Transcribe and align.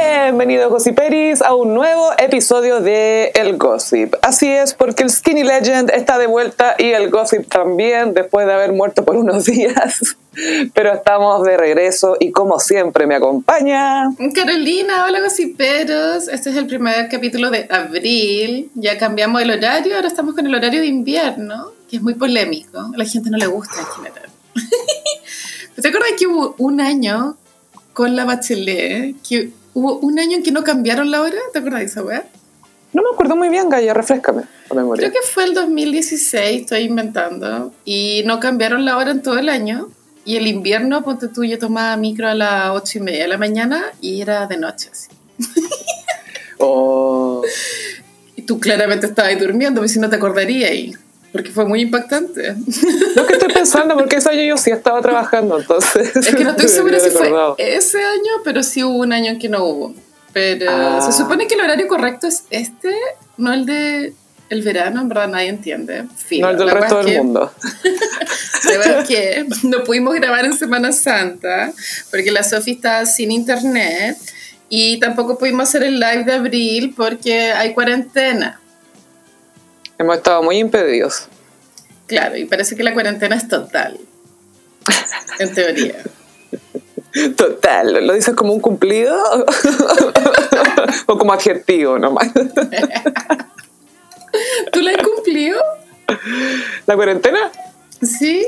Bienvenidos 0.00 0.70
Gossiperis 0.70 1.42
a 1.42 1.56
un 1.56 1.74
nuevo 1.74 2.12
episodio 2.18 2.80
de 2.80 3.32
El 3.34 3.56
Gossip. 3.56 4.14
Así 4.22 4.46
es, 4.46 4.72
porque 4.72 5.02
el 5.02 5.10
Skinny 5.10 5.42
Legend 5.42 5.90
está 5.90 6.18
de 6.18 6.28
vuelta 6.28 6.76
y 6.78 6.90
el 6.90 7.10
Gossip 7.10 7.48
también, 7.48 8.14
después 8.14 8.46
de 8.46 8.52
haber 8.52 8.72
muerto 8.72 9.04
por 9.04 9.16
unos 9.16 9.44
días. 9.46 10.16
Pero 10.72 10.92
estamos 10.92 11.42
de 11.44 11.56
regreso 11.56 12.16
y 12.20 12.30
como 12.30 12.60
siempre 12.60 13.08
me 13.08 13.16
acompaña... 13.16 14.04
Carolina, 14.34 15.04
hola 15.04 15.20
Gossiperos. 15.20 16.28
Este 16.28 16.50
es 16.50 16.56
el 16.56 16.68
primer 16.68 17.08
capítulo 17.08 17.50
de 17.50 17.66
abril. 17.68 18.70
Ya 18.74 18.98
cambiamos 18.98 19.42
el 19.42 19.50
horario, 19.50 19.96
ahora 19.96 20.06
estamos 20.06 20.36
con 20.36 20.46
el 20.46 20.54
horario 20.54 20.80
de 20.80 20.86
invierno, 20.86 21.72
que 21.90 21.96
es 21.96 22.02
muy 22.02 22.14
polémico. 22.14 22.78
A 22.78 22.96
la 22.96 23.04
gente 23.04 23.30
no 23.30 23.36
le 23.36 23.48
gusta 23.48 23.80
en 23.80 23.86
general. 23.86 24.30
¿Te 25.82 25.88
acuerdas 25.88 26.10
que 26.16 26.28
hubo 26.28 26.54
un 26.58 26.80
año 26.80 27.36
con 27.92 28.14
la 28.14 28.24
Bachelet, 28.24 29.16
que 29.28 29.50
hubo 29.78 29.98
un 30.00 30.18
año 30.18 30.36
en 30.36 30.42
que 30.42 30.50
no 30.50 30.64
cambiaron 30.64 31.10
la 31.10 31.22
hora? 31.22 31.38
¿Te 31.52 31.60
acuerdas 31.60 31.80
de 31.80 31.86
esa 31.86 32.02
weá? 32.02 32.24
No 32.92 33.02
me 33.02 33.08
acuerdo 33.12 33.36
muy 33.36 33.48
bien, 33.48 33.68
Gaya, 33.68 33.94
refrescame 33.94 34.42
la 34.70 34.74
memoria. 34.74 35.08
Creo 35.08 35.20
que 35.20 35.28
fue 35.28 35.44
el 35.44 35.54
2016, 35.54 36.62
estoy 36.62 36.80
inventando, 36.80 37.72
y 37.84 38.22
no 38.24 38.40
cambiaron 38.40 38.84
la 38.84 38.96
hora 38.96 39.12
en 39.12 39.22
todo 39.22 39.38
el 39.38 39.48
año. 39.48 39.88
Y 40.24 40.36
el 40.36 40.46
invierno, 40.46 41.04
ponte 41.04 41.28
tú, 41.28 41.44
yo 41.44 41.58
tomaba 41.58 41.96
micro 41.96 42.28
a 42.28 42.34
las 42.34 42.70
ocho 42.70 42.98
y 42.98 43.02
media 43.02 43.22
de 43.22 43.28
la 43.28 43.38
mañana 43.38 43.84
y 44.00 44.20
era 44.20 44.46
de 44.46 44.56
noche, 44.58 44.90
así. 44.92 45.08
Oh, 46.58 47.42
Y 48.34 48.42
tú 48.42 48.58
claramente 48.58 49.06
estabas 49.06 49.30
ahí 49.30 49.38
durmiendo, 49.38 49.80
porque 49.80 49.92
si 49.92 50.00
no 50.00 50.10
te 50.10 50.16
acordarías. 50.16 50.98
Porque 51.32 51.50
fue 51.50 51.64
muy 51.66 51.82
impactante. 51.82 52.54
lo 53.14 53.26
que 53.26 53.34
estoy 53.34 53.52
pensando, 53.52 53.94
porque 53.96 54.16
ese 54.16 54.30
año 54.30 54.42
yo 54.42 54.56
sí 54.56 54.70
estaba 54.70 55.00
trabajando, 55.02 55.58
entonces... 55.60 56.16
Es 56.16 56.34
que 56.34 56.42
no 56.44 56.50
estoy 56.56 56.68
segura 56.68 56.98
si 57.00 57.10
fue 57.10 57.30
ese 57.58 57.98
año, 58.02 58.32
pero 58.44 58.62
sí 58.62 58.82
hubo 58.82 58.98
un 58.98 59.12
año 59.12 59.30
en 59.32 59.38
que 59.38 59.48
no 59.48 59.64
hubo. 59.64 59.94
Pero 60.32 60.70
Ah. 60.70 61.00
se 61.04 61.12
supone 61.12 61.46
que 61.46 61.54
el 61.54 61.60
horario 61.60 61.86
correcto 61.88 62.26
es 62.26 62.44
este, 62.50 62.94
no 63.36 63.52
el 63.52 63.66
de 63.66 64.12
el 64.50 64.62
verano, 64.62 65.02
en 65.02 65.08
verdad 65.10 65.28
nadie 65.28 65.48
entiende. 65.48 66.04
Filo, 66.16 66.46
No, 66.46 66.52
el 66.52 66.56
del 66.58 66.66
la 66.68 66.74
resto 66.74 66.96
del 66.98 67.06
que- 67.06 67.18
mundo. 67.18 67.52
La 68.64 68.70
verdad 68.78 69.00
es 69.02 69.08
que 69.08 69.46
no 69.64 69.84
pudimos 69.84 70.14
grabar 70.14 70.44
en 70.44 70.56
Semana 70.56 70.90
Santa 70.92 71.72
porque 72.10 72.30
la 72.32 72.42
Sofi 72.42 72.72
está 72.72 73.04
sin 73.06 73.30
internet 73.30 74.16
y 74.68 74.98
tampoco 75.00 75.38
pudimos 75.38 75.68
hacer 75.68 75.82
el 75.84 76.00
live 76.00 76.24
de 76.24 76.32
abril 76.32 76.94
porque 76.96 77.52
hay 77.52 77.72
cuarentena. 77.74 78.60
Hemos 79.98 80.16
estado 80.16 80.42
muy 80.42 80.58
impedidos. 80.58 81.28
Claro, 82.06 82.36
y 82.36 82.44
parece 82.44 82.76
que 82.76 82.82
la 82.82 82.94
cuarentena 82.94 83.36
es 83.36 83.48
total. 83.48 83.98
En 85.38 85.54
teoría. 85.54 86.02
Total, 87.36 88.06
¿lo 88.06 88.14
dices 88.14 88.34
como 88.34 88.52
un 88.52 88.60
cumplido? 88.60 89.16
o 91.06 91.18
como 91.18 91.32
adjetivo 91.32 91.98
nomás. 91.98 92.30
¿Tú 94.72 94.80
la 94.80 94.92
has 94.92 94.98
cumplido? 94.98 95.60
¿La 96.86 96.96
cuarentena? 96.96 97.50
Sí. 98.02 98.46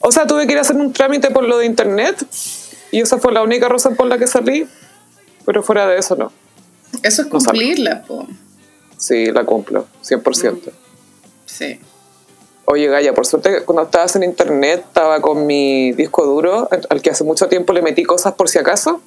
O 0.00 0.10
sea, 0.10 0.26
tuve 0.26 0.46
que 0.46 0.52
ir 0.52 0.58
a 0.58 0.62
hacer 0.62 0.76
un 0.76 0.92
trámite 0.92 1.30
por 1.30 1.44
lo 1.44 1.58
de 1.58 1.66
internet 1.66 2.26
y 2.90 3.00
esa 3.00 3.18
fue 3.18 3.32
la 3.32 3.42
única 3.42 3.68
razón 3.68 3.94
por 3.94 4.06
la 4.06 4.18
que 4.18 4.26
salí. 4.26 4.66
Pero 5.44 5.62
fuera 5.62 5.86
de 5.86 5.98
eso, 5.98 6.16
no. 6.16 6.32
Eso 7.02 7.22
es 7.22 7.28
No 7.28 7.38
cumplirla, 7.38 8.02
po. 8.02 8.26
Sí, 9.02 9.32
la 9.32 9.44
cumplo, 9.44 9.86
100%. 10.04 10.70
Sí. 11.44 11.80
Oye, 12.66 12.86
Gaya, 12.86 13.12
por 13.12 13.26
suerte 13.26 13.64
cuando 13.64 13.82
estabas 13.82 14.14
en 14.14 14.22
internet 14.22 14.84
estaba 14.86 15.20
con 15.20 15.44
mi 15.44 15.90
disco 15.90 16.24
duro, 16.24 16.68
al 16.88 17.02
que 17.02 17.10
hace 17.10 17.24
mucho 17.24 17.48
tiempo 17.48 17.72
le 17.72 17.82
metí 17.82 18.04
cosas 18.04 18.34
por 18.34 18.48
si 18.48 18.60
acaso. 18.60 19.00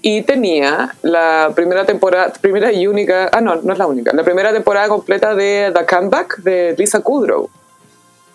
Y 0.00 0.22
tenía 0.22 0.94
la 1.02 1.50
primera 1.56 1.84
temporada, 1.86 2.32
primera 2.40 2.72
y 2.72 2.86
única, 2.86 3.28
ah 3.32 3.40
no, 3.40 3.56
no 3.56 3.72
es 3.72 3.78
la 3.80 3.88
única, 3.88 4.12
la 4.12 4.22
primera 4.22 4.52
temporada 4.52 4.86
completa 4.86 5.34
de 5.34 5.72
The 5.74 5.84
Comeback 5.84 6.38
de 6.44 6.76
Lisa 6.78 7.00
Kudrow. 7.00 7.50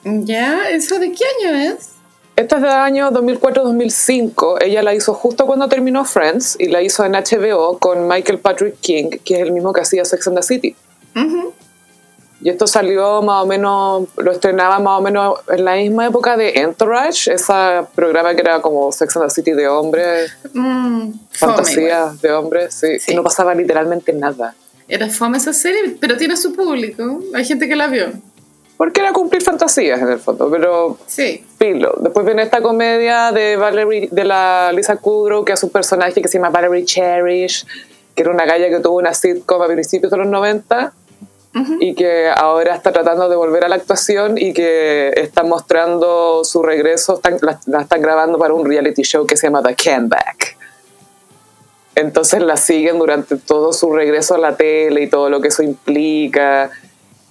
Ya, 0.03 0.69
¿eso 0.71 0.99
de 0.99 1.13
qué 1.13 1.23
año 1.39 1.55
es? 1.55 1.92
Esta 2.35 2.55
es 2.55 2.61
del 2.63 2.71
año 2.71 3.11
2004-2005. 3.11 4.57
Ella 4.61 4.81
la 4.81 4.95
hizo 4.95 5.13
justo 5.13 5.45
cuando 5.45 5.67
terminó 5.67 6.03
Friends 6.03 6.55
y 6.59 6.67
la 6.67 6.81
hizo 6.81 7.05
en 7.05 7.11
HBO 7.13 7.77
con 7.77 8.07
Michael 8.07 8.39
Patrick 8.39 8.75
King, 8.79 9.09
que 9.23 9.35
es 9.35 9.41
el 9.41 9.51
mismo 9.51 9.71
que 9.71 9.81
hacía 9.81 10.03
Sex 10.03 10.27
and 10.27 10.37
the 10.37 10.43
City. 10.43 10.75
Ujú. 11.15 11.53
Y 12.41 12.49
esto 12.49 12.65
salió 12.67 13.21
más 13.21 13.43
o 13.43 13.45
menos, 13.45 14.07
lo 14.17 14.31
estrenaba 14.31 14.79
más 14.79 14.99
o 14.99 15.01
menos 15.01 15.39
en 15.47 15.63
la 15.63 15.75
misma 15.75 16.07
época 16.07 16.35
de 16.35 16.49
Entourage, 16.59 17.31
ese 17.31 17.53
programa 17.95 18.33
que 18.33 18.41
era 18.41 18.61
como 18.61 18.91
Sex 18.91 19.15
and 19.15 19.27
the 19.27 19.31
City 19.33 19.51
de 19.51 19.67
hombres, 19.67 20.33
Mm, 20.53 21.11
fome, 21.11 21.13
fantasías 21.31 22.19
de 22.21 22.31
hombres, 22.33 22.73
sí, 22.73 22.99
Sí. 22.99 23.11
que 23.11 23.15
no 23.15 23.23
pasaba 23.23 23.53
literalmente 23.55 24.11
nada. 24.11 24.55
Era 24.89 25.07
fome 25.09 25.37
esa 25.37 25.53
serie, 25.53 25.95
pero 26.01 26.17
tiene 26.17 26.35
su 26.35 26.53
público. 26.53 27.21
Hay 27.33 27.45
gente 27.45 27.69
que 27.69 27.75
la 27.75 27.87
vio. 27.87 28.07
Porque 28.77 29.01
era 29.01 29.13
cumplir 29.13 29.41
fantasías 29.43 30.01
en 30.01 30.09
el 30.09 30.19
fondo, 30.19 30.49
pero 30.49 30.97
Sí. 31.05 31.45
filo. 31.59 31.93
Después 31.99 32.25
viene 32.25 32.41
esta 32.43 32.61
comedia 32.61 33.31
de 33.31 33.55
Valerie, 33.55 34.09
de 34.11 34.23
la 34.23 34.71
Lisa 34.73 34.95
Kudrow, 34.97 35.45
que 35.45 35.53
es 35.53 35.63
un 35.63 35.69
personaje 35.69 36.21
que 36.21 36.27
se 36.27 36.37
llama 36.37 36.49
Valerie 36.49 36.83
Cherish, 36.83 37.65
que 38.15 38.21
era 38.23 38.31
una 38.31 38.45
galla 38.45 38.69
que 38.69 38.79
tuvo 38.79 38.97
una 38.97 39.13
sitcom 39.13 39.61
a 39.61 39.67
principios 39.67 40.11
de 40.11 40.17
los 40.17 40.27
90 40.27 40.91
y 41.79 41.93
que 41.93 42.29
ahora 42.35 42.73
está 42.75 42.91
tratando 42.91 43.29
de 43.29 43.35
volver 43.35 43.63
a 43.63 43.69
la 43.69 43.75
actuación 43.75 44.39
y 44.39 44.53
que 44.53 45.13
está 45.15 45.43
mostrando 45.43 46.43
su 46.43 46.63
regreso, 46.63 47.15
están- 47.17 47.37
la, 47.41 47.59
la 47.67 47.81
están 47.81 48.01
grabando 48.01 48.39
para 48.39 48.55
un 48.55 48.65
reality 48.65 49.03
show 49.03 49.27
que 49.27 49.37
se 49.37 49.45
llama 49.47 49.61
The 49.61 49.75
Comeback. 49.75 50.57
Entonces 51.95 52.41
la 52.41 52.57
siguen 52.57 52.97
durante 52.97 53.35
todo 53.37 53.71
su 53.71 53.91
regreso 53.93 54.33
a 54.33 54.39
la 54.39 54.57
tele 54.57 55.03
y 55.03 55.09
todo 55.09 55.29
lo 55.29 55.41
que 55.41 55.49
eso 55.49 55.61
implica. 55.61 56.71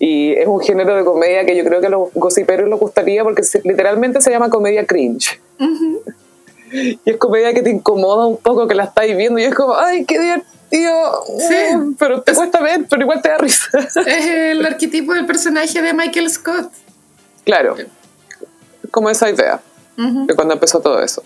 Y 0.04 0.32
es 0.32 0.48
un 0.48 0.58
género 0.60 0.96
de 0.96 1.04
comedia 1.04 1.44
que 1.46 1.56
yo 1.56 1.62
creo 1.64 1.80
que 1.80 1.86
a 1.86 1.90
los 1.90 2.12
gossiperos 2.14 2.68
les 2.68 2.76
gustaría 2.76 3.22
porque 3.22 3.42
literalmente 3.62 4.20
se 4.20 4.32
llama 4.32 4.50
comedia 4.50 4.84
cringe. 4.84 5.40
Y 6.72 6.98
es 7.04 7.16
comedia 7.18 7.54
que 7.54 7.62
te 7.62 7.70
incomoda 7.70 8.26
un 8.26 8.36
poco, 8.36 8.66
que 8.66 8.74
la 8.74 8.82
estáis 8.84 9.16
viendo 9.16 9.38
y 9.38 9.44
es 9.44 9.54
como, 9.54 9.76
ay, 9.76 10.04
qué 10.04 10.18
divertido. 10.18 11.24
Sí. 11.38 11.94
Pero 12.00 12.20
te 12.22 12.34
cuesta 12.34 12.60
ver, 12.60 12.84
pero 12.91 13.02
igual 13.02 13.22
te 13.22 13.28
da 13.28 13.38
risa. 13.38 13.68
Es 13.78 14.26
el 14.26 14.66
arquetipo 14.66 15.14
del 15.14 15.24
personaje 15.24 15.80
de 15.80 15.94
Michael 15.94 16.28
Scott. 16.30 16.72
claro, 17.44 17.76
como 18.91 19.08
esa 19.08 19.30
idea 19.30 19.60
Ujú. 19.96 20.26
de 20.26 20.34
cuando 20.34 20.54
empezó 20.54 20.80
todo 20.80 21.00
eso. 21.00 21.22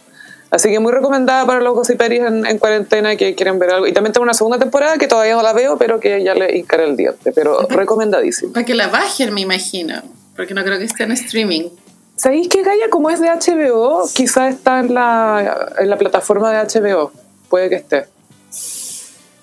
Así 0.51 0.71
que 0.71 0.79
muy 0.79 0.93
recomendada 0.93 1.45
para 1.45 1.61
los 1.61 1.75
gossiperis 1.75 2.21
en, 2.21 2.47
en 2.47 2.59
cuarentena 2.59 3.17
que 3.17 3.35
quieren 3.35 3.59
ver 3.59 3.71
algo. 3.71 3.87
Y 3.87 3.93
también 3.93 4.13
tengo 4.13 4.23
una 4.23 4.35
segunda 4.35 4.59
temporada 4.59 4.97
que 4.97 5.09
todavía 5.09 5.35
no 5.35 5.43
la 5.43 5.53
veo, 5.53 5.77
pero 5.77 5.99
que 5.99 6.23
ya 6.23 6.35
le 6.35 6.57
hincaré 6.57 6.85
el 6.85 6.97
diente. 6.97 7.33
Pero 7.33 7.67
recomendadísima. 7.69 8.53
Para 8.53 8.65
que 8.65 8.75
la 8.75 8.89
bajen, 8.89 9.35
me 9.35 9.41
imagino. 9.41 10.03
Porque 10.37 10.55
no 10.55 10.63
creo 10.63 10.79
que 10.79 10.85
esté 10.85 11.05
en 11.05 11.13
streaming. 11.13 11.71
¿Sabéis 12.17 12.49
que 12.49 12.63
Gaia, 12.63 12.89
como 12.89 13.11
es 13.11 13.21
de 13.21 13.29
HBO, 13.29 14.09
quizás 14.15 14.55
está 14.55 14.81
en 14.81 14.95
la, 14.95 15.75
en 15.79 15.91
la 15.91 15.99
plataforma 15.99 16.51
de 16.53 16.81
HBO? 16.81 17.13
Puede 17.49 17.69
que 17.69 17.77
esté. 17.77 18.07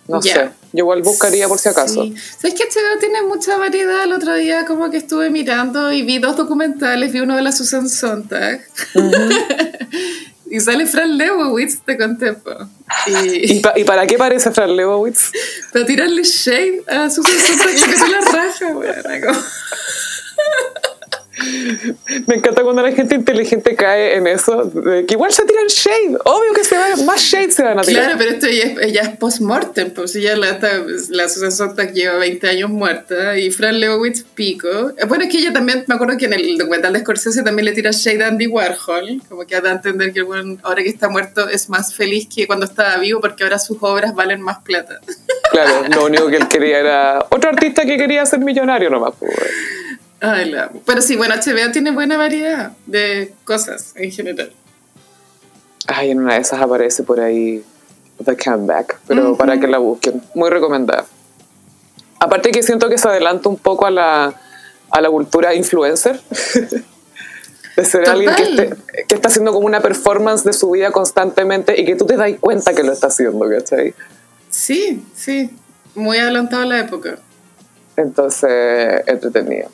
No 0.07 0.21
sé. 0.21 0.49
Yo 0.73 0.79
igual 0.79 1.01
buscaría 1.03 1.47
por 1.47 1.59
si 1.59 1.69
acaso. 1.69 2.03
Sí. 2.03 2.15
¿Sabes 2.39 2.55
que 2.55 2.63
HBO 2.63 2.99
tiene 2.99 3.21
mucha 3.21 3.57
variedad? 3.57 4.03
El 4.03 4.13
otro 4.13 4.33
día 4.35 4.65
como 4.65 4.89
que 4.89 4.97
estuve 4.97 5.29
mirando 5.29 5.91
y 5.91 6.01
vi 6.01 6.17
dos 6.17 6.35
documentales. 6.35 7.11
Vi 7.11 7.19
uno 7.19 7.35
de 7.35 7.43
la 7.43 7.51
Susan 7.51 7.87
Sontag. 7.87 8.61
y 10.55 10.59
sale 10.59 10.85
Fran 10.85 11.17
Lebowitz, 11.17 11.79
te 11.83 11.97
conté. 11.97 12.35
¿Y, 13.07 13.53
Y, 13.53 13.59
pa- 13.59 13.73
y 13.75 13.83
para 13.83 14.05
qué 14.05 14.17
parece 14.19 14.51
Fran 14.51 14.75
Lebowitz? 14.75 15.31
para 15.73 15.83
tirarle 15.85 16.21
shade 16.23 16.83
a 16.87 17.09
Susan 17.09 17.33
Sontag, 17.39 17.75
que 17.75 18.11
la 18.11 18.21
raja, 18.21 18.67
weón. 18.77 19.35
Me 22.27 22.35
encanta 22.35 22.63
cuando 22.63 22.81
la 22.83 22.91
gente 22.91 23.15
inteligente 23.15 23.75
cae 23.75 24.17
en 24.17 24.27
eso, 24.27 24.65
de 24.65 25.05
que 25.05 25.15
igual 25.15 25.33
se 25.33 25.45
tiran 25.45 25.65
shade. 25.67 26.17
Obvio 26.25 26.53
que 26.53 26.63
se 26.63 26.75
más 27.05 27.21
shade 27.21 27.51
se 27.51 27.63
van 27.63 27.79
a 27.79 27.81
tirar. 27.81 28.03
Claro, 28.03 28.17
pero 28.19 28.31
esto 28.31 28.47
ya 28.47 29.01
es, 29.01 29.09
post-mortem, 29.17 29.91
pues 29.91 30.13
ya 30.13 30.35
la, 30.35 30.59
la 31.09 31.29
Susan 31.29 31.51
Sontag 31.51 31.93
lleva 31.93 32.17
20 32.17 32.47
años 32.47 32.69
muerta 32.69 33.37
y 33.37 33.49
Fran 33.51 33.79
Lebowitz 33.79 34.23
pico. 34.35 34.67
Eh, 34.97 35.05
Bueno, 35.07 35.23
es 35.23 35.31
que 35.31 35.39
ella 35.39 35.53
también, 35.53 35.83
me 35.87 35.95
acuerdo 35.95 36.17
que 36.17 36.25
en 36.25 36.33
el 36.33 36.57
documental 36.57 36.93
de 36.93 36.99
Scorsese 36.99 37.41
también 37.41 37.65
le 37.65 37.71
tira 37.71 37.91
shade 37.91 38.23
a 38.23 38.27
Andy 38.27 38.47
Warhol, 38.47 39.21
como 39.27 39.45
que 39.45 39.59
da 39.59 39.71
a 39.71 39.73
entender 39.73 40.13
que 40.13 40.21
weón, 40.21 40.59
ahora 40.63 40.83
que 40.83 40.89
está 40.89 41.09
muerto 41.09 41.49
es 41.49 41.69
más 41.69 41.95
feliz 41.95 42.27
que 42.33 42.45
cuando 42.45 42.65
estaba 42.65 42.97
vivo 42.97 43.19
porque 43.21 43.43
ahora 43.43 43.57
sus 43.57 43.77
obras 43.81 44.13
valen 44.13 44.41
más 44.41 44.59
plata. 44.59 44.99
Claro, 45.51 45.87
lo 45.89 46.05
único 46.05 46.27
que 46.27 46.37
él 46.37 46.47
quería 46.47 46.79
era 46.79 47.25
otro 47.29 47.49
artista 47.49 47.85
que 47.85 47.97
quería 47.97 48.25
ser 48.25 48.39
millonario 48.39 48.89
nomás. 48.89 49.13
pues. 49.19 49.33
Ay, 50.25 50.49
la 50.51 50.63
amo. 50.65 50.81
Pero 50.85 51.01
sí, 51.01 51.15
bueno, 51.17 51.35
HBO 51.35 51.71
tiene 51.71 51.91
buena 51.91 52.17
variedad 52.17 52.71
de 52.85 53.33
cosas 53.43 53.93
en 53.95 54.09
general. 54.11 54.51
Ay, 55.87 56.11
en 56.11 56.19
una 56.21 56.35
de 56.35 56.39
esas 56.39 56.61
aparece 56.61 57.03
por 57.03 57.19
ahí 57.19 57.61
The 58.23 58.37
Comeback, 58.37 58.99
pero 59.05 59.29
Ujú. 59.31 59.37
para 59.37 59.59
que 59.59 59.67
la 59.67 59.79
busquen. 59.79 60.21
Muy 60.33 60.49
recomendada. 60.49 61.05
Aparte 62.19 62.51
que 62.51 62.63
siento 62.63 62.87
que 62.87 62.97
se 62.97 63.07
adelanta 63.07 63.49
un 63.49 63.57
poco 63.57 63.85
a 63.85 63.91
la, 63.91 64.33
a 64.89 65.01
la 65.01 65.09
cultura 65.09 65.53
influencer. 65.53 66.21
De 67.75 67.83
ser 67.85 68.07
alguien 68.07 68.33
que, 68.35 68.43
esté- 68.43 68.77
que 69.07 69.15
está 69.15 69.29
haciendo 69.29 69.51
como 69.51 69.65
una 69.65 69.81
performance 69.81 70.43
de 70.43 70.53
su 70.53 70.69
vida 70.69 70.91
constantemente 70.91 71.73
y 71.81 71.85
que 71.85 71.95
tú 71.95 72.05
te 72.05 72.15
das 72.17 72.29
cuenta 72.39 72.71
que 72.75 72.83
lo 72.83 72.91
está 72.93 73.07
haciendo, 73.07 73.49
¿cachai? 73.49 73.95
Sí, 74.51 75.03
sí. 75.15 75.49
Muy 75.95 76.17
adelantado 76.19 76.61
a 76.61 76.65
la 76.67 76.79
época. 76.79 77.17
Entonces, 77.97 79.01
entretenido. 79.07 79.69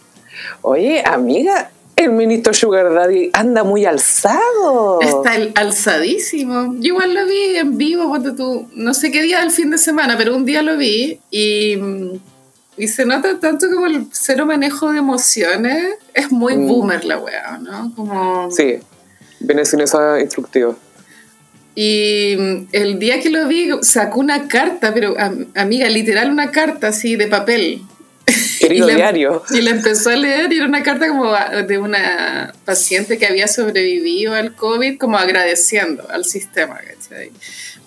Oye, 0.61 1.03
amiga, 1.05 1.71
el 1.95 2.11
ministro 2.11 2.53
Sugar 2.53 2.93
Daddy 2.93 3.29
anda 3.33 3.63
muy 3.63 3.85
alzado. 3.85 4.99
Está 5.01 5.31
alzadísimo. 5.55 6.75
Yo 6.79 6.93
igual 6.93 7.13
lo 7.13 7.25
vi 7.25 7.57
en 7.57 7.77
vivo, 7.77 8.09
ponte 8.09 8.31
tú, 8.31 8.67
no 8.73 8.93
sé 8.93 9.11
qué 9.11 9.21
día 9.21 9.41
del 9.41 9.51
fin 9.51 9.69
de 9.71 9.77
semana, 9.77 10.15
pero 10.17 10.35
un 10.35 10.45
día 10.45 10.61
lo 10.61 10.77
vi 10.77 11.19
y, 11.29 11.77
y 12.77 12.87
se 12.87 13.05
nota 13.05 13.39
tanto 13.39 13.67
como 13.73 13.85
el 13.87 14.05
cero 14.11 14.45
manejo 14.45 14.91
de 14.91 14.99
emociones. 14.99 15.95
Es 16.13 16.31
muy 16.31 16.55
Mm. 16.55 16.67
boomer 16.67 17.03
la 17.05 17.17
weá, 17.19 17.57
¿no? 17.61 17.91
Como... 17.95 18.49
Sí, 18.51 18.75
viene 19.41 19.65
sin 19.65 19.81
eso 19.81 20.17
instructivo. 20.17 20.77
Y 21.75 22.33
el 22.73 22.99
día 22.99 23.21
que 23.21 23.29
lo 23.29 23.47
vi 23.47 23.69
sacó 23.81 24.19
una 24.19 24.47
carta, 24.47 24.93
pero 24.93 25.15
am- 25.17 25.47
amiga, 25.55 25.87
literal 25.87 26.29
una 26.31 26.51
carta 26.51 26.87
así 26.89 27.15
de 27.15 27.27
papel. 27.27 27.81
Querido 28.59 28.87
y 28.87 28.91
la- 28.91 28.95
diario. 28.97 29.43
Y 29.51 29.61
la 29.61 29.71
empezó 29.71 30.09
a 30.09 30.15
leer 30.15 30.51
y 30.51 30.57
era 30.57 30.65
una 30.65 30.83
carta 30.83 31.07
como 31.07 31.33
de 31.67 31.77
una 31.77 32.53
paciente 32.65 33.17
que 33.17 33.25
había 33.27 33.47
sobrevivido 33.47 34.33
al 34.35 34.55
COVID, 34.55 34.97
como 34.97 35.17
agradeciendo 35.17 36.09
al 36.09 36.25
sistema, 36.25 36.77
¿cachai? 36.77 37.31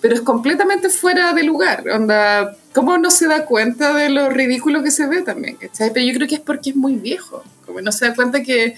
Pero 0.01 0.15
es 0.15 0.21
completamente 0.21 0.89
fuera 0.89 1.31
de 1.33 1.43
lugar, 1.43 1.87
onda, 1.89 2.57
¿cómo 2.73 2.97
no 2.97 3.09
se 3.09 3.27
da 3.27 3.45
cuenta 3.45 3.93
de 3.93 4.09
lo 4.09 4.29
ridículo 4.29 4.83
que 4.83 4.91
se 4.91 5.07
ve 5.07 5.21
también, 5.21 5.55
¿cachai? 5.55 5.91
Pero 5.93 6.05
yo 6.05 6.13
creo 6.15 6.27
que 6.27 6.35
es 6.35 6.41
porque 6.41 6.71
es 6.71 6.75
muy 6.75 6.95
viejo, 6.95 7.43
como 7.65 7.79
no 7.81 7.91
se 7.91 8.07
da 8.07 8.13
cuenta 8.15 8.43
que 8.43 8.75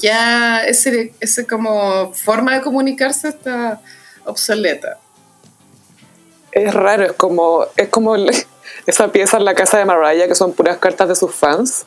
ya 0.00 0.64
ese, 0.66 1.14
ese 1.20 1.46
como 1.46 2.12
forma 2.12 2.54
de 2.54 2.60
comunicarse 2.60 3.28
está 3.28 3.80
obsoleta. 4.26 4.98
Es 6.52 6.74
raro, 6.74 7.04
es 7.06 7.12
como, 7.12 7.64
es 7.76 7.88
como 7.88 8.14
el- 8.16 8.30
esa 8.88 9.12
pieza 9.12 9.36
en 9.36 9.44
la 9.44 9.54
casa 9.54 9.78
de 9.78 9.84
Mariah 9.84 10.26
que 10.26 10.34
son 10.34 10.54
puras 10.54 10.78
cartas 10.78 11.08
de 11.08 11.14
sus 11.14 11.34
fans. 11.34 11.84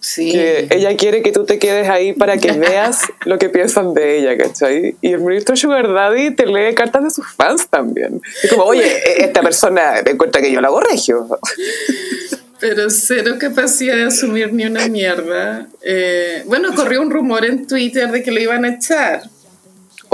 Sí. 0.00 0.30
Que 0.32 0.68
ella 0.70 0.96
quiere 0.96 1.20
que 1.22 1.32
tú 1.32 1.44
te 1.44 1.58
quedes 1.58 1.88
ahí 1.88 2.12
para 2.12 2.36
que 2.36 2.52
veas 2.52 3.02
lo 3.24 3.38
que 3.38 3.48
piensan 3.48 3.92
de 3.92 4.18
ella, 4.18 4.38
¿cachai? 4.38 4.96
Y 5.00 5.12
el 5.12 5.20
ministro 5.20 5.56
Sugar 5.56 5.92
Daddy 5.92 6.30
te 6.32 6.46
lee 6.46 6.74
cartas 6.74 7.02
de 7.04 7.10
sus 7.10 7.26
fans 7.32 7.68
también. 7.68 8.22
Es 8.42 8.50
como, 8.50 8.64
oye, 8.64 8.84
esta 9.24 9.42
persona 9.42 9.94
me 10.04 10.16
cuenta 10.16 10.40
que 10.40 10.52
yo 10.52 10.60
la 10.60 10.70
regio. 10.88 11.26
Pero 12.60 12.88
cero 12.88 13.34
capacidad 13.38 13.96
de 13.96 14.04
asumir 14.04 14.52
ni 14.52 14.64
una 14.64 14.86
mierda. 14.88 15.66
Eh, 15.82 16.44
bueno, 16.46 16.72
corrió 16.74 17.02
un 17.02 17.10
rumor 17.10 17.44
en 17.44 17.66
Twitter 17.66 18.10
de 18.10 18.22
que 18.22 18.30
lo 18.30 18.40
iban 18.40 18.64
a 18.64 18.74
echar. 18.74 19.22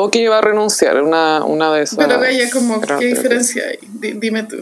O 0.03 0.11
que 0.11 0.19
iba 0.21 0.39
a 0.39 0.41
renunciar, 0.41 1.03
una, 1.03 1.45
una 1.45 1.73
de 1.75 1.83
esas. 1.83 1.99
Pero 1.99 2.21
como, 2.53 2.81
¿qué 2.81 3.05
diferencia 3.07 3.65
hay? 3.69 3.79
Di- 3.87 4.13
dime 4.15 4.45
tú. 4.45 4.57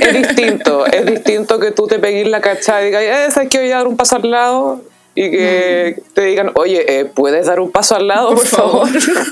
Es 0.00 0.14
distinto, 0.14 0.86
es 0.86 1.04
distinto 1.04 1.58
que 1.58 1.72
tú 1.72 1.86
te 1.86 1.98
pegues 1.98 2.26
la 2.26 2.40
cachada 2.40 2.80
y 2.82 2.86
digas, 2.86 3.02
eh, 3.02 3.30
¿sabes 3.30 3.50
que 3.50 3.58
voy 3.58 3.70
a 3.70 3.76
dar 3.76 3.86
un 3.86 3.96
paso 3.98 4.16
al 4.16 4.30
lado? 4.30 4.80
Y 5.14 5.30
que 5.30 6.02
te 6.14 6.22
digan, 6.22 6.52
oye, 6.54 7.00
eh, 7.00 7.04
¿puedes 7.04 7.46
dar 7.46 7.60
un 7.60 7.70
paso 7.70 7.96
al 7.96 8.06
lado, 8.08 8.28
Por 8.30 8.38
por, 8.38 8.46
favor? 8.46 8.88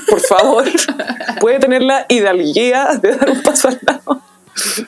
por 0.09 0.19
favor. 0.19 0.65
¿Puede 1.39 1.59
tener 1.59 1.81
la 1.81 2.05
hidalguía 2.09 2.89
de 3.01 3.15
dar 3.15 3.29
un 3.31 3.41
paso 3.41 3.67
al 3.69 3.79
lado? 3.81 4.21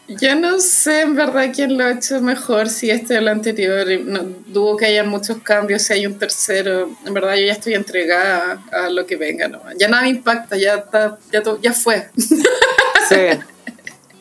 Yo 0.08 0.36
no 0.36 0.60
sé 0.60 1.02
en 1.02 1.16
verdad 1.16 1.52
quién 1.54 1.78
lo 1.78 1.84
ha 1.84 1.92
hecho 1.92 2.22
mejor, 2.22 2.70
si 2.70 2.90
este 2.90 3.16
o 3.16 3.20
el 3.20 3.28
anterior. 3.28 3.86
No, 4.06 4.24
dudo 4.48 4.78
que 4.78 4.86
haya 4.86 5.04
muchos 5.04 5.38
cambios, 5.44 5.82
si 5.82 5.94
hay 5.94 6.06
un 6.08 6.18
tercero. 6.18 6.90
En 7.06 7.14
verdad 7.14 7.36
yo 7.36 7.46
ya 7.46 7.52
estoy 7.52 7.74
entregada 7.74 8.64
a 8.72 8.90
lo 8.90 9.06
que 9.06 9.16
venga. 9.18 9.48
¿no? 9.50 9.62
Ya 9.78 9.88
nada 9.90 10.04
me 10.04 10.10
impacta, 10.10 10.56
ya, 10.58 10.76
está, 10.76 11.18
ya, 11.32 11.44
to- 11.44 11.60
ya 11.62 11.74
fue. 11.74 12.08
Sí. 12.18 13.40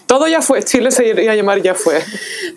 Todo 0.07 0.29
ya 0.29 0.41
fue, 0.43 0.63
Chile 0.63 0.91
se 0.93 1.09
iba 1.09 1.33
a 1.33 1.35
llamar 1.35 1.61
ya 1.63 1.75
fue. 1.75 2.01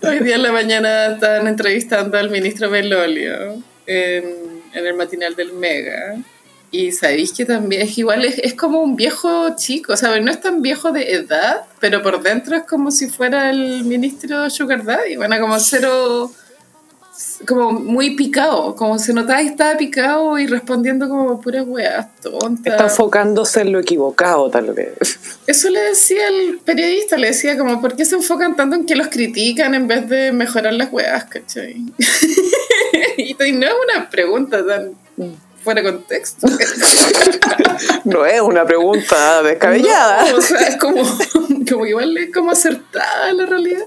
Hoy 0.04 0.20
día 0.20 0.36
en 0.36 0.44
la 0.44 0.52
mañana 0.52 1.14
estaban 1.14 1.48
entrevistando 1.48 2.18
al 2.18 2.30
ministro 2.30 2.70
Belolio 2.70 3.64
en, 3.88 4.62
en 4.74 4.86
el 4.88 4.94
matinal 4.94 5.36
del 5.36 5.54
Mega. 5.54 6.16
Y 6.72 6.92
sabéis 6.92 7.34
que 7.34 7.46
también 7.46 7.82
es 7.82 7.98
igual, 7.98 8.24
es, 8.26 8.38
es 8.40 8.54
como 8.54 8.82
un 8.82 8.96
viejo 8.96 9.56
chico, 9.56 9.94
o 9.94 9.98
sea, 9.98 10.20
no 10.20 10.30
es 10.30 10.40
tan 10.40 10.62
viejo 10.62 10.92
de 10.92 11.14
edad, 11.14 11.64
pero 11.80 12.04
por 12.04 12.22
dentro 12.22 12.56
es 12.56 12.64
como 12.64 12.92
si 12.92 13.10
fuera 13.10 13.50
el 13.50 13.84
ministro 13.86 14.50
Sugar 14.52 14.84
Daddy, 14.84 15.16
bueno, 15.16 15.40
como 15.40 15.60
cero, 15.60 16.32
como 17.48 17.72
muy 17.72 18.16
picado, 18.16 18.76
como 18.76 19.00
se 19.00 19.14
notaba 19.14 19.40
que 19.40 19.48
estaba 19.48 19.78
picado 19.78 20.38
y 20.38 20.46
respondiendo 20.46 21.10
como 21.10 21.42
puras 21.42 21.66
weas 21.68 22.08
tontas. 22.22 22.74
Está 22.74 22.84
enfocándose 22.84 23.62
en 23.62 23.72
lo 23.72 23.80
equivocado, 23.80 24.50
tal 24.52 24.72
vez. 24.74 25.20
Eso 25.48 25.72
le 25.72 25.82
decía 25.82 26.28
el 26.28 26.60
periodista, 26.60 27.18
le 27.18 27.28
decía 27.28 27.58
como, 27.58 27.82
¿por 27.82 27.96
qué 27.96 28.06
se 28.06 28.16
enfocan 28.16 28.56
tanto 28.56 28.76
en 28.76 28.86
que 28.86 28.96
los 28.96 29.08
critican 29.08 29.74
en 29.74 29.88
vez 29.88 30.08
de 30.08 30.32
mejorar 30.32 30.74
las 30.74 30.92
weas, 30.94 31.26
cachai? 31.26 31.78
y 33.18 33.34
no 33.34 33.66
es 33.66 33.74
una 33.90 34.10
pregunta 34.10 34.64
tan 34.66 34.92
fuera 35.70 35.82
de 35.82 35.92
contexto. 35.92 36.48
No 38.04 38.26
es 38.26 38.42
una 38.42 38.66
pregunta 38.66 39.42
descabellada. 39.44 40.30
No, 40.32 40.38
o 40.38 40.42
sea, 40.42 40.68
es 40.68 40.76
como, 40.78 41.02
como 41.70 41.86
igual 41.86 42.18
es 42.18 42.34
como 42.34 42.52
acertada 42.52 43.32
la 43.34 43.46
realidad. 43.46 43.86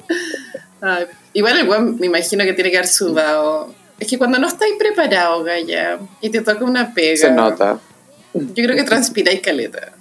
Ay, 0.81 1.07
igual 1.35 1.59
el 1.59 1.69
weón 1.69 1.99
me 1.99 2.07
imagino 2.07 2.45
que 2.45 2.53
tiene 2.55 2.71
que 2.71 2.79
haber 2.79 2.89
sudado. 2.89 3.75
Es 3.99 4.09
que 4.09 4.17
cuando 4.17 4.39
no 4.39 4.49
estáis 4.49 4.75
preparados, 4.79 5.45
Gaya, 5.45 5.99
y 6.21 6.31
te 6.31 6.41
toca 6.41 6.65
una 6.65 6.95
pega, 6.95 7.17
Se 7.17 7.31
nota. 7.31 7.81
yo 8.33 8.65
creo 8.65 8.77
que 8.77 8.85
transpiráis 8.85 9.41
caleta. 9.41 9.93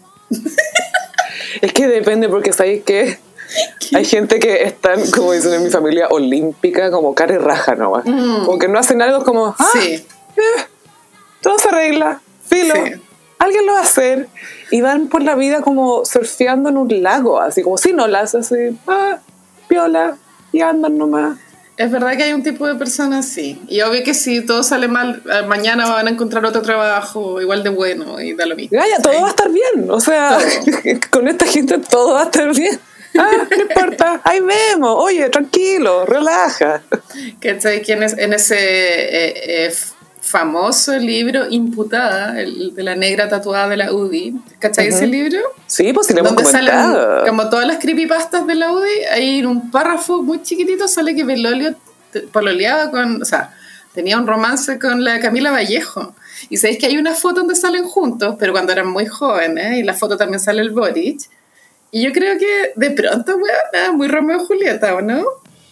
Es 1.61 1.73
que 1.73 1.87
depende, 1.87 2.29
porque 2.29 2.53
sabéis 2.53 2.83
que 2.83 3.19
hay 3.95 4.05
gente 4.05 4.39
que 4.39 4.63
están, 4.63 5.09
como 5.11 5.33
dicen 5.33 5.53
en 5.53 5.63
mi 5.63 5.69
familia, 5.69 6.07
olímpica, 6.09 6.91
como 6.91 7.13
cara 7.13 7.35
y 7.35 7.37
raja 7.39 7.75
nomás. 7.75 8.05
Como 8.05 8.57
que 8.57 8.69
no 8.69 8.79
hacen 8.79 9.01
algo 9.01 9.23
como, 9.25 9.47
ah, 9.57 9.69
Sí, 9.73 10.05
todo 11.41 11.57
se 11.59 11.69
arregla, 11.69 12.21
filo, 12.47 12.73
Sí. 12.75 12.93
alguien 13.39 13.65
lo 13.65 13.73
va 13.73 13.79
a 13.79 13.83
hacer. 13.83 14.27
Y 14.71 14.81
van 14.81 15.07
por 15.07 15.21
la 15.23 15.35
vida 15.35 15.61
como 15.61 16.05
surfeando 16.05 16.69
en 16.69 16.77
un 16.77 17.01
lago, 17.03 17.39
así 17.41 17.61
como 17.63 17.77
sin 17.77 17.99
olas, 17.99 18.35
así, 18.35 18.55
ah, 18.87 19.17
piola, 19.67 20.17
y 20.51 20.61
andan 20.61 20.97
nomás. 20.97 21.37
Es 21.77 21.89
verdad 21.91 22.15
que 22.15 22.23
hay 22.23 22.33
un 22.33 22.43
tipo 22.43 22.67
de 22.67 22.75
personas 22.75 23.25
así. 23.25 23.59
Y 23.67 23.81
obvio 23.81 24.03
que 24.03 24.13
si 24.13 24.41
todo 24.45 24.61
sale 24.61 24.87
mal, 24.87 25.23
eh, 25.31 25.45
mañana 25.47 25.89
van 25.89 26.07
a 26.07 26.11
encontrar 26.11 26.45
otro 26.45 26.61
trabajo 26.61 27.41
igual 27.41 27.63
de 27.63 27.69
bueno 27.69 28.21
y 28.21 28.33
da 28.33 28.45
lo 28.45 28.55
mismo. 28.55 28.77
Gaya, 28.77 28.97
todo 29.01 29.13
Sí. 29.13 29.19
va 29.19 29.27
a 29.27 29.29
estar 29.31 29.49
bien. 29.49 29.89
O 29.89 29.99
sea, 29.99 30.37
con 31.11 31.27
esta 31.27 31.45
gente 31.47 31.79
todo 31.79 32.13
va 32.13 32.21
a 32.21 32.25
estar 32.25 32.53
bien. 32.53 32.79
Ah, 33.17 33.29
no 33.49 33.61
importa, 33.61 34.21
ahí 34.23 34.39
vemos. 34.41 34.95
Oye, 34.97 35.27
tranquilo, 35.29 36.05
relaja. 36.05 36.81
¿Cachai? 37.41 37.81
Que 37.81 37.93
en, 37.93 38.03
es- 38.03 38.17
en 38.17 38.33
ese 38.33 38.55
eh, 38.57 39.65
eh, 39.67 39.73
famoso 40.21 40.97
libro 40.97 41.49
Imputada, 41.49 42.39
el 42.39 42.73
de 42.75 42.83
la 42.83 42.95
negra 42.95 43.27
tatuada 43.27 43.67
de 43.67 43.77
la 43.77 43.91
UDI, 43.91 44.35
¿cachai 44.59 44.87
ese 44.87 45.07
libro? 45.07 45.39
Sí, 45.65 45.91
pues 45.93 46.07
si 46.07 46.13
le 46.13 46.19
hemos 46.19 46.35
Donde 46.35 46.49
salen 46.49 46.75
comentado. 46.75 47.25
como 47.25 47.49
todas 47.49 47.67
las 47.67 47.79
creepypastas 47.79 48.45
de 48.45 48.55
la 48.55 48.71
UDI, 48.71 49.05
ahí 49.11 49.39
en 49.39 49.47
un 49.47 49.71
párrafo 49.71 50.21
muy 50.21 50.43
chiquitito 50.43 50.87
sale 50.87 51.15
que 51.15 51.23
Belolio 51.23 51.75
pololeaba 52.31 52.91
con, 52.91 53.21
o 53.21 53.25
sea, 53.25 53.53
tenía 53.93 54.17
un 54.17 54.27
romance 54.27 54.79
con 54.79 55.03
la 55.03 55.19
Camila 55.19 55.51
Vallejo. 55.51 56.15
Y 56.49 56.57
sabéis 56.57 56.79
que 56.79 56.85
hay 56.85 56.97
una 56.97 57.13
foto 57.13 57.41
donde 57.41 57.55
salen 57.55 57.83
juntos, 57.83 58.35
pero 58.39 58.51
cuando 58.51 58.71
eran 58.71 58.87
muy 58.87 59.05
jóvenes, 59.05 59.77
y 59.77 59.83
la 59.83 59.93
foto 59.93 60.17
también 60.17 60.39
sale 60.39 60.61
el 60.61 60.71
Boric. 60.71 61.21
Y 61.91 62.03
yo 62.03 62.11
creo 62.13 62.37
que 62.37 62.73
de 62.75 62.91
pronto, 62.91 63.35
weón, 63.35 63.97
muy 63.97 64.07
Romeo 64.07 64.41
y 64.41 64.45
Julieta, 64.45 64.95
¿o 64.95 65.01
no? 65.01 65.25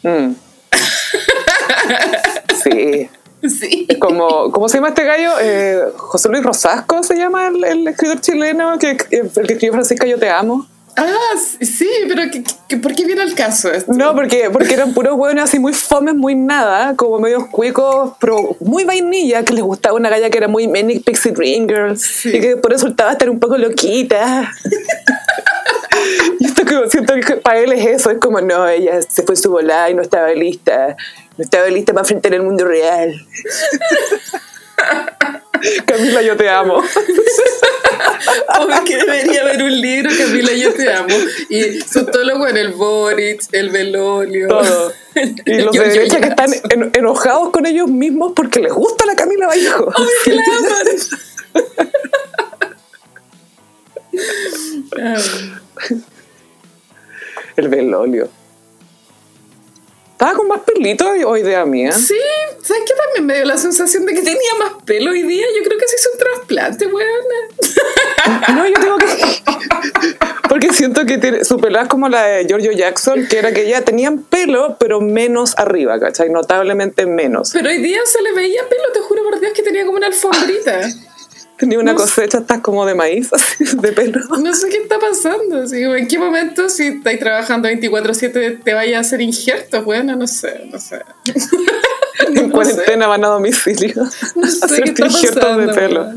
Mm. 0.03 0.34
Sí. 2.63 3.10
Sí. 3.48 3.88
Como, 4.00 4.51
¿Cómo 4.51 4.67
se 4.67 4.77
llama 4.77 4.89
este 4.89 5.05
gallo? 5.05 5.31
Eh, 5.41 5.79
José 5.96 6.27
Luis 6.29 6.43
Rosasco 6.43 7.01
se 7.03 7.15
llama 7.15 7.48
el, 7.48 7.63
el 7.63 7.88
escritor 7.88 8.19
chileno, 8.19 8.77
que, 8.77 8.91
el 8.91 8.98
que 9.31 9.53
escribió 9.53 9.72
Francisca 9.74 10.05
Yo 10.05 10.17
Te 10.19 10.29
Amo. 10.29 10.67
Ah, 10.98 11.36
sí, 11.62 11.88
pero 12.10 12.24
¿qué, 12.29 12.43
qué- 12.67 12.75
por 12.75 12.93
qué 12.93 13.05
viene 13.05 13.22
al 13.22 13.34
caso 13.34 13.72
esto? 13.72 13.93
No, 13.93 14.13
porque, 14.13 14.50
porque 14.51 14.74
eran 14.74 14.93
puros 14.93 15.13
hueones 15.17 15.46
así 15.46 15.58
muy 15.58 15.72
fomes, 15.72 16.13
muy 16.15 16.36
nada, 16.36 16.96
como 16.98 17.19
medios 17.19 17.46
cuicos, 17.48 18.13
pero 18.19 18.58
muy 18.60 18.84
vainilla, 18.84 19.46
que 19.46 19.53
les 19.53 19.63
gustaba 19.63 19.96
una 19.96 20.10
galla 20.10 20.29
que 20.29 20.38
era 20.38 20.50
muy 20.50 20.67
Manic 20.67 21.05
Pixie 21.05 21.31
Dream 21.31 21.67
Girl, 21.69 21.98
y 22.25 22.41
que 22.41 22.58
por 22.58 22.74
eso 22.74 22.84
resultaba 22.88 23.13
estar 23.13 23.29
un 23.29 23.39
poco 23.39 23.58
loquita. 23.58 24.51
y 26.39 26.46
esto 26.46 26.65
que 26.65 26.89
siento 26.89 27.13
que 27.25 27.36
para 27.38 27.60
él 27.60 27.72
es 27.72 27.86
eso, 27.86 28.10
es 28.12 28.17
como, 28.17 28.41
no, 28.41 28.67
ella 28.67 29.01
se 29.01 29.24
fue 29.24 29.38
su 29.38 29.51
volada 29.51 29.89
y 29.89 29.93
no 29.93 30.01
estaba 30.01 30.29
lista, 30.31 30.98
no 31.39 31.43
estaba 31.46 31.69
lista 31.69 31.93
para 31.93 32.01
enfrentar 32.03 32.34
el 32.34 32.41
mundo 32.43 32.65
real. 32.65 33.13
Camila, 35.86 36.22
yo 36.22 36.36
te 36.36 36.50
amo. 36.50 36.77
Obvio 38.60 38.84
que 38.86 38.98
debería 38.98 39.41
haber 39.43 39.63
un 39.63 39.79
libro, 39.81 40.10
Camila, 40.17 40.51
yo 40.51 40.74
te 40.74 40.91
amo. 40.93 41.15
Y 41.50 41.79
son 41.81 42.05
todos 42.08 42.25
los 42.27 42.38
buenos, 42.39 42.60
el 42.60 42.74
Boric, 42.74 43.41
el 43.53 43.69
Belolio. 43.69 44.50
Todo. 44.50 44.91
Y 45.46 45.62
los 45.62 45.74
Yo- 45.75 45.81
de 45.84 45.89
derecha 45.89 46.19
que 46.19 46.27
están 46.27 46.51
en- 46.53 46.91
enojados 46.93 47.51
con 47.51 47.65
ellos 47.65 47.88
mismos 47.89 48.34
porque 48.36 48.60
les 48.60 48.74
gusta 48.74 49.05
la 49.05 49.15
Camila 49.15 49.48
Vallejo. 49.48 49.93
Ay, 49.96 50.05
claro. 50.24 50.43
El 57.55 57.67
velolio. 57.69 58.29
Estaba 60.20 60.34
con 60.34 60.50
más 60.50 60.60
pelito 60.60 61.10
hoy 61.28 61.44
día 61.44 61.64
mía. 61.64 61.94
Sí, 61.94 62.20
¿sabes 62.62 62.84
qué? 62.86 62.94
También 62.94 63.26
me 63.26 63.36
dio 63.36 63.46
la 63.46 63.58
sensación 63.58 64.06
de 64.06 64.14
que 64.14 64.22
tenía 64.22 64.54
más 64.60 64.74
pelo 64.84 65.12
hoy 65.12 65.24
día. 65.24 65.46
Yo 65.56 65.64
creo 65.64 65.80
que 65.80 65.88
se 65.88 65.96
hizo 65.96 66.10
un 66.12 66.20
trasplante, 66.20 66.88
weona. 66.88 68.50
No, 68.54 68.68
yo 68.68 68.74
tengo 68.74 68.98
que. 68.98 69.08
Porque 70.50 70.74
siento 70.74 71.06
que 71.06 71.20
tiene, 71.20 71.46
su 71.46 71.58
pelo 71.58 71.80
es 71.80 71.88
como 71.88 72.10
la 72.10 72.24
de 72.24 72.46
Giorgio 72.48 72.74
Jackson, 72.74 73.28
que 73.28 73.38
era 73.38 73.54
que 73.54 73.70
ya 73.70 73.80
tenían 73.84 74.22
pelo, 74.24 74.76
pero 74.78 75.00
menos 75.00 75.58
arriba, 75.58 75.98
¿cachai? 76.02 76.30
Notablemente 76.30 77.06
menos. 77.06 77.52
Pero 77.54 77.70
hoy 77.70 77.78
día 77.78 78.02
se 78.04 78.22
le 78.22 78.34
veía 78.34 78.68
pelo, 78.68 78.92
te 78.94 79.00
juro 79.00 79.24
por 79.24 79.40
Dios 79.40 79.54
que 79.54 79.64
tenía 79.64 79.86
como 79.86 80.00
una 80.00 80.08
alfombrita. 80.08 80.82
Tenía 81.60 81.78
una 81.78 81.92
No 81.92 81.98
cosecha, 82.00 82.38
estás 82.38 82.62
como 82.62 82.86
de 82.86 82.96
maíz, 82.96 83.30
así, 83.34 83.66
de 83.75 83.92
pelo. 83.92 84.22
No 84.42 84.54
sé 84.54 84.70
qué 84.70 84.78
está 84.78 84.98
pasando. 84.98 85.63
así 85.63 85.84
¿En 85.84 86.08
qué 86.08 86.18
momento, 86.18 86.70
si 86.70 86.88
estáis 86.88 87.20
trabajando 87.20 87.68
24-7, 87.68 88.63
te 88.63 88.74
vaya 88.74 88.98
a 88.98 89.01
hacer 89.01 89.20
injertos? 89.22 89.84
Bueno, 89.84 90.16
no 90.16 90.25
sé, 90.25 90.68
no 90.72 90.80
sé. 90.80 91.01
En 92.28 92.50
No 92.50 92.51
cuarentena 92.51 93.08
van 93.08 93.24
a 93.24 93.30
domicilio. 93.30 93.94
No 94.36 94.48
sé 94.48 94.82
qué 94.82 94.89
está 94.89 95.06
injertos 95.06 95.42
pasando. 95.42 95.68
de 95.68 95.74
pelo. 95.74 96.13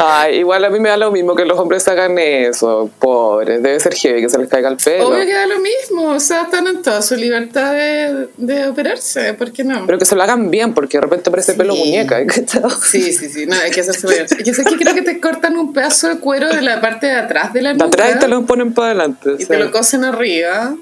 Ay, 0.00 0.36
igual 0.36 0.64
a 0.64 0.70
mí 0.70 0.78
me 0.78 0.90
da 0.90 0.96
lo 0.96 1.10
mismo 1.10 1.34
que 1.34 1.44
los 1.44 1.58
hombres 1.58 1.88
hagan 1.88 2.16
eso, 2.20 2.88
pobres. 3.00 3.60
Debe 3.60 3.80
ser 3.80 3.94
heavy 3.94 4.20
que 4.22 4.28
se 4.28 4.38
les 4.38 4.48
caiga 4.48 4.68
el 4.68 4.76
pelo. 4.76 5.08
Obvio 5.08 5.26
que 5.26 5.34
da 5.34 5.46
lo 5.46 5.58
mismo. 5.58 6.10
O 6.12 6.20
sea, 6.20 6.42
están 6.42 6.68
en 6.68 6.82
toda 6.82 7.02
su 7.02 7.16
libertad 7.16 7.72
de, 7.72 8.28
de 8.36 8.68
operarse. 8.68 9.34
¿Por 9.34 9.50
qué 9.50 9.64
no? 9.64 9.86
Pero 9.86 9.98
que 9.98 10.04
se 10.04 10.14
lo 10.14 10.22
hagan 10.22 10.52
bien, 10.52 10.72
porque 10.72 10.98
de 10.98 11.00
repente 11.02 11.30
parece 11.32 11.52
Sí. 11.52 11.58
pelo 11.58 11.74
muñeca. 11.74 12.24
¿cachai? 12.26 12.62
Sí, 12.80 13.12
sí, 13.12 13.28
sí, 13.28 13.46
no, 13.46 13.56
hay 13.56 13.72
que 13.72 13.80
hacerse 13.80 14.06
bien. 14.06 14.26
Yo 14.44 14.54
sé 14.54 14.62
que 14.62 14.76
creo 14.76 14.94
que 14.94 15.02
te 15.02 15.20
cortan 15.20 15.56
un 15.56 15.72
pedazo 15.72 16.08
de 16.08 16.18
cuero 16.20 16.48
de 16.48 16.62
la 16.62 16.80
parte 16.80 17.06
de 17.08 17.16
atrás 17.16 17.52
de 17.52 17.62
la 17.62 17.70
De 17.70 17.74
nuca 17.74 17.86
atrás 17.88 18.12
y 18.14 18.18
te 18.20 18.28
lo 18.28 18.46
ponen 18.46 18.72
para 18.74 18.88
adelante. 18.90 19.30
y 19.36 19.42
sí. 19.42 19.48
te 19.48 19.58
lo 19.58 19.72
cosen 19.72 20.04
arriba. 20.04 20.76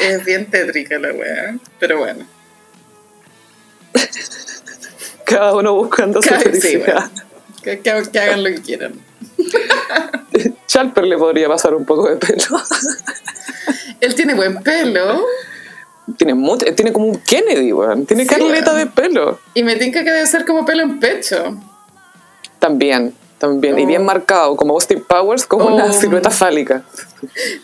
Es 0.00 0.24
bien 0.24 0.50
tétrica 0.50 0.98
la 0.98 1.12
wea, 1.12 1.54
pero 1.78 1.98
bueno. 1.98 2.26
Cada 5.24 5.54
uno 5.54 5.74
buscando 5.74 6.20
su 6.20 6.28
sí, 6.30 6.34
felicidad. 6.34 7.10
bueno. 7.12 7.29
Que, 7.62 7.80
que- 7.80 8.02
que 8.12 8.18
hagan 8.18 8.42
lo 8.44 8.50
que 8.50 8.62
quieran. 8.62 8.94
Chalper 10.66 11.04
le 11.04 11.18
podría 11.18 11.48
pasar 11.48 11.74
un 11.74 11.84
poco 11.84 12.08
de 12.08 12.16
pelo. 12.16 12.42
Él 14.00 14.14
tiene 14.14 14.34
buen 14.34 14.62
pelo 14.62 15.24
tiene, 16.16 16.34
mucho, 16.34 16.66
tiene 16.74 16.92
como 16.92 17.06
un 17.06 17.16
Kennedy, 17.20 17.72
weón. 17.72 18.04
Tiene 18.04 18.24
Sí, 18.24 18.28
carleta 18.30 18.74
de 18.74 18.86
pelo. 18.86 19.38
y 19.54 19.62
me 19.62 19.76
tinca 19.76 20.02
que 20.02 20.10
debe 20.10 20.26
ser 20.26 20.44
como 20.44 20.64
pelo 20.64 20.82
en 20.82 20.98
pecho. 20.98 21.56
También, 22.58 23.14
también. 23.38 23.78
Y 23.78 23.84
Oh. 23.84 23.86
bien 23.86 24.04
marcado, 24.04 24.56
como 24.56 24.74
Austin 24.74 25.04
Powers, 25.06 25.46
como 25.46 25.66
Oh. 25.66 25.74
una 25.76 25.92
silueta 25.92 26.30
fálica. 26.30 26.82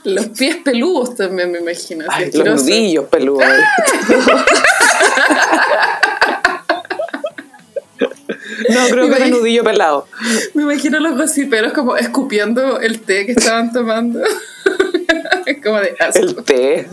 Los 0.05 0.26
pies 0.29 0.57
peludos 0.65 1.17
también 1.17 1.50
me 1.50 1.59
imagino. 1.59 2.05
Ay, 2.09 2.31
los 2.33 2.62
nudillos 2.62 3.07
peludos. 3.07 3.45
No, 8.68 8.88
creo 8.90 9.08
que 9.08 9.16
era 9.16 9.26
nudillo 9.28 9.62
pelado. 9.64 10.06
Me 10.54 10.62
imagino 10.62 10.99
los 11.00 11.16
gossiperos 11.16 11.73
como 11.73 11.96
escupiendo 11.96 12.80
el 12.80 13.00
té 13.00 13.26
que 13.26 13.32
estaban 13.32 13.73
tomando. 13.73 14.20
como 15.62 15.78
de 15.80 15.94
asco. 15.99 16.18
El 16.18 16.37
té. 16.44 16.88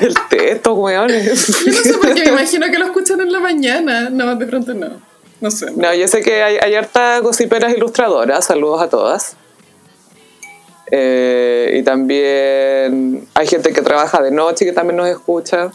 El 0.00 0.14
té, 0.28 0.52
estos 0.52 0.76
weones. 0.76 1.46
Yo 1.64 1.72
no 1.72 1.78
sé 1.78 1.94
por 1.94 2.14
qué 2.14 2.22
me 2.24 2.28
imagino 2.28 2.66
que 2.70 2.78
lo 2.78 2.84
escuchan 2.86 3.20
en 3.20 3.32
la 3.32 3.40
mañana. 3.40 4.10
No, 4.10 4.36
de 4.36 4.46
pronto 4.46 4.74
no. 4.74 5.00
No 5.40 5.50
sé. 5.50 5.70
No, 5.76 5.94
yo 5.94 6.06
sé 6.08 6.20
que 6.20 6.42
hay, 6.42 6.56
hay 6.60 6.74
hartas 6.74 7.22
gossiperas 7.22 7.72
ilustradoras, 7.74 8.44
saludos 8.44 8.82
a 8.82 8.88
todas. 8.88 9.36
Eh, 10.90 11.76
y 11.78 11.82
también 11.82 13.28
hay 13.34 13.46
gente 13.46 13.72
que 13.72 13.82
trabaja 13.82 14.22
de 14.22 14.30
noche 14.30 14.64
que 14.64 14.72
también 14.72 14.96
nos 14.96 15.08
escucha. 15.08 15.70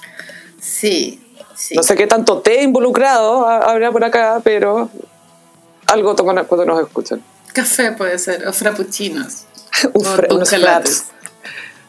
Sí, 0.60 1.22
sí. 1.56 1.76
No 1.76 1.84
sé 1.84 1.96
qué 1.96 2.08
tanto 2.08 2.40
té 2.40 2.64
involucrado 2.64 3.48
ha- 3.48 3.60
habrá 3.60 3.92
por 3.92 4.04
acá, 4.04 4.42
pero 4.44 4.90
algo 5.88 6.16
toman 6.16 6.46
cuando 6.46 6.66
nos 6.66 6.82
escuchan. 6.82 7.22
Café 7.54 7.92
puede 7.92 8.18
ser, 8.20 8.48
o 8.48 8.54
frappuccinos. 8.54 9.46
O 9.94 10.04
fra- 10.04 10.28
unos. 10.34 10.50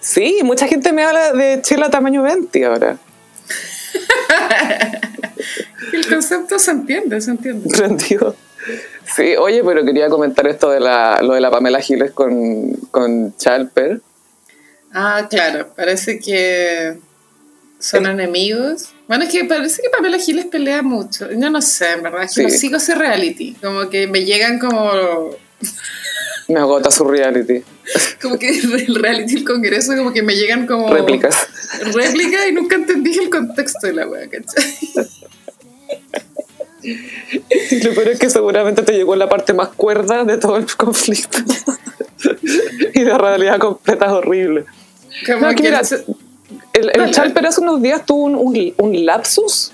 Sí, 0.01 0.39
mucha 0.43 0.67
gente 0.67 0.93
me 0.93 1.05
habla 1.05 1.33
de 1.33 1.61
chela 1.63 1.91
tamaño 1.91 2.23
20 2.23 2.65
ahora. 2.65 2.97
El 5.93 6.09
concepto 6.09 6.59
se 6.59 6.71
entiende, 6.73 7.21
se 7.21 7.31
entiende. 7.31 7.69
Prendido. 7.77 8.35
Sí, 9.15 9.37
oye, 9.37 9.63
pero 9.63 9.85
quería 9.85 10.09
comentar 10.09 10.47
esto 10.47 10.71
de 10.71 10.81
la, 10.81 11.21
lo 11.23 11.35
de 11.35 11.41
la 11.41 11.51
Pamela 11.51 11.81
Giles 11.81 12.13
con, 12.13 12.73
con 12.91 13.37
Chalper. 13.37 14.01
Ah, 14.93 15.27
claro, 15.29 15.69
parece 15.77 16.19
que 16.19 16.99
son 17.85 18.07
enemigos. 18.07 18.89
Bueno, 19.09 19.25
es 19.25 19.31
que 19.31 19.45
parece 19.45 19.83
que 19.83 19.91
Pamela 19.91 20.19
Giles 20.19 20.47
pelea 20.47 20.83
mucho. 20.83 21.31
Yo 21.31 21.51
no 21.51 21.61
sé, 21.61 21.93
en 21.93 22.03
verdad, 22.03 22.23
es 22.23 22.35
que 22.35 22.43
Sí. 22.49 22.53
no 22.55 22.59
sigo 22.59 22.77
ese 22.79 22.95
reality. 22.95 23.55
Como 23.63 23.91
que 23.91 24.07
me 24.07 24.25
llegan 24.25 24.59
como. 24.59 24.91
Me 26.49 26.61
agota 26.61 26.91
su 26.91 27.05
reality. 27.05 27.63
Como 28.23 28.39
que 28.39 28.49
el 28.51 28.95
reality 28.95 29.35
del 29.37 29.45
Congreso, 29.45 29.95
como 29.97 30.13
que 30.13 30.23
me 30.23 30.35
llegan 30.37 30.67
como. 30.67 30.93
Réplicas. 30.93 31.47
Réplica 31.95 32.47
y 32.49 32.53
nunca 32.53 32.77
entendí 32.77 33.19
el 33.19 33.31
contexto 33.31 33.87
de 33.87 33.93
la 33.95 34.07
wea, 34.07 34.29
¿cachai? 34.29 34.65
Y 36.83 37.81
lo 37.83 37.95
peor 37.95 38.09
es 38.09 38.19
que 38.19 38.29
seguramente 38.31 38.83
te 38.83 38.93
llegó 38.93 39.17
la 39.17 39.29
parte 39.29 39.53
más 39.55 39.69
cuerda 39.71 40.25
de 40.25 40.37
todo 40.39 40.57
el 40.59 40.67
conflicto. 40.77 41.39
y 42.95 43.01
la 43.05 43.17
realidad 43.19 43.59
completa 43.59 44.07
es 44.07 44.13
horrible. 44.13 44.65
Como 45.27 45.47
No, 45.47 45.55
que 45.55 45.63
mira, 45.63 45.81
el, 46.75 46.91
el. 46.95 47.11
Chalper 47.13 47.47
hace 47.47 47.61
unos 47.61 47.81
días 47.81 48.05
tuvo 48.05 48.25
un, 48.25 48.35
un- 48.35 48.75
un 48.77 49.07
lapsus 49.07 49.73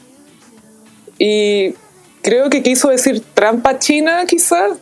y 1.18 1.74
creo 2.22 2.48
que 2.50 2.62
quiso 2.62 2.88
decir 2.88 3.22
trampa 3.34 3.78
china, 3.78 4.24
quizás. 4.26 4.72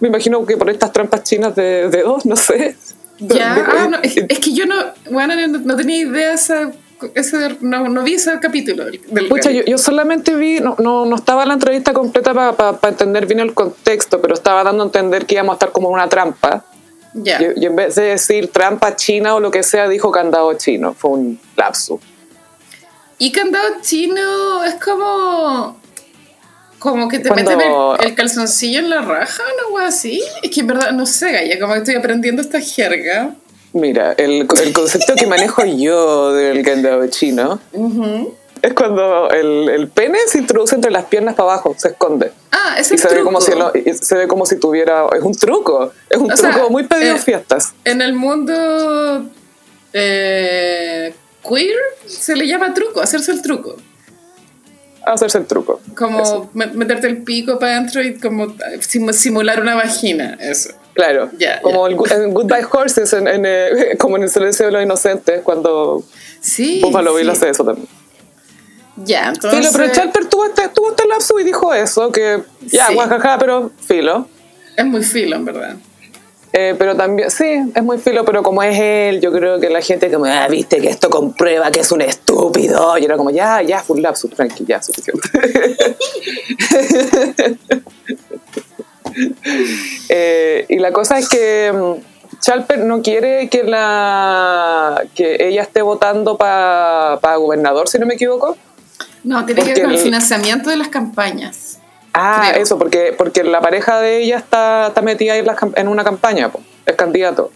Me 0.00 0.08
imagino 0.08 0.44
que 0.46 0.56
por 0.56 0.70
estas 0.70 0.92
trampas 0.92 1.24
chinas 1.24 1.54
de 1.56 1.88
dedos, 1.88 2.24
no 2.24 2.36
sé. 2.36 2.76
Ya, 3.18 3.54
De- 3.54 3.60
ah, 3.62 3.88
no, 3.90 3.98
es, 4.02 4.16
es 4.16 4.38
que 4.38 4.52
yo 4.52 4.64
no, 4.66 4.74
bueno, 5.10 5.34
no, 5.48 5.58
no 5.58 5.76
tenía 5.76 5.96
idea 5.98 6.32
esa, 6.34 6.70
ese, 7.14 7.56
no, 7.60 7.88
no 7.88 8.02
vi 8.04 8.14
ese 8.14 8.38
capítulo 8.38 8.84
del, 8.84 9.00
del 9.08 9.26
Pucha, 9.28 9.50
yo, 9.50 9.64
yo 9.64 9.76
solamente 9.76 10.36
vi, 10.36 10.60
no, 10.60 10.76
no, 10.78 11.04
no 11.04 11.16
estaba 11.16 11.44
la 11.46 11.54
entrevista 11.54 11.92
completa 11.92 12.32
para 12.52 12.78
entender 12.90 13.26
bien 13.26 13.40
el 13.40 13.54
contexto, 13.54 14.20
pero 14.22 14.34
estaba 14.34 14.62
dando 14.62 14.84
a 14.84 14.86
entender 14.86 15.26
que 15.26 15.34
íbamos 15.34 15.54
a 15.54 15.56
estar 15.56 15.72
como 15.72 15.88
en 15.88 15.94
una 15.94 16.08
trampa. 16.08 16.64
Ya. 17.14 17.40
Y, 17.42 17.62
y 17.62 17.66
en 17.66 17.76
vez 17.76 17.94
de 17.94 18.02
decir 18.04 18.48
trampa 18.52 18.94
china 18.96 19.34
o 19.34 19.40
lo 19.40 19.50
que 19.50 19.62
sea, 19.62 19.88
dijo 19.88 20.10
candado 20.10 20.52
chino. 20.54 20.94
Fue 20.94 21.10
un 21.12 21.40
lapsus. 21.56 22.00
Y 23.18 23.32
candado 23.32 23.66
chino 23.82 24.62
es 24.64 24.74
como. 24.76 25.78
Como 26.78 27.08
que 27.08 27.18
te 27.18 27.28
Cuando- 27.28 27.56
meten 27.56 27.72
el, 27.72 28.06
el 28.10 28.14
calzoncillo 28.14 28.78
en 28.78 28.90
la 28.90 29.00
raja 29.00 29.42
o 29.68 29.74
wea 29.74 29.88
así. 29.88 30.22
Es 30.42 30.50
que 30.52 30.60
en 30.60 30.68
verdad, 30.68 30.92
no 30.92 31.06
sé, 31.06 31.32
Gaya, 31.32 31.58
como 31.58 31.72
que 31.72 31.78
estoy 31.80 31.96
aprendiendo 31.96 32.40
esta 32.40 32.60
jerga. 32.60 33.34
Mira, 33.72 34.12
el, 34.16 34.46
el 34.62 34.72
concepto 34.72 35.14
que 35.16 35.26
manejo 35.26 35.64
yo 35.64 36.32
del 36.32 36.64
candado 36.64 37.06
chino 37.08 37.60
Ujú. 37.72 38.34
Es 38.62 38.72
cuando 38.74 39.30
el, 39.30 39.68
el 39.68 39.88
pene 39.88 40.18
se 40.26 40.38
introduce 40.38 40.74
entre 40.74 40.90
las 40.90 41.04
piernas 41.06 41.34
para 41.34 41.52
abajo, 41.52 41.74
se 41.78 41.88
esconde. 41.88 42.32
Ah, 42.52 42.76
es 42.78 42.90
Y 42.90 42.94
el 42.94 43.00
se 43.00 43.08
ve, 43.08 43.14
truco. 43.14 43.24
como 43.26 43.40
si 43.40 43.52
lo- 43.52 43.72
y 43.74 43.92
se 43.94 44.14
ve 44.16 44.28
como 44.28 44.46
si 44.46 44.56
tuviera. 44.58 45.06
Es 45.16 45.22
un 45.22 45.34
truco. 45.34 45.92
Es 46.10 46.18
un 46.18 46.30
O 46.30 46.34
truco 46.34 46.52
sea, 46.54 46.68
muy 46.68 46.84
pedido 46.84 47.10
en 47.12 47.16
eh, 47.16 47.20
fiestas. 47.20 47.72
En 47.84 48.00
el 48.02 48.12
mundo 48.14 49.24
eh, 49.92 51.14
queer 51.48 51.76
se 52.06 52.36
le 52.36 52.46
llama 52.46 52.74
truco, 52.74 53.00
hacerse 53.00 53.32
el 53.32 53.42
truco. 53.42 53.76
Hacerse 55.06 55.38
el 55.38 55.46
truco. 55.46 55.80
Como 55.96 56.20
Eso. 56.22 56.50
meterte 56.52 57.06
el 57.06 57.22
pico 57.22 57.58
para 57.58 57.76
adentro 57.78 58.02
y 58.02 58.18
como 58.18 58.54
sim- 58.80 59.10
simular 59.12 59.60
una 59.60 59.74
vagina, 59.74 60.36
eso. 60.40 60.70
Claro. 60.92 61.30
Ya, 61.38 61.62
como 61.62 61.86
el 61.86 61.92
en 62.10 62.34
Goodbye 62.34 62.66
Horses, 62.70 63.12
en, 63.14 63.26
en, 63.28 63.46
eh, 63.46 63.96
como 63.98 64.16
en 64.16 64.24
El 64.24 64.30
Silencio 64.30 64.66
de 64.66 64.72
los 64.72 64.82
Inocentes, 64.82 65.40
cuando 65.42 66.04
Sí. 66.40 66.80
Buffalo 66.82 67.14
Bill 67.14 67.24
sí. 67.26 67.30
hace 67.32 67.48
eso 67.50 67.64
también. 67.64 67.88
Ya, 69.04 69.28
entonces. 69.28 69.60
Filo, 69.60 69.70
pero 69.74 69.92
Chalper 69.92 70.26
tuvo 70.26 70.44
este, 70.46 70.68
tuvo 70.68 70.90
este 70.90 71.06
lapso 71.06 71.38
y 71.38 71.44
dijo 71.44 71.72
eso, 71.72 72.10
que 72.10 72.42
ya, 72.66 72.86
Sí. 72.88 72.94
guajaja, 72.94 73.38
pero 73.38 73.70
filo. 73.86 74.26
Es 74.76 74.84
muy 74.84 75.02
filo, 75.02 75.36
en 75.36 75.44
verdad. 75.44 75.76
Eh, 76.52 76.74
pero 76.78 76.96
también, 76.96 77.30
sí, 77.30 77.44
es 77.74 77.82
muy 77.82 77.98
filo, 77.98 78.24
pero 78.24 78.42
como 78.42 78.62
es 78.62 78.78
él, 78.78 79.20
yo 79.20 79.30
creo 79.32 79.60
que 79.60 79.68
la 79.68 79.82
gente 79.82 80.10
como, 80.10 80.24
ah, 80.24 80.48
viste 80.48 80.80
que 80.80 80.88
esto 80.88 81.10
comprueba 81.10 81.70
que 81.70 81.80
es 81.80 81.92
un 81.92 82.00
estúpido. 82.00 82.96
Y 82.96 83.04
era 83.04 83.16
como, 83.16 83.30
ya, 83.30 83.60
ya, 83.62 83.84
un 83.88 84.00
lapsus, 84.02 84.30
tranqui, 84.30 84.64
ya, 84.66 84.82
suficiente. 84.82 85.28
Eh, 90.08 90.66
y 90.68 90.78
la 90.78 90.92
cosa 90.92 91.18
es 91.18 91.28
que 91.28 91.72
mm, 91.72 92.38
Chalper 92.40 92.80
no 92.80 93.02
quiere 93.02 93.48
que 93.48 93.64
la 93.64 95.02
que 95.14 95.48
ella 95.48 95.62
esté 95.62 95.82
votando 95.82 96.36
para 96.36 97.18
gobernador, 97.36 97.88
si 97.88 97.98
no 97.98 98.06
me 98.06 98.14
equivoco. 98.14 98.56
No, 99.28 99.44
tiene 99.44 99.62
que 99.62 99.74
ver 99.74 99.82
con 99.82 99.90
el 99.90 99.98
financiamiento 99.98 100.70
de 100.70 100.78
las 100.78 100.88
campañas. 100.88 101.78
Ah, 102.14 102.52
eso, 102.56 102.78
porque, 102.78 103.14
porque 103.16 103.44
la 103.44 103.60
pareja 103.60 104.00
de 104.00 104.22
ella 104.22 104.38
está, 104.38 104.86
está 104.86 105.02
metida 105.02 105.36
en, 105.36 105.46
en 105.76 105.88
una 105.88 106.02
campaña, 106.02 106.50
es 106.86 106.96
candidato. 106.96 107.52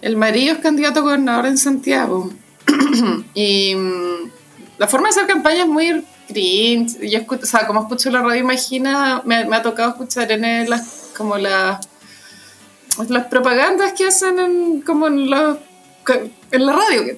El 0.00 0.16
marido 0.16 0.54
es 0.54 0.60
candidato 0.60 1.00
a 1.00 1.02
gobernador 1.02 1.44
en 1.44 1.58
Santiago. 1.58 2.30
y 3.34 3.74
mm, 3.74 4.30
la 4.78 4.88
forma 4.88 5.08
de 5.08 5.10
hacer 5.10 5.26
campaña 5.26 5.64
es 5.64 5.68
muy 5.68 6.02
cringe. 6.26 6.98
Yo 7.02 7.20
o 7.28 7.44
sea, 7.44 7.66
como 7.66 7.82
escucho 7.82 8.08
la 8.08 8.22
radio 8.22 8.40
Imagina, 8.40 9.20
me, 9.26 9.44
me 9.44 9.56
ha 9.56 9.62
tocado 9.62 9.90
escuchar 9.90 10.32
en 10.32 10.70
las, 10.70 11.10
como 11.14 11.36
las, 11.36 11.86
las 13.10 13.26
propagandas 13.26 13.92
que 13.92 14.06
hacen 14.06 14.38
en, 14.38 14.80
como 14.80 15.08
en, 15.08 15.28
la 15.28 15.58
en 16.50 16.66
la 16.66 16.72
radio, 16.72 17.02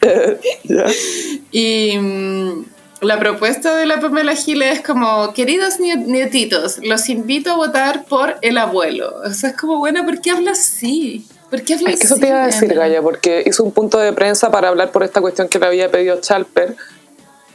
Y 1.52 1.96
mm, 1.96 2.64
la 3.00 3.18
propuesta 3.18 3.76
de 3.76 3.86
la 3.86 4.00
Pamela 4.00 4.34
Giles 4.34 4.78
es 4.78 4.84
como, 4.84 5.32
queridos 5.32 5.78
nietitos, 5.78 6.78
los 6.82 7.08
invito 7.08 7.52
a 7.52 7.56
votar 7.56 8.04
por 8.04 8.36
el 8.42 8.58
abuelo. 8.58 9.14
O 9.24 9.30
sea, 9.30 9.50
es 9.50 9.56
como, 9.56 9.78
bueno, 9.78 10.04
¿por 10.04 10.20
qué 10.20 10.30
habla 10.30 10.52
así? 10.52 11.26
¿Por 11.50 11.62
qué 11.62 11.74
habla 11.74 11.90
es 11.90 12.00
que 12.00 12.06
eso 12.06 12.16
te 12.16 12.28
iba 12.28 12.42
a 12.42 12.46
decir, 12.46 12.74
Gaya, 12.74 13.00
porque 13.00 13.42
hizo 13.46 13.62
un 13.62 13.72
punto 13.72 13.98
de 13.98 14.12
prensa 14.12 14.50
para 14.50 14.68
hablar 14.68 14.90
por 14.90 15.02
esta 15.02 15.20
cuestión 15.20 15.48
que 15.48 15.58
le 15.58 15.66
había 15.66 15.90
pedido 15.90 16.20
Chalper 16.20 16.76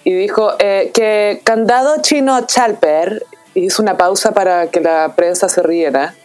y 0.03 0.13
dijo 0.13 0.53
eh, 0.59 0.91
que 0.93 1.41
candado 1.43 2.01
chino 2.01 2.45
Chalper 2.45 3.25
hizo 3.53 3.81
una 3.81 3.97
pausa 3.97 4.33
para 4.33 4.67
que 4.67 4.79
la 4.79 5.13
prensa 5.15 5.49
se 5.49 5.61
riera. 5.61 6.15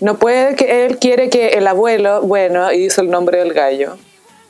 No 0.00 0.18
puede 0.18 0.56
que 0.56 0.84
él 0.84 0.98
quiere 0.98 1.30
que 1.30 1.50
el 1.50 1.66
abuelo, 1.66 2.22
bueno, 2.22 2.72
y 2.72 2.86
hizo 2.86 3.00
el 3.00 3.10
nombre 3.10 3.38
del 3.38 3.52
gallo, 3.52 3.96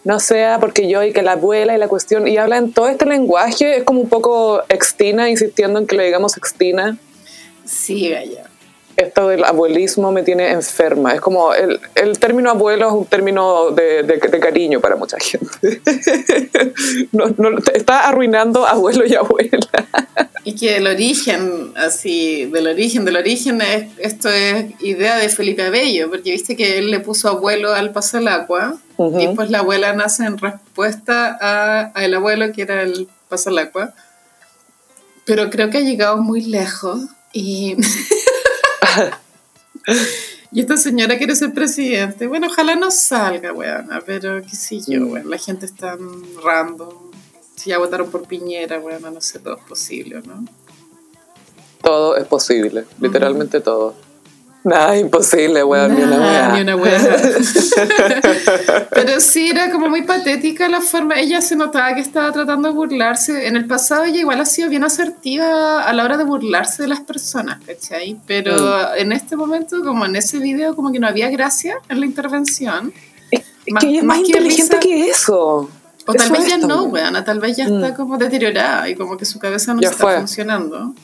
no 0.04 0.20
sea 0.20 0.58
porque 0.58 0.88
yo 0.88 1.02
y 1.02 1.12
que 1.12 1.22
la 1.22 1.32
abuela 1.32 1.74
y 1.74 1.78
la 1.78 1.88
cuestión, 1.88 2.26
y 2.26 2.36
habla 2.36 2.56
en 2.58 2.72
todo 2.72 2.88
este 2.88 3.06
lenguaje, 3.06 3.78
es 3.78 3.84
como 3.84 4.00
un 4.00 4.08
poco 4.08 4.62
extina, 4.68 5.30
insistiendo 5.30 5.78
en 5.78 5.86
que 5.86 5.96
le 5.96 6.04
digamos 6.04 6.36
extina. 6.36 6.98
Sí, 7.64 8.10
Gaya 8.10 8.46
esto 8.96 9.28
del 9.28 9.44
abuelismo 9.44 10.12
me 10.12 10.22
tiene 10.22 10.50
enferma. 10.50 11.14
Es 11.14 11.20
como 11.20 11.54
el, 11.54 11.80
el 11.94 12.18
término 12.18 12.50
abuelo 12.50 12.88
es 12.88 12.92
un 12.92 13.06
término 13.06 13.70
de, 13.70 14.02
de, 14.02 14.18
cariño 14.18 14.80
para 14.80 14.96
mucha 14.96 15.16
gente. 15.18 15.80
no, 17.12 17.26
no, 17.36 17.58
está 17.74 18.08
arruinando 18.08 18.66
abuelo 18.66 19.04
y 19.06 19.14
abuela. 19.14 19.68
Y 20.44 20.56
que 20.56 20.78
el 20.78 20.88
origen, 20.88 21.72
así, 21.76 22.46
del 22.46 22.66
origen, 22.66 23.04
del 23.04 23.14
origen, 23.14 23.60
es, 23.60 23.86
esto 23.98 24.28
es 24.28 24.72
idea 24.80 25.16
de 25.16 25.28
Felipe 25.28 25.62
Abello, 25.62 26.10
porque 26.10 26.32
viste 26.32 26.56
que 26.56 26.78
él 26.78 26.90
le 26.90 26.98
puso 26.98 27.28
abuelo 27.28 27.72
al 27.72 27.92
paso 27.92 28.18
y 29.20 29.34
pues 29.34 29.50
la 29.50 29.60
abuela 29.60 29.92
nace 29.92 30.24
en 30.24 30.38
respuesta 30.38 31.38
a, 31.40 31.92
el 32.02 32.14
abuelo 32.14 32.52
que 32.52 32.62
era 32.62 32.82
el 32.82 33.08
agua. 33.58 33.94
Pero 35.24 35.50
creo 35.50 35.70
que 35.70 35.78
ha 35.78 35.82
llegado 35.82 36.18
muy 36.18 36.42
lejos 36.42 37.00
y 37.32 37.76
y 40.52 40.60
esta 40.60 40.76
señora 40.76 41.16
quiere 41.16 41.34
ser 41.34 41.54
presidente. 41.54 42.26
Bueno, 42.26 42.48
ojalá 42.48 42.76
no 42.76 42.90
salga, 42.90 43.52
weona, 43.52 44.02
pero 44.04 44.42
qué 44.42 44.56
sé 44.56 44.80
yo, 44.86 45.00
mm. 45.00 45.28
la 45.28 45.38
gente 45.38 45.66
está 45.66 45.96
random. 46.42 47.10
Si 47.56 47.70
ya 47.70 47.78
votaron 47.78 48.10
por 48.10 48.26
Piñera, 48.26 48.78
weona, 48.78 49.10
no 49.10 49.20
sé, 49.20 49.38
todo 49.38 49.56
es 49.56 49.64
posible, 49.64 50.20
¿no? 50.26 50.44
Todo 51.82 52.16
es 52.16 52.26
posible, 52.26 52.84
literalmente 53.00 53.60
todo. 53.60 53.94
Nada, 54.64 54.96
imposible, 54.96 55.64
weón, 55.64 55.96
ni 55.96 56.02
una 56.02 56.20
weá. 56.20 56.52
Ni 56.52 56.60
una 56.60 56.76
Pero 58.90 59.20
sí, 59.20 59.48
era 59.48 59.72
como 59.72 59.88
muy 59.88 60.02
patética 60.02 60.68
la 60.68 60.80
forma. 60.80 61.18
Ella 61.18 61.42
se 61.42 61.56
notaba 61.56 61.96
que 61.96 62.00
estaba 62.00 62.30
tratando 62.30 62.68
de 62.68 62.74
burlarse. 62.74 63.48
En 63.48 63.56
el 63.56 63.66
pasado 63.66 64.04
ella 64.04 64.20
igual 64.20 64.40
ha 64.40 64.44
sido 64.44 64.68
bien 64.68 64.84
asertiva 64.84 65.82
a 65.82 65.92
la 65.92 66.04
hora 66.04 66.16
de 66.16 66.22
burlarse 66.22 66.82
de 66.82 66.88
las 66.88 67.00
personas, 67.00 67.58
¿cachai? 67.66 68.20
Pero 68.26 68.54
mm. 68.54 68.98
en 68.98 69.12
este 69.12 69.34
momento, 69.34 69.82
como 69.82 70.06
en 70.06 70.14
ese 70.14 70.38
video, 70.38 70.76
como 70.76 70.92
que 70.92 71.00
no 71.00 71.08
había 71.08 71.28
gracia 71.30 71.78
en 71.88 71.98
la 71.98 72.06
intervención. 72.06 72.92
Es, 73.32 73.42
que 73.80 73.88
ella 73.88 73.98
es 73.98 74.04
más, 74.04 74.18
inteligente 74.18 74.78
que 74.78 75.08
eso. 75.08 75.68
O 76.06 76.14
tal 76.14 76.30
vez 76.30 76.46
ya 76.46 76.58
no, 76.58 76.84
weón, 76.84 77.24
tal 77.24 77.40
vez 77.40 77.56
ya 77.56 77.64
está 77.64 77.90
mm. 77.90 77.94
como 77.94 78.16
deteriorada 78.16 78.88
y 78.88 78.94
como 78.94 79.16
que 79.16 79.24
su 79.24 79.40
cabeza 79.40 79.74
no 79.74 79.80
está 79.80 80.18
funcionando. 80.18 80.94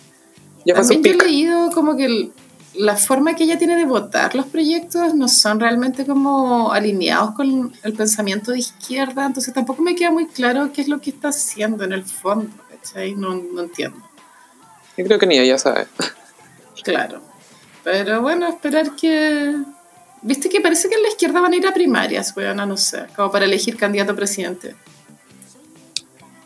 Ya 0.65 0.77
fue 0.77 0.95
También 0.95 1.17
yo 1.17 1.25
he 1.25 1.27
leído 1.27 1.71
como 1.73 1.97
que 1.97 2.05
el, 2.05 2.33
la 2.79 2.97
forma 2.97 3.35
que 3.35 3.43
ella 3.43 3.59
tiene 3.59 3.77
de 3.77 3.85
votar 3.85 4.37
los 4.37 4.47
proyectos 4.47 5.13
no 5.13 5.27
son 5.27 5.59
realmente 5.59 6.07
como 6.07 6.73
alineados 6.73 7.33
con 7.33 7.73
el 7.83 7.93
pensamiento 7.93 8.53
de 8.53 8.61
izquierda, 8.61 9.27
entonces 9.27 9.53
tampoco 9.53 9.83
me 9.83 9.97
queda 9.97 10.13
muy 10.13 10.29
claro 10.29 10.71
qué 10.73 10.83
es 10.83 10.89
lo 10.89 11.01
que 11.01 11.11
está 11.11 11.29
haciendo 11.29 11.83
en 11.83 11.93
el 11.93 12.05
fondo, 12.05 12.55
¿cachai? 12.71 13.17
No, 13.17 13.35
no 13.35 13.63
entiendo. 13.63 13.99
Yo 14.97 15.05
creo 15.05 15.19
que 15.19 15.27
ni 15.27 15.39
ella 15.39 15.59
sabe. 15.59 15.89
Claro. 16.85 17.21
Pero 17.83 18.23
bueno, 18.23 18.47
esperar 18.47 18.95
que... 18.95 19.55
Viste 20.23 20.49
que 20.49 20.61
parece 20.61 20.89
que 20.89 20.95
en 20.95 21.03
la 21.03 21.09
izquierda 21.09 21.41
van 21.41 21.53
a 21.53 21.57
ir 21.57 21.67
a 21.67 21.75
primarias, 21.75 22.33
weón, 22.37 22.57
no 22.57 22.77
sé, 22.77 23.07
como 23.15 23.31
para 23.31 23.45
elegir 23.45 23.77
candidato 23.77 24.13
a 24.13 24.17
presidente. 24.17 24.77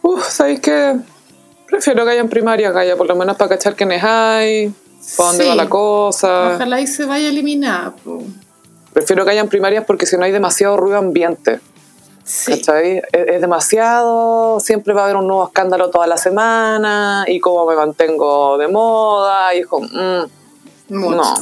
Uf, 0.00 0.26
¿sabéis 0.28 0.60
qué? 0.60 0.96
Prefiero 1.66 2.04
que 2.04 2.10
haya 2.10 2.20
en 2.22 2.28
primarias, 2.28 2.74
haya 2.74 2.96
por 2.96 3.06
lo 3.06 3.16
menos 3.16 3.36
para 3.36 3.50
cachar 3.50 3.76
quiénes 3.76 4.02
hay 4.02 4.74
¿Para 5.16 5.30
dónde 5.30 5.48
va 5.48 5.54
la 5.54 5.68
cosa? 5.68 6.54
Ojalá 6.54 6.80
y 6.80 6.86
se 6.86 7.04
vaya 7.04 7.28
eliminada. 7.28 7.94
Prefiero 8.92 9.24
que 9.24 9.30
hayan 9.30 9.48
primarias 9.48 9.84
porque 9.86 10.06
si 10.06 10.16
no 10.16 10.24
hay 10.24 10.32
demasiado 10.32 10.76
ruido 10.76 10.98
ambiente. 10.98 11.60
Sí. 12.24 12.52
Es, 12.52 12.68
es, 13.12 13.40
demasiado, 13.40 14.60
siempre 14.60 14.94
va 14.94 15.02
a 15.02 15.04
haber 15.04 15.16
un 15.16 15.26
nuevo 15.26 15.44
escándalo 15.44 15.90
toda 15.90 16.06
la 16.06 16.16
semana 16.16 17.24
y 17.26 17.40
cómo 17.40 17.66
me 17.66 17.74
mantengo 17.74 18.56
de 18.58 18.68
moda 18.68 19.52
y 19.54 19.60
es 19.60 19.66
como, 19.66 19.88
mm, 19.88 20.30
no, 20.88 21.34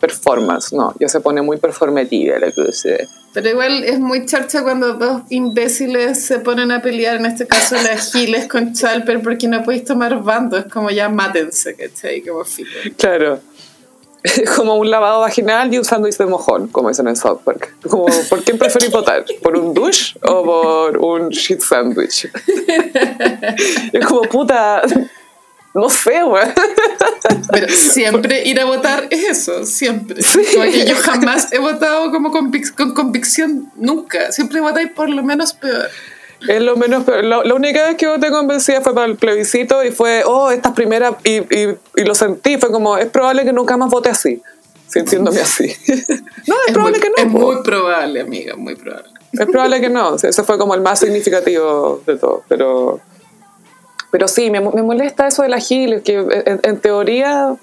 performance, 0.00 0.72
no, 0.72 0.94
ya 0.98 1.08
se 1.08 1.20
pone 1.20 1.42
muy 1.42 1.58
performativa 1.58 2.38
la 2.38 2.50
cosa. 2.50 2.88
Pero 3.32 3.48
igual 3.48 3.84
es 3.84 4.00
muy 4.00 4.26
charcha 4.26 4.62
cuando 4.62 4.94
dos 4.94 5.22
imbéciles 5.28 6.24
se 6.24 6.40
ponen 6.40 6.72
a 6.72 6.82
pelear, 6.82 7.16
en 7.16 7.26
este 7.26 7.46
caso 7.46 7.76
las 7.76 8.12
Giles 8.12 8.48
con 8.48 8.72
Chalper, 8.72 9.22
porque 9.22 9.46
no 9.46 9.62
podéis 9.62 9.84
tomar 9.84 10.22
bando, 10.22 10.56
es 10.56 10.64
como 10.64 10.90
ya 10.90 11.08
mátense, 11.08 11.76
¿cachai? 11.76 12.22
Como 12.22 12.42
Claro. 12.96 13.38
Es 14.22 14.50
como 14.56 14.74
un 14.74 14.90
lavado 14.90 15.20
vaginal 15.20 15.72
y 15.72 15.78
un 15.78 15.84
sándwich 15.84 16.16
de 16.16 16.26
mojón, 16.26 16.68
como 16.68 16.88
dicen 16.88 17.08
en 17.08 17.16
South 17.16 17.40
Park. 17.44 17.74
Como, 17.88 18.06
¿Por 18.28 18.42
quién 18.42 18.58
preferís 18.58 18.90
votar? 18.90 19.24
¿Por 19.42 19.56
un 19.56 19.72
douche 19.72 20.14
o 20.22 20.44
por 20.44 20.98
un 20.98 21.28
shit 21.30 21.60
sandwich? 21.60 22.28
es 23.92 24.06
como, 24.06 24.22
puta, 24.22 24.82
no 25.74 25.88
sé, 25.88 26.22
güey. 26.22 26.46
Pero 27.52 27.68
siempre 27.68 28.44
ir 28.44 28.60
a 28.60 28.64
votar 28.64 29.06
es 29.10 29.24
eso, 29.24 29.64
siempre. 29.64 30.20
que 30.20 30.84
yo 30.86 30.96
jamás 30.96 31.52
he 31.52 31.58
votado 31.58 32.10
como 32.10 32.32
con 32.32 32.94
convicción, 32.94 33.70
nunca. 33.76 34.32
Siempre 34.32 34.60
votáis 34.60 34.90
por 34.90 35.08
lo 35.08 35.22
menos 35.22 35.52
peor. 35.52 35.88
Es 36.48 36.62
lo 36.62 36.76
menos 36.76 37.04
peor. 37.04 37.24
La, 37.24 37.54
única 37.54 37.86
vez 37.86 37.96
que 37.96 38.06
voté 38.06 38.30
convencida 38.30 38.80
fue 38.80 38.94
para 38.94 39.06
el 39.06 39.16
plebiscito 39.16 39.84
y 39.84 39.92
fue, 39.92 40.22
oh, 40.24 40.50
estas 40.50 40.72
primeras, 40.72 41.14
y, 41.22 41.36
y, 41.38 41.76
y, 41.96 42.04
lo 42.04 42.14
sentí, 42.14 42.56
fue 42.56 42.70
como, 42.70 42.96
es 42.96 43.06
probable 43.06 43.44
que 43.44 43.52
nunca 43.52 43.76
más 43.76 43.90
vote 43.90 44.08
así, 44.08 44.42
sintiéndome 44.88 45.40
así. 45.40 45.72
no, 46.46 46.54
es, 46.66 46.72
probable 46.72 46.98
que 46.98 47.10
no. 47.10 47.16
Es 47.16 47.26
muy 47.26 47.62
probable, 47.62 48.20
amiga, 48.20 48.56
muy 48.56 48.74
probable. 48.74 49.10
Es 49.32 49.46
probable 49.46 49.80
que 49.80 49.88
no, 49.88 50.16
ese 50.16 50.42
fue 50.42 50.58
como 50.58 50.74
el 50.74 50.80
más 50.80 50.98
significativo 50.98 52.02
de 52.04 52.16
todo, 52.16 52.42
pero 52.48 53.00
pero 54.10 54.28
sí, 54.28 54.50
me, 54.50 54.60
me 54.60 54.82
molesta 54.82 55.26
eso 55.26 55.42
de 55.42 55.48
la 55.48 55.60
Gil, 55.60 56.02
que 56.02 56.26
en, 56.62 56.80
teoría 56.80 57.56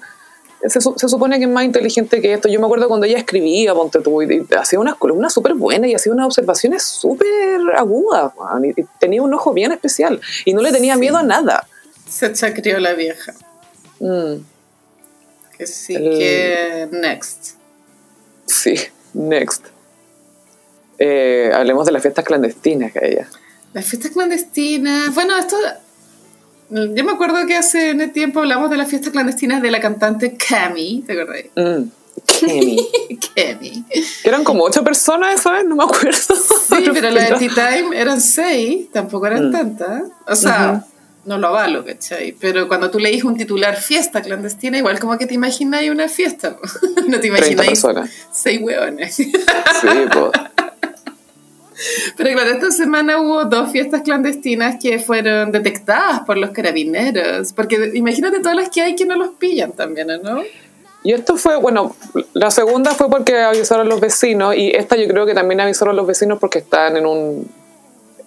se, 0.66 0.80
se, 0.80 1.08
supone 1.08 1.38
que 1.38 1.44
es 1.44 1.50
más 1.50 1.64
inteligente 1.64 2.20
que 2.20 2.32
esto. 2.32 2.48
Yo 2.48 2.58
me 2.58 2.66
acuerdo 2.66 2.88
cuando 2.88 3.06
ella 3.06 3.18
escribía, 3.18 3.74
ponte 3.74 4.00
tú, 4.00 4.22
y, 4.22 4.46
hacía 4.58 4.80
unas 4.80 4.96
columnas 4.96 5.32
súper 5.32 5.54
buenas 5.54 5.90
y 5.90 5.94
hacía 5.94 6.12
unas 6.12 6.26
observaciones 6.26 6.82
súper 6.82 7.60
agudas, 7.76 8.32
y, 8.76 8.82
tenía 8.98 9.22
un 9.22 9.34
ojo 9.34 9.52
bien 9.52 9.72
especial 9.72 10.20
y 10.44 10.54
no 10.54 10.62
le 10.62 10.72
tenía 10.72 10.96
miedo 10.96 11.18
a 11.18 11.22
nada. 11.22 11.66
Se 12.08 12.32
chacrió 12.32 12.78
la 12.80 12.94
vieja. 12.94 13.34
Mm. 14.00 14.36
Que 15.56 15.66
sí, 15.66 15.94
que 15.94 16.88
next. 16.92 17.56
Sí, 18.46 18.76
next. 19.12 19.66
Eh, 20.98 21.50
hablemos 21.54 21.84
de 21.86 21.92
las 21.92 22.02
fiestas 22.02 22.24
clandestinas 22.24 22.92
que 22.92 23.00
ella. 23.02 23.28
Las 23.74 23.84
fiestas 23.84 24.12
clandestinas, 24.12 25.14
bueno, 25.14 25.36
esto 25.36 25.56
yo 26.70 27.04
me 27.04 27.12
acuerdo 27.12 27.46
que 27.46 27.56
hace 27.56 27.92
un 27.92 28.10
tiempo 28.10 28.40
hablamos 28.40 28.70
de 28.70 28.76
las 28.76 28.88
fiestas 28.88 29.12
clandestinas 29.12 29.62
de 29.62 29.70
la 29.70 29.80
cantante 29.80 30.36
Cami, 30.36 31.04
¿te 31.06 31.12
acordás? 31.12 31.44
Mm. 31.56 31.98
Que 33.34 33.82
eran 34.24 34.44
como 34.44 34.64
ocho 34.64 34.82
personas 34.82 35.40
esa 35.40 35.52
vez, 35.52 35.64
no 35.64 35.76
me 35.76 35.84
acuerdo. 35.84 36.34
Sí, 36.34 36.84
pero 36.92 37.10
la 37.10 37.24
de 37.24 37.32
T-Time 37.36 37.98
eran 37.98 38.20
seis, 38.20 38.90
tampoco 38.92 39.26
eran 39.26 39.48
mm. 39.48 39.52
tantas. 39.52 40.02
O 40.26 40.34
sea, 40.34 40.84
no 41.24 41.38
lo 41.38 41.48
avalo, 41.48 41.84
¿cachai? 41.84 42.32
Pero 42.32 42.68
cuando 42.68 42.90
tú 42.90 42.98
leís 42.98 43.24
un 43.24 43.36
titular 43.36 43.76
fiesta 43.76 44.22
clandestina, 44.22 44.78
igual 44.78 44.98
como 44.98 45.16
que 45.18 45.26
te 45.26 45.34
imagináis 45.34 45.90
una 45.90 46.08
fiesta. 46.08 46.56
no 47.08 47.20
te 47.20 47.28
imagináis 47.28 47.82
seis 48.32 48.60
hueones. 48.60 49.14
sí, 49.14 49.30
pues. 50.12 50.30
Pero 52.16 52.30
claro, 52.32 52.50
esta 52.50 52.70
semana 52.70 53.20
hubo 53.20 53.44
dos 53.44 53.70
fiestas 53.70 54.02
clandestinas 54.02 54.76
que 54.82 54.98
fueron 54.98 55.52
detectadas 55.52 56.20
por 56.20 56.36
los 56.36 56.50
carabineros. 56.50 57.52
Porque 57.52 57.92
imagínate 57.94 58.40
todas 58.40 58.56
las 58.56 58.68
que 58.68 58.82
hay 58.82 58.94
que 58.94 59.04
no 59.04 59.16
los 59.16 59.30
pillan 59.34 59.72
también, 59.72 60.08
¿no? 60.22 60.42
Y 61.04 61.12
esto 61.12 61.36
fue, 61.36 61.56
bueno, 61.56 61.94
la 62.32 62.50
segunda 62.50 62.92
fue 62.92 63.08
porque 63.08 63.38
avisaron 63.38 63.88
los 63.88 64.00
vecinos 64.00 64.56
y 64.56 64.70
esta 64.70 64.96
yo 64.96 65.06
creo 65.06 65.26
que 65.26 65.34
también 65.34 65.60
avisaron 65.60 65.94
los 65.94 66.06
vecinos 66.06 66.38
porque 66.40 66.58
están 66.58 66.96
en 66.96 67.06
un 67.06 67.48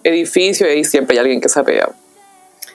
edificio 0.02 0.66
y 0.66 0.70
ahí 0.70 0.84
siempre 0.84 1.16
hay 1.16 1.20
alguien 1.20 1.40
que 1.40 1.48
se 1.48 1.60
ha 1.60 1.64
pegado. 1.64 1.94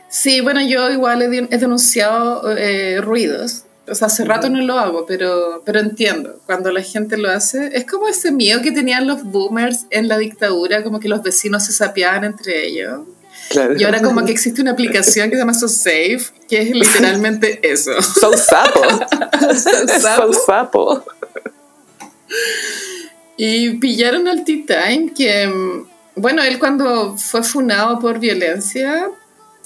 Sí, 0.09 0.39
bueno, 0.41 0.61
yo 0.61 0.89
igual 0.91 1.21
he, 1.21 1.57
denunciado 1.57 2.55
eh, 2.57 3.01
ruidos. 3.01 3.63
O 3.89 3.95
sea, 3.95 4.08
hace 4.08 4.26
rato 4.26 4.50
no 4.50 4.62
lo 4.62 4.78
hago, 4.78 5.06
pero, 5.06 5.62
pero 5.65 5.80
entiendo. 5.80 6.39
Cuando 6.45 6.71
la 6.71 6.82
gente 6.82 7.17
lo 7.17 7.30
hace, 7.30 7.71
es 7.73 7.86
como 7.86 8.08
ese 8.08 8.32
miedo 8.32 8.62
que 8.62 8.71
tenían 8.71 9.08
los 9.08 9.23
boomers 9.23 9.86
en 9.89 10.08
la 10.08 10.17
dictadura, 10.17 10.84
como 10.84 11.00
que 11.00 11.08
los 11.08 11.23
vecinos 11.23 11.65
se 11.65 11.71
sapeaban 11.71 12.23
entre 12.23 12.67
ellos. 12.67 13.02
Y 13.78 13.84
ahora 13.84 14.02
como 14.02 14.26
que 14.26 14.32
existe 14.32 14.62
una 14.62 14.71
aplicación 14.71 15.30
que 15.30 15.36
se 15.36 15.39
llama 15.39 15.54
So 15.54 15.69
Safe, 15.69 16.21
que 16.50 16.62
es 16.62 16.71
literalmente 16.71 17.60
eso. 17.63 18.02
So 18.02 18.36
Sapo. 18.36 18.82
so 19.56 20.34
Sapo. 20.34 21.06
Y 23.38 23.78
pillaron 23.78 24.28
al 24.28 24.43
T-Time 24.43 25.13
que, 25.15 25.86
bueno, 26.15 26.43
él 26.43 26.60
cuando 26.60 27.17
fue 27.17 27.43
funado 27.43 28.00
por 28.00 28.19
violencia, 28.19 29.10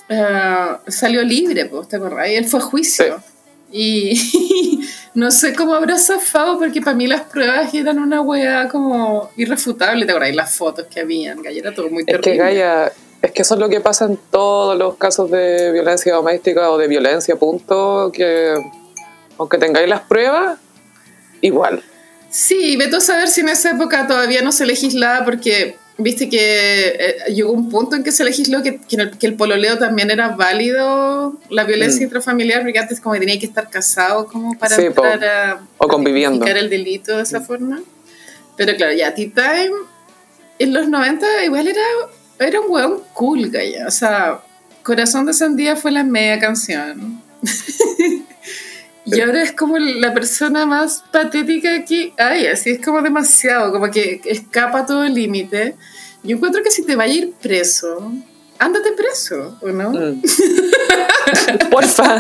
eh, 0.10 0.68
salió 0.88 1.24
libre, 1.24 1.72
¿te 1.90 1.96
acordás? 1.96 2.30
Y 2.30 2.36
él 2.36 2.46
fue 2.46 2.60
a 2.60 2.64
juicio. 2.64 3.24
Y 3.72 4.82
no 5.14 5.32
sé 5.32 5.54
cómo 5.54 5.74
habrá 5.74 5.98
zafado, 5.98 6.60
porque 6.60 6.82
para 6.82 6.96
mí 6.96 7.08
las 7.08 7.22
pruebas 7.22 7.74
eran 7.74 8.00
una 8.00 8.22
weá 8.22 8.68
como 8.68 9.32
irrefutable, 9.38 10.06
¿te 10.06 10.12
acordás? 10.12 10.32
Y 10.32 10.36
las 10.36 10.56
fotos 10.56 10.88
que 10.88 11.00
habían, 11.00 11.42
Gaya, 11.42 11.60
era 11.60 11.74
todo 11.74 11.90
muy 11.90 12.06
terrible. 12.06 12.32
Es 12.32 12.38
que 12.38 12.44
Gaya, 12.44 12.92
es 13.22 13.32
que 13.32 13.42
eso 13.42 13.54
es 13.54 13.60
lo 13.60 13.70
que 13.70 13.80
pasa 13.80 14.06
en 14.06 14.18
todos 14.30 14.78
los 14.78 14.96
casos 14.98 15.30
de 15.32 15.72
violencia 15.72 16.14
doméstica 16.14 16.72
o 16.72 16.78
de 16.78 16.88
violencia, 16.88 17.36
punto, 17.36 18.12
que 18.14 18.56
aunque 19.38 19.58
tengáis 19.58 19.88
las 19.88 20.02
pruebas, 20.02 20.60
igual. 21.42 21.84
Sí, 22.30 22.78
veto 22.78 22.98
a 22.98 23.02
saber 23.02 23.28
si 23.28 23.42
en 23.42 23.50
esa 23.50 23.72
época 23.72 24.08
todavía 24.08 24.42
no 24.42 24.52
se 24.52 24.66
legislaba 24.66 25.26
porque 25.26 25.76
viste 26.04 26.30
que 26.30 26.88
eh, 26.88 27.16
llegó 27.34 27.52
un 27.52 27.70
punto 27.70 27.96
en 27.96 28.04
que 28.04 28.12
se 28.12 28.24
legisló 28.24 28.62
que, 28.62 28.80
que, 28.80 29.28
el, 29.28 29.36
pololeo 29.36 29.78
también 29.78 30.12
era 30.12 30.30
válido, 30.30 31.38
la 31.50 31.64
violencia 31.64 32.02
mm. 32.02 32.04
intrafamiliar, 32.04 32.62
porque 32.64 32.80
antes 32.80 33.00
como 33.00 33.14
que 33.14 33.20
tenía 33.20 33.40
que 33.40 33.46
estar 33.46 33.70
casado 33.70 34.28
como 34.28 34.58
para 34.58 34.76
entrar 34.76 35.24
a, 35.24 35.62
o 35.78 35.88
conviviendo. 35.88 36.46
el 36.46 36.70
delito 36.70 37.18
de 37.18 37.24
esa 37.24 37.40
mm. 37.40 37.46
forma. 37.46 37.82
Pero 38.58 38.76
claro, 38.76 38.94
ya 38.94 39.14
Tea 39.14 39.30
Time 39.34 39.76
en 40.60 40.74
los 40.74 40.88
90 40.88 41.46
igual 41.46 41.68
era, 41.68 41.82
era 42.40 42.62
un 42.62 42.70
weón 42.70 43.02
cool, 43.14 43.52
ya. 43.52 43.88
O 43.88 43.92
sea, 43.92 44.42
Corazón 44.84 45.26
de 45.26 45.34
Sandía 45.34 45.76
fue 45.76 45.92
la 45.92 46.04
media 46.04 46.40
canción. 46.40 47.22
Y 49.12 49.19
ahora 49.19 49.43
es 49.43 49.52
como 49.52 49.78
la 49.78 50.13
persona 50.13 50.65
más 50.65 51.04
patética 51.12 51.76
aquí. 51.76 52.13
Ay, 52.17 52.47
así 52.47 52.71
es 52.71 52.86
como 52.86 53.02
demasiado, 53.02 53.71
como 53.71 53.91
que 53.91 54.21
escapa 54.26 54.86
todo 54.86 55.04
el 55.04 55.13
límite. 55.13 55.76
Yo 56.24 56.38
encuentro 56.38 56.63
que 56.63 56.71
si 56.71 56.86
te 56.86 56.95
va 56.95 57.04
a 57.04 57.08
ir 57.08 57.34
preso, 57.41 58.13
ándate 58.58 58.93
preso, 58.93 59.58
¿o 59.62 59.67
no? 59.69 59.91
Mm. 59.91 60.21
Porfa. 61.71 62.19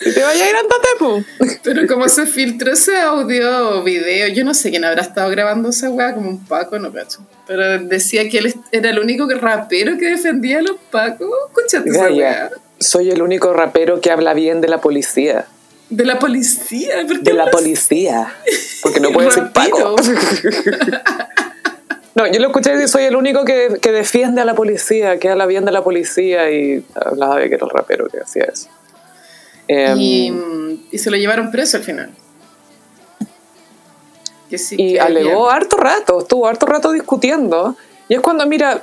si 0.00 0.14
te 0.14 0.22
vaya 0.22 0.44
a 0.44 0.48
ir, 0.48 0.56
ándate, 0.56 0.88
po. 0.98 1.22
Pero 1.62 1.86
como 1.86 2.08
se 2.08 2.26
filtró 2.26 2.72
ese 2.72 2.96
audio 2.96 3.78
o 3.78 3.84
video, 3.84 4.28
yo 4.28 4.44
no 4.44 4.54
sé 4.54 4.70
quién 4.70 4.84
habrá 4.84 5.02
estado 5.02 5.30
grabando 5.30 5.68
esa 5.68 5.88
weá, 5.90 6.14
como 6.14 6.30
un 6.30 6.44
Paco, 6.44 6.78
no 6.78 6.92
cacho. 6.92 7.20
Pero 7.46 7.78
decía 7.84 8.28
que 8.28 8.38
él 8.38 8.54
era 8.72 8.90
el 8.90 8.98
único 8.98 9.28
rapero 9.28 9.96
que 9.98 10.06
defendía 10.06 10.58
a 10.58 10.62
los 10.62 10.78
Pacos. 10.90 11.28
Escúchate 11.48 11.90
esa 11.90 12.10
weá 12.10 12.50
soy 12.80 13.10
el 13.10 13.22
único 13.22 13.52
rapero 13.52 14.00
que 14.00 14.10
habla 14.10 14.34
bien 14.34 14.60
de 14.60 14.68
la 14.68 14.80
policía. 14.80 15.46
¿De 15.90 16.04
la 16.04 16.18
policía? 16.18 17.04
de 17.04 17.34
la 17.34 17.50
policía. 17.50 18.34
Porque 18.82 19.00
no 19.00 19.10
puede 19.12 19.28
decir 19.28 19.50
Paco. 19.52 19.96
no, 22.14 22.26
yo 22.26 22.40
lo 22.40 22.46
escuché 22.46 22.72
decir, 22.72 22.88
soy 22.88 23.04
el 23.04 23.16
único 23.16 23.44
que, 23.44 23.78
que, 23.80 23.92
defiende 23.92 24.40
a 24.40 24.44
la 24.44 24.54
policía, 24.54 25.18
que 25.18 25.28
habla 25.28 25.46
bien 25.46 25.64
de 25.64 25.72
la 25.72 25.84
policía 25.84 26.50
y 26.50 26.84
hablaba 26.94 27.38
de 27.38 27.48
que 27.48 27.56
era 27.56 27.66
el 27.66 27.70
rapero 27.70 28.08
que 28.08 28.20
hacía 28.20 28.44
eso. 28.44 28.68
Em, 29.68 30.78
y, 30.90 30.98
se 30.98 31.10
lo 31.10 31.16
llevaron 31.16 31.50
preso 31.50 31.76
al 31.76 31.84
final. 31.84 32.10
y 34.72 34.98
alegó 34.98 35.48
harto 35.48 35.76
rato, 35.76 36.20
estuvo 36.20 36.48
harto 36.48 36.66
rato 36.66 36.92
discutiendo. 36.92 37.76
Y 38.08 38.14
es 38.14 38.20
cuando, 38.20 38.44
mira, 38.46 38.82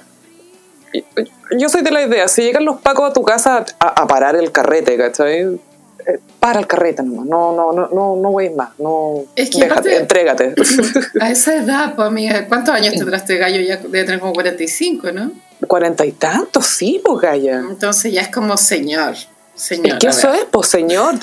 yo 1.57 1.69
soy 1.69 1.81
de 1.81 1.91
la 1.91 2.03
idea, 2.03 2.27
si 2.27 2.43
llegan 2.43 2.65
los 2.65 2.81
pacos 2.81 3.09
a 3.09 3.13
tu 3.13 3.23
casa 3.23 3.65
a, 3.79 4.07
parar 4.07 4.35
el 4.35 4.51
carrete, 4.51 4.97
¿cachai? 4.97 5.59
Eh, 6.05 6.19
para 6.39 6.59
el 6.59 6.67
carrete 6.67 7.03
nomás, 7.03 7.25
no, 7.25 7.53
no, 7.53 7.71
no, 7.73 7.89
no, 7.89 8.15
no 8.15 8.31
voy 8.31 8.49
más, 8.49 8.69
no, 8.79 9.23
es 9.35 9.49
que 9.49 9.59
déjate, 9.59 9.97
entrégate. 9.97 10.55
A 11.21 11.29
esa 11.29 11.55
edad, 11.55 11.95
pues 11.95 12.07
amiga, 12.07 12.45
¿cuántos 12.47 12.73
años 12.73 12.93
tendrás 12.95 13.21
este 13.23 13.37
gallo? 13.37 13.59
Ya 13.61 13.77
debe 13.77 14.05
tener 14.05 14.19
como 14.19 14.33
45, 14.33 15.11
¿no? 15.11 15.31
Cuarenta 15.67 16.05
y 16.05 16.13
tantos, 16.13 16.65
sí, 16.65 17.01
pues 17.03 17.19
Gaya. 17.19 17.59
Entonces 17.59 18.13
ya 18.13 18.21
es 18.21 18.29
como 18.29 18.55
señor, 18.57 19.15
señor. 19.55 19.97
Es 19.97 19.99
que 19.99 20.07
eso 20.07 20.31
es, 20.31 20.45
pues 20.49 20.69
señor, 20.69 21.15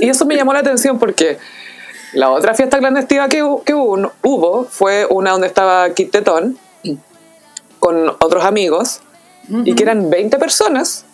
y 0.00 0.08
eso 0.08 0.24
me 0.24 0.34
llamó 0.34 0.52
la 0.52 0.60
atención 0.60 0.98
porque 0.98 1.38
la 2.14 2.30
otra 2.30 2.54
fiesta 2.54 2.78
clandestina 2.78 3.28
que, 3.28 3.44
que 3.64 3.74
hubo, 3.74 4.12
hubo, 4.22 4.64
fue 4.64 5.06
una 5.08 5.30
donde 5.30 5.46
estaba 5.46 5.90
Kit 5.90 6.10
Tetón 6.10 6.58
con 7.78 8.08
otros 8.08 8.44
amigos 8.44 9.00
y 9.48 9.74
que 9.74 9.82
eran 9.82 10.10
20 10.10 10.38
personas. 10.38 11.04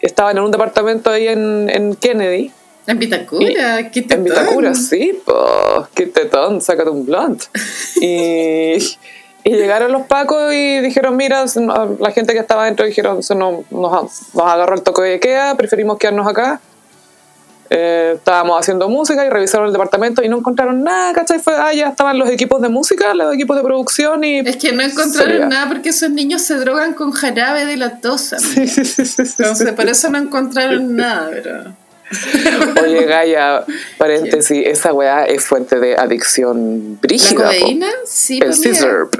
Estaban 0.00 0.36
en 0.36 0.44
un 0.44 0.50
departamento 0.50 1.10
ahí 1.10 1.28
en, 1.28 1.68
en 1.70 1.94
Kennedy. 1.94 2.52
En 2.86 2.98
Vitacura, 2.98 3.90
qué 3.90 4.06
En 4.08 4.24
Vitacura, 4.24 4.74
sí, 4.74 5.20
pues, 5.24 5.88
qué 5.94 6.06
tetón, 6.06 6.60
sácate 6.60 6.90
un 6.90 7.04
blunt. 7.04 7.44
y, 8.00 8.76
y, 9.44 9.50
llegaron 9.50 9.90
los 9.90 10.02
pacos 10.02 10.52
y 10.52 10.80
dijeron, 10.80 11.16
mira, 11.16 11.44
la 11.98 12.10
gente 12.12 12.32
que 12.32 12.38
estaba 12.38 12.66
dentro 12.66 12.86
dijeron, 12.86 13.20
nos, 13.36 13.72
nos 13.72 14.12
agarró 14.36 14.74
el 14.74 14.82
toque 14.82 15.02
de 15.02 15.20
queda, 15.20 15.56
preferimos 15.56 15.98
quedarnos 15.98 16.28
acá. 16.28 16.60
Eh, 17.68 18.12
estábamos 18.16 18.60
haciendo 18.60 18.88
música 18.88 19.24
y 19.24 19.30
revisaron 19.30 19.66
el 19.66 19.72
departamento 19.72 20.22
y 20.22 20.28
no 20.28 20.38
encontraron 20.38 20.84
nada, 20.84 21.12
¿cachai? 21.12 21.40
Fue, 21.40 21.54
ah, 21.56 21.72
ya 21.72 21.88
estaban 21.88 22.18
los 22.18 22.28
equipos 22.30 22.60
de 22.62 22.68
música, 22.68 23.12
los 23.14 23.34
equipos 23.34 23.56
de 23.56 23.62
producción 23.62 24.22
y... 24.22 24.38
Es 24.40 24.56
que 24.56 24.72
no 24.72 24.82
encontraron 24.82 25.48
nada 25.48 25.68
porque 25.68 25.88
esos 25.88 26.10
niños 26.10 26.42
se 26.42 26.54
drogan 26.56 26.94
con 26.94 27.12
jarabe 27.12 27.66
de 27.66 27.76
la 27.76 28.00
tosa. 28.00 28.38
Sí, 28.38 28.66
sí, 28.68 28.84
sí, 28.84 29.02
Entonces, 29.18 29.72
por 29.72 29.88
eso 29.88 30.10
no 30.10 30.18
encontraron 30.18 30.94
nada, 30.96 31.30
pero... 31.32 31.74
Oye, 32.84 33.04
Gaia, 33.04 33.64
paréntesis, 33.98 34.64
esa 34.64 34.92
weá 34.92 35.24
es 35.24 35.44
fuente 35.44 35.80
de 35.80 35.96
adicción 35.96 37.00
brígida. 37.00 37.40
¿La 37.40 37.46
codeína? 37.46 37.88
Sí, 38.04 38.38
El 38.40 38.54
scissor. 38.54 39.10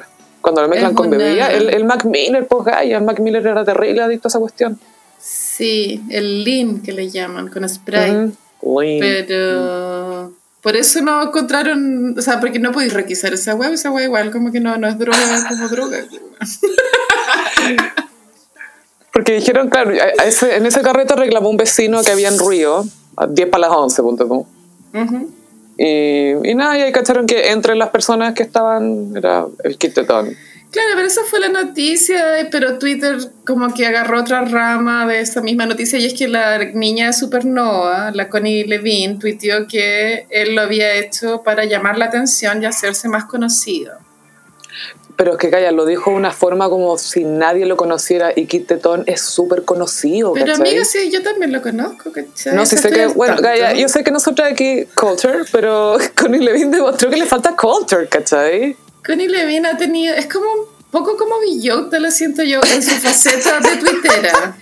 Cuando 0.41 0.63
lo 0.63 0.69
mezclan 0.69 0.95
con 0.95 1.11
bebida, 1.11 1.51
el, 1.53 1.71
el 1.71 1.85
Mac 1.85 2.05
Miller, 2.05 2.47
pues 2.47 2.65
Gaia, 2.65 2.99
el 2.99 3.05
Mac 3.05 3.19
Miller 3.19 3.45
era 3.45 3.65
terrible 3.65 4.03
adicto 4.03 4.29
a 4.29 4.31
esa 4.31 4.39
cuestión. 4.39 4.79
Sí, 5.19 6.03
el 6.11 6.45
lean 6.45 6.81
que 6.83 6.93
le 6.93 7.11
llaman, 7.11 7.49
con 7.49 7.69
spray. 7.69 8.33
Pero 9.01 10.33
por 10.67 10.77
eso 10.77 11.01
no 11.01 11.23
encontraron, 11.23 12.19
o 12.19 12.23
sea, 12.23 12.41
porque 12.41 12.59
no 12.59 12.73
podéis 12.73 12.93
requisar 12.93 13.33
esa 13.33 13.55
web, 13.55 13.73
esa 13.73 13.91
web 13.93 14.05
igual 14.05 14.33
como 14.33 14.51
que 14.51 14.59
no, 14.59 14.77
no 14.77 14.89
es 14.89 14.99
droga 14.99 15.19
como 15.49 15.69
droga. 15.69 15.99
porque 19.13 19.35
dijeron, 19.35 19.71
claro, 19.71 19.93
en 19.93 20.67
ese 20.67 20.83
carrete 20.83 21.15
reclamó 21.15 21.51
un 21.51 21.57
vecino 21.57 22.03
que 22.03 22.11
había 22.11 22.29
en 22.29 22.39
ruido, 22.39 22.85
a 23.17 23.29
10 23.29 23.49
para 23.49 23.69
las 23.69 23.77
11, 23.77 24.03
punto 24.03 24.27
tú. 24.27 24.47
y, 25.79 26.51
y, 26.51 26.55
nada, 26.57 26.77
y 26.77 26.83
ahí 26.83 26.91
cacharon 26.91 27.27
que 27.27 27.53
entre 27.53 27.77
las 27.77 27.91
personas 27.91 28.35
que 28.35 28.43
estaban 28.43 29.13
era 29.17 29.47
el 29.63 29.79
kit 29.79 29.95
de 29.95 30.35
Claro, 30.77 30.91
pero 30.95 31.09
esa 31.09 31.23
fue 31.25 31.41
la 31.41 31.49
noticia, 31.49 32.49
pero 32.51 32.79
Twitter 32.79 33.17
como 33.47 33.73
que 33.73 33.87
agarró 33.87 34.21
otra 34.21 34.43
rama 34.43 35.07
de 35.07 35.21
esa 35.21 35.41
misma 35.41 35.65
noticia 35.65 35.99
y 35.99 36.05
es 36.05 36.12
que 36.12 36.29
la 36.29 36.59
niña 36.59 37.07
de 37.07 37.12
Supernova, 37.15 38.11
la 38.12 38.29
Connie 38.29 38.65
Levine, 38.65 39.17
tuiteó 39.19 39.67
que 39.67 40.27
él 40.29 40.55
lo 40.55 40.61
había 40.61 40.97
hecho 40.97 41.43
para 41.43 41.65
llamar 41.65 41.97
la 41.97 42.05
atención 42.05 42.62
y 42.62 42.67
hacerse 42.67 43.09
más 43.09 43.25
conocido. 43.25 43.95
Pero 45.17 45.33
es 45.33 45.39
que 45.39 45.49
Calla 45.49 45.73
lo 45.73 45.87
dijo 45.87 46.11
de 46.11 46.17
una 46.17 46.31
forma 46.31 46.69
como 46.69 46.99
si 46.99 47.25
nadie 47.25 47.65
lo 47.65 47.79
conociera 47.79 48.35
y 48.37 48.45
Kit 48.45 48.67
Tetón 48.67 49.05
es 49.07 49.23
súper 49.23 49.65
conocido. 49.65 50.35
Pero 50.35 50.57
amiga, 50.57 50.85
sí, 50.85 51.11
yo 51.11 51.23
también 51.23 51.53
lo 51.53 51.62
conozco, 51.62 52.12
¿cachai? 52.12 52.55
No, 52.55 52.67
sí 52.67 52.77
sé 52.77 52.91
que, 52.91 53.07
bueno, 53.07 53.41
Gaya, 53.41 53.73
yo 53.73 53.89
sé 53.89 54.05
que 54.05 54.11
nosotros 54.11 54.47
aquí 54.47 54.85
culture, 54.95 55.45
pero 55.51 55.97
Connie 56.15 56.41
Levine 56.41 56.71
demostró 56.77 57.09
que 57.09 57.17
le 57.17 57.25
falta 57.25 57.57
culture, 57.57 58.07
¿cachai? 58.09 58.77
Connie 59.07 59.29
Levine 59.29 59.69
ha 59.69 59.77
tenido, 59.77 60.14
es 60.14 60.27
como 60.27 60.47
un 60.53 60.66
poco 60.90 61.16
como 61.16 61.38
Villota, 61.40 61.99
lo 62.01 62.11
siento 62.11 62.42
yo, 62.42 62.61
en 62.75 62.83
su 62.83 62.90
faceta 62.90 63.61
de 63.61 63.77
twittera. 63.77 64.57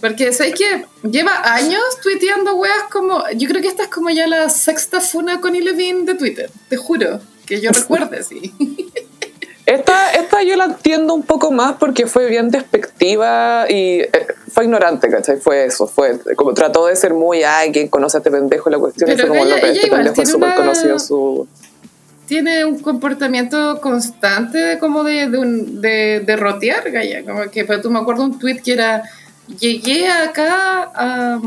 Porque 0.00 0.32
sabes 0.32 0.54
que 0.54 0.86
lleva 1.08 1.52
años 1.54 1.82
tuiteando 2.02 2.56
weas 2.56 2.84
como. 2.90 3.22
Yo 3.36 3.48
creo 3.48 3.60
que 3.60 3.68
esta 3.68 3.82
es 3.84 3.88
como 3.90 4.08
ya 4.10 4.26
la 4.26 4.48
sexta 4.48 5.00
funa 5.00 5.40
Connie 5.40 5.60
Levine 5.62 6.04
de 6.04 6.14
Twitter, 6.14 6.50
te 6.70 6.76
juro, 6.78 7.20
que 7.46 7.60
yo 7.60 7.70
recuerde, 7.70 8.22
sí. 8.24 8.52
Esta, 9.66 10.10
esta 10.12 10.42
yo 10.42 10.56
la 10.56 10.64
entiendo 10.64 11.14
un 11.14 11.22
poco 11.22 11.52
más 11.52 11.76
porque 11.78 12.06
fue 12.06 12.26
bien 12.26 12.50
despectiva 12.50 13.66
y 13.68 14.00
eh, 14.00 14.10
fue 14.52 14.64
ignorante, 14.64 15.08
¿cachai? 15.10 15.36
Fue 15.36 15.66
eso, 15.66 15.86
fue 15.86 16.18
como 16.34 16.54
trató 16.54 16.86
de 16.86 16.96
ser 16.96 17.14
muy, 17.14 17.44
ay, 17.44 17.70
¿quién 17.70 17.86
conoce 17.88 18.16
a 18.16 18.18
este 18.20 18.30
pendejo? 18.32 18.68
La 18.68 18.78
cuestión 18.78 19.08
fue 19.16 19.28
como, 19.28 19.44
ella- 19.44 19.54
no, 19.54 19.60
pero 19.60 19.66
ella 19.72 19.80
este 19.82 19.90
pendejo 19.94 20.22
es 20.22 20.28
súper 20.30 20.48
una- 20.48 20.56
conocido 20.56 20.98
su... 20.98 21.46
Tiene 22.30 22.64
un 22.64 22.78
comportamiento 22.78 23.80
constante 23.80 24.78
como 24.78 25.02
de, 25.02 25.28
de, 25.28 25.36
un- 25.36 25.80
de, 25.80 26.20
de 26.24 26.36
rotear, 26.36 26.88
Gaya. 26.88 27.24
Como 27.24 27.50
que, 27.50 27.64
pero 27.64 27.80
tú 27.80 27.90
me 27.90 27.98
acuerdo 27.98 28.22
un 28.22 28.38
tweet 28.38 28.60
que 28.62 28.72
era, 28.74 29.02
llegué 29.58 30.06
acá 30.08 30.92
a, 30.94 31.40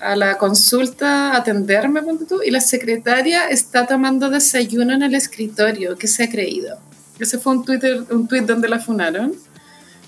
a 0.00 0.16
la 0.16 0.36
consulta 0.36 1.30
a 1.30 1.36
atenderme, 1.36 2.00
tú, 2.28 2.42
y 2.44 2.50
la 2.50 2.60
secretaria 2.60 3.48
está 3.48 3.86
tomando 3.86 4.28
desayuno 4.28 4.92
en 4.92 5.04
el 5.04 5.14
escritorio. 5.14 5.96
¿Qué 5.96 6.08
se 6.08 6.24
ha 6.24 6.28
creído? 6.28 6.78
Ese 7.20 7.38
fue 7.38 7.52
un, 7.52 7.64
Twitter, 7.64 8.02
un 8.10 8.26
tweet 8.26 8.42
donde 8.42 8.68
la 8.68 8.80
funaron. 8.80 9.34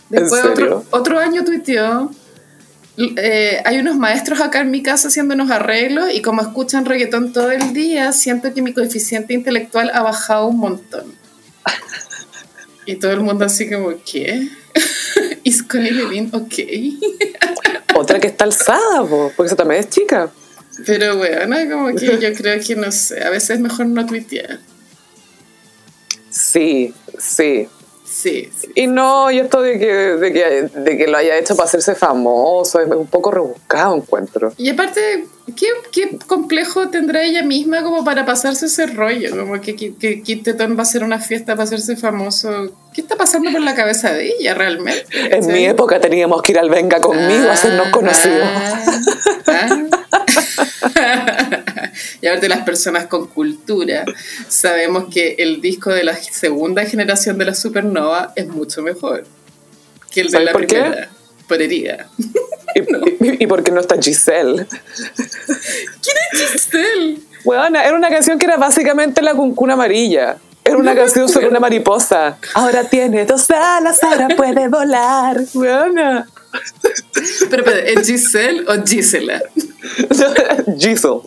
Después 0.09 0.43
serio? 0.43 0.79
otro, 0.79 0.85
otro 0.91 1.19
año 1.21 1.45
tuiteó, 1.45 2.11
eh, 2.99 3.63
hay 3.65 3.79
unos 3.79 3.97
maestros 3.97 4.41
acá 4.41 4.61
en 4.61 4.71
mi 4.71 4.83
casa 4.83 5.09
haciendo 5.09 5.35
unos 5.35 5.51
arreglos 5.51 6.15
y 6.15 6.23
como 6.23 6.41
escuchan 6.41 6.87
reggaetón 6.87 7.33
todo 7.33 7.51
el 7.51 7.73
día, 7.75 8.13
siento 8.13 8.55
que 8.55 8.63
mi 8.63 8.73
coeficiente 8.73 9.35
intelectual 9.35 9.91
ha 9.93 10.03
bajado 10.03 10.47
un 10.47 10.59
montón. 10.59 11.15
Y 12.87 12.97
todo 12.97 13.11
el 13.11 13.21
mundo 13.21 13.45
así 13.45 13.69
como, 13.69 13.93
¿qué? 14.11 14.49
¿Is 15.45 15.63
Connie 15.63 15.91
Levine 15.91 16.31
ok? 16.33 16.55
Otra 17.97 18.21
que 18.21 18.29
está 18.29 18.45
alzada, 18.45 19.01
po, 19.01 19.33
porque 19.37 19.49
esa 19.49 19.57
también 19.57 19.81
es 19.81 19.91
chica. 19.91 20.31
Pero 20.85 21.17
bueno, 21.17 21.57
como 21.71 21.95
que 21.95 22.19
yo 22.19 22.33
creo 22.35 22.61
que 22.65 22.77
no 22.77 22.93
sé, 22.93 23.23
a 23.25 23.31
veces 23.31 23.51
es 23.51 23.61
mejor 23.61 23.87
no 23.87 24.07
tuitear. 24.07 24.61
Sí, 26.31 26.95
sí. 27.19 27.69
Sí, 28.09 28.51
sí. 28.57 28.69
Y 28.75 28.87
no, 28.87 29.31
y 29.31 29.39
esto 29.41 29.61
de 29.61 29.79
que, 29.79 29.87
de 29.93 30.33
que, 30.33 30.69
de 30.81 30.97
que 30.97 31.07
lo 31.09 31.19
haya 31.19 31.37
hecho 31.39 31.57
para 31.57 31.67
hacerse 31.69 31.95
famoso, 31.95 32.81
es 32.81 32.89
un 32.89 33.07
poco 33.09 33.31
rebuscado, 33.33 33.97
encuentro. 33.97 34.53
Y 34.57 34.71
aparte, 34.71 35.27
¿qué, 35.57 35.67
qué 35.91 36.17
complejo 36.27 36.89
tendrá 36.89 37.23
ella 37.25 37.43
misma 37.43 37.83
como 37.83 38.05
para 38.05 38.25
pasarse 38.25 38.67
ese 38.67 38.87
rollo? 38.87 39.37
Como 39.37 39.61
que, 39.61 39.75
que, 39.75 39.95
que 39.97 40.23
Kit 40.23 40.45
Tetón 40.45 40.75
va 40.77 40.81
a 40.81 40.83
hacer 40.83 41.03
una 41.03 41.19
fiesta 41.19 41.55
para 41.55 41.65
hacerse 41.65 41.97
famoso. 41.97 42.71
¿Qué 42.95 43.01
está 43.03 43.17
pasando 43.17 43.51
por 43.51 43.61
la 43.61 43.75
cabeza 43.75 44.13
de 44.13 44.29
ella 44.39 44.55
realmente? 44.55 45.05
En 45.31 45.43
¿Sí? 45.43 45.51
mi 45.53 45.67
época 45.67 46.01
teníamos 46.01 46.41
que 46.43 46.53
ir 46.53 46.59
al 46.59 46.71
Venga 46.71 47.01
conmigo 47.01 47.49
a 47.49 47.53
hacernos 47.53 47.89
Ah, 47.89 47.91
conocidos. 47.91 48.47
ah, 48.47 48.85
ah. 50.13 50.26
y 52.21 52.27
aparte 52.27 52.49
las 52.49 52.63
personas 52.63 53.07
con 53.07 53.27
cultura 53.29 54.05
sabemos 54.49 55.07
que 55.13 55.37
el 55.39 55.61
disco 55.61 55.91
de 55.91 56.05
la 56.05 56.15
segunda 56.17 56.85
generación 56.85 57.39
de 57.39 57.45
la 57.47 57.55
supernova 57.55 58.33
es 58.37 58.47
mucho 58.49 58.83
mejor 58.83 59.25
que 60.11 60.21
el 60.23 60.27
de 60.29 60.33
¿Sabes 60.33 60.47
la 60.47 60.53
por 60.53 60.67
qué? 60.67 60.81
primera. 60.81 61.09
Por 61.49 61.63
herida. 61.63 62.09
Y, 62.75 62.81
y, 62.81 63.45
y 63.45 63.47
porque 63.47 63.71
no 63.71 63.81
está 63.81 63.97
Giselle. 63.99 64.67
¿Quién 64.67 66.17
es 66.33 66.51
Giselle? 66.53 67.19
Bueno, 67.43 67.79
era 67.81 67.97
una 67.97 68.11
canción 68.11 68.39
que 68.39 68.45
era 68.45 68.59
básicamente 68.59 69.23
la 69.23 69.33
cuncuna 69.35 69.73
amarilla. 69.75 70.37
Era 70.63 70.77
una 70.77 70.93
No 70.93 71.01
canción 71.01 71.27
sobre 71.29 71.49
una 71.49 71.59
mariposa. 71.61 72.37
Ahora 72.53 72.85
tiene 72.85 73.25
dos 73.25 73.51
alas, 73.51 74.03
ahora 74.03 74.29
puede 74.37 74.69
volar. 74.69 75.41
Buena. 75.55 76.27
Pero, 77.51 77.65
pero, 77.65 77.77
¿es 77.77 78.07
Giselle 78.07 78.65
o 78.69 78.85
Gisela? 78.85 79.43
Giselle. 80.79 81.21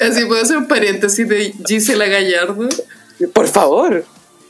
Así 0.00 0.24
puedo 0.24 0.42
hacer 0.42 0.56
un 0.56 0.68
paréntesis 0.68 1.28
de 1.28 1.54
Gisela 1.66 2.06
Gallardo. 2.06 2.68
Por 3.32 3.48
favor. 3.48 4.04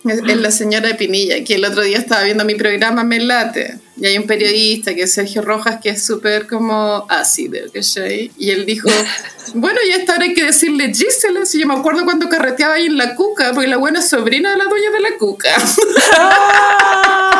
Es, 0.06 0.18
es 0.18 0.36
la 0.36 0.50
señora 0.50 0.88
de 0.88 0.94
Pinilla, 0.94 1.42
que 1.44 1.54
el 1.54 1.64
otro 1.64 1.82
día 1.82 1.98
estaba 1.98 2.22
viendo 2.24 2.44
mi 2.44 2.54
programa 2.54 3.04
Me 3.04 3.20
Late. 3.20 3.78
Y 4.00 4.06
hay 4.06 4.16
un 4.16 4.26
periodista 4.26 4.94
que 4.94 5.02
es 5.02 5.12
Sergio 5.12 5.42
Rojas, 5.42 5.80
que 5.82 5.90
es 5.90 6.04
súper 6.06 6.46
como 6.46 7.04
ácido, 7.08 7.58
¿cachai? 7.74 8.30
Y 8.38 8.50
él 8.50 8.64
dijo, 8.64 8.88
bueno, 9.54 9.78
ya 9.88 9.96
esta 9.96 10.14
hora 10.14 10.24
hay 10.24 10.34
que 10.34 10.44
decirle 10.44 10.92
Gisela, 10.94 11.44
si 11.44 11.58
yo 11.60 11.66
me 11.66 11.74
acuerdo 11.74 12.04
cuando 12.04 12.28
carreteaba 12.28 12.74
ahí 12.74 12.86
en 12.86 12.96
la 12.96 13.14
cuca, 13.16 13.52
porque 13.52 13.66
la 13.68 13.76
buena 13.76 13.98
es 13.98 14.08
sobrina 14.08 14.52
de 14.52 14.56
la 14.58 14.64
dueña 14.66 14.90
de 14.92 15.00
la 15.00 15.10
cuca. 15.18 15.48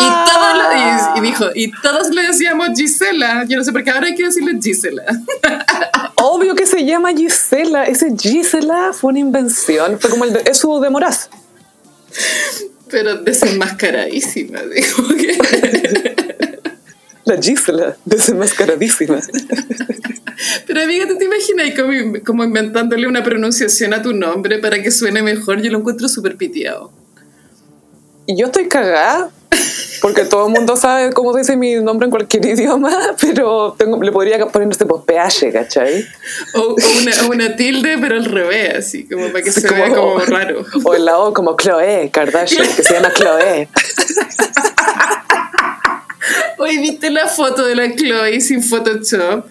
Y, 0.00 0.04
todos 0.30 0.56
lo- 0.56 0.72
y- 0.74 1.18
y 1.18 1.20
dijo, 1.22 1.44
y 1.54 1.72
todos 1.82 2.08
le 2.14 2.22
decíamos 2.22 2.68
Gisela. 2.76 3.44
Yo 3.48 3.58
no 3.58 3.64
sé 3.64 3.72
por 3.72 3.82
qué 3.82 3.90
ahora 3.90 4.06
hay 4.06 4.14
que 4.14 4.24
decirle 4.24 4.56
Gisela. 4.62 5.02
Obvio 6.14 6.54
que 6.54 6.66
se 6.66 6.84
llama 6.84 7.12
Gisela. 7.12 7.84
Ese 7.84 8.14
Gisela 8.16 8.92
fue 8.92 9.10
una 9.10 9.18
invención. 9.18 9.98
Fue 9.98 10.08
como 10.10 10.24
el 10.24 10.32
de, 10.34 10.42
es 10.46 10.58
su 10.58 10.78
de 10.80 10.88
Moraz. 10.90 11.28
Pero 12.88 13.16
desenmascaradísima, 13.16 14.62
dijo 14.74 15.02
que. 15.16 15.38
La 17.24 17.36
Gisela, 17.36 17.96
desenmascaradísima. 18.06 19.20
Pero 20.66 20.82
amiga, 20.82 21.06
¿tú 21.06 21.18
te 21.18 21.26
imaginas 21.26 21.78
como, 21.78 21.92
como 22.24 22.44
inventándole 22.44 23.06
una 23.06 23.22
pronunciación 23.22 23.92
a 23.92 24.00
tu 24.00 24.14
nombre 24.14 24.58
para 24.58 24.80
que 24.82 24.90
suene 24.90 25.22
mejor? 25.22 25.60
Yo 25.60 25.70
lo 25.70 25.78
encuentro 25.78 26.08
súper 26.08 26.36
piteado. 26.36 26.90
Y 28.28 28.36
yo 28.36 28.46
estoy 28.46 28.68
cagada. 28.68 29.30
Porque 30.02 30.24
todo 30.24 30.46
el 30.46 30.52
mundo 30.52 30.76
sabe 30.76 31.12
cómo 31.14 31.32
se 31.32 31.38
dice 31.38 31.56
mi 31.56 31.76
nombre 31.76 32.04
en 32.04 32.10
cualquier 32.10 32.44
idioma, 32.58 32.94
pero 33.18 33.74
tengo, 33.76 34.00
le 34.02 34.12
podría 34.12 34.46
poner, 34.46 34.68
pues 34.68 35.02
PH, 35.06 35.50
¿cachai? 35.50 36.06
O, 36.54 36.60
o 36.60 36.74
una, 36.74 37.12
o 37.22 37.30
una 37.30 37.56
tilde, 37.56 37.96
pero 37.98 38.16
al 38.16 38.26
revés, 38.26 38.74
así, 38.76 39.08
como 39.08 39.28
para 39.28 39.42
que 39.42 39.50
se 39.50 39.66
vea 39.68 39.88
como 39.88 40.18
raro. 40.26 40.62
O 40.84 40.94
en 40.94 41.06
la 41.06 41.18
O 41.18 41.32
como 41.32 41.56
Chloe 41.56 42.10
Kardashian, 42.12 42.68
que 42.76 42.82
se 42.82 42.94
llama 42.94 43.12
Chloe. 43.14 43.68
Oye, 46.58 46.78
¿viste 46.80 47.10
la 47.10 47.26
foto 47.28 47.64
de 47.64 47.74
la 47.74 47.96
Chloe 47.96 48.42
sin 48.42 48.62
Photoshop? 48.62 49.46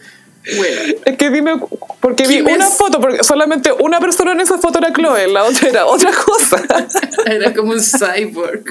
Bueno, 0.55 0.81
Es 1.05 1.17
que 1.17 1.29
dime, 1.29 1.59
porque 1.99 2.27
vi 2.27 2.41
¿Quién 2.43 2.55
una 2.55 2.67
es? 2.67 2.73
foto, 2.75 3.01
porque 3.01 3.23
solamente 3.23 3.71
una 3.79 3.99
persona 3.99 4.31
en 4.31 4.39
esa 4.41 4.57
foto 4.57 4.79
era 4.79 4.93
Chloe, 4.93 5.27
la 5.27 5.43
otra 5.43 5.69
era 5.69 5.85
otra 5.85 6.11
cosa. 6.11 6.63
era 7.25 7.53
como 7.53 7.71
un 7.73 7.81
cyborg. 7.81 8.63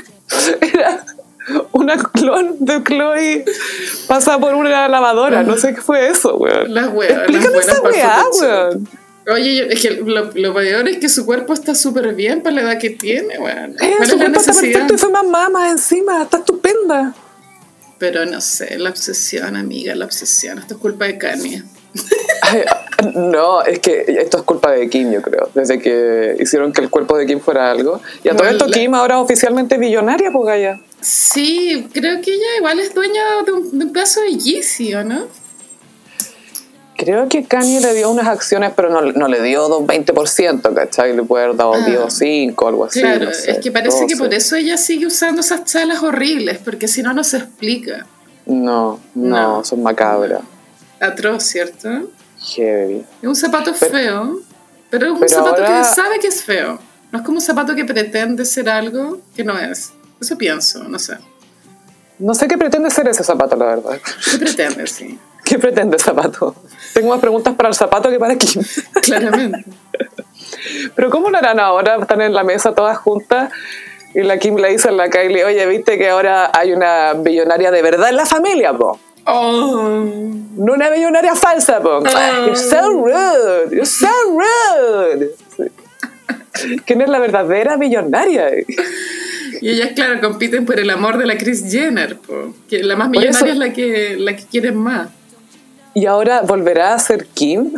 Era 0.60 1.04
una 1.72 1.96
clon 1.96 2.56
de 2.60 2.82
Chloe 2.82 3.44
pasa 4.08 4.38
por 4.38 4.54
una 4.54 4.88
lavadora, 4.88 5.42
no 5.42 5.56
sé 5.56 5.74
qué 5.74 5.80
fue 5.80 6.08
eso, 6.08 6.36
weón. 6.36 6.72
Las 6.74 6.88
weas, 6.92 7.12
Explícame 7.12 7.58
esa 7.58 7.80
weá, 7.82 8.24
weón. 8.40 8.88
Oye, 9.28 9.72
es 9.72 9.82
que 9.82 9.90
lo, 9.90 10.30
lo 10.34 10.54
peor 10.54 10.88
es 10.88 10.98
que 10.98 11.08
su 11.08 11.26
cuerpo 11.26 11.52
está 11.52 11.74
súper 11.74 12.14
bien 12.14 12.42
para 12.42 12.54
la 12.54 12.62
edad 12.62 12.78
que 12.78 12.90
tiene, 12.90 13.38
weón. 13.38 13.76
Eh, 13.80 13.94
¿Cuál 13.96 14.08
su 14.08 14.16
cuerpo 14.16 14.40
está 14.40 14.52
perfecto 14.52 14.94
y 14.94 14.98
fue 14.98 15.10
mamá 15.10 15.48
más 15.48 15.72
encima, 15.72 16.22
está 16.22 16.38
estupenda. 16.38 17.12
Pero 17.98 18.26
no 18.26 18.40
sé, 18.40 18.78
la 18.78 18.90
obsesión, 18.90 19.56
amiga, 19.56 19.94
la 19.94 20.04
obsesión. 20.04 20.58
Esto 20.58 20.74
es 20.74 20.80
culpa 20.80 21.06
de 21.06 21.18
Kanye. 21.18 21.62
Ay, 22.42 22.64
no, 23.14 23.62
es 23.62 23.78
que 23.78 24.04
esto 24.06 24.38
es 24.38 24.42
culpa 24.44 24.70
de 24.72 24.88
Kim, 24.90 25.10
yo 25.10 25.22
creo. 25.22 25.50
Desde 25.54 25.78
que 25.78 26.36
hicieron 26.38 26.72
que 26.72 26.82
el 26.82 26.90
cuerpo 26.90 27.16
de 27.16 27.26
Kim 27.26 27.40
fuera 27.40 27.70
algo. 27.70 28.00
Y 28.22 28.28
a 28.28 28.36
todo 28.36 28.48
esto, 28.48 28.66
Kim 28.66 28.94
ahora 28.94 29.16
es 29.16 29.20
oficialmente 29.22 29.78
billonaria, 29.78 30.30
pues 30.30 30.46
Gaya. 30.46 30.80
Sí, 31.00 31.88
creo 31.92 32.20
que 32.20 32.32
ella 32.32 32.56
igual 32.58 32.80
es 32.80 32.94
dueña 32.94 33.22
de 33.44 33.52
un, 33.52 33.78
de 33.78 33.84
un 33.86 33.92
pedazo 33.92 34.20
de 34.20 34.36
Yeezy, 34.36 34.94
¿o 34.94 35.04
no? 35.04 35.26
Creo 36.96 37.28
que 37.28 37.44
Kanye 37.44 37.80
le 37.80 37.92
dio 37.94 38.10
unas 38.10 38.26
acciones, 38.26 38.72
pero 38.74 38.88
no, 38.88 39.00
no 39.12 39.28
le 39.28 39.42
dio 39.42 39.66
un 39.78 39.86
20%, 39.86 40.74
¿cachai? 40.74 41.14
Le 41.14 41.22
puede 41.22 41.44
haber 41.44 41.56
dado 41.56 41.74
Ah. 41.74 41.84
10 41.84 41.98
o 42.00 42.10
5, 42.10 42.68
algo 42.68 42.84
así. 42.86 43.00
claro, 43.00 43.26
no 43.26 43.32
sé, 43.34 43.50
es 43.50 43.58
que 43.58 43.70
parece 43.70 44.06
que 44.06 44.14
12. 44.14 44.16
por 44.16 44.32
eso 44.34 44.56
ella 44.56 44.76
sigue 44.78 45.06
usando 45.06 45.40
esas 45.42 45.64
chalas 45.64 46.02
horribles, 46.02 46.58
porque 46.58 46.88
si 46.88 47.02
no, 47.02 47.12
no 47.12 47.22
se 47.24 47.36
explica. 47.38 48.06
No, 48.46 49.00
no, 49.14 49.58
No. 49.58 49.64
son 49.64 49.82
macabras. 49.82 50.40
Atroz, 51.00 51.42
¿cierto? 51.44 51.88
Heavy. 52.54 53.04
Es 53.22 53.28
un 53.28 53.36
zapato 53.36 53.72
Pero- 53.78 53.92
feo, 53.92 54.40
pero 54.88 55.06
es 55.06 55.12
un 55.12 55.18
pero 55.20 55.28
zapato 55.28 55.62
ahora- 55.64 55.78
que 55.82 55.84
sabe 55.94 56.18
que 56.18 56.28
es 56.28 56.42
feo. 56.42 56.78
No 57.12 57.18
es 57.18 57.24
como 57.24 57.38
un 57.38 57.42
zapato 57.42 57.74
que 57.74 57.84
pretende 57.84 58.44
ser 58.44 58.68
algo 58.70 59.20
que 59.34 59.44
no 59.44 59.58
es. 59.58 59.92
Eso 60.20 60.38
pienso, 60.38 60.82
no 60.84 60.98
sé. 60.98 61.16
No 62.18 62.34
sé 62.34 62.48
qué 62.48 62.56
pretende 62.56 62.90
ser 62.90 63.06
ese 63.08 63.22
zapato, 63.22 63.54
la 63.56 63.66
verdad. 63.66 63.98
¿Qué 64.30 64.38
pretende, 64.38 64.86
sí? 64.86 65.18
¿Qué 65.46 65.58
pretende 65.60 65.96
el 65.96 66.02
zapato? 66.02 66.54
Tengo 66.92 67.10
más 67.10 67.20
preguntas 67.20 67.54
para 67.54 67.68
el 67.68 67.74
zapato 67.74 68.10
que 68.10 68.18
para 68.18 68.36
Kim. 68.36 68.62
Claramente. 69.02 69.64
Pero 70.94 71.10
¿cómo 71.10 71.30
lo 71.30 71.38
harán 71.38 71.60
ahora? 71.60 71.96
Están 72.00 72.20
en 72.20 72.34
la 72.34 72.42
mesa 72.42 72.74
todas 72.74 72.98
juntas 72.98 73.52
y 74.14 74.22
la 74.22 74.38
Kim 74.38 74.56
le 74.56 74.70
dice 74.70 74.88
a 74.88 74.92
la 74.92 75.08
Kylie, 75.08 75.44
oye, 75.44 75.64
¿viste 75.66 75.98
que 75.98 76.08
ahora 76.10 76.50
hay 76.52 76.72
una 76.72 77.12
billonaria 77.14 77.70
de 77.70 77.80
verdad 77.82 78.08
en 78.08 78.16
la 78.16 78.26
familia, 78.26 78.72
po? 78.72 78.98
Oh. 79.24 80.04
No 80.56 80.72
una 80.72 80.90
billonaria 80.90 81.34
falsa, 81.34 81.80
po. 81.80 82.02
You're 82.02 82.56
so 82.56 82.90
rude, 82.92 83.70
you're 83.70 83.86
so 83.86 84.08
rude. 84.30 85.30
Sí. 85.56 86.78
¿Quién 86.86 87.02
es 87.02 87.08
la 87.08 87.18
verdadera 87.18 87.76
billonaria? 87.76 88.50
Y 89.60 89.68
ellas, 89.70 89.90
claro, 89.94 90.20
compiten 90.20 90.64
por 90.64 90.78
el 90.80 90.88
amor 90.90 91.18
de 91.18 91.26
la 91.26 91.36
Kris 91.36 91.70
Jenner, 91.70 92.16
po, 92.18 92.54
que 92.68 92.82
la 92.82 92.96
más 92.96 93.08
eso- 93.12 93.44
millonaria 93.44 93.52
es 93.52 93.58
la 93.58 93.72
que, 93.72 94.16
la 94.18 94.36
que 94.36 94.44
quieren 94.46 94.76
más. 94.76 95.08
¿Y 95.96 96.04
ahora 96.04 96.42
volverá 96.42 96.92
a 96.92 96.98
ser 96.98 97.26
Kim? 97.28 97.72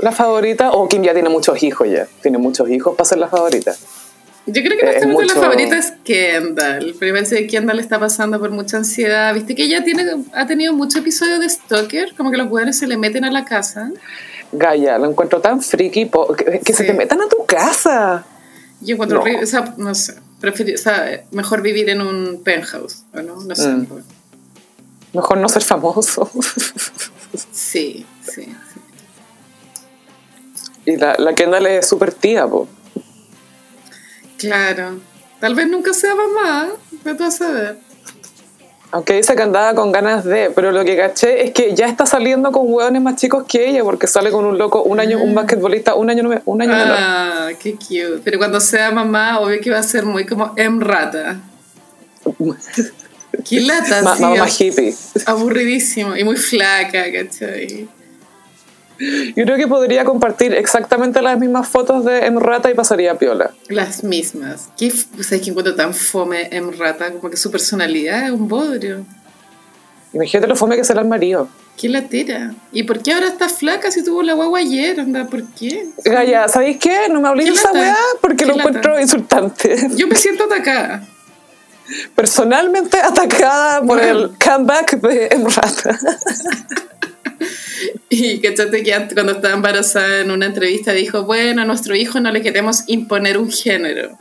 la 0.00 0.12
favorita 0.12 0.72
o 0.72 0.86
Kim 0.88 1.02
ya 1.02 1.14
tiene 1.14 1.28
muchos 1.30 1.62
hijos 1.62 1.88
ya. 1.88 2.06
Tiene 2.20 2.36
muchos 2.36 2.68
hijos 2.68 2.94
para 2.94 3.08
ser 3.08 3.18
la 3.18 3.28
favorita. 3.28 3.72
Yo 4.46 4.60
creo 4.62 4.76
que 4.76 4.98
Eh, 4.98 5.06
mucho- 5.06 5.34
la 5.34 5.40
favorita 5.40 5.78
es 5.78 5.92
Kendall. 6.04 6.94
Pero 7.00 7.14
parece 7.14 7.36
que 7.36 7.46
Kendall 7.46 7.78
está 7.78 7.98
pasando 7.98 8.38
por 8.38 8.50
mucha 8.50 8.76
ansiedad. 8.76 9.32
Viste 9.32 9.54
que 9.54 9.62
ella 9.62 9.82
tiene, 9.84 10.24
ha 10.34 10.46
tenido 10.46 10.74
muchos 10.74 10.96
episodios 10.96 11.38
de 11.40 11.48
Stalker, 11.48 12.14
como 12.16 12.30
que 12.32 12.36
los 12.36 12.48
jugadores 12.48 12.76
se 12.78 12.86
le 12.88 12.96
meten 12.98 13.24
a 13.24 13.30
la 13.30 13.44
casa. 13.46 13.90
Gaia, 14.50 14.98
lo 14.98 15.08
encuentro 15.08 15.40
tan 15.40 15.62
friki 15.62 16.10
que, 16.64 16.72
se 16.74 16.84
te 16.84 16.92
metan 16.92 17.22
a 17.22 17.28
tu 17.28 17.46
casa. 17.46 18.26
Yo 18.80 18.94
encuentro 18.94 19.24
No. 19.24 19.40
o 19.42 19.46
sea, 19.46 19.72
no 19.78 19.94
sé, 19.94 20.16
prefiero, 20.40 20.74
o 20.74 20.78
sea, 20.78 21.22
mejor 21.30 21.62
vivir 21.62 21.88
en 21.88 22.02
un 22.02 22.42
penthouse, 22.42 23.04
¿o 23.14 23.22
no? 23.22 23.36
No 23.40 23.54
sé. 23.54 23.68
Mm. 23.68 23.86
Mejor 25.14 25.38
no 25.38 25.48
ser 25.48 25.62
famoso. 25.62 26.28
Sí, 27.72 28.04
sí, 28.20 28.44
sí. 28.44 28.80
y 30.84 30.96
la, 30.96 31.14
la 31.18 31.34
Kendall 31.34 31.66
es 31.68 31.88
súper 31.88 32.12
tía, 32.12 32.46
po. 32.46 32.68
Claro. 34.36 35.00
Tal 35.40 35.54
vez 35.54 35.68
nunca 35.68 35.94
sea 35.94 36.14
mamá, 36.14 36.68
vete 37.02 37.24
a 37.24 37.30
saber. 37.30 37.78
Aunque 38.90 39.14
dice 39.14 39.34
que 39.34 39.42
andaba 39.42 39.74
con 39.74 39.90
ganas 39.90 40.22
de, 40.22 40.50
pero 40.54 40.70
lo 40.70 40.84
que 40.84 40.98
caché 40.98 41.44
es 41.44 41.52
que 41.52 41.74
ya 41.74 41.86
está 41.86 42.04
saliendo 42.04 42.52
con 42.52 42.64
hueones 42.66 43.00
más 43.00 43.16
chicos 43.16 43.44
que 43.48 43.70
ella, 43.70 43.82
porque 43.84 44.06
sale 44.06 44.30
con 44.30 44.44
un 44.44 44.58
loco, 44.58 44.82
un 44.82 45.00
año, 45.00 45.22
un 45.22 45.34
basquetbolista, 45.34 45.94
un 45.94 46.10
año, 46.10 46.28
un 46.44 46.60
año 46.60 46.72
menor. 46.72 46.96
Ah, 47.00 47.48
qué 47.58 47.72
cute. 47.72 48.20
Pero 48.22 48.36
cuando 48.36 48.60
sea 48.60 48.90
mamá, 48.90 49.40
obvio 49.40 49.62
que 49.62 49.70
va 49.70 49.78
a 49.78 49.82
ser 49.82 50.04
muy 50.04 50.26
como 50.26 50.52
M 50.58 50.84
rata. 50.84 51.40
Qué 53.48 53.60
lata, 53.60 53.98
sí, 53.98 54.04
mamá 54.04 54.34
más 54.36 54.60
hippie. 54.60 54.94
Aburridísimo 55.26 56.16
y 56.16 56.24
muy 56.24 56.36
flaca, 56.36 57.04
¿cachai? 57.12 57.88
Yo 59.34 59.44
creo 59.44 59.56
que 59.56 59.66
podría 59.66 60.04
compartir 60.04 60.52
exactamente 60.54 61.20
las 61.22 61.38
mismas 61.38 61.68
fotos 61.68 62.04
de 62.04 62.24
Emrata 62.26 62.70
y 62.70 62.74
pasaría 62.74 63.18
piola. 63.18 63.50
Las 63.68 64.04
mismas. 64.04 64.68
¿Qué, 64.78 64.90
¿Sabes 64.90 65.42
que 65.42 65.50
encuentro 65.50 65.74
tan 65.74 65.92
fome 65.92 66.48
M 66.52 66.70
rata? 66.76 67.10
Como 67.10 67.30
que 67.30 67.36
su 67.36 67.50
personalidad 67.50 68.26
es 68.26 68.30
un 68.30 68.46
bodrio. 68.46 69.04
Imagínate 70.12 70.46
lo 70.46 70.54
fome 70.54 70.76
que 70.76 70.84
será 70.84 71.00
el 71.00 71.08
marido. 71.08 71.48
¿Qué 71.76 71.88
latera? 71.88 72.54
¿Y 72.70 72.82
por 72.84 73.02
qué 73.02 73.14
ahora 73.14 73.28
está 73.28 73.48
flaca 73.48 73.90
si 73.90 74.04
tuvo 74.04 74.22
la 74.22 74.34
guagua 74.34 74.60
ayer? 74.60 75.00
Anda, 75.00 75.26
¿por 75.26 75.42
qué? 75.54 75.86
Gaya, 76.04 76.46
¿sabéis 76.46 76.76
qué? 76.76 77.08
No 77.10 77.20
me 77.20 77.28
hablé 77.28 77.44
¿Qué 77.44 77.50
de 77.50 77.56
esa 77.56 77.72
weá 77.72 77.96
porque 78.20 78.44
¿Qué 78.44 78.46
lo 78.46 78.56
lata? 78.56 78.68
encuentro 78.68 79.00
insultante. 79.00 79.88
Yo 79.96 80.06
me 80.06 80.14
siento 80.14 80.44
atacada. 80.44 81.02
Personalmente 82.14 82.96
atacada 82.98 83.82
por 83.82 84.00
el 84.00 84.30
comeback 84.38 85.00
de 85.00 85.28
Emrata. 85.30 85.98
Y 88.08 88.40
cachate 88.40 88.82
que 88.82 88.92
cuando 89.14 89.32
estaba 89.32 89.54
embarazada 89.54 90.20
en 90.20 90.30
una 90.30 90.46
entrevista 90.46 90.92
dijo, 90.92 91.24
bueno, 91.24 91.62
a 91.62 91.64
nuestro 91.64 91.96
hijo 91.96 92.20
no 92.20 92.30
le 92.30 92.42
queremos 92.42 92.84
imponer 92.86 93.38
un 93.38 93.50
género, 93.50 94.18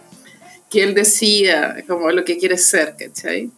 que 0.70 0.82
él 0.84 0.94
decida 0.94 1.76
como 1.88 2.10
lo 2.12 2.24
que 2.24 2.38
quiere 2.38 2.58
ser, 2.58 2.96
¿cachai? 2.98 3.52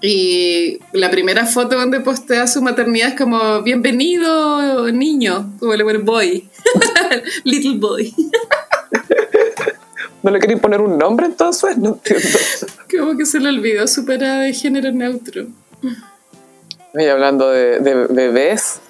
Y 0.00 0.78
la 0.92 1.10
primera 1.10 1.46
foto 1.46 1.76
donde 1.76 2.00
postea 2.00 2.46
su 2.46 2.62
maternidad 2.62 3.10
es 3.10 3.14
como, 3.14 3.62
bienvenido 3.62 4.90
niño, 4.92 5.52
como 5.58 5.74
el 5.74 5.98
boy, 5.98 6.48
little 7.44 7.78
boy. 7.78 8.14
¿No 10.22 10.30
le 10.30 10.38
queréis 10.38 10.60
poner 10.60 10.80
un 10.80 10.96
nombre 10.98 11.26
entonces? 11.26 11.76
No 11.78 11.90
entiendo. 11.90 12.38
Como 12.98 13.16
que 13.16 13.26
se 13.26 13.40
le 13.40 13.48
olvidó 13.48 13.86
su 13.88 14.04
parada 14.04 14.40
de 14.40 14.52
género 14.52 14.92
neutro. 14.92 15.46
Y 16.94 17.04
hablando 17.06 17.50
de, 17.50 17.80
de 17.80 17.94
bebés, 18.08 18.80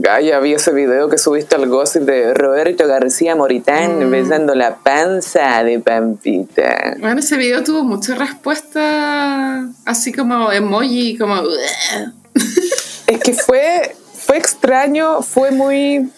Gaya, 0.00 0.38
vi 0.40 0.54
ese 0.54 0.72
video 0.72 1.08
que 1.08 1.18
subiste 1.18 1.56
al 1.56 1.66
gossip 1.68 2.02
de 2.02 2.32
Roberto 2.34 2.86
García 2.86 3.34
Moritán 3.34 4.06
Mm. 4.06 4.10
besando 4.10 4.54
la 4.54 4.76
panza 4.76 5.64
de 5.64 5.80
Pampita. 5.80 6.94
Bueno, 7.00 7.18
ese 7.18 7.36
video 7.36 7.64
tuvo 7.64 7.82
mucha 7.82 8.14
respuesta, 8.14 9.68
así 9.84 10.12
como 10.12 10.52
emoji, 10.52 11.16
como... 11.18 11.34
Es 13.08 13.20
que 13.20 13.32
fue, 13.34 13.96
fue 14.14 14.36
extraño, 14.36 15.22
fue 15.22 15.50
muy 15.50 16.10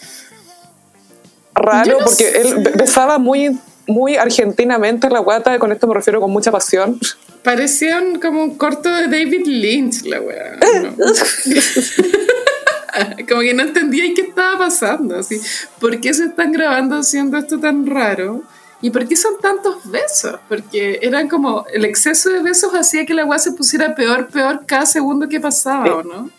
raro, 1.54 1.98
no 2.00 2.04
porque 2.04 2.24
sé. 2.24 2.40
él 2.40 2.54
be- 2.64 2.70
besaba 2.72 3.18
muy, 3.18 3.58
muy 3.90 4.16
argentinamente 4.16 5.08
la 5.10 5.20
guata, 5.20 5.58
con 5.58 5.72
esto 5.72 5.86
me 5.86 5.94
refiero 5.94 6.20
con 6.20 6.30
mucha 6.30 6.50
pasión. 6.50 6.98
Parecían 7.42 8.20
como 8.20 8.42
un 8.42 8.56
corto 8.56 8.88
de 8.88 9.04
David 9.04 9.46
Lynch, 9.46 10.04
la 10.04 10.20
weá. 10.20 10.58
¿no? 10.96 10.96
como 13.28 13.40
que 13.40 13.54
no 13.54 13.62
entendía 13.62 14.04
qué 14.14 14.22
estaba 14.22 14.58
pasando. 14.58 15.18
Así. 15.18 15.40
¿Por 15.78 16.00
qué 16.00 16.12
se 16.14 16.24
están 16.24 16.52
grabando 16.52 16.96
haciendo 16.96 17.38
esto 17.38 17.58
tan 17.58 17.86
raro? 17.86 18.42
¿Y 18.82 18.90
por 18.90 19.06
qué 19.06 19.16
son 19.16 19.38
tantos 19.40 19.90
besos? 19.90 20.38
Porque 20.48 20.98
eran 21.02 21.28
como 21.28 21.66
el 21.72 21.84
exceso 21.84 22.30
de 22.30 22.42
besos 22.42 22.72
hacía 22.74 23.04
que 23.04 23.12
la 23.12 23.26
weá 23.26 23.38
se 23.38 23.52
pusiera 23.52 23.94
peor, 23.94 24.28
peor 24.28 24.62
cada 24.66 24.86
segundo 24.86 25.28
que 25.28 25.38
pasaba, 25.38 25.96
¿o 25.96 26.02
no? 26.02 26.30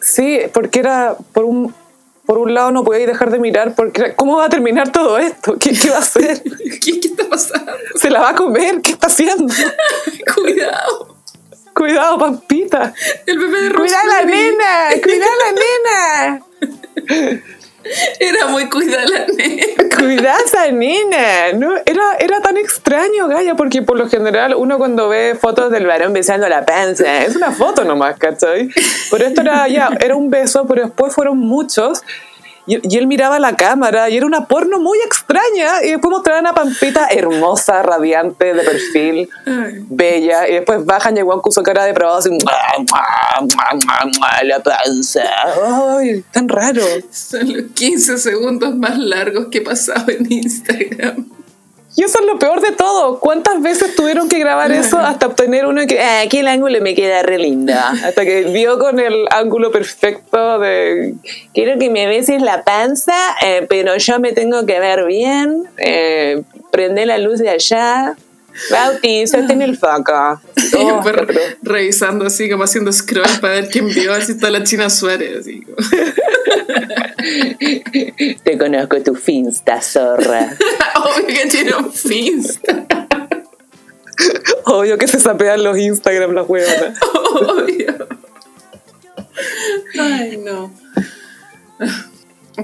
Sí, 0.00 0.40
porque 0.52 0.80
era, 0.80 1.16
por 1.32 1.44
un, 1.44 1.74
por 2.26 2.38
un 2.38 2.52
lado 2.52 2.72
no 2.72 2.84
podía 2.84 3.06
dejar 3.06 3.30
de 3.30 3.38
mirar, 3.38 3.74
porque 3.74 4.14
¿cómo 4.16 4.38
va 4.38 4.46
a 4.46 4.48
terminar 4.48 4.90
todo 4.90 5.16
esto? 5.18 5.56
¿Qué, 5.58 5.70
qué 5.70 5.90
va 5.90 5.96
a 5.96 6.00
hacer? 6.00 6.42
¿Qué, 6.82 7.00
qué 7.00 7.08
está 7.08 7.28
pasando? 7.28 7.72
¿Se 7.94 8.10
la 8.10 8.20
va 8.20 8.30
a 8.30 8.34
comer? 8.34 8.80
¿Qué 8.82 8.92
está 8.92 9.06
haciendo? 9.06 9.52
Cuidado. 10.34 11.16
Cuidado, 11.72 12.18
Pampita. 12.18 12.94
El 13.26 13.38
bebé 13.38 13.60
de 13.62 13.74
Cuida 13.74 14.00
a 14.00 14.06
la 14.06 14.22
Rosemary 14.22 14.32
nena, 14.32 14.88
cuida 15.02 15.26
a 15.26 15.38
la 15.44 15.52
nena. 15.52 17.42
Era 18.20 18.46
muy 18.48 18.68
cuida 18.68 19.02
a 19.02 19.04
la 19.04 19.26
nena. 19.26 19.96
Cuida 19.96 20.34
a 20.34 20.40
esa 20.40 20.70
nena. 20.70 21.52
No, 21.54 21.76
era, 21.84 22.16
era 22.18 22.40
tan 22.40 22.56
extraño, 22.56 23.28
Gaya, 23.28 23.54
porque 23.54 23.82
por 23.82 23.98
lo 23.98 24.08
general 24.08 24.54
uno 24.56 24.78
cuando 24.78 25.08
ve 25.08 25.36
fotos 25.40 25.70
del 25.70 25.86
varón 25.86 26.12
besando 26.12 26.48
la 26.48 26.64
panza, 26.64 27.24
es 27.24 27.36
una 27.36 27.52
foto 27.52 27.84
nomás, 27.84 28.18
¿cachai? 28.18 28.68
Pero 29.10 29.26
esto 29.26 29.40
era 29.40 29.68
ya, 29.68 29.90
era 30.00 30.16
un 30.16 30.30
beso, 30.30 30.66
pero 30.66 30.82
después 30.84 31.14
fueron 31.14 31.38
muchos. 31.38 32.02
Y, 32.66 32.94
y 32.94 32.98
él 32.98 33.06
miraba 33.06 33.38
la 33.38 33.54
cámara 33.54 34.08
y 34.10 34.16
era 34.16 34.26
una 34.26 34.46
porno 34.46 34.78
muy 34.78 34.98
extraña. 35.04 35.84
Y 35.84 35.92
después 35.92 36.10
mostraban 36.10 36.46
a 36.46 36.54
Pampita 36.54 37.08
hermosa, 37.10 37.82
radiante, 37.82 38.54
de 38.54 38.62
perfil, 38.62 39.28
bella. 39.88 40.48
Y 40.48 40.54
después 40.54 40.84
bajan 40.84 41.16
y 41.16 41.20
el 41.20 41.24
guan 41.24 41.40
puso 41.40 41.62
cara 41.62 41.84
de 41.84 41.94
probado 41.94 42.18
así, 42.18 42.30
"Mua, 42.30 42.38
mua, 42.78 43.40
mua, 43.40 43.64
mua, 43.72 44.10
mua, 44.18 44.42
la 44.44 44.62
panza. 44.62 45.22
Ay, 45.98 46.24
tan 46.32 46.48
raro. 46.48 46.82
Son 47.10 47.52
los 47.52 47.72
15 47.74 48.18
segundos 48.18 48.74
más 48.76 48.98
largos 48.98 49.46
que 49.50 49.58
he 49.58 49.62
pasado 49.62 50.10
en 50.10 50.30
Instagram. 50.30 51.35
Y 51.96 52.04
eso 52.04 52.20
es 52.20 52.26
lo 52.26 52.38
peor 52.38 52.60
de 52.60 52.72
todo. 52.72 53.18
¿Cuántas 53.20 53.62
veces 53.62 53.96
tuvieron 53.96 54.28
que 54.28 54.38
grabar 54.38 54.70
eso 54.70 54.98
hasta 54.98 55.28
obtener 55.28 55.64
uno 55.64 55.86
que, 55.86 55.98
ah, 55.98 56.20
aquí 56.20 56.38
el 56.38 56.48
ángulo 56.48 56.78
me 56.82 56.94
queda 56.94 57.22
re 57.22 57.38
linda? 57.38 57.88
Hasta 58.04 58.22
que 58.26 58.44
dio 58.44 58.78
con 58.78 59.00
el 59.00 59.24
ángulo 59.30 59.72
perfecto 59.72 60.58
de, 60.58 61.14
quiero 61.54 61.78
que 61.78 61.88
me 61.88 62.06
beses 62.06 62.42
la 62.42 62.64
panza, 62.64 63.14
eh, 63.42 63.64
pero 63.66 63.96
yo 63.96 64.20
me 64.20 64.32
tengo 64.32 64.66
que 64.66 64.78
ver 64.78 65.06
bien, 65.06 65.64
eh, 65.78 66.42
prende 66.70 67.06
la 67.06 67.16
luz 67.16 67.38
de 67.38 67.48
allá. 67.48 68.14
Bauti, 68.70 69.26
sostén 69.26 69.62
el 69.62 69.76
foco. 69.76 70.40
Oh, 70.78 71.02
revisando 71.62 72.26
así, 72.26 72.50
como 72.50 72.64
haciendo 72.64 72.92
scroll 72.92 73.24
para 73.40 73.54
ver 73.54 73.68
quién 73.68 73.86
vio, 73.88 74.12
así 74.12 74.32
está 74.32 74.50
la 74.50 74.62
China 74.64 74.90
Suárez. 74.90 75.40
Así 75.40 75.62
como. 75.62 75.76
Te 78.44 78.58
conozco 78.58 79.00
tu 79.02 79.14
finsta, 79.14 79.80
zorra. 79.80 80.50
Obvio 80.96 81.26
que 81.26 81.46
tiene 81.48 81.74
un 81.76 81.92
Finsta. 81.92 82.86
Obvio 84.64 84.96
que 84.98 85.06
se 85.08 85.20
sapean 85.20 85.62
los 85.62 85.76
Instagram 85.78 86.32
las 86.32 86.48
huevonas. 86.48 86.98
Obvio. 87.34 88.08
Ay, 89.98 90.38
no. 90.38 90.72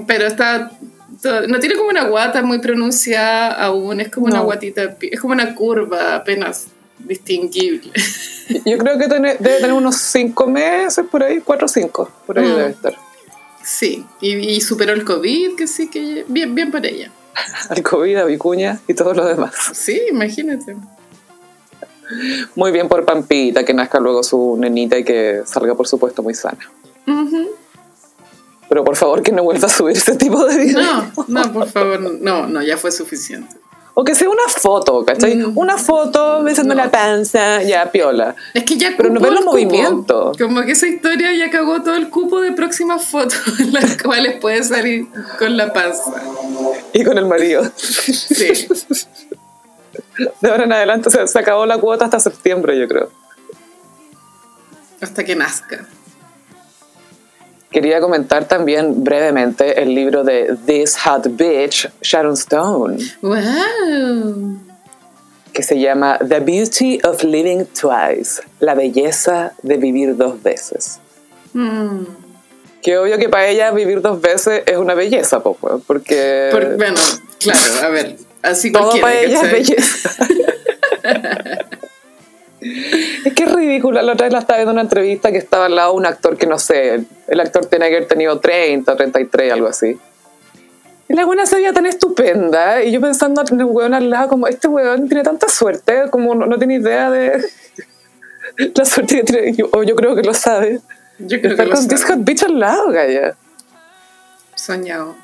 Pero 0.07 0.25
está. 0.27 0.71
todo- 1.21 1.47
no 1.47 1.59
tiene 1.59 1.75
como 1.75 1.89
una 1.89 2.05
guata 2.05 2.41
muy 2.41 2.59
pronunciada 2.59 3.51
aún, 3.53 3.99
es 4.01 4.09
como 4.09 4.25
una 4.27 4.39
guatita, 4.41 4.97
es 5.01 5.19
como 5.19 5.33
una 5.33 5.53
curva 5.55 6.15
apenas 6.15 6.67
distinguible. 6.99 7.91
Yo 8.65 8.77
creo 8.77 8.97
que 8.97 9.07
tiene- 9.07 9.35
debe 9.39 9.57
tener 9.57 9.73
unos 9.73 9.97
cinco 9.97 10.47
meses 10.47 11.05
por 11.11 11.21
ahí, 11.23 11.39
cuatro 11.41 11.65
o 11.65 11.69
cinco, 11.69 12.09
por 12.25 12.39
ahí 12.39 12.45
Mm. 12.47 12.55
debe 12.55 12.69
estar. 12.71 12.95
Sí, 13.63 14.05
y, 14.19 14.35
y 14.35 14.61
superó 14.61 14.93
el 14.93 15.05
COVID, 15.05 15.55
que 15.55 15.67
sí, 15.67 15.89
que 15.89 16.25
bien, 16.27 16.53
bien 16.53 16.69
por 16.71 16.85
ella. 16.85 17.11
al 17.69 17.81
COVID, 17.81 18.17
a 18.17 18.25
Vicuña 18.25 18.79
y 18.87 18.93
todo 18.93 19.13
lo 19.13 19.25
demás. 19.25 19.53
Sí, 19.73 20.01
imagínate. 20.09 20.75
Muy 22.55 22.71
bien 22.71 22.87
por 22.87 23.05
Pampita, 23.05 23.63
que 23.63 23.73
nazca 23.73 23.99
luego 23.99 24.23
su 24.23 24.55
nenita 24.57 24.97
y 24.97 25.03
que 25.03 25.41
salga, 25.45 25.75
por 25.75 25.87
supuesto, 25.87 26.21
muy 26.21 26.33
sana. 26.33 26.59
Pero 28.69 28.83
por 28.83 28.95
favor 28.95 29.21
que 29.21 29.31
no 29.31 29.43
vuelva 29.43 29.67
a 29.67 29.71
subir 29.71 29.97
ese 29.97 30.15
tipo 30.15 30.45
de 30.45 30.57
videos. 30.57 30.81
No, 30.81 31.25
no, 31.27 31.53
por 31.53 31.67
favor, 31.67 31.99
no, 31.99 32.47
no, 32.47 32.61
ya 32.61 32.77
fue 32.77 32.91
suficiente. 32.91 33.55
O 33.95 34.03
que 34.03 34.15
sea 34.15 34.27
una 34.27 34.47
foto, 34.47 35.05
¿cachai? 35.05 35.35
Mm. 35.35 35.55
Una 35.57 35.77
foto 35.77 36.41
besando 36.43 36.73
No. 36.73 36.83
la 36.83 36.89
panza, 36.89 37.61
ya, 37.61 37.91
piola. 37.91 38.35
Es 38.53 38.63
que 38.63 38.75
ya 38.75 38.93
Pero 38.97 39.09
no 39.11 39.19
ven 39.19 39.35
los 39.35 39.45
movimientos. 39.45 40.35
Como 40.37 40.63
que 40.63 40.71
esa 40.71 40.87
historia 40.87 41.31
ya 41.33 41.51
cagó 41.51 41.81
todo 41.83 41.95
el 41.95 42.09
cupo 42.09 42.41
de 42.41 42.53
próximas 42.53 43.05
fotos 43.05 43.39
en 43.59 43.71
las 43.71 44.01
cuales 44.01 44.39
puede 44.39 44.63
salir 44.63 45.07
con 45.37 45.55
la 45.57 45.71
panza. 45.73 46.11
Y 46.91 47.03
con 47.03 47.17
el 47.19 47.27
marido. 47.27 47.63
Sí. 47.77 48.67
De 50.41 50.49
ahora 50.49 50.63
en 50.63 50.73
adelante 50.73 51.09
se, 51.11 51.27
se 51.27 51.39
acabó 51.39 51.65
la 51.67 51.77
cuota 51.77 52.05
hasta 52.05 52.19
septiembre, 52.19 52.79
yo 52.79 52.87
creo. 52.87 53.11
Hasta 55.01 55.23
que 55.23 55.35
nazca. 55.35 55.85
Quería 57.73 57.99
comentar 57.99 58.47
también 58.47 59.03
brevemente 59.03 59.81
el 59.81 59.95
libro 59.95 60.23
de 60.23 60.55
This 60.67 60.95
Hot 60.99 61.25
Bitch, 61.35 61.89
Sharon 62.03 62.33
Stone, 62.33 62.97
¡Wow! 63.23 64.59
que 65.51 65.63
se 65.63 65.79
llama 65.79 66.19
The 66.19 66.39
Beauty 66.39 66.99
of 67.03 67.23
Living 67.23 67.65
Twice, 67.65 68.43
la 68.59 68.75
belleza 68.75 69.53
de 69.63 69.77
vivir 69.77 70.15
dos 70.15 70.41
veces. 70.43 70.99
Mm. 71.53 72.03
Que 72.83 72.95
obvio 72.99 73.17
que 73.17 73.27
para 73.29 73.47
ella 73.47 73.71
vivir 73.71 74.01
dos 74.01 74.21
veces 74.21 74.61
es 74.67 74.77
una 74.77 74.93
belleza, 74.93 75.41
po, 75.41 75.57
weón, 75.59 75.81
porque 75.81 76.49
Por- 76.51 76.77
bueno, 76.77 76.99
claro, 77.39 77.59
a 77.81 77.89
ver. 77.89 78.17
Así 78.43 78.71
todo 78.71 79.01
para 79.01 79.19
ella 79.19 79.41
es 79.41 79.51
belleza. 79.51 80.27
es 83.25 83.33
que 83.33 83.43
es 83.43 83.51
ridícula. 83.51 84.01
La 84.01 84.13
otra 84.13 84.25
vez 84.25 84.33
la 84.33 84.39
estaba 84.39 84.57
viendo 84.57 84.71
en 84.71 84.75
una 84.75 84.81
entrevista 84.83 85.31
que 85.31 85.37
estaba 85.37 85.65
al 85.65 85.75
lado 85.75 85.91
de 85.91 85.97
un 85.97 86.05
actor 86.05 86.37
que 86.37 86.45
no 86.47 86.57
sé, 86.59 87.03
el 87.27 87.39
actor 87.39 87.65
tiene 87.65 87.89
que 87.89 87.95
haber 87.97 88.07
tenido 88.07 88.39
30, 88.39 88.95
33, 88.95 89.51
algo 89.53 89.67
así. 89.67 89.97
Y 91.09 91.13
la 91.15 91.25
buena 91.25 91.45
se 91.45 91.57
veía 91.57 91.73
tan 91.73 91.85
estupenda. 91.85 92.81
Y 92.83 92.91
yo 92.91 93.01
pensando 93.01 93.43
en 93.49 93.59
el 93.59 93.65
weón 93.65 93.93
al 93.93 94.09
lado, 94.09 94.29
como 94.29 94.47
este 94.47 94.67
weón 94.67 95.07
tiene 95.07 95.23
tanta 95.23 95.49
suerte, 95.49 96.03
como 96.09 96.33
no, 96.33 96.45
no 96.45 96.57
tiene 96.57 96.75
idea 96.75 97.09
de 97.11 97.43
la 98.75 98.85
suerte 98.85 99.17
que 99.17 99.23
tiene. 99.23 99.53
Yo- 99.53 99.69
O 99.73 99.83
yo 99.83 99.95
creo 99.95 100.15
que 100.15 100.23
lo 100.23 100.33
sabe. 100.33 100.79
Yo 101.19 101.39
creo 101.39 101.41
que 101.41 101.47
Estar 101.63 101.67
lo 101.67 101.75
con. 101.75 101.87
Hot 102.17 102.23
Bitch 102.25 102.43
al 102.43 102.59
lado, 102.59 102.89
Gaya. 102.91 103.35
Soñado. 104.55 105.15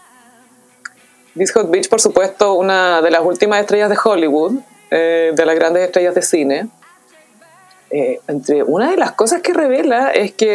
Hot 1.54 1.72
Bitch, 1.72 1.88
por 1.90 2.02
supuesto, 2.02 2.54
una 2.56 3.02
de 3.02 3.12
las 3.12 3.22
últimas 3.22 3.62
estrellas 3.62 3.90
de 3.90 3.98
Hollywood, 4.04 4.60
eh, 4.92 5.32
de 5.34 5.46
las 5.46 5.56
grandes 5.56 5.84
estrellas 5.84 6.14
de 6.16 6.22
cine. 6.22 6.68
Eh, 7.92 8.20
entre 8.28 8.64
una 8.64 8.92
de 8.92 8.98
las 8.98 9.14
cosas 9.14 9.42
que 9.42 9.52
revela 9.52 10.12
es 10.12 10.32
que 10.32 10.48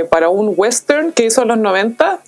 eh, 0.00 0.04
para 0.06 0.30
un 0.30 0.54
western 0.56 1.12
que 1.12 1.26
hizo 1.26 1.42
en 1.42 1.48
los 1.48 1.58
90, 1.58 2.20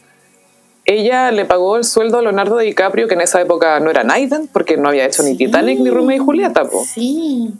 ella 0.85 1.31
le 1.31 1.45
pagó 1.45 1.77
el 1.77 1.85
sueldo 1.85 2.19
a 2.19 2.23
Leonardo 2.23 2.59
DiCaprio, 2.59 3.09
que 3.09 3.15
en 3.15 3.23
esa 3.23 3.41
época 3.41 3.81
no 3.81 3.91
era 3.91 4.05
Naiden, 4.05 4.49
porque 4.53 4.77
no 4.77 4.89
había 4.89 5.07
hecho 5.07 5.23
ni 5.23 5.37
Titanic 5.37 5.81
ni 5.81 5.91
Romeo 5.91 6.17
y 6.17 6.19
Julieta. 6.19 6.65
po. 6.65 6.85
Sí. 6.85 7.55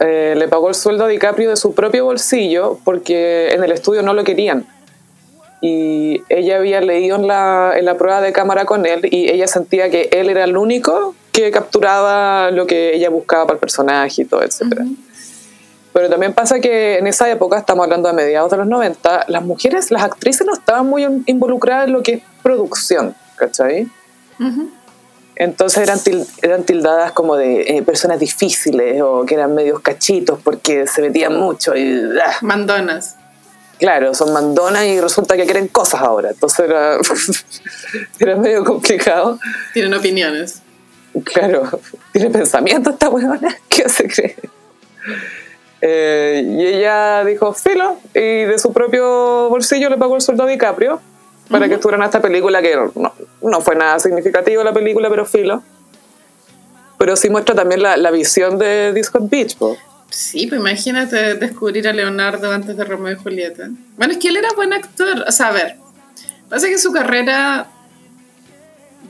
Eh, 0.00 0.34
le 0.36 0.48
pagó 0.48 0.68
el 0.68 0.74
sueldo 0.74 1.04
a 1.04 1.08
DiCaprio 1.08 1.50
de 1.50 1.56
su 1.56 1.72
propio 1.72 2.04
bolsillo 2.04 2.78
porque 2.84 3.50
en 3.52 3.62
el 3.62 3.70
estudio 3.70 4.02
no 4.02 4.12
lo 4.12 4.24
querían. 4.24 4.66
Y 5.60 6.22
ella 6.28 6.56
había 6.56 6.80
leído 6.80 7.16
en 7.16 7.26
la, 7.26 7.74
en 7.76 7.84
la 7.84 7.96
prueba 7.96 8.20
de 8.20 8.32
cámara 8.32 8.64
con 8.64 8.84
él 8.86 9.00
y 9.10 9.30
ella 9.30 9.46
sentía 9.46 9.88
que 9.88 10.08
él 10.12 10.28
era 10.28 10.44
el 10.44 10.56
único 10.56 11.14
que 11.32 11.50
capturaba 11.50 12.50
lo 12.50 12.66
que 12.66 12.94
ella 12.94 13.08
buscaba 13.08 13.46
para 13.46 13.54
el 13.54 13.60
personaje 13.60 14.22
y 14.22 14.24
todo, 14.24 14.42
etc. 14.42 14.62
Pero 15.94 16.10
también 16.10 16.34
pasa 16.34 16.58
que 16.60 16.98
en 16.98 17.06
esa 17.06 17.30
época, 17.30 17.56
estamos 17.56 17.84
hablando 17.84 18.08
de 18.08 18.14
mediados 18.14 18.50
de 18.50 18.56
los 18.58 18.66
90, 18.66 19.24
las 19.28 19.42
mujeres, 19.44 19.90
las 19.90 20.02
actrices 20.02 20.46
no 20.46 20.52
estaban 20.52 20.86
muy 20.86 21.04
involucradas 21.26 21.86
en 21.86 21.92
lo 21.94 22.02
que 22.02 22.12
es 22.14 22.22
producción, 22.42 23.14
¿cachai? 23.36 23.88
Ujú. 24.40 24.70
Entonces 25.36 25.82
eran, 25.82 25.98
til- 26.00 26.26
eran 26.42 26.64
tildadas 26.64 27.12
como 27.12 27.36
de 27.36 27.62
eh, 27.62 27.82
personas 27.82 28.18
difíciles 28.20 29.00
o 29.02 29.24
que 29.24 29.34
eran 29.34 29.54
medios 29.54 29.80
cachitos 29.80 30.38
porque 30.42 30.86
se 30.86 31.00
metían 31.00 31.36
mucho 31.36 31.74
y 31.76 32.02
ah, 32.24 32.34
Mandonas. 32.42 33.16
claro, 33.78 34.14
son 34.14 34.32
mandonas 34.32 34.84
y 34.84 35.00
resulta 35.00 35.36
que 35.36 35.44
quieren 35.44 35.66
cosas 35.68 36.02
ahora. 36.02 36.30
Entonces 36.30 36.58
era, 36.68 36.98
era 38.18 38.36
medio 38.36 38.64
complicado. 38.64 39.38
Tienen 39.72 39.94
opiniones. 39.94 40.60
Claro, 41.24 41.80
tiene 42.12 42.30
pensamiento 42.30 42.90
esta 42.90 43.08
huevona, 43.08 43.56
¿qué 43.68 43.88
se 43.88 44.08
cree? 44.08 44.36
Eh, 45.86 46.42
y 46.46 46.66
ella 46.66 47.22
dijo, 47.26 47.52
filo, 47.52 47.98
y 48.14 48.44
de 48.44 48.58
su 48.58 48.72
propio 48.72 49.50
bolsillo 49.50 49.90
le 49.90 49.98
pagó 49.98 50.16
el 50.16 50.22
sueldo 50.22 50.44
a 50.44 50.46
DiCaprio 50.46 50.98
para 51.50 51.68
que 51.68 51.74
estuviera 51.74 51.98
en 51.98 52.06
esta 52.06 52.22
película 52.22 52.62
que 52.62 52.74
no, 52.94 53.12
no 53.42 53.60
fue 53.60 53.74
nada 53.74 53.98
significativo 53.98 54.64
la 54.64 54.72
película, 54.72 55.10
pero 55.10 55.26
filo. 55.26 55.62
Pero 56.96 57.16
sí 57.16 57.28
muestra 57.28 57.54
también 57.54 57.82
la, 57.82 57.98
la 57.98 58.10
visión 58.10 58.58
de 58.58 58.94
Disco 58.94 59.18
Beach, 59.20 59.58
po. 59.58 59.76
Sí, 60.08 60.46
pues 60.46 60.58
imagínate 60.58 61.34
descubrir 61.34 61.86
a 61.86 61.92
Leonardo 61.92 62.50
antes 62.50 62.78
de 62.78 62.84
Romeo 62.84 63.12
y 63.12 63.16
Julieta. 63.16 63.68
Bueno, 63.98 64.14
es 64.14 64.18
que 64.18 64.28
él 64.28 64.36
era 64.38 64.48
buen 64.56 64.72
actor. 64.72 65.22
O 65.28 65.32
sea, 65.32 65.48
a 65.48 65.52
ver, 65.52 65.76
pasa 66.48 66.66
que 66.68 66.78
su 66.78 66.92
carrera, 66.92 67.66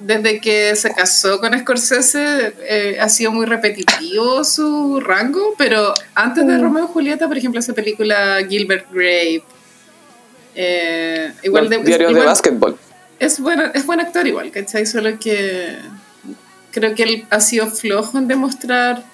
desde 0.00 0.40
que 0.40 0.74
se 0.76 0.92
casó 0.92 1.40
con 1.40 1.58
Scorsese, 1.58 2.54
eh, 2.68 2.98
ha 3.00 3.08
sido 3.08 3.32
muy 3.32 3.46
repetitivo 3.46 4.44
su 4.44 5.00
rango, 5.00 5.54
pero 5.56 5.94
antes 6.14 6.46
de 6.46 6.58
Romeo 6.58 6.84
y 6.84 6.92
Julieta, 6.92 7.28
por 7.28 7.38
ejemplo, 7.38 7.60
esa 7.60 7.72
película 7.72 8.38
Gilbert 8.48 8.86
Grape, 8.90 9.44
eh, 10.54 11.32
igual 11.42 11.68
de... 11.68 11.78
Diarios 11.78 12.14
de 12.14 12.20
básquetbol. 12.20 12.78
es 13.18 13.40
buen, 13.40 13.60
es 13.74 13.86
buen 13.86 14.00
actor 14.00 14.26
igual, 14.26 14.50
¿cachai? 14.50 14.86
Solo 14.86 15.18
que 15.18 15.76
creo 16.70 16.94
que 16.94 17.02
él 17.04 17.26
ha 17.30 17.40
sido 17.40 17.68
flojo 17.68 18.18
en 18.18 18.28
demostrar, 18.28 19.04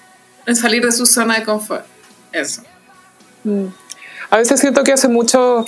en 0.45 0.55
salir 0.55 0.83
de 0.83 0.91
su 0.91 1.05
zona 1.05 1.39
de 1.39 1.43
confort. 1.43 1.85
Eso. 2.31 2.63
A 4.29 4.37
veces 4.37 4.59
siento 4.59 4.83
que 4.83 4.93
hace 4.93 5.07
muchos 5.07 5.65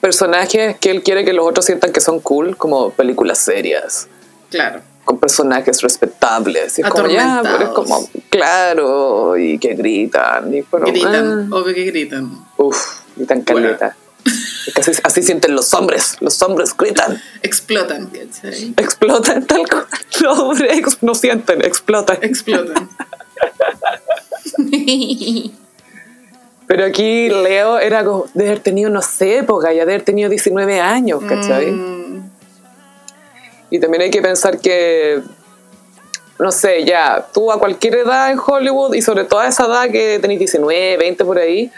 personajes 0.00 0.76
que 0.78 0.90
él 0.90 1.02
quiere 1.02 1.24
que 1.24 1.32
los 1.32 1.46
otros 1.46 1.64
sientan 1.66 1.92
que 1.92 2.00
son 2.00 2.20
cool, 2.20 2.56
como 2.56 2.90
películas 2.90 3.38
serias. 3.38 4.08
Claro. 4.50 4.80
con 5.04 5.18
personajes 5.18 5.80
respetables. 5.82 6.78
Y 6.78 6.82
es 6.82 6.88
como, 6.88 7.06
ya, 7.08 7.40
pero 7.42 7.64
es 7.64 7.68
como, 7.70 8.08
claro, 8.30 9.36
y 9.36 9.58
que 9.58 9.74
gritan. 9.74 10.52
Y, 10.54 10.62
pero, 10.62 10.86
gritan, 10.86 11.48
ah, 11.52 11.56
obvio 11.56 11.74
que 11.74 11.84
gritan. 11.84 12.30
uf, 12.56 12.76
gritan 13.16 13.44
Bueno. 13.44 13.66
caleta. 13.68 13.96
Así, 14.76 14.92
así 15.02 15.22
sienten 15.22 15.54
los 15.54 15.72
hombres. 15.74 16.16
Los 16.20 16.40
hombres 16.42 16.76
gritan, 16.76 17.20
Explotan, 17.42 18.06
¿cachai? 18.08 18.74
explotan, 18.76 19.46
tal 19.46 19.66
cual. 19.68 19.86
Los 20.20 20.38
hombres 20.38 20.98
no 21.02 21.14
sienten, 21.14 21.64
explotan. 21.64 22.18
Explotan. 22.20 22.88
Pero 26.70 26.84
aquí 26.84 27.28
Leo 27.28 27.80
era 27.80 28.04
como 28.04 28.26
de 28.32 28.44
haber 28.46 28.60
tenido, 28.60 28.90
no 28.90 29.02
sé, 29.02 29.38
época, 29.38 29.72
ya 29.72 29.84
de 29.84 29.92
haber 29.92 30.02
tenido 30.02 30.30
19 30.30 30.80
años, 30.80 31.20
¿cachai? 31.28 31.72
Mm, 31.72 32.30
Y 33.70 33.80
también 33.80 34.02
hay 34.04 34.10
que 34.10 34.22
pensar 34.22 34.60
que, 34.60 35.20
no 36.38 36.52
sé, 36.52 36.84
ya, 36.84 37.26
tú 37.34 37.50
a 37.50 37.58
cualquier 37.58 37.96
edad 37.96 38.30
en 38.30 38.38
Hollywood 38.38 38.94
y 38.94 39.02
sobre 39.02 39.24
todo 39.24 39.40
a 39.40 39.48
esa 39.48 39.66
edad 39.66 39.90
que 39.90 40.20
tenés 40.20 40.38
19, 40.38 40.96
20 40.96 41.24
por 41.24 41.38
ahí, 41.40 41.72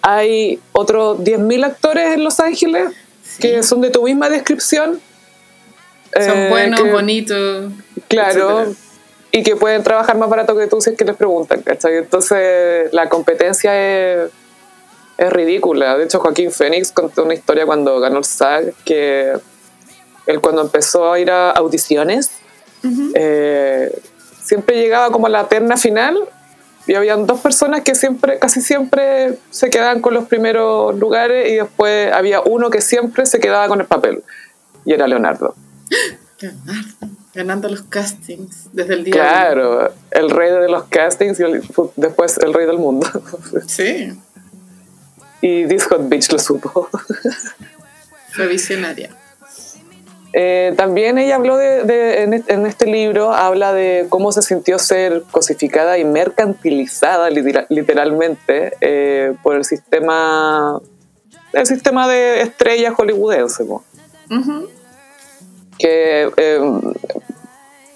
hay 0.00 0.58
otros 0.72 1.18
10.000 1.18 1.62
actores 1.66 2.14
en 2.14 2.24
Los 2.24 2.40
Ángeles 2.40 2.94
que 3.40 3.62
son 3.62 3.82
de 3.82 3.90
tu 3.90 4.02
misma 4.04 4.30
descripción. 4.30 4.98
son 6.14 6.38
eh, 6.38 6.48
buenos, 6.48 6.80
que- 6.80 6.90
bonitos. 6.90 7.72
Claro. 8.08 8.60
etcétera. 8.60 8.89
Y 9.32 9.42
que 9.42 9.54
pueden 9.56 9.82
trabajar 9.82 10.18
más 10.18 10.28
barato 10.28 10.56
que 10.56 10.66
tú 10.66 10.80
si 10.80 10.90
es 10.90 10.96
que 10.96 11.04
les 11.04 11.16
preguntan, 11.16 11.62
¿cachai? 11.62 11.98
Entonces 11.98 12.92
la 12.92 13.08
competencia 13.08 13.72
es, 13.74 14.30
es 15.18 15.32
ridícula. 15.32 15.96
De 15.96 16.04
hecho, 16.04 16.18
Joaquín 16.18 16.50
Phoenix 16.50 16.90
contó 16.90 17.24
una 17.24 17.34
historia 17.34 17.66
cuando 17.66 18.00
ganó 18.00 18.18
el 18.18 18.24
SAG 18.24 18.72
que 18.84 19.34
él 20.26 20.40
cuando 20.40 20.62
empezó 20.62 21.12
a 21.12 21.18
ir 21.18 21.30
a 21.30 21.50
audiciones, 21.50 22.30
eh, 23.14 23.92
siempre 24.42 24.76
llegaba 24.76 25.10
como 25.10 25.26
a 25.26 25.30
la 25.30 25.48
terna 25.48 25.76
final 25.76 26.18
y 26.86 26.94
habían 26.94 27.26
dos 27.26 27.40
personas 27.40 27.82
que 27.82 27.94
siempre, 27.94 28.38
casi 28.38 28.60
siempre 28.60 29.38
se 29.50 29.70
quedaban 29.70 30.00
con 30.00 30.14
los 30.14 30.26
primeros 30.26 30.98
lugares 30.98 31.50
y 31.50 31.56
después 31.56 32.12
había 32.12 32.40
uno 32.40 32.70
que 32.70 32.80
siempre 32.80 33.26
se 33.26 33.38
quedaba 33.38 33.68
con 33.68 33.80
el 33.80 33.86
papel 33.86 34.22
y 34.84 34.92
era 34.92 35.06
Leonardo. 35.06 35.54
Leonardo, 36.40 37.19
ganando 37.34 37.68
los 37.68 37.82
castings 37.82 38.68
desde 38.72 38.94
el 38.94 39.04
día 39.04 39.14
Claro, 39.14 39.92
el 40.10 40.30
rey 40.30 40.50
de 40.50 40.68
los 40.68 40.84
castings 40.84 41.38
y 41.40 41.42
el- 41.44 41.62
después 41.96 42.38
el 42.38 42.52
rey 42.54 42.66
del 42.66 42.78
mundo. 42.78 43.06
Sí, 43.66 44.12
y 45.42 45.78
Hot 45.78 46.08
Bitch 46.08 46.32
lo 46.32 46.38
supo. 46.38 46.88
fue 48.32 48.46
visionaria. 48.48 49.10
Eh, 50.32 50.74
también 50.76 51.18
ella 51.18 51.34
habló 51.36 51.56
de, 51.56 51.82
de- 51.82 52.22
en, 52.22 52.34
este, 52.34 52.52
en 52.52 52.64
este 52.66 52.86
libro, 52.86 53.32
habla 53.32 53.72
de 53.72 54.06
cómo 54.08 54.30
se 54.30 54.42
sintió 54.42 54.78
ser 54.78 55.24
cosificada 55.32 55.98
y 55.98 56.04
mercantilizada 56.04 57.30
litera- 57.30 57.66
literalmente 57.68 58.74
eh, 58.80 59.34
por 59.42 59.56
el 59.56 59.64
sistema, 59.64 60.78
el 61.52 61.66
sistema 61.66 62.06
de 62.06 62.42
estrellas 62.42 62.94
hollywoodense. 62.94 63.64
Ujú. 63.64 64.68
Que 65.80 66.30
eh, 66.36 66.60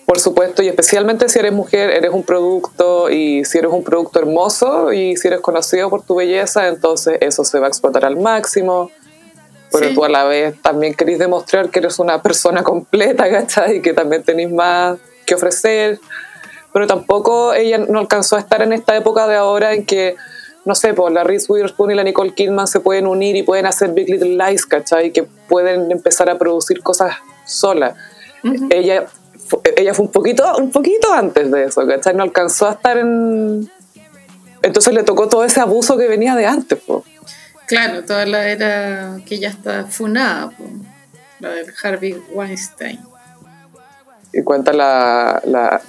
Por 0.07 0.19
supuesto, 0.21 0.63
y 0.63 0.69
especialmente 0.69 1.29
si 1.29 1.39
eres 1.39 1.53
mujer, 1.53 1.91
eres 1.91 2.11
un 2.13 2.23
producto 2.23 3.11
y 3.11 3.45
si 3.47 3.59
eres 3.59 3.73
un 3.73 3.83
producto 3.83 4.19
hermoso 4.19 4.93
y 4.93 5.17
si 5.17 5.29
eres 5.29 5.41
conocido 5.41 5.89
por 5.89 6.03
tu 6.03 6.17
belleza, 6.17 6.69
entonces 6.69 7.17
eso 7.21 7.43
se 7.45 7.59
va 7.59 7.67
a 7.67 7.69
explotar 7.71 8.05
al 8.05 8.17
máximo. 8.19 8.91
Pero 9.73 9.89
Sí. 9.89 9.95
tú 9.95 10.05
a 10.05 10.09
la 10.11 10.25
vez 10.25 10.61
también 10.61 10.95
querés 10.95 11.19
demostrar 11.19 11.71
que 11.71 11.79
eres 11.79 11.99
una 11.99 12.23
persona 12.23 12.63
completa, 12.63 13.29
¿cachai? 13.31 13.77
Y 13.79 13.83
que 13.83 13.93
también 13.95 14.23
tenés 14.23 14.53
más 14.53 14.99
que 15.27 15.35
ofrecer. 15.35 15.99
Pero 16.73 16.87
tampoco 16.87 17.55
ella 17.55 17.79
no 17.79 17.99
alcanzó 17.99 18.37
a 18.37 18.41
estar 18.41 18.61
en 18.63 18.73
esta 18.75 18.95
época 18.97 19.27
de 19.27 19.37
ahora 19.37 19.73
en 19.73 19.87
que, 19.87 20.17
no 20.67 20.75
sé, 20.75 20.93
pues 20.93 21.13
la 21.15 21.25
Reese 21.25 21.51
Witherspoon 21.51 21.93
y 21.93 21.95
la 21.95 22.05
Nicole 22.05 22.35
Kidman 22.35 22.67
se 22.69 22.79
pueden 22.81 23.07
unir 23.07 23.37
y 23.37 23.43
pueden 23.43 23.65
hacer 23.67 23.91
Big 23.93 24.09
Little 24.11 24.37
Lies, 24.37 24.67
¿cachai? 24.67 25.13
Que 25.13 25.23
pueden 25.49 25.91
empezar 25.91 26.29
a 26.29 26.37
producir 26.37 26.83
cosas 26.83 27.15
solas. 27.45 27.95
Ella 28.71 29.07
ella 29.77 29.95
fue 29.95 30.07
un 30.07 30.13
poquito, 30.13 30.57
un 30.57 30.71
poquito 30.71 31.13
antes 31.13 31.51
de 31.51 31.65
eso, 31.65 31.87
¿cachai? 31.87 32.15
No 32.15 32.23
alcanzó 32.23 32.69
a 32.69 32.73
estar 32.73 32.97
en... 32.97 33.71
Entonces 34.63 34.95
le 34.95 35.03
tocó 35.03 35.29
todo 35.29 35.45
ese 35.45 35.61
abuso 35.61 35.97
que 35.97 36.09
venía 36.09 36.35
de 36.35 36.47
antes, 36.47 36.79
po. 36.81 37.05
Claro, 37.67 38.05
toda 38.05 38.27
la 38.27 38.49
era 38.49 39.19
que 39.27 39.39
ya 39.39 39.49
está 39.49 39.85
funada, 39.85 40.51
po. 40.51 40.65
la 41.41 41.51
del 41.51 41.67
Harvey 41.83 42.23
Weinstein. 42.33 43.01
Y 44.33 44.43
cuenta 44.43 44.73
la, 44.73 45.41
la 45.45 45.81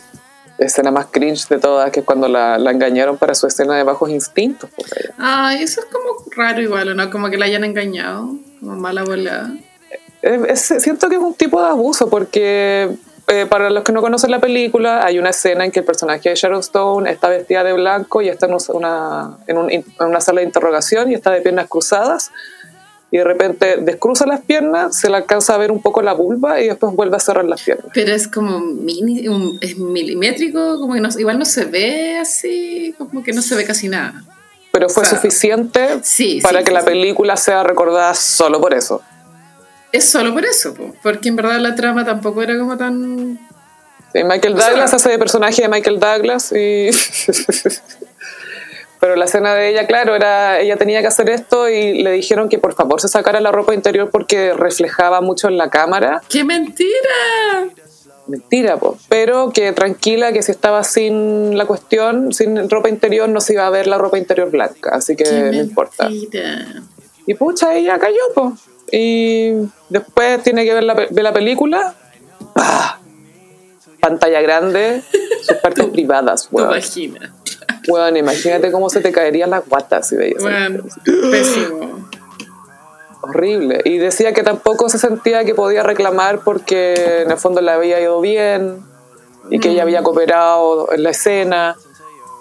escena 0.57 0.91
más 0.91 1.07
cringe 1.07 1.47
de 1.47 1.57
todas, 1.57 1.89
que 1.91 2.01
es 2.01 2.05
cuando 2.05 2.27
la, 2.27 2.57
la 2.57 2.71
engañaron 2.71 3.17
para 3.17 3.33
su 3.33 3.47
escena 3.47 3.75
de 3.75 3.83
bajos 3.83 4.09
instintos. 4.09 4.69
po, 4.69 4.83
ella. 4.85 5.13
Ay, 5.17 5.63
eso 5.63 5.79
es 5.79 5.87
como 5.87 6.23
raro 6.35 6.61
igual, 6.61 6.89
¿o 6.89 6.93
¿no? 6.93 7.09
Como 7.09 7.29
que 7.29 7.37
la 7.37 7.45
hayan 7.45 7.63
engañado, 7.63 8.35
como 8.59 8.75
mala 8.75 9.03
volada. 9.03 9.53
Eh, 10.25 10.41
es- 10.49 10.73
siento 10.79 11.07
que 11.07 11.15
es 11.15 11.21
un 11.21 11.33
tipo 11.35 11.61
de 11.61 11.69
abuso 11.69 12.09
porque 12.09 12.89
eh, 13.27 13.45
para 13.49 13.69
los 13.69 13.83
que 13.83 13.91
no 13.91 14.01
conocen 14.01 14.29
la 14.31 14.39
película 14.39 15.03
hay 15.05 15.17
una 15.19 15.29
escena 15.29 15.65
en 15.65 15.71
que 15.71 15.79
el 15.79 15.85
personaje 15.85 16.29
de 16.29 16.35
Sharon 16.35 16.59
Stone 16.59 17.09
está 17.09 17.29
vestida 17.29 17.63
de 17.63 17.73
blanco 17.73 18.21
y 18.21 18.29
está 18.29 18.45
en 18.47 18.55
una, 18.73 19.37
en 19.47 19.57
un- 19.57 19.71
en 19.71 19.83
una 19.99 20.19
sala 20.21 20.41
de 20.41 20.47
interrogación 20.47 21.09
y 21.11 21.15
está 21.15 21.31
de 21.31 21.41
piernas 21.41 21.67
cruzadas 21.67 22.31
y 23.11 23.17
de 23.17 23.23
repente 23.23 23.77
descruza 23.77 24.25
las 24.25 24.41
piernas, 24.41 24.97
se 24.97 25.09
le 25.09 25.15
alcanza 25.17 25.53
a 25.55 25.57
ver 25.57 25.71
un 25.71 25.81
poco 25.81 26.01
la 26.01 26.13
vulva 26.13 26.59
y 26.59 26.67
después 26.67 26.93
vuelve 26.95 27.15
a 27.17 27.19
cerrar 27.19 27.45
las 27.45 27.61
piernas. 27.61 27.87
Pero 27.93 28.13
es 28.13 28.27
como 28.27 28.59
mini, 28.59 29.27
un- 29.27 29.57
es 29.61 29.77
milimétrico, 29.77 30.79
como 30.79 30.93
que 30.95 31.01
no, 31.01 31.09
igual 31.17 31.39
no 31.39 31.45
se 31.45 31.65
ve 31.65 32.17
así, 32.19 32.93
como 32.97 33.23
que 33.23 33.31
no 33.31 33.41
se 33.41 33.55
ve 33.55 33.63
casi 33.65 33.87
nada. 33.87 34.23
Pero 34.71 34.89
fue 34.89 35.03
O 35.03 35.05
sea, 35.05 35.15
suficiente 35.17 35.99
sí, 36.03 36.39
para 36.43 36.59
sí, 36.59 36.65
que 36.65 36.71
sí, 36.71 36.73
la 36.73 36.83
película 36.83 37.37
sea 37.37 37.63
recordada 37.63 38.13
solo 38.15 38.59
por 38.59 38.73
eso. 38.73 39.01
Es 39.95 40.09
solo 40.09 40.33
por 40.33 40.43
eso, 40.43 40.73
po, 40.73 40.93
porque 41.01 41.29
en 41.29 41.37
verdad 41.37 41.57
la 41.59 41.73
trama 41.73 42.03
tampoco 42.03 42.43
era 42.43 42.57
como 42.59 42.75
tan... 42.77 43.39
Sí, 44.11 44.25
Michael 44.25 44.55
Douglas 44.55 44.93
hace 44.93 45.09
de 45.09 45.17
personaje 45.17 45.61
de 45.61 45.69
Michael 45.69 46.01
Douglas 46.01 46.51
y... 46.51 46.89
Pero 48.99 49.15
la 49.15 49.23
escena 49.23 49.55
de 49.55 49.69
ella, 49.69 49.87
claro, 49.87 50.13
era 50.15 50.59
ella 50.59 50.75
tenía 50.75 50.99
que 50.99 51.07
hacer 51.07 51.29
esto 51.29 51.69
y 51.69 52.03
le 52.03 52.11
dijeron 52.11 52.49
que 52.49 52.59
por 52.59 52.73
favor 52.73 52.99
se 52.99 53.07
sacara 53.07 53.39
la 53.39 53.53
ropa 53.53 53.73
interior 53.73 54.09
porque 54.09 54.53
reflejaba 54.53 55.21
mucho 55.21 55.47
en 55.47 55.57
la 55.57 55.69
cámara. 55.69 56.21
¡Qué 56.27 56.43
mentira! 56.43 56.89
Mentira, 58.27 58.75
po. 58.77 58.97
pero 59.07 59.51
que 59.51 59.71
tranquila 59.71 60.33
que 60.33 60.41
si 60.41 60.51
estaba 60.51 60.83
sin 60.83 61.57
la 61.57 61.65
cuestión, 61.65 62.33
sin 62.33 62.69
ropa 62.69 62.89
interior, 62.89 63.29
no 63.29 63.39
se 63.39 63.53
iba 63.53 63.65
a 63.65 63.69
ver 63.69 63.87
la 63.87 63.97
ropa 63.97 64.17
interior 64.17 64.51
blanca, 64.51 64.89
así 64.93 65.15
que 65.15 65.23
¡Qué 65.23 65.51
no 65.53 65.53
importa. 65.53 66.09
Y 67.27 67.33
pucha, 67.35 67.75
ella 67.75 67.97
cayó, 67.97 68.19
po. 68.33 68.57
Y 68.91 69.51
después 69.89 70.41
tiene 70.43 70.63
que 70.65 70.73
ver 70.73 70.83
la, 70.83 70.95
pe- 70.95 71.07
ve 71.11 71.23
la 71.23 71.33
película. 71.33 71.95
¡Pah! 72.53 72.99
Pantalla 73.99 74.41
grande, 74.41 75.01
sus 75.41 75.57
partes 75.57 75.85
privadas, 75.85 76.47
weón. 76.51 76.69
vagina. 76.69 77.33
Weón, 77.87 78.17
imagínate 78.17 78.71
cómo 78.71 78.89
se 78.89 79.01
te 79.01 79.11
caerían 79.11 79.49
las 79.49 79.67
guatas 79.67 80.07
si 80.07 80.15
veías. 80.15 80.41
Bueno, 80.41 80.83
pésimo. 81.31 82.07
Horrible. 83.21 83.81
Y 83.85 83.97
decía 83.97 84.33
que 84.33 84.43
tampoco 84.43 84.87
se 84.89 84.99
sentía 84.99 85.43
que 85.45 85.55
podía 85.55 85.81
reclamar 85.83 86.39
porque 86.43 87.21
en 87.23 87.31
el 87.31 87.37
fondo 87.37 87.61
le 87.61 87.71
había 87.71 87.99
ido 87.99 88.21
bien 88.21 88.83
y 89.49 89.59
que 89.59 89.69
ella 89.69 89.81
había 89.83 90.03
cooperado 90.03 90.91
en 90.93 91.01
la 91.03 91.09
escena. 91.09 91.75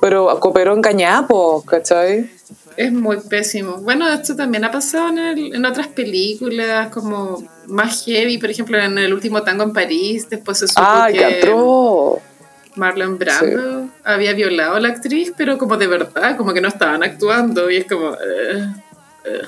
Pero 0.03 0.39
cooperó 0.41 0.75
engañada, 0.75 1.27
po, 1.27 1.63
¿cachai? 1.67 2.31
Es 2.77 2.93
muy 2.93 3.18
pésimo. 3.20 3.77
Bueno, 3.79 4.09
esto 4.12 4.35
también 4.35 4.64
ha 4.64 4.70
pasado 4.70 5.09
en, 5.11 5.18
el- 5.18 5.55
en 5.55 5.64
otras 5.64 5.87
películas, 5.89 6.89
como 6.89 7.43
más 7.66 8.05
heavy, 8.05 8.39
por 8.39 8.51
ejemplo, 8.51 8.79
en 8.79 8.99
el 8.99 9.14
último 9.14 9.43
tango 9.43 9.62
en 9.62 9.72
París, 9.72 10.29
después 10.29 10.59
se 10.59 10.66
supo 10.68 10.81
¡Ay, 10.85 11.12
qué 11.12 11.18
que 11.18 11.25
atroz! 11.39 12.18
Marlon 12.77 13.16
Brando 13.18 13.89
había 14.03 14.33
violado 14.33 14.75
a 14.75 14.81
la 14.81 14.89
actriz, 14.89 15.33
pero 15.37 15.57
como 15.59 15.77
de 15.77 15.87
verdad, 15.87 16.37
como 16.37 16.53
que 16.53 16.61
no 16.61 16.66
estaban 16.68 17.05
actuando, 17.05 17.70
y 17.70 17.77
es 17.77 17.87
como... 17.87 18.12
eh, 18.14 18.66
eh. 19.27 19.41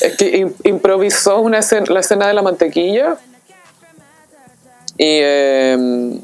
Es 0.00 0.16
que 0.16 0.40
im- 0.44 0.54
improvisó 0.64 1.38
una 1.40 1.58
escena, 1.58 1.86
la 1.88 2.00
escena 2.00 2.26
de 2.26 2.34
la 2.34 2.42
mantequilla 2.42 3.16
y, 4.96 5.06
eh, 5.22 6.18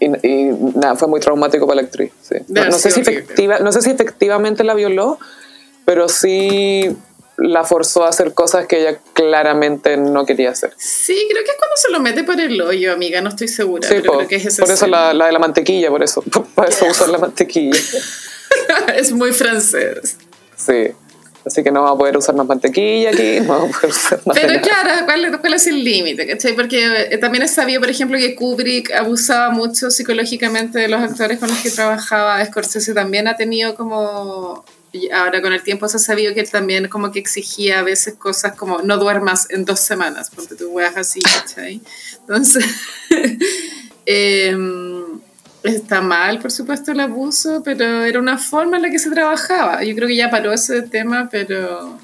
y, 0.00 0.06
y 0.26 0.44
nada, 0.74 0.96
fue 0.96 1.08
muy 1.08 1.20
traumático 1.20 1.66
para 1.66 1.82
la 1.82 1.86
actriz. 1.86 2.12
sí. 2.22 2.36
No, 2.48 2.72
sé 2.72 2.90
si 2.90 3.00
efectiva, 3.00 3.58
no 3.58 3.72
sé 3.72 3.82
si 3.82 3.90
efectivamente 3.90 4.64
la 4.64 4.74
violó, 4.74 5.18
pero 5.84 6.08
sí 6.08 6.96
la 7.38 7.62
forzó 7.64 8.04
a 8.04 8.08
hacer 8.08 8.34
cosas 8.34 8.66
que 8.66 8.80
ella 8.80 8.98
claramente 9.12 9.96
no 9.96 10.26
quería 10.26 10.50
hacer. 10.50 10.72
Sí, 10.76 11.26
creo 11.30 11.44
que 11.44 11.50
es 11.52 11.56
cuando 11.56 11.76
se 11.76 11.90
lo 11.90 12.00
mete 12.00 12.24
por 12.24 12.40
el 12.40 12.60
hoyo, 12.60 12.92
amiga, 12.92 13.20
no 13.20 13.28
estoy 13.28 13.48
segura, 13.48 13.88
Sí, 13.88 13.94
pero 14.00 14.12
po, 14.12 14.18
creo 14.18 14.28
que 14.28 14.36
es 14.36 14.56
por 14.58 14.70
eso 14.70 14.86
la, 14.88 15.14
la 15.14 15.26
de 15.26 15.32
la 15.32 15.38
mantequilla, 15.38 15.88
por 15.88 16.02
eso, 16.02 16.22
por 16.54 16.68
eso 16.68 16.86
usó 16.86 17.06
la 17.06 17.18
mantequilla. 17.26 17.78
es 18.96 19.12
muy 19.12 19.32
francés. 19.32 20.16
Sí. 20.56 20.92
Así 21.48 21.62
que 21.64 21.70
no 21.72 21.82
va 21.82 21.90
a 21.90 21.96
poder 21.96 22.16
usar 22.16 22.34
más 22.36 22.46
mantequilla 22.46 23.10
aquí, 23.10 23.40
no 23.40 23.54
a 23.54 23.58
poder 23.66 23.90
usar 23.90 24.20
más 24.24 24.38
Pero 24.38 24.60
claro, 24.60 25.04
¿cuál, 25.04 25.24
es- 25.24 25.36
cuál 25.38 25.54
es 25.54 25.66
el 25.66 25.82
límite? 25.82 26.26
¿cachai? 26.26 26.54
Porque 26.54 26.86
eh, 27.10 27.18
también 27.18 27.42
es 27.42 27.50
sabido, 27.52 27.80
por 27.80 27.90
ejemplo, 27.90 28.16
que 28.18 28.34
Kubrick 28.36 28.92
abusaba 28.92 29.50
mucho 29.50 29.90
psicológicamente 29.90 30.78
de 30.78 30.88
los 30.88 31.00
actores 31.02 31.38
con 31.40 31.48
los 31.48 31.58
que 31.58 31.70
trabajaba. 31.70 32.44
Scorsese 32.46 32.94
también 32.94 33.26
ha 33.26 33.36
tenido 33.36 33.74
como... 33.74 34.64
Ahora 35.12 35.42
con 35.42 35.52
el 35.52 35.62
tiempo 35.62 35.86
se 35.86 35.98
ha 35.98 36.00
sabido 36.00 36.32
que 36.32 36.40
él 36.40 36.50
también 36.50 36.88
como 36.88 37.12
que 37.12 37.18
exigía 37.18 37.80
a 37.80 37.82
veces 37.82 38.14
cosas 38.14 38.56
como 38.56 38.80
no 38.80 38.96
duermas 38.96 39.50
en 39.50 39.66
dos 39.66 39.80
semanas, 39.80 40.30
ponte 40.30 40.54
tu 40.56 40.70
weas 40.70 40.96
así, 40.96 41.20
¿cachai? 41.22 41.82
Entonces, 42.20 42.64
em, 44.06 45.20
está 45.62 46.00
mal, 46.00 46.38
por 46.38 46.50
supuesto, 46.50 46.92
el 46.92 47.00
abuso, 47.00 47.62
pero 47.64 48.04
era 48.04 48.18
una 48.18 48.38
forma 48.38 48.76
en 48.76 48.82
la 48.82 48.90
que 48.90 48.98
se 48.98 49.10
trabajaba. 49.10 49.82
Yo 49.82 49.94
creo 49.94 50.08
que 50.08 50.16
ya 50.16 50.30
paró 50.30 50.52
ese 50.52 50.82
tema, 50.82 51.28
pero... 51.30 51.98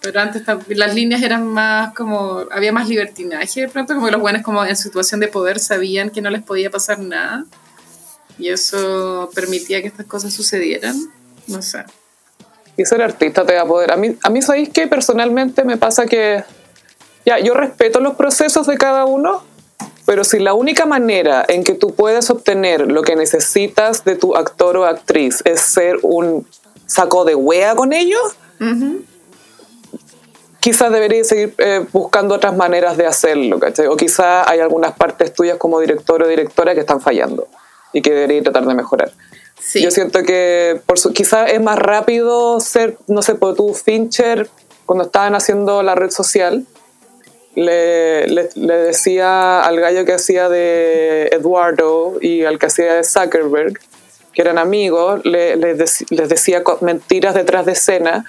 Pero 0.00 0.20
antes 0.20 0.42
las 0.68 0.94
líneas 0.94 1.22
eran 1.22 1.46
más 1.46 1.94
como, 1.94 2.44
había 2.50 2.72
más 2.72 2.90
libertinaje 2.90 3.62
de 3.62 3.68
pronto, 3.68 3.94
como 3.94 4.04
que 4.04 4.12
los 4.12 4.20
buenos 4.20 4.42
como 4.42 4.62
en 4.62 4.76
situación 4.76 5.18
de 5.18 5.28
poder 5.28 5.58
sabían 5.58 6.10
que 6.10 6.20
no 6.20 6.28
les 6.28 6.42
podía 6.42 6.70
pasar 6.70 6.98
nada. 6.98 7.46
Y 8.38 8.50
eso 8.50 9.30
permitía 9.34 9.80
que 9.80 9.88
estas 9.88 10.04
cosas 10.04 10.34
sucedieran. 10.34 10.94
No 11.46 11.62
sé. 11.62 11.84
Y 12.76 12.84
ser 12.84 13.00
artista 13.00 13.46
te 13.46 13.54
da 13.54 13.64
poder. 13.64 13.92
A 13.92 13.96
mí, 13.96 14.14
a 14.22 14.28
mí 14.28 14.42
¿sabéis 14.42 14.68
que 14.68 14.86
Personalmente 14.88 15.64
me 15.64 15.78
pasa 15.78 16.04
que, 16.04 16.44
ya, 17.24 17.38
yo 17.38 17.54
respeto 17.54 17.98
los 18.00 18.14
procesos 18.14 18.66
de 18.66 18.76
cada 18.76 19.06
uno, 19.06 19.42
pero 20.06 20.24
si 20.24 20.38
la 20.38 20.54
única 20.54 20.86
manera 20.86 21.44
en 21.48 21.64
que 21.64 21.74
tú 21.74 21.94
puedes 21.94 22.28
obtener 22.30 22.90
lo 22.92 23.02
que 23.02 23.16
necesitas 23.16 24.04
de 24.04 24.16
tu 24.16 24.36
actor 24.36 24.76
o 24.76 24.84
actriz 24.84 25.42
es 25.44 25.60
ser 25.60 25.98
un 26.02 26.46
saco 26.86 27.24
de 27.24 27.34
wea 27.34 27.74
con 27.74 27.92
ellos, 27.92 28.36
quizás 30.60 30.92
deberías 30.92 31.28
seguir 31.28 31.54
eh, 31.58 31.84
buscando 31.92 32.34
otras 32.34 32.56
maneras 32.56 32.96
de 32.96 33.06
hacerlo, 33.06 33.58
¿cachai? 33.58 33.86
O 33.86 33.96
quizás 33.96 34.46
hay 34.46 34.60
algunas 34.60 34.92
partes 34.92 35.32
tuyas 35.32 35.56
como 35.56 35.80
director 35.80 36.22
o 36.22 36.28
directora 36.28 36.74
que 36.74 36.80
están 36.80 37.00
fallando 37.00 37.48
y 37.92 38.02
que 38.02 38.10
deberías 38.10 38.44
tratar 38.44 38.66
de 38.66 38.74
mejorar. 38.74 39.12
Sí. 39.58 39.82
Yo 39.82 39.90
siento 39.90 40.22
que 40.22 40.80
por 40.84 40.98
su, 40.98 41.12
quizás 41.12 41.50
es 41.50 41.62
más 41.62 41.78
rápido 41.78 42.60
ser, 42.60 42.98
no 43.06 43.22
sé, 43.22 43.34
por 43.34 43.54
tu 43.54 43.72
Fincher, 43.72 44.50
cuando 44.84 45.04
estaban 45.04 45.34
haciendo 45.34 45.82
la 45.82 45.94
red 45.94 46.10
social, 46.10 46.66
le, 47.54 48.26
le, 48.28 48.48
le 48.54 48.74
decía 48.78 49.60
al 49.60 49.78
gallo 49.80 50.04
que 50.04 50.12
hacía 50.14 50.48
de 50.48 51.28
Eduardo 51.32 52.14
y 52.20 52.44
al 52.44 52.58
que 52.58 52.66
hacía 52.66 52.94
de 52.94 53.04
Zuckerberg, 53.04 53.78
que 54.32 54.42
eran 54.42 54.58
amigos, 54.58 55.20
le- 55.24 55.56
les, 55.56 55.78
dec- 55.78 56.06
les 56.10 56.28
decía 56.28 56.62
mentiras 56.80 57.34
detrás 57.34 57.66
de 57.66 57.72
escena 57.72 58.24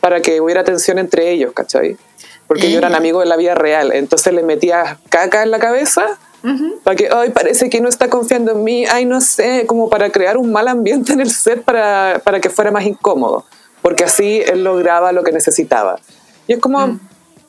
para 0.00 0.20
que 0.20 0.40
hubiera 0.40 0.64
tensión 0.64 0.98
entre 0.98 1.30
ellos, 1.30 1.52
¿cachai? 1.52 1.96
Porque 2.48 2.66
ellos 2.66 2.78
eran 2.78 2.92
Eh. 2.92 2.96
amigos 2.96 3.22
de 3.24 3.28
la 3.28 3.36
vida 3.36 3.54
real. 3.54 3.92
Entonces 3.92 4.32
le 4.32 4.42
metía 4.42 4.98
caca 5.08 5.42
en 5.42 5.50
la 5.50 5.58
cabeza 5.58 6.18
para 6.84 6.94
que, 6.96 7.08
ay, 7.12 7.30
parece 7.30 7.68
que 7.68 7.80
no 7.80 7.88
está 7.88 8.08
confiando 8.08 8.52
en 8.52 8.62
mí, 8.62 8.84
ay, 8.86 9.04
no 9.04 9.20
sé, 9.20 9.64
como 9.66 9.88
para 9.90 10.10
crear 10.10 10.36
un 10.36 10.52
mal 10.52 10.68
ambiente 10.68 11.12
en 11.12 11.20
el 11.20 11.30
set 11.30 11.62
para, 11.64 12.20
para 12.22 12.40
que 12.40 12.50
fuera 12.50 12.70
más 12.70 12.84
incómodo, 12.84 13.44
porque 13.82 14.04
así 14.04 14.42
él 14.46 14.62
lograba 14.62 15.10
lo 15.10 15.24
que 15.24 15.32
necesitaba. 15.32 15.98
Y 16.46 16.52
es 16.52 16.60
como, 16.60 17.00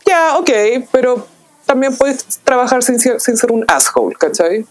ya, 0.08 0.38
ok, 0.38 0.50
pero 0.92 1.28
también 1.66 1.96
puedes 1.96 2.26
trabajar 2.44 2.82
sin, 2.84 3.00
ser- 3.00 3.20
sin 3.20 3.36
ser 3.38 3.52
un 3.52 3.66
asshole, 3.68 4.16
¿cachai? 4.18 4.66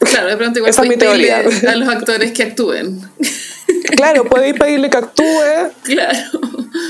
Claro, 0.00 0.26
de 0.28 0.36
pronto 0.36 0.58
igual 0.58 0.70
Esa 0.70 0.82
es 0.82 0.88
mi 0.88 0.96
teoría. 0.96 1.38
a 1.68 1.74
los 1.76 1.88
actores 1.88 2.32
que 2.32 2.42
actúen. 2.42 3.00
Claro, 3.96 4.24
podéis 4.24 4.54
pedirle 4.58 4.90
que 4.90 4.96
actúe. 4.96 5.24
Claro. 5.84 6.18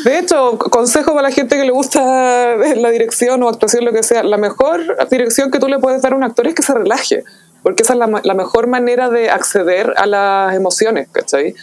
De 0.05 0.19
hecho, 0.19 0.59
consejo 0.59 1.13
para 1.15 1.29
la 1.29 1.35
gente 1.35 1.57
que 1.57 1.65
le 1.65 1.71
gusta 1.71 2.57
la 2.57 2.91
dirección 2.91 3.43
o 3.43 3.49
actuación, 3.49 3.85
lo 3.85 3.93
que 3.93 4.03
sea, 4.03 4.23
la 4.23 4.37
mejor 4.39 4.97
dirección 5.11 5.51
que 5.51 5.59
tú 5.59 5.69
le 5.69 5.79
puedes 5.79 6.01
dar 6.03 6.13
a 6.13 6.17
un 6.17 6.23
actor 6.25 6.47
es 6.47 6.55
que 6.55 6.63
se 6.63 6.73
relaje, 6.75 7.25
porque 7.63 7.83
esa 7.83 7.93
es 7.93 7.99
la, 7.99 8.21
la 8.25 8.35
mejor 8.35 8.67
manera 8.69 9.11
de 9.11 9.29
acceder 9.31 9.93
a 9.97 10.07
las 10.07 10.55
emociones, 10.55 11.09
¿cachai? 11.13 11.55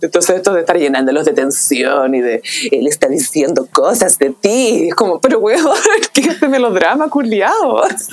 Entonces 0.00 0.36
esto 0.36 0.52
de 0.52 0.60
estar 0.60 0.76
llenándolos 0.76 1.24
de 1.24 1.32
tensión 1.32 2.14
y 2.14 2.20
de 2.20 2.42
él 2.70 2.86
está 2.86 3.08
diciendo 3.08 3.66
cosas 3.72 4.18
de 4.18 4.30
ti, 4.30 4.88
es 4.88 4.94
como, 4.94 5.20
pero 5.20 5.38
weón, 5.38 5.76
¿qué 6.12 6.20
es 6.20 6.26
este 6.28 6.48
melodrama 6.48 7.08
culiado? 7.08 7.86
es, 7.88 8.08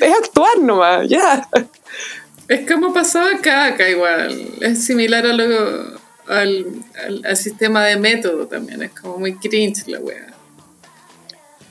es 0.00 0.14
actuar 0.22 0.58
nomás, 0.60 1.08
ya. 1.08 1.48
Es 2.48 2.68
como 2.68 2.92
pasó 2.92 3.20
acá, 3.20 3.66
acá 3.66 3.88
igual. 3.88 4.48
Es 4.60 4.84
similar 4.84 5.24
a 5.26 5.32
lo, 5.32 5.98
al, 6.26 6.66
al, 7.06 7.24
al 7.24 7.36
sistema 7.36 7.84
de 7.84 7.96
método 7.96 8.46
también. 8.46 8.82
Es 8.82 8.90
como 8.98 9.18
muy 9.18 9.34
cringe 9.34 9.86
la 9.86 10.00
wea. 10.00 10.37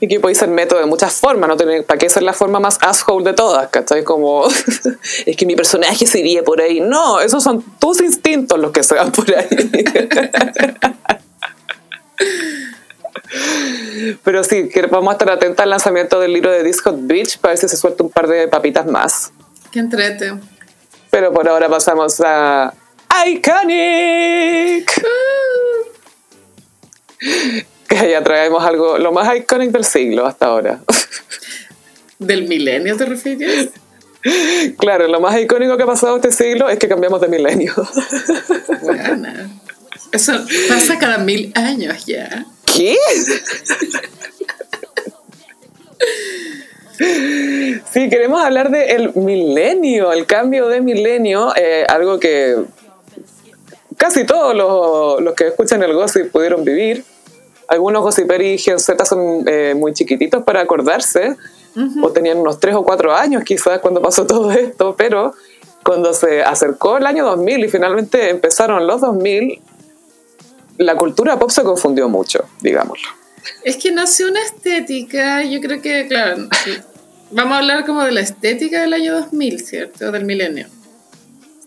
Y 0.00 0.06
que 0.06 0.20
podéis 0.20 0.38
ser 0.38 0.48
método 0.48 0.80
de 0.80 0.86
muchas 0.86 1.14
formas, 1.14 1.48
no 1.48 1.56
tener 1.56 1.84
para 1.84 1.98
qué 1.98 2.08
ser 2.08 2.22
la 2.22 2.32
forma 2.32 2.60
más 2.60 2.78
asshole 2.80 3.24
de 3.24 3.34
todas, 3.34 3.68
¿cachai? 3.68 4.04
Como, 4.04 4.46
es 5.26 5.36
que 5.36 5.46
mi 5.46 5.56
personaje 5.56 6.06
se 6.06 6.20
iría 6.20 6.44
por 6.44 6.60
ahí. 6.60 6.80
No, 6.80 7.20
esos 7.20 7.42
son 7.42 7.64
tus 7.78 8.00
instintos 8.00 8.58
los 8.58 8.70
que 8.70 8.82
se 8.82 8.94
van 8.94 9.10
por 9.10 9.26
ahí. 9.34 9.48
Pero 14.24 14.44
sí, 14.44 14.68
que 14.68 14.82
vamos 14.82 15.10
a 15.10 15.12
estar 15.12 15.30
atentos 15.30 15.62
al 15.62 15.70
lanzamiento 15.70 16.20
del 16.20 16.32
libro 16.32 16.50
de 16.50 16.72
Hot 16.72 16.96
Beach 17.00 17.38
para 17.38 17.52
ver 17.52 17.58
si 17.58 17.68
se 17.68 17.76
suelta 17.76 18.02
un 18.02 18.10
par 18.10 18.28
de 18.28 18.48
papitas 18.48 18.86
más. 18.86 19.32
Qué 19.70 19.80
entrete. 19.80 20.34
Pero 21.10 21.32
por 21.32 21.48
ahora 21.48 21.68
pasamos 21.68 22.20
a 22.20 22.72
Iconic. 23.26 25.02
Que 27.88 28.10
ya 28.10 28.22
traemos 28.22 28.62
algo, 28.64 28.98
lo 28.98 29.12
más 29.12 29.34
iconic 29.34 29.70
del 29.70 29.84
siglo 29.84 30.26
hasta 30.26 30.46
ahora. 30.46 30.80
¿Del 32.18 32.46
milenio 32.48 32.96
te 32.96 33.06
refieres? 33.06 33.70
Claro, 34.78 35.06
lo 35.08 35.20
más 35.20 35.38
icónico 35.40 35.76
que 35.76 35.84
ha 35.84 35.86
pasado 35.86 36.16
este 36.16 36.32
siglo 36.32 36.68
es 36.68 36.78
que 36.78 36.88
cambiamos 36.88 37.20
de 37.20 37.28
milenio. 37.28 37.72
Buena. 38.82 39.48
Eso 40.12 40.32
pasa 40.68 40.98
cada 40.98 41.18
mil 41.18 41.52
años 41.54 42.04
ya. 42.06 42.44
¿Qué? 42.64 42.96
Sí, 47.92 48.08
queremos 48.08 48.42
hablar 48.42 48.70
del 48.70 49.14
milenio, 49.14 50.12
el 50.12 50.26
cambio 50.26 50.66
de 50.68 50.80
milenio, 50.80 51.54
eh, 51.54 51.86
algo 51.88 52.18
que 52.18 52.56
casi 53.96 54.24
todos 54.24 54.54
los, 54.54 55.20
los 55.22 55.34
que 55.34 55.48
escuchan 55.48 55.82
el 55.82 55.92
gossip 55.92 56.32
pudieron 56.32 56.64
vivir. 56.64 57.04
Algunos 57.68 58.02
gossiperis 58.02 58.60
y 58.60 58.64
Gen 58.64 58.78
Z 58.78 59.04
son 59.04 59.44
eh, 59.46 59.74
muy 59.76 59.92
chiquititos 59.92 60.42
para 60.42 60.60
acordarse, 60.60 61.36
o 62.02 62.10
tenían 62.10 62.38
unos 62.38 62.58
3 62.58 62.74
o 62.74 62.82
4 62.82 63.14
años 63.14 63.44
quizás 63.44 63.78
cuando 63.78 64.02
pasó 64.02 64.26
todo 64.26 64.50
esto, 64.52 64.96
pero 64.96 65.34
cuando 65.84 66.12
se 66.12 66.42
acercó 66.42 66.96
el 66.96 67.06
año 67.06 67.24
2000 67.24 67.64
y 67.64 67.68
finalmente 67.68 68.30
empezaron 68.30 68.86
los 68.86 69.00
2000, 69.00 69.60
la 70.78 70.96
cultura 70.96 71.38
pop 71.38 71.50
se 71.50 71.62
confundió 71.62 72.08
mucho, 72.08 72.44
digámoslo. 72.60 73.08
Es 73.64 73.76
que 73.76 73.92
nació 73.92 74.28
una 74.28 74.42
estética, 74.42 75.42
yo 75.42 75.60
creo 75.60 75.80
que, 75.80 76.06
claro, 76.08 76.48
vamos 77.30 77.52
a 77.54 77.58
hablar 77.58 77.86
como 77.86 78.02
de 78.02 78.12
la 78.12 78.20
estética 78.20 78.80
del 78.80 78.92
año 78.92 79.14
2000, 79.14 79.60
¿cierto? 79.64 80.10
Del 80.10 80.24
milenio. 80.24 80.66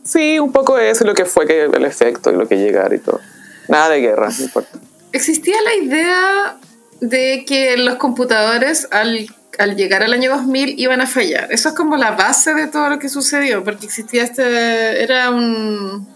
Sí, 0.04 0.40
un 0.40 0.52
poco 0.52 0.78
eso 0.78 1.04
y 1.04 1.08
lo 1.08 1.14
que 1.14 1.26
fue 1.26 1.46
que 1.46 1.66
el 1.66 1.86
efecto 1.86 2.32
y 2.32 2.36
lo 2.36 2.48
que 2.48 2.58
llegar 2.58 2.94
y 2.94 3.00
todo. 3.00 3.20
Nada 3.68 3.90
de 3.90 4.02
guerra, 4.02 4.30
no 4.38 4.44
importa. 4.44 4.80
Existía 5.14 5.56
la 5.64 5.76
idea 5.76 6.58
de 7.02 7.44
que 7.46 7.76
los 7.78 7.96
computadores 7.96 8.88
al, 8.92 9.28
al 9.58 9.76
llegar 9.76 10.04
al 10.04 10.14
año 10.14 10.30
2000 10.32 10.80
iban 10.80 11.02
a 11.02 11.08
fallar. 11.08 11.52
Eso 11.52 11.70
es 11.70 11.76
como 11.76 11.98
la 11.98 12.12
base 12.12 12.54
de 12.54 12.68
todo 12.68 12.90
lo 12.90 13.00
que 13.00 13.10
sucedió, 13.10 13.64
porque 13.64 13.86
existía 13.86 14.24
este... 14.24 15.02
Era 15.04 15.30
un... 15.32 16.08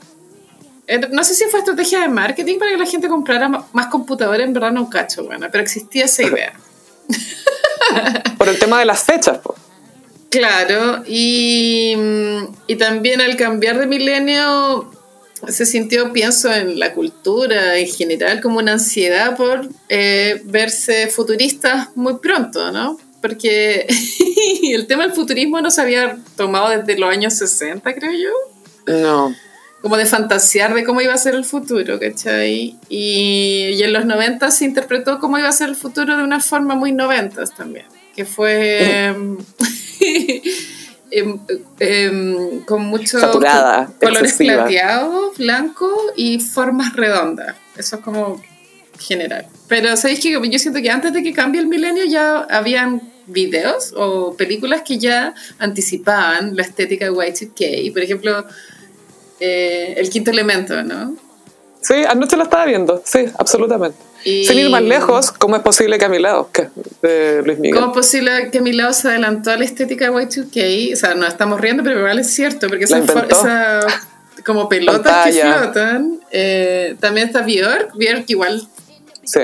era- 0.88 1.08
no 1.12 1.24
sé 1.24 1.34
si 1.34 1.46
fue 1.46 1.60
estrategia 1.60 2.02
de 2.02 2.08
marketing 2.08 2.58
para 2.60 2.72
que 2.72 2.78
la 2.78 2.86
gente 2.86 3.08
comprara 3.08 3.50
más 3.50 3.88
computadores, 3.88 4.46
en 4.46 4.54
verdad 4.54 4.72
no 4.72 4.89
cacho, 4.89 5.24
bueno, 5.26 5.48
pero 5.52 5.64
existía 5.64 6.06
esa 6.06 6.24
idea. 6.30 6.54
Por 8.38 8.48
el 8.50 8.58
tema 8.60 8.80
de 8.80 8.86
las 8.86 9.04
fechas, 9.04 9.38
po. 9.39 9.56
Claro, 10.30 11.04
y, 11.08 11.96
y 12.68 12.76
también 12.76 13.22
al 13.22 13.36
cambiar 13.38 13.80
de 13.80 13.88
milenio 13.88 14.91
se 15.48 15.66
sintió, 15.66 16.12
pienso, 16.14 16.52
en 16.54 16.80
la 16.80 16.93
cultura 16.93 17.78
en 17.78 17.88
general 17.88 18.41
como 18.41 18.60
una 18.60 18.74
ansiedad 18.74 19.36
por 19.36 19.70
eh, 19.89 20.41
verse 20.46 21.08
futuristas 21.08 21.89
muy 21.96 22.18
pronto, 22.18 22.72
¿no? 22.72 22.98
Porque 23.22 23.88
el 24.64 24.88
tema 24.88 25.04
del 25.04 25.14
futurismo 25.14 25.60
no 25.62 25.72
se 25.72 25.82
había 25.82 26.18
tomado 26.36 26.70
desde 26.70 26.98
los 27.00 27.10
años 27.10 27.34
60, 27.34 27.93
creo 27.96 28.12
yo 28.12 28.93
No. 28.93 29.36
como 29.82 29.98
de 29.98 30.06
fantasear 30.06 30.74
de 30.74 30.84
cómo 30.84 31.02
iba 31.02 31.14
a 31.14 31.18
ser 31.18 31.36
el 31.36 31.46
futuro, 31.46 32.00
¿cachai? 32.00 32.76
Y, 32.89 33.70
y 33.74 33.84
en 33.84 33.93
los 33.93 34.06
90 34.06 34.52
se 34.52 34.66
interpretó 34.66 35.20
cómo 35.20 35.38
iba 35.39 35.50
a 35.50 35.52
ser 35.52 35.70
el 35.70 35.76
futuro 35.76 36.18
de 36.18 36.24
una 36.24 36.39
forma 36.39 36.76
muy 36.76 36.91
90 36.91 37.46
también, 37.48 37.86
que 38.16 38.26
fue 38.26 39.14
em, 41.18 41.39
em, 41.80 42.59
con 42.66 42.86
muchos 42.86 43.22
Saturada, 43.22 43.89
colores 44.01 44.32
excesiva. 44.32 44.63
plateados, 44.63 45.38
blancos 45.38 45.97
y 46.16 46.39
formas 46.39 46.93
redondas. 46.93 47.55
Eso 47.78 47.95
es 47.95 48.01
como 48.01 48.41
general. 48.99 49.47
Pero 49.68 49.95
sabéis 49.95 50.20
que 50.20 50.32
yo 50.32 50.59
siento 50.59 50.82
que 50.82 50.89
antes 50.89 51.13
de 51.13 51.24
que 51.24 51.34
cambie 51.34 51.61
el 51.61 51.68
milenio 51.68 52.05
ya 52.05 52.39
habían 52.49 53.01
videos 53.28 53.93
o 53.95 54.36
películas 54.36 54.82
que 54.84 54.97
ya 54.97 55.34
anticipaban 55.57 56.55
la 56.55 56.63
estética 56.63 57.05
de 57.05 57.11
Y2K. 57.11 57.93
Por 57.93 58.01
ejemplo, 58.01 58.45
eh, 59.39 59.95
El 59.97 60.09
Quinto 60.09 60.32
Elemento, 60.32 60.84
¿no? 60.84 61.16
Sí, 61.82 61.95
anoche 62.07 62.36
la 62.36 62.43
estaba 62.43 62.66
viendo, 62.66 63.01
sí, 63.05 63.26
absolutamente. 63.38 63.97
Y- 64.26 64.43
Sin 64.45 64.57
ir 64.59 64.69
más 64.69 64.82
lejos, 64.82 65.32
¿cómo 65.32 65.55
es 65.55 65.61
posible 65.61 65.97
que 65.97 66.05
a 66.05 66.09
mi 66.09 66.19
lado? 66.19 66.49
que 66.51 66.67
De 67.01 67.41
Luis 67.45 67.59
Miguel. 67.59 67.76
¿Cómo 67.80 67.91
es 67.91 67.97
posible 67.97 68.49
que 68.51 68.59
mi 68.59 68.73
lado 68.73 68.91
se 68.91 69.07
adelantó 69.07 69.51
a 69.51 69.55
la 69.57 69.63
estética 69.65 70.05
de 70.05 70.11
Y2K? 70.11 70.93
O 70.93 70.95
sea, 70.97 71.13
nos 71.13 71.28
estamos 71.30 71.61
riendo, 71.61 71.84
pero 71.84 71.99
igual 71.99 72.19
es 72.19 72.34
cierto, 72.34 72.67
porque 72.67 72.86
inventó. 72.89 73.36
esa- 73.39 73.86
como 74.45 74.67
pelotas 74.67 75.28
que 75.28 75.41
flotan. 75.41 76.19
eh, 76.32 76.95
también 76.99 77.28
está 77.28 77.41
Björk, 77.41 77.93
Björk 77.95 78.26
igual 78.28 78.67
Sí. 79.23 79.39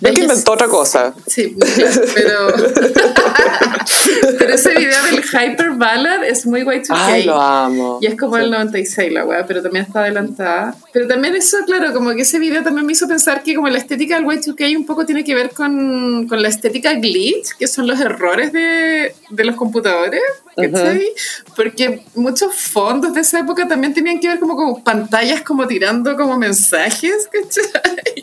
Ve 0.00 0.10
que 0.12 0.20
Ella 0.20 0.22
inventó 0.24 0.52
otra 0.52 0.68
cosa. 0.68 1.14
Sí, 1.26 1.56
claro, 1.58 2.00
pero. 2.14 2.48
pero 4.38 4.54
ese 4.54 4.70
video 4.74 5.02
del 5.04 5.22
Hyper 5.24 5.70
Ballad 5.72 6.24
es 6.24 6.44
muy 6.46 6.62
Y2K. 6.62 6.86
Ay, 6.90 7.24
lo 7.24 7.40
amo. 7.40 7.98
Y 8.02 8.06
es 8.06 8.16
como 8.16 8.36
Sí. 8.36 8.42
el 8.42 8.50
96 8.50 9.12
la 9.12 9.24
weá, 9.24 9.46
pero 9.46 9.62
también 9.62 9.86
está 9.86 10.00
adelantada. 10.00 10.74
Pero 10.92 11.06
también 11.08 11.34
eso, 11.34 11.58
claro, 11.66 11.92
como 11.92 12.10
que 12.14 12.22
ese 12.22 12.38
video 12.38 12.62
también 12.62 12.86
me 12.86 12.92
hizo 12.92 13.08
pensar 13.08 13.42
que 13.42 13.54
como 13.54 13.68
la 13.68 13.78
estética 13.78 14.16
del 14.16 14.24
Y2K 14.26 14.76
un 14.76 14.84
poco 14.86 15.06
tiene 15.06 15.24
que 15.24 15.34
ver 15.34 15.50
con, 15.50 16.26
con 16.28 16.42
la 16.42 16.48
estética 16.48 16.92
glitch, 16.94 17.56
que 17.58 17.66
son 17.66 17.86
los 17.86 18.00
errores 18.00 18.52
de, 18.52 19.14
de 19.30 19.44
los 19.44 19.56
computadores, 19.56 20.20
¿cachai? 20.56 21.06
Porque 21.54 22.02
muchos 22.14 22.54
fondos 22.54 23.14
de 23.14 23.20
esa 23.20 23.40
época 23.40 23.66
también 23.68 23.94
tenían 23.94 24.20
que 24.20 24.28
ver 24.28 24.38
como 24.38 24.56
con 24.56 24.82
pantallas 24.82 25.42
como 25.42 25.66
tirando 25.66 26.16
como 26.16 26.36
mensajes, 26.38 27.28
¿cachai? 27.32 28.15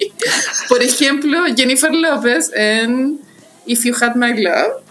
Por 0.70 0.82
ejemplo, 0.84 1.40
Jennifer 1.56 1.94
López 1.94 2.52
en 2.56 3.20
If 3.66 3.84
You 3.86 3.94
Had 4.00 4.16
My 4.16 4.34
Love. 4.42 4.82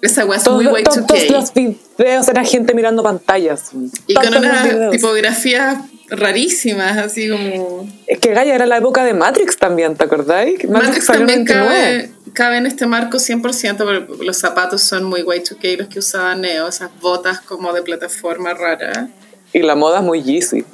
Esa 0.00 0.24
weá 0.24 0.38
es 0.38 0.48
muy 0.48 0.64
Todo- 0.64 0.76
Y2K. 0.78 1.06
todos 1.06 1.30
los 1.30 1.54
videos 1.54 2.28
era 2.28 2.44
gente 2.44 2.72
mirando 2.74 3.02
pantallas. 3.02 3.70
Y 4.06 4.14
Todos 4.14 4.28
con 4.28 4.38
unas 4.38 4.90
tipografías 4.92 5.78
rarísimas, 6.08 6.96
así 6.98 7.28
como... 7.28 7.88
Es 8.06 8.18
que 8.20 8.32
Gaia 8.32 8.54
era 8.54 8.64
la 8.66 8.76
época 8.78 9.04
de 9.04 9.12
Matrix 9.12 9.56
también, 9.56 9.96
¿te 9.96 10.04
acordáis? 10.04 10.68
Matrix 10.68 11.08
en 11.10 11.16
también 11.16 11.44
99. 11.44 11.66
cabe, 11.66 12.10
cabe 12.32 12.56
en 12.58 12.66
este 12.66 12.86
marco 12.86 13.18
100%, 13.18 13.76
porque 13.76 14.24
los 14.24 14.38
zapatos 14.38 14.82
son 14.82 15.04
muy 15.04 15.22
Y2K, 15.22 15.78
los 15.78 15.88
que 15.88 15.98
usaba 15.98 16.34
Neo, 16.36 16.68
esas 16.68 16.90
botas 17.00 17.40
como 17.40 17.72
de 17.72 17.82
plataforma 17.82 18.54
rara. 18.54 19.08
Y 19.52 19.60
la 19.62 19.74
moda 19.74 19.98
es 19.98 20.04
muy 20.04 20.22
Yeezy. 20.22 20.64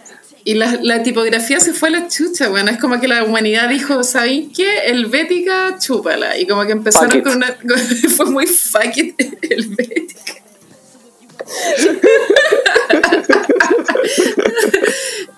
Y 0.44 0.54
la, 0.54 0.78
la 0.82 1.02
tipografía 1.02 1.58
se 1.58 1.72
fue 1.72 1.88
a 1.88 1.92
la 1.92 2.08
chucha, 2.08 2.48
bueno, 2.48 2.70
es 2.70 2.78
como 2.78 3.00
que 3.00 3.08
la 3.08 3.24
humanidad 3.24 3.70
dijo, 3.70 4.04
¿sabéis 4.04 4.48
qué? 4.54 4.86
Helvética, 4.86 5.78
chúpala. 5.78 6.38
Y 6.38 6.46
como 6.46 6.66
que 6.66 6.72
empezaron 6.72 7.22
con 7.22 7.36
una... 7.36 7.56
fue 8.16 8.26
muy 8.26 8.46
fuck 8.46 8.96
it, 8.96 9.14
Helvética. 9.42 10.34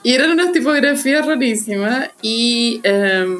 Y 0.02 0.14
eran 0.14 0.30
unas 0.30 0.52
tipografías 0.52 1.26
rarísimas. 1.26 2.11
Y 2.22 2.80
em, 2.84 3.38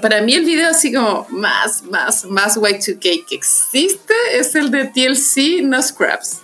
para 0.00 0.20
mí 0.22 0.34
el 0.34 0.44
video 0.44 0.70
así 0.70 0.92
como 0.92 1.26
más, 1.30 1.82
más, 1.84 2.24
más 2.26 2.56
Y2K 2.56 3.26
que 3.26 3.34
existe 3.34 4.14
es 4.32 4.54
el 4.54 4.70
de 4.70 4.84
TLC 4.84 5.64
No 5.64 5.82
Scraps. 5.82 6.40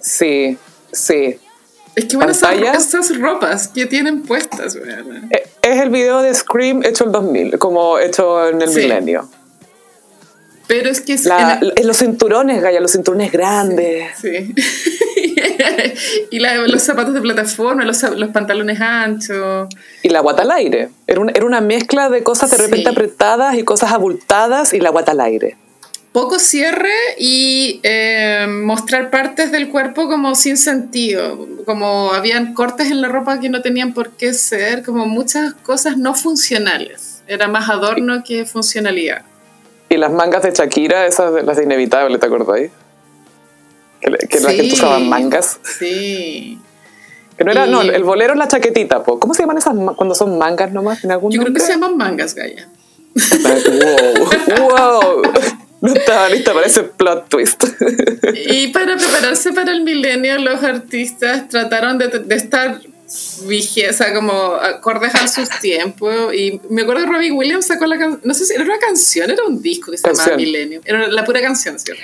Sí, 0.00 0.58
sí. 0.92 1.38
Es 1.96 2.04
que 2.06 2.16
bueno, 2.16 2.32
esas, 2.32 2.54
esas 2.94 3.18
ropas 3.18 3.68
que 3.68 3.86
tienen 3.86 4.22
puestas, 4.22 4.76
weón. 4.76 5.28
Eh, 5.30 5.42
Es 5.62 5.80
el 5.80 5.90
video 5.90 6.22
de 6.22 6.32
Scream 6.34 6.82
hecho 6.84 7.04
el 7.04 7.12
2000, 7.12 7.58
como 7.58 7.98
hecho 7.98 8.48
en 8.48 8.62
el 8.62 8.68
Sí. 8.70 8.80
milenio. 8.80 9.28
Pero 10.66 10.88
es 10.88 11.00
que 11.00 11.14
es 11.14 11.24
La- 11.24 11.54
en 11.54 11.64
el- 11.64 11.72
en 11.76 11.86
los 11.86 11.98
cinturones, 11.98 12.62
Gaya, 12.62 12.80
los 12.80 12.92
cinturones 12.92 13.32
grandes. 13.32 14.08
Sí. 14.20 14.54
y 16.30 16.38
la- 16.38 16.54
los 16.66 16.82
zapatos 16.82 17.12
de 17.12 17.20
plataforma, 17.20 17.84
los, 17.84 18.00
los 18.16 18.30
pantalones 18.30 18.80
anchos. 18.80 19.68
Y 20.02 20.08
la 20.10 20.20
guata 20.20 20.42
al 20.42 20.50
aire. 20.52 20.90
Era, 21.06 21.20
un- 21.20 21.30
era 21.30 21.44
una 21.44 21.60
mezcla 21.60 22.08
de 22.08 22.22
cosas 22.22 22.50
de 22.50 22.56
Sí. 22.56 22.62
repente 22.62 22.88
apretadas 22.88 23.56
y 23.56 23.64
cosas 23.64 23.92
abultadas 23.92 24.72
y 24.72 24.80
la 24.80 24.90
guata 24.90 25.12
al 25.12 25.20
aire. 25.20 25.56
Poco 26.12 26.40
cierre 26.40 26.90
y 27.18 27.78
eh, 27.84 28.46
mostrar 28.48 29.10
partes 29.10 29.52
del 29.52 29.68
cuerpo 29.68 30.08
como 30.08 30.34
sin 30.34 30.56
sentido. 30.56 31.46
Como 31.64 32.12
habían 32.12 32.52
cortes 32.52 32.90
en 32.90 33.00
la 33.00 33.06
ropa 33.08 33.38
que 33.38 33.48
no 33.48 33.62
tenían 33.62 33.94
por 33.94 34.10
qué 34.10 34.34
ser, 34.34 34.82
como 34.82 35.06
muchas 35.06 35.54
cosas 35.54 35.96
no 35.98 36.14
funcionales. 36.14 37.22
Era 37.28 37.46
más 37.46 37.68
adorno 37.70 38.24
que 38.24 38.44
funcionalidad. 38.44 39.22
Y 39.88 39.96
las 39.98 40.10
mangas 40.12 40.42
de 40.42 40.50
Shakira, 40.50 41.06
esas 41.06 41.32
de 41.32 41.42
las 41.44 41.56
de 41.58 41.62
Inevitable, 41.64 42.18
¿te 42.18 42.26
acordáis? 42.26 42.72
Que, 44.00 44.10
que 44.28 44.40
la 44.40 44.50
Sí. 44.50 44.56
gente 44.56 44.74
usaba 44.74 44.98
mangas. 44.98 45.60
Sí. 45.78 46.58
Que 47.38 47.44
no 47.44 47.52
era, 47.52 47.66
Y- 47.66 47.70
no, 47.70 47.82
el 47.82 48.02
bolero 48.02 48.32
es 48.32 48.38
la 48.38 48.48
chaquetita, 48.48 49.04
po. 49.04 49.20
¿Cómo 49.20 49.32
se 49.34 49.42
llaman 49.42 49.58
esas 49.58 49.74
cuando 49.96 50.14
son 50.16 50.38
mangas 50.38 50.72
nomás? 50.72 51.04
¿En 51.04 51.12
algún 51.12 51.30
Yo 51.30 51.36
creo 51.40 51.54
que 51.54 51.60
nombre? 51.60 51.64
se 51.64 51.72
llaman 51.72 51.96
mangas, 51.96 52.34
Gaya. 52.34 52.68
Wow, 53.14 54.68
wow. 55.22 55.22
No 55.80 55.94
estaba 55.94 56.28
lista 56.28 56.52
para 56.52 56.66
ese 56.66 56.82
plot 56.82 57.28
twist. 57.28 57.64
Y 58.46 58.68
para 58.68 58.96
prepararse 58.96 59.52
para 59.52 59.72
el 59.72 59.82
milenio, 59.82 60.38
los 60.38 60.62
artistas 60.62 61.48
trataron 61.48 61.96
de, 61.98 62.08
de 62.08 62.34
estar 62.34 62.80
sea, 63.10 64.14
como 64.14 64.32
acordes 64.32 65.14
a 65.14 65.26
sus 65.26 65.48
tiempos. 65.60 66.34
Y 66.34 66.60
me 66.68 66.82
acuerdo 66.82 67.04
que 67.04 67.12
Robbie 67.12 67.32
Williams 67.32 67.66
sacó 67.66 67.86
la 67.86 67.98
canción, 67.98 68.20
no 68.24 68.34
sé 68.34 68.44
si 68.44 68.54
era 68.54 68.64
una 68.64 68.78
canción, 68.78 69.30
era 69.30 69.44
un 69.44 69.60
disco 69.60 69.90
que 69.90 69.98
se 69.98 70.08
llamaba. 70.08 70.36
Milenio. 70.36 70.80
Era 70.84 71.08
la 71.08 71.24
pura 71.24 71.40
canción, 71.40 71.78
¿cierto? 71.78 72.02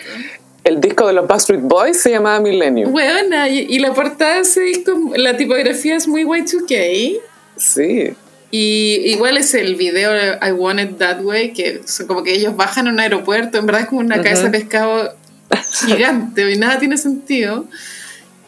El 0.64 0.80
disco 0.80 1.06
de 1.06 1.12
los 1.12 1.28
Backstreet 1.28 1.60
Boys 1.62 2.00
se 2.00 2.10
llamaba 2.10 2.40
Millennium. 2.40 2.90
Buena, 2.90 3.48
y, 3.48 3.66
y 3.68 3.78
la 3.78 3.94
portada 3.94 4.36
de 4.36 4.40
ese 4.40 4.62
disco, 4.62 5.12
la 5.14 5.36
tipografía 5.36 5.94
es 5.96 6.08
muy 6.08 6.24
Y2K. 6.24 7.20
Sí. 7.56 8.14
Y 8.50 9.10
igual 9.10 9.36
es 9.36 9.54
el 9.54 9.74
video 9.74 10.12
I 10.14 10.52
Want 10.52 10.80
It 10.80 10.98
That 10.98 11.20
Way, 11.22 11.52
que 11.52 11.82
son 11.84 12.06
como 12.06 12.22
que 12.22 12.32
ellos 12.32 12.56
bajan 12.56 12.86
a 12.86 12.90
un 12.90 13.00
aeropuerto, 13.00 13.58
en 13.58 13.66
verdad 13.66 13.82
es 13.82 13.88
como 13.88 14.00
una 14.00 14.22
cabeza 14.22 14.44
de 14.44 14.50
pescado 14.50 15.14
gigante 15.84 16.50
y 16.50 16.56
nada 16.56 16.78
tiene 16.78 16.96
sentido. 16.96 17.66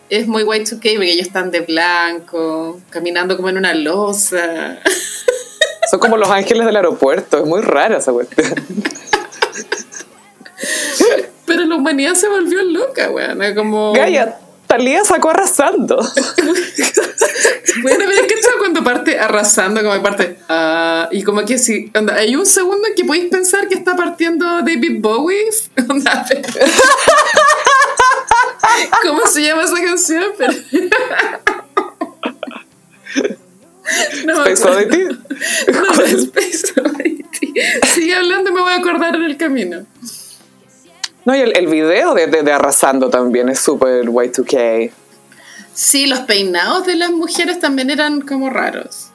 Es 0.08 0.26
muy 0.26 0.44
Y2K 0.44 0.94
porque 0.94 1.12
ellos 1.12 1.26
están 1.26 1.50
de 1.50 1.60
blanco, 1.60 2.80
caminando 2.90 3.36
como 3.36 3.50
en 3.50 3.58
una 3.58 3.74
losa. 3.74 4.78
Son 5.90 6.00
como 6.00 6.16
los 6.16 6.30
ángeles 6.30 6.64
del 6.64 6.76
aeropuerto. 6.76 7.38
Es 7.38 7.44
muy 7.44 7.60
rara 7.60 7.98
esa 7.98 8.12
cuestión. 8.12 8.54
Pero 11.44 11.64
la 11.64 11.76
humanidad 11.76 12.14
se 12.14 12.28
volvió 12.28 12.62
loca, 12.62 13.10
weón. 13.10 13.54
Como... 13.54 13.92
Gaia, 13.92 14.38
Talía 14.68 15.04
sacó 15.04 15.30
arrasando. 15.30 15.98
Bueno, 17.82 17.98
pero 18.08 18.10
es 18.22 18.26
que 18.26 18.34
esto 18.34 18.48
cuando 18.58 18.82
parte 18.82 19.18
arrasando, 19.20 19.82
como 19.84 20.02
parte. 20.02 20.38
ah, 20.48 21.08
y 21.12 21.22
como 21.22 21.44
que 21.44 21.58
sí. 21.58 21.92
onda, 21.94 22.14
hay 22.14 22.34
un 22.34 22.44
segundo 22.46 22.88
en 22.88 22.94
que 22.94 23.04
podéis 23.04 23.26
pensar 23.26 23.68
que 23.68 23.74
está 23.74 23.94
partiendo 23.94 24.44
David 24.62 24.96
Bowie. 25.00 25.44
onda, 25.88 26.26
¿Cómo 29.02 29.26
se 29.26 29.42
llama 29.42 29.62
esa 29.64 29.80
canción? 29.84 30.24
Pero- 30.36 30.52
No, 34.26 34.44
Space. 34.44 34.68
Oddity. 34.68 35.04
No, 35.72 35.82
no 35.82 36.02
Space 36.02 36.72
Oddity. 36.80 37.54
Sigue 37.94 38.14
hablando, 38.14 38.52
me 38.52 38.60
voy 38.60 38.72
a 38.72 38.76
acordar 38.76 39.14
en 39.16 39.22
el 39.22 39.36
camino. 39.36 39.86
No, 41.28 41.36
y 41.36 41.40
el, 41.40 41.54
el 41.58 41.66
video 41.66 42.14
de, 42.14 42.26
de, 42.26 42.42
de 42.42 42.52
Arrasando 42.52 43.10
también 43.10 43.50
es 43.50 43.60
súper 43.60 44.06
Y2K. 44.06 44.90
Sí, 45.74 46.06
los 46.06 46.20
peinados 46.20 46.86
de 46.86 46.96
las 46.96 47.10
mujeres 47.10 47.60
también 47.60 47.90
eran 47.90 48.22
como 48.22 48.48
raros. 48.48 49.08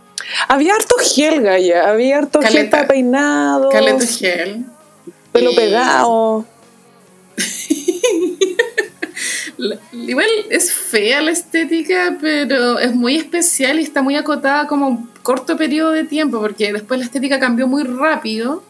Había 0.47 0.75
harto 0.75 0.95
gel, 1.01 1.41
Gaia. 1.41 1.89
Había 1.89 2.19
harto 2.19 2.39
gel 2.43 2.69
para 2.69 2.87
peinado. 2.87 3.69
Caleta 3.69 4.05
gel. 4.05 4.63
Pelo 5.31 5.53
Y- 5.53 5.55
pegado. 5.55 6.45
Igual 9.91 10.27
es 10.51 10.71
fea 10.71 11.19
la 11.23 11.31
estética, 11.31 12.17
pero 12.21 12.77
es 12.77 12.93
muy 12.93 13.17
especial 13.17 13.79
y 13.79 13.83
está 13.83 14.03
muy 14.03 14.15
acotada 14.17 14.67
como 14.67 14.87
un 14.87 15.09
corto 15.23 15.57
periodo 15.57 15.89
de 15.89 16.03
tiempo, 16.03 16.39
porque 16.39 16.71
después 16.73 16.99
la 16.99 17.07
estética 17.07 17.39
cambió 17.39 17.67
muy 17.67 17.81
rápido 17.81 18.61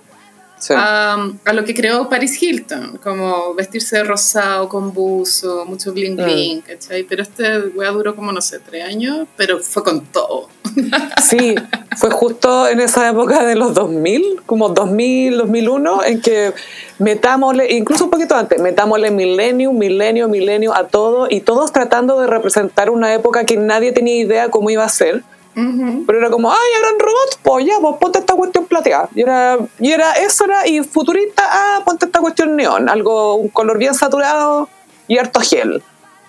Sí. 0.63 0.73
a, 0.77 1.17
a 1.43 1.53
lo 1.53 1.65
que 1.65 1.73
creó 1.73 2.07
Paris 2.07 2.41
Hilton, 2.41 2.99
como 3.03 3.53
vestirse 3.53 3.97
de 3.97 4.05
rosado, 4.05 4.69
con 4.69 4.93
buzo, 4.93 5.65
mucho 5.65 5.91
bling 5.91 6.15
bling, 6.15 6.61
¿cachai? 6.61 7.03
Pero 7.03 7.21
este 7.21 7.59
wea 7.75 7.91
duró 7.91 8.15
como, 8.15 8.31
no 8.31 8.39
sé, 8.39 8.59
tres 8.59 8.85
años, 8.85 9.27
pero 9.35 9.59
fue 9.59 9.83
con 9.83 10.05
todo. 10.05 10.47
Sí, 11.21 11.55
fue 11.97 12.11
justo 12.11 12.67
en 12.67 12.79
esa 12.79 13.09
época 13.09 13.43
de 13.43 13.55
los 13.55 13.73
2000, 13.73 14.43
como 14.45 14.69
2000, 14.69 15.37
2001, 15.37 16.03
en 16.05 16.21
que 16.21 16.53
metámosle, 16.99 17.73
incluso 17.73 18.05
un 18.05 18.11
poquito 18.11 18.35
antes, 18.35 18.61
metámosle 18.61 19.11
millennium, 19.11 19.77
milenio, 19.77 20.29
milenio 20.29 20.75
a 20.75 20.87
todo 20.87 21.27
y 21.29 21.41
todos 21.41 21.71
tratando 21.71 22.19
de 22.21 22.27
representar 22.27 22.89
una 22.89 23.13
época 23.13 23.45
que 23.45 23.57
nadie 23.57 23.91
tenía 23.91 24.15
idea 24.15 24.49
cómo 24.49 24.69
iba 24.69 24.83
a 24.83 24.89
ser. 24.89 25.23
Pero 25.55 26.17
era 26.17 26.29
como, 26.29 26.51
ay, 26.51 26.69
eran 26.79 26.99
robots, 26.99 27.39
pues 27.41 27.65
ya, 27.65 27.75
pues 27.79 27.95
ponte 27.99 28.19
esta 28.19 28.33
cuestión 28.33 28.65
plateada. 28.65 29.09
Y 29.13 29.21
era, 29.21 29.57
y 29.79 29.91
era 29.91 30.13
eso, 30.13 30.45
era, 30.45 30.67
y 30.67 30.81
futurista, 30.81 31.43
ah, 31.45 31.81
ponte 31.85 32.05
esta 32.05 32.19
cuestión 32.19 32.55
neón, 32.55 32.89
algo, 32.89 33.35
un 33.35 33.49
color 33.49 33.77
bien 33.77 33.93
saturado 33.93 34.69
y 35.07 35.17
harto 35.17 35.39
gel. 35.41 35.81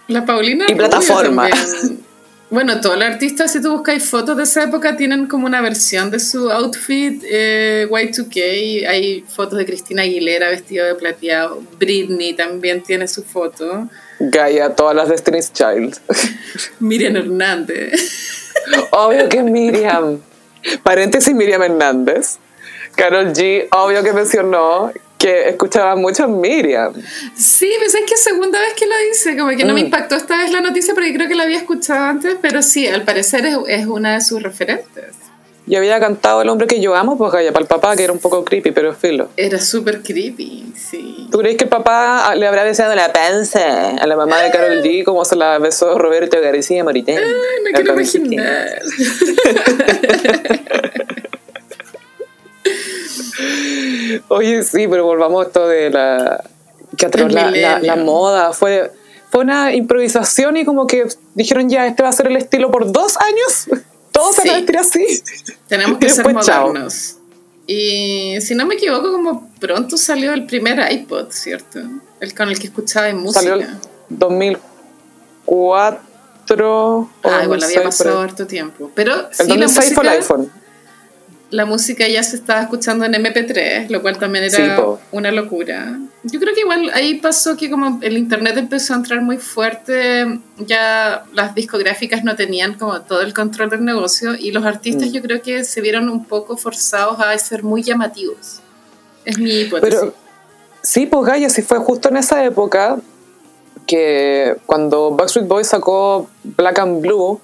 La 0.09 0.25
Paulina 0.27 0.66
Y 0.68 0.75
plataforma. 0.75 1.49
Bueno, 2.51 2.81
todos 2.81 2.97
los 2.97 3.05
artistas, 3.05 3.51
si 3.53 3.61
tú 3.61 3.72
buscáis 3.72 4.05
fotos 4.05 4.37
de 4.37 4.45
esa 4.45 4.62
época, 4.62 4.97
tienen 4.97 5.27
como 5.27 5.47
una 5.47 5.61
versión 5.61 6.11
de 6.12 6.20
su 6.20 6.53
outfit 6.53 7.20
eh, 7.25 7.89
Y2K. 7.91 8.87
Hay 8.87 9.25
fotos 9.27 9.59
de 9.59 9.66
Cristina 9.66 10.03
Aguilera 10.03 10.51
vestida 10.51 10.85
de 10.87 10.95
plateado. 10.95 11.62
Britney 11.81 12.35
también 12.35 12.83
tiene 12.83 13.09
su 13.09 13.25
foto. 13.25 13.89
Gaia, 14.31 14.75
todas 14.75 14.95
las 14.97 15.09
Destiny's 15.09 15.53
Child. 15.53 15.99
Miriam 16.81 17.16
Hernández. 17.16 18.53
Obvio 18.91 19.29
que 19.29 19.43
Miriam. 19.43 20.20
Paréntesis 20.83 21.35
Miriam 21.35 21.62
Hernández. 21.62 22.39
Carol 22.97 23.33
G, 23.33 23.66
obvio 23.72 24.03
que 24.03 24.12
mencionó 24.12 24.93
que 25.18 25.49
escuchaba 25.49 25.97
mucho 25.97 26.25
a 26.25 26.29
Miriam. 26.29 26.93
Sí, 27.37 27.72
pues 27.79 27.95
es 27.95 28.03
que 28.09 28.16
segunda 28.16 28.61
vez 28.61 28.75
que 28.75 28.87
lo 28.87 28.93
dice. 29.11 29.37
Como 29.37 29.51
que 29.57 29.64
no 29.64 29.75
me 29.75 29.83
Mm. 29.83 29.87
impactó 29.87 30.16
esta 30.16 30.37
vez 30.39 30.51
la 30.53 30.61
noticia 30.61 30.95
porque 30.95 31.12
creo 31.14 31.29
que 31.29 31.35
la 31.35 31.45
había 31.45 31.57
escuchado 31.59 32.05
antes, 32.05 32.37
pero 32.41 32.62
sí, 32.62 32.87
al 32.87 33.03
parecer 33.05 33.45
es, 33.47 33.57
es 33.68 33.87
una 33.87 34.14
de 34.14 34.20
sus 34.20 34.43
referentes. 34.43 35.14
Y 35.67 35.77
había 35.77 35.99
cantado 35.99 36.43
El 36.43 36.51
hombre 36.51 36.67
que 36.67 36.81
yo 36.81 36.95
amo, 36.95 37.17
pues 37.17 37.33
Gaia, 37.33 37.53
para 37.53 37.62
el 37.62 37.69
papá, 37.69 37.97
que 37.97 38.05
era 38.05 38.12
un 38.12 38.19
poco 38.19 38.45
creepy, 38.45 38.73
pero 38.73 38.95
filo. 38.95 39.29
Era 39.37 39.59
súper 39.59 40.03
creepy, 40.03 40.73
sí. 40.77 41.29
¿Tú 41.31 41.39
crees 41.39 41.57
que 41.57 41.65
el 41.65 41.71
papá 41.71 42.35
le 42.35 42.47
habrá 42.47 42.65
besado 42.65 42.95
la 42.95 43.12
panza 43.12 43.97
a 43.97 44.07
la 44.07 44.17
mamá 44.17 44.43
de 44.43 44.51
Carol 44.51 44.83
G 44.83 45.05
como 45.05 45.25
se 45.25 45.37
la 45.37 45.59
besó 45.59 45.99
Roberto 45.99 46.39
García 46.41 46.85
Moritén? 46.85 47.19
Ay, 47.19 47.25
me 47.65 47.71
La 47.71 47.79
quiero 47.79 47.95
imaginar. 47.95 48.79
Oye, 54.29 54.62
sí, 54.62 54.87
pero 54.89 55.05
volvamos 55.05 55.45
a 55.45 55.49
esto 55.49 55.67
de 55.67 55.91
la... 55.91 56.45
Que 56.97 57.07
El 57.07 57.35
la, 57.35 57.81
la 57.81 57.97
moda. 57.97 58.53
Fue, 58.53 58.93
fue 59.31 59.43
una 59.43 59.75
improvisación 59.75 60.57
y 60.57 60.65
como 60.65 60.87
que 60.87 61.09
dijeron 61.35 61.69
ya, 61.69 61.87
este 61.87 62.05
va 62.05 62.11
a 62.11 62.12
ser 62.12 62.29
el 62.29 62.37
estilo 62.37 62.71
por 62.71 62.93
dos 62.93 63.17
años. 63.17 63.67
Todos 64.15 64.35
se 64.37 64.43
Sí. 64.43 64.49
vestir 64.49 64.79
así. 64.79 65.05
Tenemos 65.69 65.99
que 66.01 66.09
ser 66.09 66.25
después, 66.25 66.47
chao. 66.47 66.69
modernos. 66.69 67.17
Y 67.67 68.37
si 68.41 68.55
no 68.55 68.65
me 68.67 68.75
equivoco, 68.77 69.11
como 69.12 69.51
pronto 69.59 69.97
salió 69.99 70.33
el 70.33 70.47
primer 70.47 70.81
iPod, 70.93 71.31
¿cierto? 71.31 71.81
El 72.21 72.35
con 72.35 72.49
el 72.49 72.59
que 72.59 72.69
escuchaba 72.69 73.09
en 73.09 73.19
música. 73.19 73.41
Salió 73.41 73.55
el 73.57 73.67
2004. 74.11 76.01
o 76.47 77.09
ah, 77.25 77.41
igual 77.45 77.62
había 77.65 77.83
pasado 77.83 78.21
harto 78.21 78.47
tiempo. 78.47 78.91
Pero 78.95 79.15
ahí. 79.15 79.23
sí, 79.33 79.43
El 79.43 79.49
la 79.49 79.67
2006 79.67 79.95
fue 79.95 80.05
el 80.05 80.11
música, 80.11 80.35
iPhone. 80.35 80.53
La 81.55 81.64
música 81.66 82.09
ya 82.09 82.22
se 82.24 82.34
estaba 82.36 82.62
escuchando 82.62 83.05
en 83.05 83.12
MP3, 83.14 83.88
lo 83.88 84.02
cual 84.02 84.18
también 84.18 84.44
era 84.44 84.57
Sí, 84.57 84.82
una 85.12 85.30
locura. 85.30 85.98
Yo 86.24 86.40
creo 86.40 86.52
que 86.52 86.62
igual 86.62 86.90
ahí 86.94 87.20
pasó 87.20 87.57
que 87.57 87.70
como 87.70 88.00
el 88.02 88.16
internet 88.18 88.57
empezó 88.57 88.94
a 88.94 88.96
entrar 88.96 89.20
muy 89.22 89.38
fuerte, 89.38 90.40
ya 90.59 91.24
las 91.32 91.55
discográficas 91.55 92.24
no 92.24 92.34
tenían 92.34 92.74
como 92.74 93.00
todo 93.02 93.20
el 93.20 93.32
control 93.32 93.70
del 93.70 93.84
negocio 93.84 94.34
y 94.34 94.50
los 94.50 94.64
artistas 94.64 95.11
Mm. 95.11 95.12
yo 95.12 95.22
creo 95.22 95.42
que 95.42 95.62
se 95.64 95.80
vieron 95.80 96.09
un 96.09 96.24
poco 96.24 96.57
forzados 96.57 97.20
a 97.20 97.36
ser 97.38 97.62
muy 97.62 97.82
llamativos. 97.84 98.61
Es 99.24 99.38
mi 99.38 99.61
hipótesis. 99.61 100.00
Pero 100.00 100.14
sí, 100.82 101.07
pues 101.07 101.24
Gaia, 101.24 101.48
sí 101.50 101.62
fue 101.62 101.78
justo 101.78 102.09
en 102.09 102.16
esa 102.16 102.44
época 102.44 102.98
que 103.86 104.57
cuando 104.66 105.11
Backstreet 105.12 105.46
Boys 105.46 105.68
sacó 105.68 106.28
Black 106.42 106.78
and 106.80 107.00
Blue, 107.00 107.40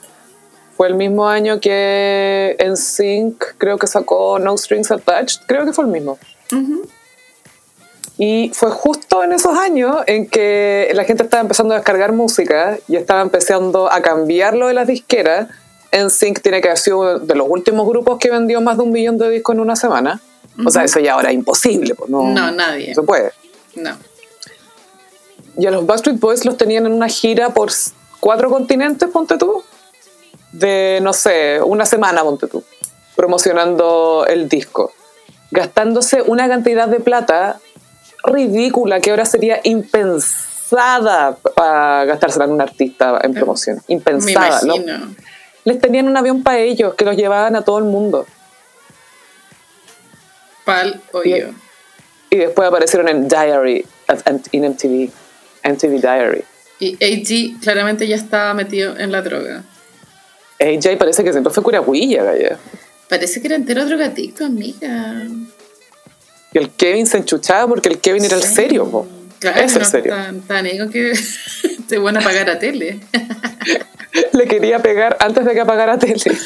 fue 0.80 0.88
el 0.88 0.94
mismo 0.94 1.28
año 1.28 1.60
que 1.60 2.56
NSYNC 2.58 3.58
creo 3.58 3.76
que 3.76 3.86
sacó 3.86 4.38
No 4.38 4.56
Strings 4.56 4.90
Attached, 4.90 5.42
creo 5.44 5.66
que 5.66 5.74
fue 5.74 5.84
el 5.84 5.90
mismo. 5.90 6.18
Y 8.16 8.50
fue 8.54 8.70
justo 8.70 9.22
en 9.22 9.34
esos 9.34 9.58
años 9.58 9.94
en 10.06 10.26
que 10.26 10.90
la 10.94 11.04
gente 11.04 11.24
estaba 11.24 11.42
empezando 11.42 11.74
a 11.74 11.76
descargar 11.76 12.12
música 12.12 12.78
y 12.88 12.96
estaba 12.96 13.20
empezando 13.20 13.92
a 13.92 14.00
cambiarlo 14.00 14.68
de 14.68 14.72
las 14.72 14.86
disqueras. 14.86 15.48
NSYNC 15.92 16.40
tiene 16.40 16.62
que 16.62 16.68
haber 16.68 16.78
sido 16.78 17.18
de 17.18 17.34
los 17.34 17.46
últimos 17.50 17.86
grupos 17.86 18.18
que 18.18 18.30
vendió 18.30 18.62
más 18.62 18.78
de 18.78 18.84
un 18.84 18.90
millón 18.90 19.18
de 19.18 19.28
discos 19.28 19.56
en 19.56 19.60
una 19.60 19.76
semana. 19.76 20.18
O 20.64 20.70
sea, 20.70 20.82
eso 20.84 20.98
ya 20.98 21.12
ahora 21.12 21.28
es 21.28 21.34
imposible. 21.34 21.94
Pues 21.94 22.08
no, 22.08 22.22
No, 22.22 22.50
nadie. 22.52 22.88
no 22.88 22.94
se 22.94 23.02
puede. 23.02 23.32
No. 23.76 23.98
Y 25.58 25.66
a 25.66 25.70
los 25.72 25.84
Backstreet 25.84 26.18
Boys 26.18 26.46
los 26.46 26.56
tenían 26.56 26.86
en 26.86 26.92
una 26.94 27.08
gira 27.08 27.50
por 27.50 27.70
cuatro 28.18 28.48
continentes, 28.48 29.06
ponte 29.10 29.36
tú. 29.36 29.62
De, 30.52 30.98
no 31.02 31.12
sé, 31.12 31.60
una 31.62 31.86
semana, 31.86 32.22
ponte 32.22 32.46
tú. 32.46 32.64
Promocionando 33.16 34.26
el 34.28 34.48
disco. 34.48 34.92
Gastándose 35.50 36.22
una 36.22 36.48
cantidad 36.48 36.88
de 36.88 37.00
plata 37.00 37.60
ridícula 38.24 39.00
que 39.00 39.10
ahora 39.10 39.24
sería 39.24 39.60
impensada 39.64 41.36
para 41.54 42.04
gastársela 42.04 42.44
en 42.44 42.52
un 42.52 42.60
artista 42.60 43.18
en 43.22 43.34
promoción. 43.34 43.80
Impensada, 43.88 44.60
¿no? 44.64 44.74
Les 45.64 45.80
tenían 45.80 46.08
un 46.08 46.16
avión 46.16 46.42
para 46.42 46.58
ellos 46.58 46.94
que 46.94 47.04
los 47.04 47.16
llevaban 47.16 47.56
a 47.56 47.62
todo 47.62 47.78
el 47.78 47.84
mundo. 47.84 48.26
Pal 50.64 51.00
hoyo. 51.12 51.50
Y 52.30 52.36
después 52.36 52.68
aparecieron 52.68 53.08
en 53.08 53.28
Diary, 53.28 53.84
en 54.52 54.70
MTV. 54.70 55.10
MTV 55.64 56.00
Diary. 56.00 56.44
Y 56.78 56.94
AG 56.94 57.60
claramente 57.60 58.06
ya 58.06 58.16
estaba 58.16 58.54
metido 58.54 58.96
en 58.96 59.12
la 59.12 59.20
droga. 59.20 59.64
AJ 60.60 60.98
parece 60.98 61.24
que 61.24 61.32
siempre 61.32 61.52
fue 61.52 61.62
curahuilla. 61.62 62.58
Parece 63.08 63.40
que 63.40 63.46
era 63.48 63.56
entero 63.56 63.84
drogadicto, 63.86 64.44
amiga. 64.44 65.26
Y 66.52 66.58
el 66.58 66.70
Kevin 66.70 67.06
se 67.06 67.18
enchuchaba 67.18 67.66
porque 67.68 67.88
el 67.88 67.98
Kevin 67.98 68.24
era 68.24 68.36
el 68.36 68.42
serio, 68.42 68.88
po. 68.90 69.06
Claro, 69.38 69.60
es 69.60 69.74
el 69.74 69.86
serio. 69.86 70.12
Tan, 70.12 70.40
tan 70.42 70.66
ego 70.66 70.90
que 70.90 71.12
te 71.88 71.98
van 71.98 72.16
a 72.18 72.20
pagar 72.20 72.50
a 72.50 72.58
tele. 72.58 73.00
Le 74.32 74.46
quería 74.46 74.80
pegar 74.80 75.16
antes 75.20 75.44
de 75.44 75.52
que 75.54 75.60
apagara 75.60 75.98
tele. 75.98 76.20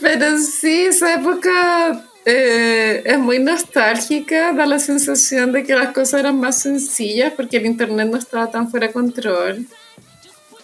Pero 0.00 0.38
sí, 0.38 0.82
esa 0.84 1.14
época 1.14 2.04
eh, 2.24 3.02
es 3.04 3.18
muy 3.18 3.40
nostálgica, 3.40 4.52
da 4.52 4.66
la 4.66 4.78
sensación 4.78 5.50
de 5.52 5.64
que 5.64 5.74
las 5.74 5.92
cosas 5.92 6.20
eran 6.20 6.38
más 6.38 6.60
sencillas 6.60 7.32
porque 7.36 7.56
el 7.56 7.66
internet 7.66 8.08
no 8.08 8.16
estaba 8.16 8.50
tan 8.50 8.70
fuera 8.70 8.86
de 8.86 8.92
control. 8.92 9.66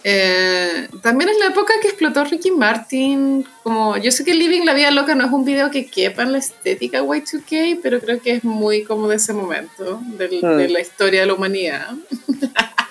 Eh, 0.05 0.89
también 1.01 1.29
es 1.29 1.37
la 1.39 1.47
época 1.47 1.73
que 1.81 1.87
explotó 1.87 2.23
Ricky 2.25 2.51
Martin. 2.51 3.45
Como, 3.63 3.95
yo 3.97 4.11
sé 4.11 4.25
que 4.25 4.33
Living 4.33 4.63
la 4.65 4.73
Vida 4.73 4.91
Loca 4.91 5.15
no 5.15 5.25
es 5.25 5.31
un 5.31 5.45
video 5.45 5.71
que 5.71 5.85
quepa 5.85 6.23
en 6.23 6.33
la 6.33 6.39
estética 6.39 7.01
Y2K, 7.01 7.79
pero 7.81 7.99
creo 8.01 8.21
que 8.21 8.31
es 8.33 8.43
muy 8.43 8.83
como 8.83 9.07
de 9.07 9.15
ese 9.15 9.31
momento, 9.33 10.01
del- 10.17 10.41
Hmm. 10.41 10.57
de 10.57 10.69
la 10.69 10.81
historia 10.81 11.21
de 11.21 11.27
la 11.27 11.33
humanidad. 11.35 11.87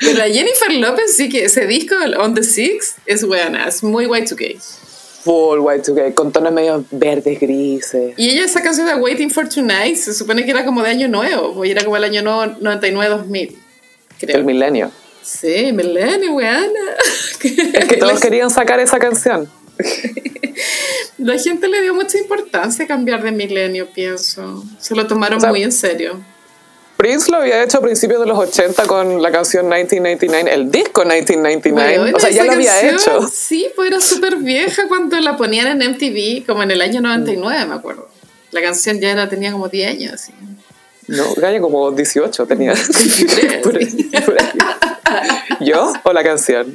pero 0.00 0.18
la 0.18 0.24
Jennifer 0.28 0.72
Lopez 0.74 1.14
sí 1.16 1.28
que 1.28 1.44
ese 1.46 1.66
disco, 1.66 1.94
el 2.04 2.14
On 2.16 2.34
the 2.34 2.42
Six, 2.42 2.96
es 3.06 3.24
buena, 3.24 3.66
es 3.68 3.82
muy 3.82 4.06
Y2K. 4.06 4.58
Full 5.24 5.60
Y2K, 5.60 6.14
con 6.14 6.32
tonos 6.32 6.52
medio 6.52 6.84
verdes, 6.90 7.40
grises. 7.40 8.12
Y 8.16 8.30
ella, 8.30 8.44
esa 8.44 8.60
canción 8.62 8.86
de 8.88 8.94
Waiting 8.96 9.30
for 9.30 9.48
Tonight, 9.48 9.96
se 9.96 10.12
supone 10.12 10.44
que 10.44 10.50
era 10.50 10.64
como 10.64 10.82
de 10.82 10.90
año 10.90 11.08
nuevo, 11.08 11.48
o 11.48 11.64
era 11.64 11.84
como 11.84 11.96
el 11.96 12.04
año 12.04 12.22
nuevo 12.22 12.44
99-2000, 12.60 13.56
creo. 14.18 14.36
El 14.36 14.44
milenio. 14.44 14.90
Sí, 15.22 15.72
Millennium, 15.72 16.34
weana. 16.34 16.68
Es 17.42 17.86
que 17.86 17.96
todos 17.98 18.20
querían 18.20 18.50
sacar 18.50 18.80
esa 18.80 18.98
canción. 18.98 19.48
La 21.18 21.38
gente 21.38 21.68
le 21.68 21.80
dio 21.82 21.94
mucha 21.94 22.18
importancia 22.18 22.84
a 22.84 22.88
cambiar 22.88 23.22
de 23.22 23.32
milenio, 23.32 23.88
pienso. 23.90 24.64
Se 24.78 24.94
lo 24.94 25.06
tomaron 25.06 25.38
O 25.38 25.40
sea, 25.40 25.50
muy 25.50 25.62
en 25.62 25.72
serio. 25.72 26.20
Prince 26.96 27.30
lo 27.30 27.38
había 27.38 27.62
hecho 27.64 27.78
a 27.78 27.80
principios 27.80 28.20
de 28.20 28.26
los 28.26 28.38
80 28.38 28.86
con 28.86 29.22
la 29.22 29.32
canción 29.32 29.66
1999, 29.66 30.54
el 30.54 30.70
disco 30.70 31.00
1999. 31.00 31.98
Bueno, 31.98 32.16
o 32.16 32.20
sea, 32.20 32.30
ya 32.30 32.44
lo 32.44 32.52
había 32.52 32.70
canción, 32.70 33.16
hecho. 33.16 33.28
Sí, 33.28 33.68
pues 33.74 33.88
era 33.90 34.00
súper 34.00 34.36
vieja 34.36 34.86
cuando 34.88 35.18
la 35.20 35.36
ponían 35.36 35.82
en 35.82 35.92
MTV, 35.92 36.46
como 36.46 36.62
en 36.62 36.70
el 36.70 36.80
año 36.80 37.00
99, 37.00 37.66
me 37.66 37.74
acuerdo. 37.74 38.08
La 38.52 38.62
canción 38.62 39.00
ya 39.00 39.10
era, 39.10 39.28
tenía 39.28 39.50
como 39.50 39.68
10 39.68 39.90
años. 39.90 40.12
así. 40.12 40.32
No, 41.08 41.34
Gaya 41.34 41.60
como 41.60 41.90
18 41.90 42.46
tenía. 42.46 42.74
23, 42.74 43.54
Por 43.62 43.76
ahí, 43.76 43.90
sí. 43.90 44.10
por 44.24 44.40
ahí. 44.40 44.48
¿Yo 45.60 45.92
o 46.02 46.12
la 46.12 46.22
canción? 46.22 46.74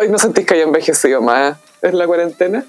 Ay, 0.00 0.08
¿no 0.08 0.18
sentís 0.18 0.46
que 0.46 0.54
haya 0.54 0.64
envejecido 0.64 1.20
más 1.20 1.58
en 1.82 1.98
la 1.98 2.06
cuarentena? 2.06 2.64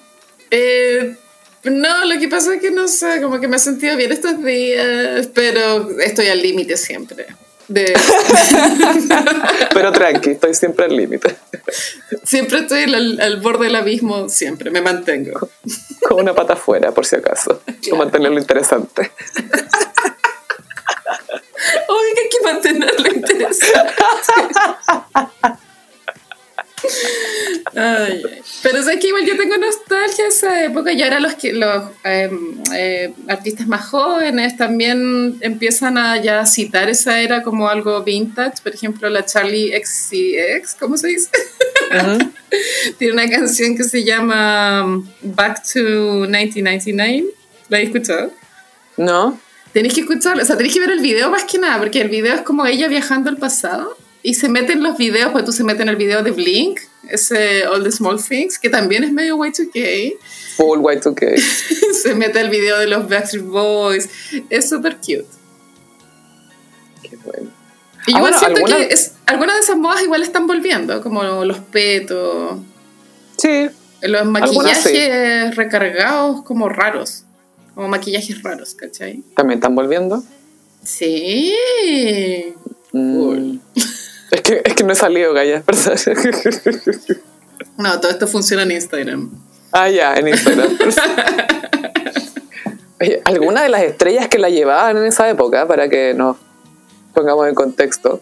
Eh, 0.50 1.16
no, 1.64 2.06
lo 2.06 2.20
que 2.20 2.28
pasa 2.28 2.56
es 2.56 2.62
que 2.62 2.72
no 2.72 2.88
sé, 2.88 3.22
como 3.22 3.40
que 3.40 3.48
me 3.48 3.58
he 3.58 3.60
sentido 3.60 3.96
bien 3.96 4.12
estos 4.12 4.44
días, 4.44 5.28
pero 5.34 5.90
estoy 6.00 6.28
al 6.28 6.42
límite 6.42 6.76
siempre. 6.78 7.28
De, 7.68 7.94
Pero 9.74 9.92
tranqui, 9.94 10.32
estoy 10.32 10.54
siempre 10.54 10.86
al 10.86 10.98
límite. 10.98 11.38
siempre 12.24 12.60
estoy 12.60 12.84
al, 12.84 13.22
al 13.22 13.40
borde 13.40 13.66
del 13.68 13.76
abismo, 13.78 14.28
siempre, 14.28 14.72
me 14.72 14.82
mantengo. 14.82 15.50
Con 16.06 16.20
una 16.20 16.34
pata 16.34 16.54
afuera, 16.54 16.92
por 16.92 17.06
si 17.06 17.16
acaso. 17.16 17.62
Para 17.66 17.98
mantenerlo 17.98 18.40
interesante. 18.40 19.12
Que 22.32 22.46
mantenerlo 22.46 23.14
interesante. 23.14 23.94
Ay, 27.76 28.24
pero 28.64 28.84
sé 28.84 29.00
que 29.00 29.08
igual 29.08 29.26
yo 29.26 29.38
tengo 29.38 29.58
nostalgia 29.58 30.26
de 30.26 30.30
esa 30.30 30.64
época 30.66 30.92
y 30.92 31.02
ahora 31.02 31.20
los, 31.20 31.36
que, 31.36 31.54
los 31.54 31.84
eh, 32.04 32.30
eh, 32.74 33.14
artistas 33.28 33.68
más 33.68 33.88
jóvenes 33.88 34.58
también 34.58 35.38
empiezan 35.42 35.98
a 35.98 36.22
ya 36.22 36.46
citar 36.46 36.90
esa 36.90 37.22
era 37.22 37.44
como 37.44 37.70
algo 37.70 38.04
vintage. 38.04 38.62
Por 38.64 38.74
ejemplo, 38.74 39.10
la 39.10 39.26
Charlie 39.26 39.72
XCX, 39.72 40.76
¿cómo 40.80 40.98
se 40.98 41.10
dice? 41.10 41.30
Tiene 42.98 43.14
una 43.14 43.30
canción 43.30 43.78
que 43.78 43.84
se 43.84 44.04
llama 44.04 45.04
Back 45.22 45.64
to 45.74 45.80
1999. 45.80 47.26
¿La 47.70 47.78
has 47.78 47.84
escuchado? 47.84 48.34
¿No? 48.98 49.40
Tenéis 49.74 49.94
que 49.94 50.02
escucharlo, 50.02 50.44
o 50.44 50.46
sea, 50.46 50.58
tenéis 50.58 50.74
que 50.74 50.80
ver 50.82 50.92
el 50.92 51.00
video 51.00 51.30
más 51.30 51.44
que 51.46 51.58
nada, 51.58 51.78
porque 51.80 52.02
el 52.02 52.10
video 52.10 52.34
es 52.36 52.42
como 52.42 52.66
ella 52.66 52.88
viajando 52.88 53.30
al 53.30 53.38
pasado 53.38 53.96
y 54.24 54.34
se 54.34 54.50
mete 54.50 54.74
en 54.74 54.84
los 54.84 54.98
videos, 54.98 55.32
pues 55.32 55.46
tú 55.46 55.52
se 55.54 55.64
metes 55.64 55.82
en 55.82 55.90
el 55.90 55.96
video 55.96 56.22
de 56.24 56.32
Blink, 56.32 56.80
ese 57.10 57.66
All 57.68 57.84
the 57.84 57.92
Small 57.92 58.22
Things, 58.22 58.60
que 58.60 58.70
también 58.70 59.04
es 59.04 59.12
medio 59.14 59.38
Y2K, 59.38 60.14
Full 60.58 60.80
Y2K. 60.80 61.38
se 62.04 62.14
mete 62.16 62.40
el 62.42 62.50
video 62.50 62.78
de 62.80 62.88
los 62.88 63.08
Backstreet 63.08 63.46
Boys, 63.46 64.10
es 64.50 64.70
súper 64.70 64.98
cute. 64.98 65.26
Qué 67.02 67.18
bueno. 67.24 67.50
Y 68.08 68.14
Ah, 68.14 68.18
igual 68.18 68.22
bueno, 68.34 68.40
siento 68.40 68.58
alguna- 68.66 68.78
que 68.88 68.94
es, 68.94 69.14
algunas 69.26 69.56
de 69.56 69.62
esas 69.62 69.78
modas 69.78 70.02
igual 70.04 70.22
están 70.24 70.48
volviendo, 70.48 71.02
como 71.02 71.46
los 71.46 71.60
petos, 71.60 72.60
Sí, 73.38 73.70
los 74.04 74.26
maquillajes 74.26 75.56
recargados 75.56 76.44
como 76.44 76.68
raros, 76.70 77.24
como 77.76 77.88
maquillajes 77.88 78.42
raros, 78.44 78.76
¿cachai? 78.76 79.24
también 79.36 79.60
están 79.60 79.76
volviendo. 79.76 80.24
Sí. 80.84 81.54
Mm. 82.92 83.18
Cool. 83.18 83.62
Es 84.32 84.42
que, 84.42 84.62
es 84.64 84.76
que 84.76 84.84
no 84.84 84.94
he 84.94 84.96
salido, 84.96 85.34
Gaya, 85.34 85.64
¿verdad? 85.66 86.00
No, 87.78 88.00
todo 88.00 88.12
esto 88.12 88.28
funciona 88.28 88.64
en 88.64 88.72
Instagram. 88.72 89.30
Ah, 89.72 89.90
ya, 89.90 90.16
en 90.16 90.28
Instagram. 90.28 90.70
Oye, 93.02 93.22
alguna 93.26 93.64
de 93.64 93.70
las 93.70 93.84
estrellas 93.84 94.28
que 94.28 94.38
la 94.38 94.50
llevaban 94.50 94.98
en 94.98 95.06
esa 95.06 95.30
época, 95.30 95.68
para 95.68 95.90
que 95.90 96.14
nos 96.14 96.38
pongamos 97.14 97.48
en 97.48 97.56
contexto, 97.56 98.22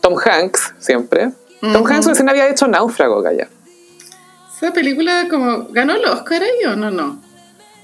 Tom 0.00 0.16
Hanks, 0.22 0.74
siempre. 0.78 1.30
Tom. 1.60 1.86
Hanks 1.86 2.06
recién 2.06 2.28
había 2.28 2.48
hecho 2.48 2.66
Náufrago, 2.66 3.22
Gaya. 3.22 3.48
Esa 4.54 4.72
película 4.72 5.26
como 5.30 5.68
ganó 5.70 5.94
el 5.94 6.04
Oscar 6.04 6.42
ahí 6.42 6.64
o 6.66 6.76
no, 6.76 6.90
no. 6.90 7.22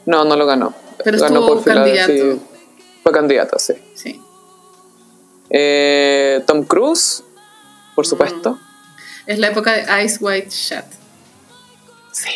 No, 0.07 0.25
no 0.25 0.37
lo 0.37 0.47
ganó. 0.47 0.75
Pero 1.05 1.19
ganó 1.19 1.41
estuvo 1.41 1.63
fila- 1.63 1.75
candidato. 1.85 2.13
sí, 2.13 2.41
fue 3.03 3.13
candidato, 3.13 3.59
sí. 3.59 3.75
Sí. 3.95 4.21
Eh, 5.51 6.43
Tom 6.47 6.65
Cruise, 6.65 7.23
por 7.95 8.05
Mm. 8.07 8.09
supuesto. 8.09 8.59
Es 9.27 9.39
la 9.39 9.49
época 9.49 9.73
de 9.73 10.05
Ice 10.05 10.19
White 10.21 10.51
Shut. 10.51 10.85
Sí. 12.13 12.31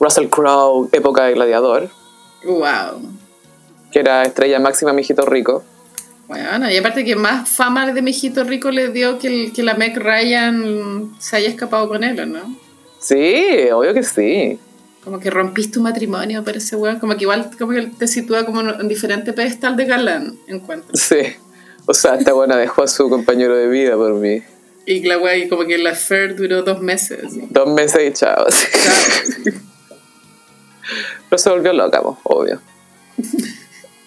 Russell 0.00 0.28
Crowe, 0.28 0.88
época 0.92 1.24
de 1.24 1.34
gladiador, 1.34 1.90
Wow. 2.44 3.02
que 3.92 4.00
era 4.00 4.24
estrella 4.24 4.58
máxima, 4.58 4.92
mijito 4.92 5.24
rico. 5.26 5.62
Bueno, 6.26 6.70
y 6.70 6.76
aparte 6.76 7.04
que 7.04 7.14
más 7.14 7.48
fama 7.48 7.92
de 7.92 8.00
mijito 8.02 8.42
rico 8.44 8.70
le 8.70 8.88
dio 8.88 9.18
que, 9.18 9.28
el- 9.28 9.52
que 9.52 9.62
la 9.62 9.74
Meg 9.74 9.96
Ryan 9.98 11.14
se 11.18 11.36
haya 11.36 11.48
escapado 11.48 11.88
con 11.88 12.02
él, 12.04 12.18
¿o 12.18 12.26
no? 12.26 12.56
Sí, 13.00 13.68
obvio 13.72 13.92
que 13.92 14.02
sí. 14.02 14.58
Como 15.04 15.18
que 15.18 15.30
rompiste 15.30 15.74
tu 15.74 15.80
matrimonio 15.82 16.44
para 16.44 16.58
ese 16.58 16.76
weón. 16.76 16.98
Como 17.00 17.16
que 17.16 17.22
igual 17.22 17.50
como 17.58 17.72
que 17.72 17.82
te 17.98 18.06
sitúa 18.06 18.44
como 18.44 18.60
en 18.60 18.88
diferente 18.88 19.32
pedestal 19.32 19.76
de 19.76 19.84
galán, 19.86 20.36
encuentro. 20.46 20.90
Sí. 20.94 21.20
O 21.86 21.94
sea, 21.94 22.14
esta 22.14 22.32
buena 22.32 22.56
dejó 22.56 22.82
a 22.84 22.86
su 22.88 23.08
compañero 23.10 23.56
de 23.56 23.66
vida 23.66 23.96
por 23.96 24.14
mí. 24.14 24.42
Y 24.86 25.02
la 25.04 25.18
wey, 25.18 25.48
como 25.48 25.64
que 25.64 25.78
la 25.78 25.90
affair 25.90 26.36
duró 26.36 26.62
dos 26.62 26.80
meses. 26.80 27.32
Dos 27.50 27.68
meses 27.68 28.08
y 28.08 28.12
chao. 28.12 28.46
sí. 28.50 28.66
Pero 31.28 31.38
se 31.38 31.50
volvió 31.50 31.72
loca, 31.72 32.00
obvio. 32.24 32.60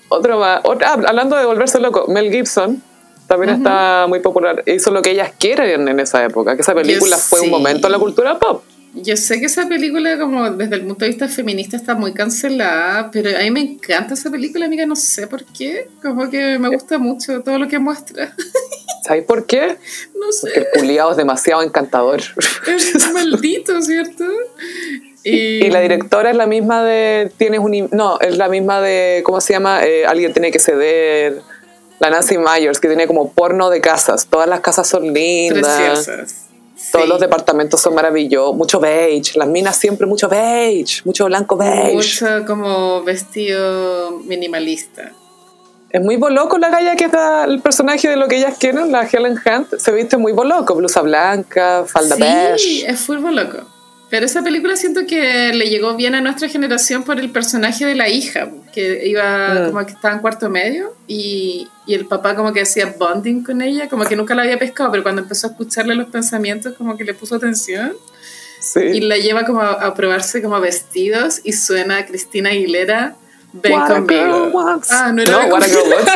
Otro 0.10 0.40
más. 0.40 0.62
otra- 0.64 0.94
ah, 0.94 1.02
hablando 1.08 1.36
de 1.36 1.46
volverse 1.46 1.80
loco, 1.80 2.06
Mel 2.08 2.32
Gibson 2.32 2.82
también 3.28 3.56
está 3.56 4.06
muy 4.08 4.20
popular. 4.20 4.64
Hizo 4.68 4.92
lo 4.92 5.02
que 5.02 5.12
ellas 5.12 5.32
quieren 5.40 5.88
en 5.88 6.00
esa 6.00 6.24
época, 6.24 6.56
que 6.56 6.62
esa 6.62 6.76
película 6.76 7.18
fue 7.18 7.40
sí. 7.40 7.46
un 7.46 7.52
momento 7.52 7.88
en 7.88 7.92
la 7.94 8.00
cultura 8.00 8.38
pop. 8.40 8.64
Yo 8.96 9.18
sé 9.18 9.42
que 9.42 9.48
esa 9.48 9.68
película, 9.68 10.18
como 10.18 10.50
desde 10.52 10.76
el 10.76 10.86
punto 10.86 11.04
de 11.04 11.10
vista 11.10 11.28
feminista, 11.28 11.76
está 11.76 11.96
muy 11.96 12.14
cancelada, 12.14 13.12
pero 13.12 13.38
a 13.38 13.42
mí 13.42 13.52
me 13.52 13.60
encanta 13.60 14.14
esa 14.14 14.32
película, 14.32 14.66
amiga, 14.66 14.86
no 14.86 14.96
sé 14.96 15.28
por 15.28 15.44
qué. 15.44 15.90
Como 16.02 16.30
que 16.30 16.58
me 16.60 16.70
gusta 16.70 16.98
mucho 16.98 17.42
todo 17.42 17.60
lo 17.60 17.68
que 17.68 17.78
muestra. 17.78 18.34
¿Sabéis 19.04 19.26
por 19.26 19.46
qué? 19.46 19.78
No 20.18 20.32
sé. 20.32 20.48
Porque 20.48 20.60
el 20.60 20.68
culiado 20.80 21.12
es 21.12 21.18
demasiado 21.18 21.62
encantador. 21.62 22.22
Es 22.68 23.12
maldito, 23.14 23.82
¿cierto? 23.82 24.24
Y 25.24 25.70
la 25.70 25.82
directora 25.82 26.32
es 26.32 26.38
la 26.38 26.46
misma 26.46 26.84
de. 26.84 27.32
Tienes 27.38 27.60
un. 27.60 27.90
No, 27.92 28.20
es 28.20 28.38
la 28.38 28.48
misma 28.48 28.80
de. 28.80 29.24
¿Cómo 29.26 29.42
se 29.42 29.54
llama? 29.54 29.84
Eh, 29.84 30.06
Alguien 30.06 30.34
tiene 30.34 30.52
que 30.52 30.60
ceder. 30.60 31.42
La 32.00 32.10
Nancy 32.10 32.38
Myers, 32.38 32.80
que 32.80 32.88
tiene 32.88 33.08
como 33.08 33.32
porno 33.32 33.70
de 33.70 33.82
casas. 33.82 34.28
Todas 34.28 34.48
las 34.48 34.60
casas 34.60 34.88
son 34.88 35.14
lindas. 35.14 35.78
Preciosas. 35.78 36.45
Todos 36.92 37.06
Sí. 37.06 37.10
los 37.10 37.20
departamentos 37.22 37.80
son 37.82 37.96
maravillosos. 37.96 38.56
Mucho 38.56 38.80
beige. 38.80 39.38
Las 39.40 39.48
minas 39.48 39.78
siempre 39.78 40.06
mucho 40.06 40.28
beige. 40.28 41.02
Mucho 41.06 41.26
blanco 41.26 41.56
beige. 41.56 41.94
Mucho 41.94 42.46
como 42.46 43.02
vestido 43.04 44.20
minimalista. 44.26 45.12
Es 45.90 46.02
muy 46.02 46.18
boloco 46.18 46.58
la 46.58 46.70
galla 46.70 46.96
que 46.98 47.06
es 47.06 47.14
la- 47.14 47.46
el 47.46 47.62
personaje 47.62 48.10
de 48.10 48.18
lo 48.18 48.28
que 48.28 48.36
ellas 48.38 48.58
quieren, 48.60 48.92
la 48.92 49.04
Helen 49.08 49.38
Hunt. 49.46 49.76
Se 49.78 49.92
viste 49.94 50.18
muy 50.18 50.34
boloco. 50.34 50.76
Blusa 50.76 51.02
blanca, 51.02 51.86
falda 51.88 52.16
sí, 52.18 52.22
beige. 52.22 52.92
es 52.92 53.00
full 53.00 53.20
loco. 53.20 53.60
Pero 54.16 54.28
esa 54.28 54.42
película 54.44 54.78
siento 54.78 55.02
que 55.06 55.52
le 55.54 55.68
llegó 55.68 55.94
bien 55.98 56.16
a 56.16 56.22
nuestra 56.22 56.48
generación 56.48 57.04
por 57.04 57.20
el 57.20 57.32
personaje 57.32 57.86
de 57.86 57.96
la 57.96 58.08
hija, 58.08 58.48
que 58.74 59.06
iba 59.08 59.50
Mm. 59.50 59.72
como 59.74 59.86
que 59.86 59.92
estaba 59.92 60.14
en 60.14 60.22
cuarto 60.22 60.50
medio 60.50 60.96
y, 61.06 61.68
y 61.86 61.96
el 61.96 62.06
papá 62.06 62.34
como 62.34 62.54
que 62.54 62.62
hacía 62.62 62.96
bonding 62.98 63.44
con 63.44 63.62
ella, 63.62 63.90
como 63.90 64.06
que 64.06 64.16
nunca 64.16 64.34
la 64.34 64.44
había 64.44 64.58
pescado, 64.58 64.90
pero 64.90 65.04
cuando 65.04 65.22
empezó 65.24 65.48
a 65.48 65.50
escucharle 65.50 65.96
los 65.96 66.08
pensamientos 66.08 66.76
como 66.78 66.96
que 66.96 67.04
le 67.04 67.14
puso 67.14 67.36
atención 67.36 67.92
Sí. 68.62 68.80
y 68.80 69.02
la 69.02 69.18
lleva 69.18 69.44
como 69.44 69.60
a, 69.60 69.74
a 69.74 69.94
probarse 69.96 70.42
como 70.42 70.62
vestidos 70.62 71.42
y 71.44 71.52
suena 71.52 71.98
a 71.98 72.06
Cristina 72.06 72.52
Aguilera, 72.52 73.16
ven 73.52 73.74
What 73.74 73.92
a 73.92 73.96
girl 73.96 74.06
conmigo. 74.08 74.48
wants. 74.54 74.92
Ah, 74.94 75.12
no 75.12 75.24
No, 75.26 75.48
what 75.48 75.62
a 75.62 75.68
girl 75.68 75.82
conmigo. 75.82 75.98
wants. 75.98 76.12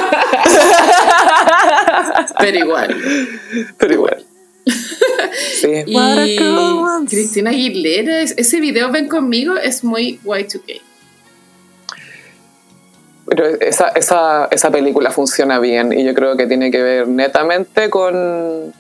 Pero 2.40 2.58
igual. 2.60 2.96
Pero 3.78 3.94
igual. 3.94 4.26
Sí. 4.66 5.70
Y. 5.88 7.08
Cristina 7.08 7.50
Aguilera, 7.52 8.22
es- 8.22 8.34
ese 8.38 8.60
video 8.60 8.92
Ven 8.92 9.08
conmigo 9.08 9.56
es 9.58 9.84
muy 9.84 10.20
Y2K. 10.24 10.82
Pero 13.28 13.46
esa, 13.46 13.90
esa, 13.90 14.48
esa 14.50 14.72
película 14.72 15.12
funciona 15.12 15.60
bien 15.60 15.94
y 15.94 16.04
yo 16.04 16.14
creo 16.16 16.36
que 16.36 16.48
tiene 16.48 16.72
que 16.72 16.82
ver 16.82 17.08
netamente 17.08 17.90
con, 17.90 18.74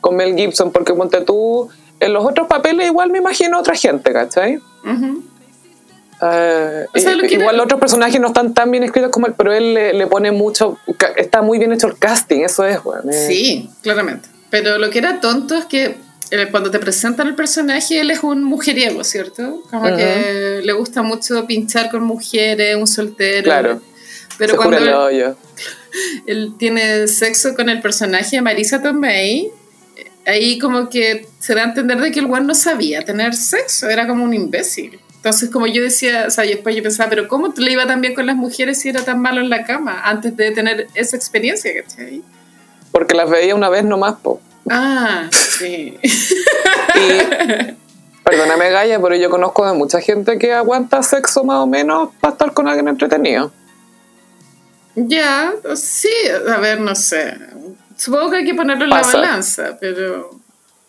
con 0.00 0.16
Mel 0.16 0.34
Gibson, 0.34 0.72
porque 0.72 0.94
ponte 0.94 1.20
tú, 1.20 1.68
en 2.00 2.12
los 2.14 2.24
otros 2.24 2.46
papeles 2.48 2.86
igual 2.86 3.10
me 3.10 3.18
imagino 3.18 3.58
otra 3.58 3.74
gente, 3.74 4.12
¿cachai? 4.12 4.58
Eh, 6.24 6.86
O 6.94 6.98
sea, 6.98 7.12
y- 7.12 7.16
lo 7.16 7.22
que 7.28 7.34
igual 7.34 7.48
era- 7.48 7.52
los 7.58 7.64
otros 7.64 7.80
personajes 7.80 8.18
no 8.20 8.28
están 8.28 8.54
tan 8.54 8.70
bien 8.70 8.82
escritos 8.84 9.10
como 9.10 9.26
él, 9.26 9.34
pero 9.36 9.52
él 9.52 9.74
le, 9.74 9.92
le 9.92 10.06
pone 10.06 10.30
mucho, 10.32 10.78
está 11.16 11.42
muy 11.42 11.58
bien 11.58 11.72
hecho 11.72 11.88
el 11.88 11.98
casting, 11.98 12.40
eso 12.40 12.64
es, 12.64 12.82
weón. 12.84 13.10
eh. 13.10 13.26
Sí, 13.28 13.68
claramente. 13.82 14.28
Pero 14.52 14.76
lo 14.76 14.90
que 14.90 14.98
era 14.98 15.18
tonto 15.18 15.56
es 15.56 15.64
que 15.64 15.96
eh, 16.30 16.48
cuando 16.50 16.70
te 16.70 16.78
presentan 16.78 17.26
el 17.26 17.34
personaje, 17.34 17.98
él 18.00 18.10
es 18.10 18.22
un 18.22 18.44
mujeriego, 18.44 19.02
¿cierto? 19.02 19.62
Como 19.70 19.86
Ujú. 19.86 19.96
que 19.96 20.60
le 20.62 20.72
gusta 20.74 21.00
mucho 21.02 21.46
pinchar 21.46 21.90
con 21.90 22.04
mujeres, 22.04 22.76
un 22.76 22.86
soltero. 22.86 23.44
Claro. 23.44 23.80
Pero 24.36 24.50
Se 24.50 24.56
cuando 24.58 24.76
el 24.76 24.88
él, 24.88 24.94
hoyo. 24.94 25.36
él 26.26 26.52
tiene 26.58 27.08
sexo 27.08 27.54
con 27.54 27.70
el 27.70 27.80
personaje 27.80 28.36
de 28.36 28.42
Marisa 28.42 28.82
Tomei, 28.82 29.50
ahí 30.26 30.58
como 30.58 30.90
que 30.90 31.26
se 31.38 31.54
da 31.54 31.62
a 31.62 31.64
entender 31.64 31.98
de 31.98 32.12
que 32.12 32.20
el 32.20 32.26
one 32.26 32.42
no 32.42 32.54
sabía 32.54 33.02
tener 33.06 33.34
sexo, 33.34 33.88
era 33.88 34.06
como 34.06 34.22
un 34.22 34.34
imbécil. 34.34 35.00
Entonces, 35.16 35.48
como 35.48 35.66
yo 35.66 35.82
decía, 35.82 36.26
o 36.28 36.30
sea, 36.30 36.44
y 36.44 36.48
después 36.48 36.76
yo 36.76 36.82
pensaba, 36.82 37.08
pero 37.08 37.26
¿cómo 37.26 37.54
le 37.56 37.72
iba 37.72 37.86
tan 37.86 38.02
bien 38.02 38.12
con 38.14 38.26
las 38.26 38.36
mujeres 38.36 38.80
si 38.80 38.90
era 38.90 39.02
tan 39.02 39.18
malo 39.18 39.40
en 39.40 39.48
la 39.48 39.64
cama 39.64 40.02
antes 40.04 40.36
de 40.36 40.50
tener 40.50 40.88
esa 40.94 41.16
experiencia, 41.16 41.72
¿cachai? 41.82 42.22
Porque 42.92 43.14
las 43.14 43.28
veía 43.30 43.54
una 43.54 43.68
vez 43.68 43.84
nomás, 43.84 44.16
po. 44.22 44.40
Ah, 44.70 45.28
sí. 45.32 45.98
Y, 46.02 46.02
perdóname, 48.24 48.70
Gaya, 48.70 49.00
pero 49.00 49.16
yo 49.16 49.30
conozco 49.30 49.66
de 49.66 49.72
mucha 49.72 50.00
gente 50.00 50.38
que 50.38 50.52
aguanta 50.52 51.02
sexo 51.02 51.42
más 51.42 51.58
o 51.58 51.66
menos 51.66 52.10
para 52.20 52.32
estar 52.32 52.52
con 52.52 52.68
alguien 52.68 52.88
entretenido. 52.88 53.50
ya, 54.94 55.52
sí, 55.74 56.10
a 56.48 56.58
ver, 56.58 56.80
no 56.80 56.94
sé. 56.94 57.34
Supongo 57.96 58.30
que 58.30 58.36
hay 58.38 58.44
que 58.44 58.54
ponerlo 58.54 58.84
en 58.84 58.90
Pasa. 58.90 59.18
la 59.18 59.26
balanza, 59.26 59.78
pero 59.80 60.30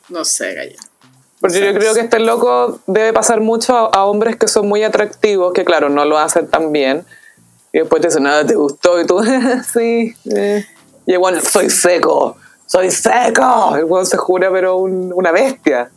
no 0.10 0.26
sé, 0.26 0.54
Gaya. 0.54 0.76
Porque 1.40 1.60
yo 1.60 1.74
creo 1.78 1.94
que 1.94 2.00
este 2.02 2.20
loco 2.20 2.80
debe 2.88 3.12
pasar 3.12 3.42
mucho 3.42 3.76
a, 3.78 3.90
a 3.98 4.06
hombres 4.06 4.38
que 4.38 4.48
son 4.48 4.68
muy 4.68 4.84
atractivos, 4.84 5.52
que 5.54 5.66
claro, 5.66 5.90
no 5.90 6.06
lo 6.06 6.18
hacen 6.18 6.48
tan 6.48 6.72
bien. 6.72 7.06
Y 7.74 7.80
después 7.80 8.02
te 8.02 8.08
dicen, 8.08 8.24
nada, 8.24 8.46
te 8.46 8.56
gustó. 8.56 9.02
Y 9.02 9.06
tú, 9.06 9.22
sí. 9.74 10.14
eh". 10.34 10.66
Y 11.06 11.14
igual, 11.14 11.42
soy 11.42 11.70
seco, 11.70 12.38
soy 12.66 12.92
seco. 12.92 13.76
El 13.76 13.86
weón 13.86 14.06
se 14.06 14.18
jura, 14.18 14.50
pero 14.52 14.78
un- 14.78 15.12
una 15.14 15.32
bestia. 15.32 15.90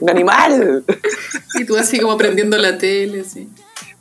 Un 0.00 0.10
animal. 0.10 0.84
Y 1.54 1.64
tú 1.64 1.76
así 1.76 2.00
como 2.00 2.16
prendiendo 2.16 2.56
la 2.58 2.76
tele, 2.78 3.20
así. 3.20 3.48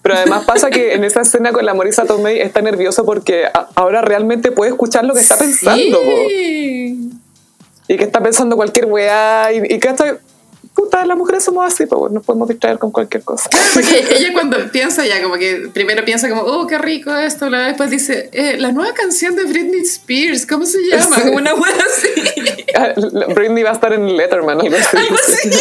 Pero 0.01 0.15
además 0.15 0.43
pasa 0.45 0.69
que 0.69 0.93
en 0.95 1.03
esa 1.03 1.21
escena 1.21 1.53
con 1.53 1.65
la 1.65 1.73
Marisa 1.73 2.05
Tomei 2.05 2.41
está 2.41 2.61
nervioso 2.61 3.05
porque 3.05 3.45
ahora 3.75 4.01
realmente 4.01 4.51
puede 4.51 4.71
escuchar 4.71 5.05
lo 5.05 5.13
que 5.13 5.21
está 5.21 5.37
pensando. 5.37 6.01
po. 6.01 6.11
Sí. 6.29 7.09
Y 7.87 7.97
que 7.97 8.03
está 8.03 8.21
pensando 8.21 8.55
cualquier 8.55 8.85
weá. 8.87 9.53
Y, 9.53 9.75
y 9.75 9.79
que 9.79 9.87
hasta, 9.89 10.17
puta, 10.73 11.05
las 11.05 11.17
mujeres 11.17 11.43
somos 11.43 11.65
así, 11.65 11.85
pues 11.85 12.11
nos 12.11 12.25
podemos 12.25 12.47
distraer 12.47 12.79
con 12.79 12.91
cualquier 12.91 13.23
cosa. 13.23 13.49
Porque 13.73 14.05
ella 14.17 14.33
cuando 14.33 14.57
piensa 14.71 15.05
ya 15.05 15.21
como 15.21 15.35
que 15.35 15.69
primero 15.73 16.03
piensa 16.05 16.29
como, 16.29 16.41
oh, 16.41 16.67
qué 16.67 16.77
rico 16.77 17.13
esto, 17.15 17.47
bla, 17.47 17.67
después 17.67 17.89
dice, 17.89 18.29
eh, 18.33 18.57
la 18.57 18.71
nueva 18.71 18.93
canción 18.93 19.35
de 19.35 19.43
Britney 19.45 19.81
Spears, 19.81 20.45
¿cómo 20.45 20.65
se 20.65 20.79
llama? 20.85 21.15
Sí. 21.15 21.21
Como 21.21 21.37
una 21.37 21.53
wea 21.53 21.73
así. 21.73 22.09
Ah, 22.75 22.91
Britney 23.35 23.61
va 23.61 23.69
a 23.69 23.73
estar 23.73 23.93
en 23.93 24.17
Letterman, 24.17 24.59
algo 24.59 24.75
así. 24.75 24.97
Algo 24.97 25.15
así. 25.15 25.47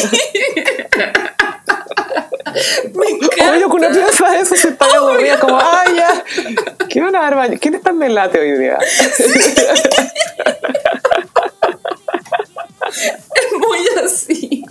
Me 2.94 3.06
encanta. 3.06 3.58
Que 3.58 3.64
uno 3.66 3.88
piensa 3.90 4.40
eso, 4.40 4.56
se 4.56 4.68
está 4.68 4.86
aburrida, 4.96 5.38
como, 5.38 5.60
ay, 5.60 5.96
ya. 5.96 6.24
¿Qué 6.88 7.02
van 7.02 7.14
a 7.16 7.20
dar 7.20 7.36
baño? 7.36 7.58
¿Quién 7.60 7.74
está 7.74 7.90
en 7.90 7.98
Melate 7.98 8.40
hoy 8.40 8.58
día? 8.58 8.78
Es 13.34 13.52
muy 13.58 13.80
así. 14.04 14.64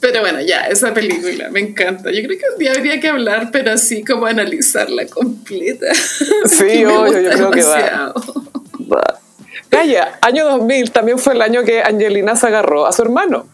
Pero 0.00 0.20
bueno, 0.20 0.40
ya, 0.40 0.66
esa 0.68 0.94
película 0.94 1.48
me 1.50 1.60
encanta. 1.60 2.10
Yo 2.12 2.22
creo 2.22 2.38
que 2.38 2.44
un 2.52 2.58
día 2.58 2.72
habría 2.72 3.00
que 3.00 3.08
hablar, 3.08 3.50
pero 3.50 3.72
así 3.72 4.04
como 4.04 4.26
analizarla 4.26 5.06
completa. 5.06 5.86
Sí, 6.46 6.84
obvio, 6.84 7.20
yo 7.20 7.30
creo 7.30 7.50
que 7.50 7.62
va. 7.62 7.76
demasiado. 7.76 8.14
Calla, 9.68 10.18
año 10.22 10.44
2000 10.46 10.90
también 10.92 11.18
fue 11.18 11.34
el 11.34 11.42
año 11.42 11.62
que 11.64 11.82
Angelina 11.82 12.36
se 12.36 12.46
agarró 12.46 12.86
a 12.86 12.92
su 12.92 13.02
hermano. 13.02 13.46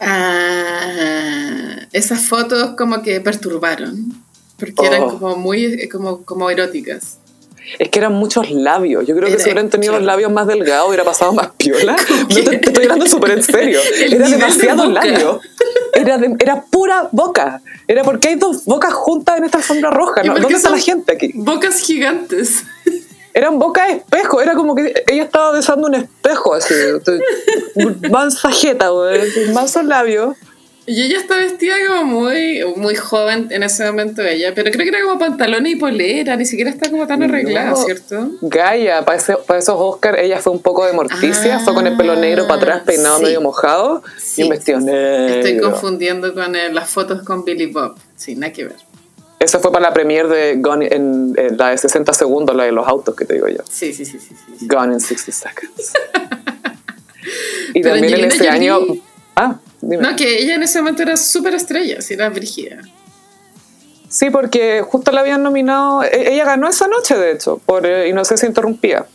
Ah, 0.00 1.76
esas 1.92 2.22
fotos 2.26 2.74
como 2.76 3.02
que 3.02 3.20
perturbaron. 3.20 4.12
Porque 4.58 4.86
eran 4.86 5.02
Oh. 5.02 5.18
como 5.18 5.36
muy 5.36 5.64
eh, 5.64 5.88
como, 5.88 6.22
como 6.24 6.48
eróticas. 6.50 7.18
Es 7.78 7.88
que 7.88 7.98
eran 7.98 8.12
muchos 8.14 8.50
labios. 8.50 9.06
Yo 9.06 9.14
creo 9.14 9.26
que 9.28 9.34
Era- 9.34 9.42
si 9.42 9.50
hubieran 9.50 9.70
tenido 9.70 9.92
los 9.94 10.02
labios 10.02 10.30
más 10.32 10.46
delgados 10.46 10.88
hubiera 10.88 11.04
pasado 11.04 11.32
más 11.32 11.50
piola. 11.56 11.96
No 12.20 12.28
que- 12.28 12.42
te, 12.42 12.58
te 12.58 12.66
estoy 12.68 12.84
hablando 12.84 13.06
súper 13.06 13.30
en 13.32 13.42
serio. 13.42 13.80
Era 14.10 14.26
de 14.28 14.36
demasiado 14.36 14.88
boca. 14.88 15.04
labio. 15.04 15.40
Era, 15.94 16.18
de- 16.18 16.36
era 16.40 16.62
pura 16.70 17.08
boca. 17.12 17.60
Era 17.86 18.02
porque 18.02 18.28
hay 18.28 18.34
dos 18.36 18.64
bocas 18.64 18.92
juntas 18.94 19.38
en 19.38 19.44
esta 19.44 19.58
alfombra 19.58 19.90
roja. 19.90 20.22
¿Y 20.24 20.28
¿no? 20.28 20.32
por 20.34 20.40
qué 20.40 20.42
¿Dónde 20.42 20.56
está 20.56 20.70
la 20.70 20.78
gente 20.78 21.12
aquí? 21.12 21.30
Bocas 21.34 21.80
gigantes. 21.80 22.64
Eran 23.34 23.58
boca 23.58 23.86
de 23.86 23.92
espejo. 23.94 24.40
Era 24.42 24.54
como 24.54 24.74
que 24.74 24.92
ella 25.06 25.22
estaba 25.22 25.52
besando 25.52 25.86
un 25.88 25.94
espejo 25.94 26.54
así. 26.54 26.74
Mansa 28.10 28.50
jeta, 28.50 28.88
güey. 28.90 29.20
Mansos 29.52 29.84
labios. 29.84 30.36
Y 30.84 31.00
ella 31.02 31.18
está 31.18 31.36
vestida 31.36 31.76
como 31.86 32.04
muy, 32.04 32.60
muy 32.76 32.96
joven 32.96 33.46
en 33.50 33.62
ese 33.62 33.84
momento 33.86 34.20
ella, 34.22 34.52
pero 34.52 34.70
creo 34.72 34.82
que 34.82 34.88
era 34.88 35.02
como 35.04 35.16
pantalones 35.16 35.72
y 35.74 35.76
polera, 35.76 36.34
ni 36.36 36.44
siquiera 36.44 36.70
está 36.70 36.90
como 36.90 37.06
tan 37.06 37.22
arreglada, 37.22 37.70
No. 37.70 37.76
¿cierto? 37.76 38.30
Gaia, 38.42 39.04
para, 39.04 39.16
ese- 39.18 39.36
para 39.46 39.60
esos 39.60 39.76
Oscars, 39.78 40.18
ella 40.18 40.40
fue 40.40 40.52
un 40.52 40.60
poco 40.60 40.84
de 40.84 40.92
morticia, 40.92 41.60
fue 41.60 41.72
con 41.74 41.86
el 41.86 41.96
pelo 41.96 42.16
negro 42.16 42.48
para 42.48 42.60
atrás, 42.60 42.82
peinado 42.84 43.14
Ah, 43.14 43.18
sí. 43.18 43.24
medio 43.24 43.40
mojado, 43.40 44.02
Sí. 44.18 44.40
y 44.40 44.44
un 44.44 44.50
vestido 44.50 44.80
negro. 44.80 45.34
Estoy 45.36 45.60
confundiendo 45.60 46.34
con 46.34 46.56
eh, 46.56 46.72
las 46.72 46.90
fotos 46.90 47.22
con 47.22 47.44
Billy 47.44 47.66
Bob. 47.66 47.94
Sí, 48.16 48.34
nada 48.34 48.52
que 48.52 48.64
ver. 48.64 48.76
Esa 49.38 49.60
fue 49.60 49.70
para 49.70 49.88
la 49.88 49.94
premiere 49.94 50.28
de 50.28 50.56
Gone 50.56 50.86
in, 50.86 51.34
en 51.36 51.56
la 51.58 51.70
de 51.70 51.78
60 51.78 52.12
segundos, 52.12 52.54
la 52.56 52.64
de 52.64 52.72
los 52.72 52.86
autos 52.88 53.14
que 53.14 53.24
te 53.24 53.34
digo 53.34 53.46
yo. 53.48 53.58
Sí, 53.70 53.92
sí, 53.92 54.04
sí, 54.04 54.18
sí. 54.20 54.34
Gone 54.66 54.94
in 54.94 55.00
60 55.00 55.32
seconds. 55.32 55.92
y 57.74 57.82
Pero 57.82 57.94
también 57.94 58.14
en 58.14 58.24
Angelina 58.24 58.34
ese 58.34 58.48
año... 58.48 58.78
Ah, 59.36 59.58
dime. 59.82 60.02
No, 60.02 60.16
que 60.16 60.38
ella 60.42 60.54
en 60.54 60.62
ese 60.62 60.78
momento 60.80 61.02
era 61.02 61.16
súper 61.18 61.54
estrella, 61.54 62.00
sí, 62.00 62.14
era 62.14 62.30
brígida. 62.30 62.78
Sí, 64.08 64.30
porque 64.30 64.82
justo 64.82 65.10
la 65.12 65.20
habían 65.20 65.42
nominado... 65.42 66.02
e- 66.02 66.32
Ella 66.32 66.44
ganó 66.44 66.68
esa 66.68 66.86
noche, 66.86 67.16
de 67.16 67.32
hecho, 67.32 67.58
por 67.64 67.86
eh, 67.86 68.08
Inocencia 68.08 68.46
Interrumpida. 68.46 69.06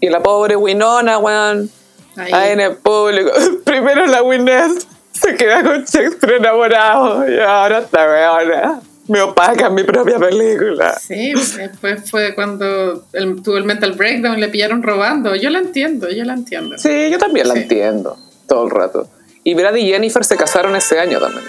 Y 0.00 0.08
la 0.08 0.22
pobre 0.22 0.56
Winona, 0.56 1.18
weón, 1.18 1.70
Ahí. 2.16 2.32
ahí 2.32 2.52
en 2.52 2.60
el 2.60 2.76
público. 2.76 3.30
Primero 3.64 4.06
la 4.06 4.22
Winnet 4.22 4.72
se 5.12 5.34
queda 5.36 5.62
con 5.62 5.84
Shakespeare 5.84 6.36
enamorado 6.36 7.30
y 7.30 7.38
ahora 7.38 7.80
está 7.80 8.04
weona. 8.06 8.80
Me 9.08 9.20
opaca 9.22 9.68
mi 9.68 9.82
propia 9.82 10.18
película. 10.18 10.96
Sí, 10.98 11.32
después 11.34 12.08
fue 12.08 12.34
cuando 12.34 13.04
él 13.12 13.42
tuvo 13.42 13.56
el 13.58 13.64
mental 13.64 13.92
breakdown, 13.92 14.38
le 14.40 14.48
pillaron 14.48 14.82
robando. 14.82 15.34
Yo 15.34 15.50
la 15.50 15.58
entiendo, 15.58 16.08
yo 16.10 16.24
la 16.24 16.34
entiendo. 16.34 16.78
Sí, 16.78 17.10
yo 17.10 17.18
también 17.18 17.48
la 17.48 17.54
entiendo 17.54 18.16
todo 18.50 18.64
el 18.64 18.70
rato. 18.70 19.08
Y 19.44 19.54
Brad 19.54 19.76
y 19.76 19.86
Jennifer 19.86 20.24
se 20.24 20.36
casaron 20.36 20.74
ese 20.74 20.98
año 20.98 21.20
también. 21.20 21.44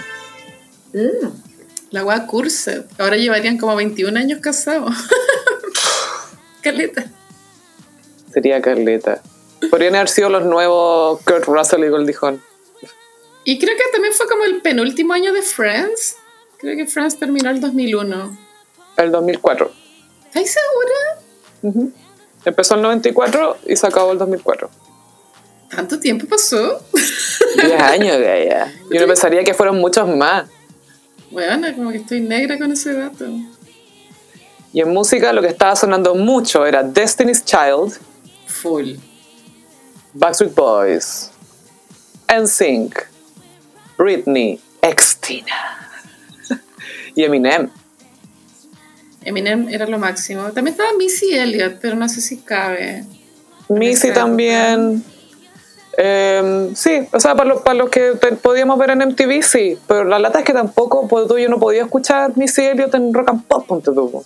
La 1.89 2.05
wea 2.05 2.27
Curset. 2.27 2.87
Ahora 2.99 3.17
llevarían 3.17 3.57
como 3.57 3.75
21 3.75 4.17
años 4.17 4.39
casados. 4.39 4.93
Caleta. 6.61 7.05
Sería 8.31 8.61
Carleta. 8.61 9.23
Podrían 9.71 9.95
haber 9.95 10.09
sido 10.09 10.29
los 10.29 10.45
nuevos 10.45 11.21
Kurt 11.23 11.45
Russell 11.45 11.83
y 11.83 11.89
Goldie 11.89 12.15
Hawn. 12.21 12.41
Y 13.45 13.57
creo 13.57 13.75
que 13.75 13.83
también 13.91 14.13
fue 14.13 14.27
como 14.27 14.43
el 14.43 14.61
penúltimo 14.61 15.13
año 15.13 15.33
de 15.33 15.41
Friends. 15.41 16.17
Creo 16.59 16.77
que 16.77 16.85
Friends 16.85 17.17
terminó 17.17 17.49
el 17.49 17.59
2001. 17.59 18.37
El 18.97 19.11
2004. 19.11 19.71
¿Estás 20.27 20.55
segura? 21.63 21.93
Empezó 22.45 22.75
el 22.75 22.83
94 22.83 23.57
y 23.65 23.75
se 23.75 23.87
acabó 23.87 24.11
el 24.11 24.19
2004. 24.19 24.69
¿Tanto 25.73 25.99
tiempo 25.99 26.27
pasó? 26.27 26.83
10 27.61 27.81
años 27.81 28.17
allá. 28.17 28.73
Yo 28.91 28.99
no 28.99 29.07
pensaría 29.07 29.43
que 29.43 29.53
fueron 29.53 29.77
muchos 29.77 30.07
más. 30.15 30.49
Bueno, 31.31 31.67
como 31.75 31.91
que 31.91 31.97
estoy 31.97 32.19
negra 32.19 32.57
con 32.57 32.71
ese 32.71 32.93
dato. 32.93 33.25
Y 34.73 34.81
en 34.81 34.93
música 34.93 35.31
lo 35.31 35.41
que 35.41 35.47
estaba 35.47 35.75
sonando 35.75 36.13
mucho 36.15 36.65
era 36.65 36.83
Destiny's 36.83 37.43
Child, 37.43 37.97
Full. 38.47 38.95
Backstreet 40.13 40.53
Boys, 40.53 41.31
NSYNC, 42.27 43.07
Britney, 43.97 44.59
Xtina 44.81 45.89
y 47.15 47.23
Eminem. 47.23 47.69
Eminem 49.23 49.69
era 49.69 49.85
lo 49.87 49.99
máximo. 49.99 50.51
También 50.51 50.73
estaba 50.73 50.89
Missy 50.97 51.33
Elliott, 51.33 51.77
pero 51.81 51.95
no 51.95 52.09
sé 52.09 52.19
si 52.21 52.37
cabe. 52.37 53.05
Missy 53.69 54.11
también. 54.11 55.03
Eh, 55.97 56.71
sí, 56.75 57.07
o 57.11 57.19
sea, 57.19 57.35
para, 57.35 57.49
lo- 57.49 57.63
para 57.63 57.75
los 57.75 57.89
que 57.89 58.13
te- 58.19 58.31
podíamos 58.33 58.77
ver 58.79 58.91
en 58.91 58.99
MTV, 59.01 59.41
sí. 59.43 59.77
Pero 59.87 60.03
la 60.05 60.19
lata 60.19 60.39
es 60.39 60.45
que 60.45 60.53
tampoco, 60.53 61.07
pues, 61.07 61.27
tú, 61.27 61.37
yo 61.37 61.49
no 61.49 61.59
podía 61.59 61.83
escuchar 61.83 62.35
Missy 62.37 62.61
Elliott 62.63 62.93
en 62.95 63.13
Rock 63.13 63.29
and 63.29 63.43
Pop, 63.45 63.67
ponte 63.67 63.91
tú. 63.91 64.23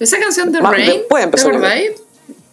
Esa 0.00 0.18
canción 0.18 0.52
The 0.52 0.60
Más 0.60 0.72
Rain, 0.72 1.02
¿te 1.08 1.40
acordáis? 1.40 1.90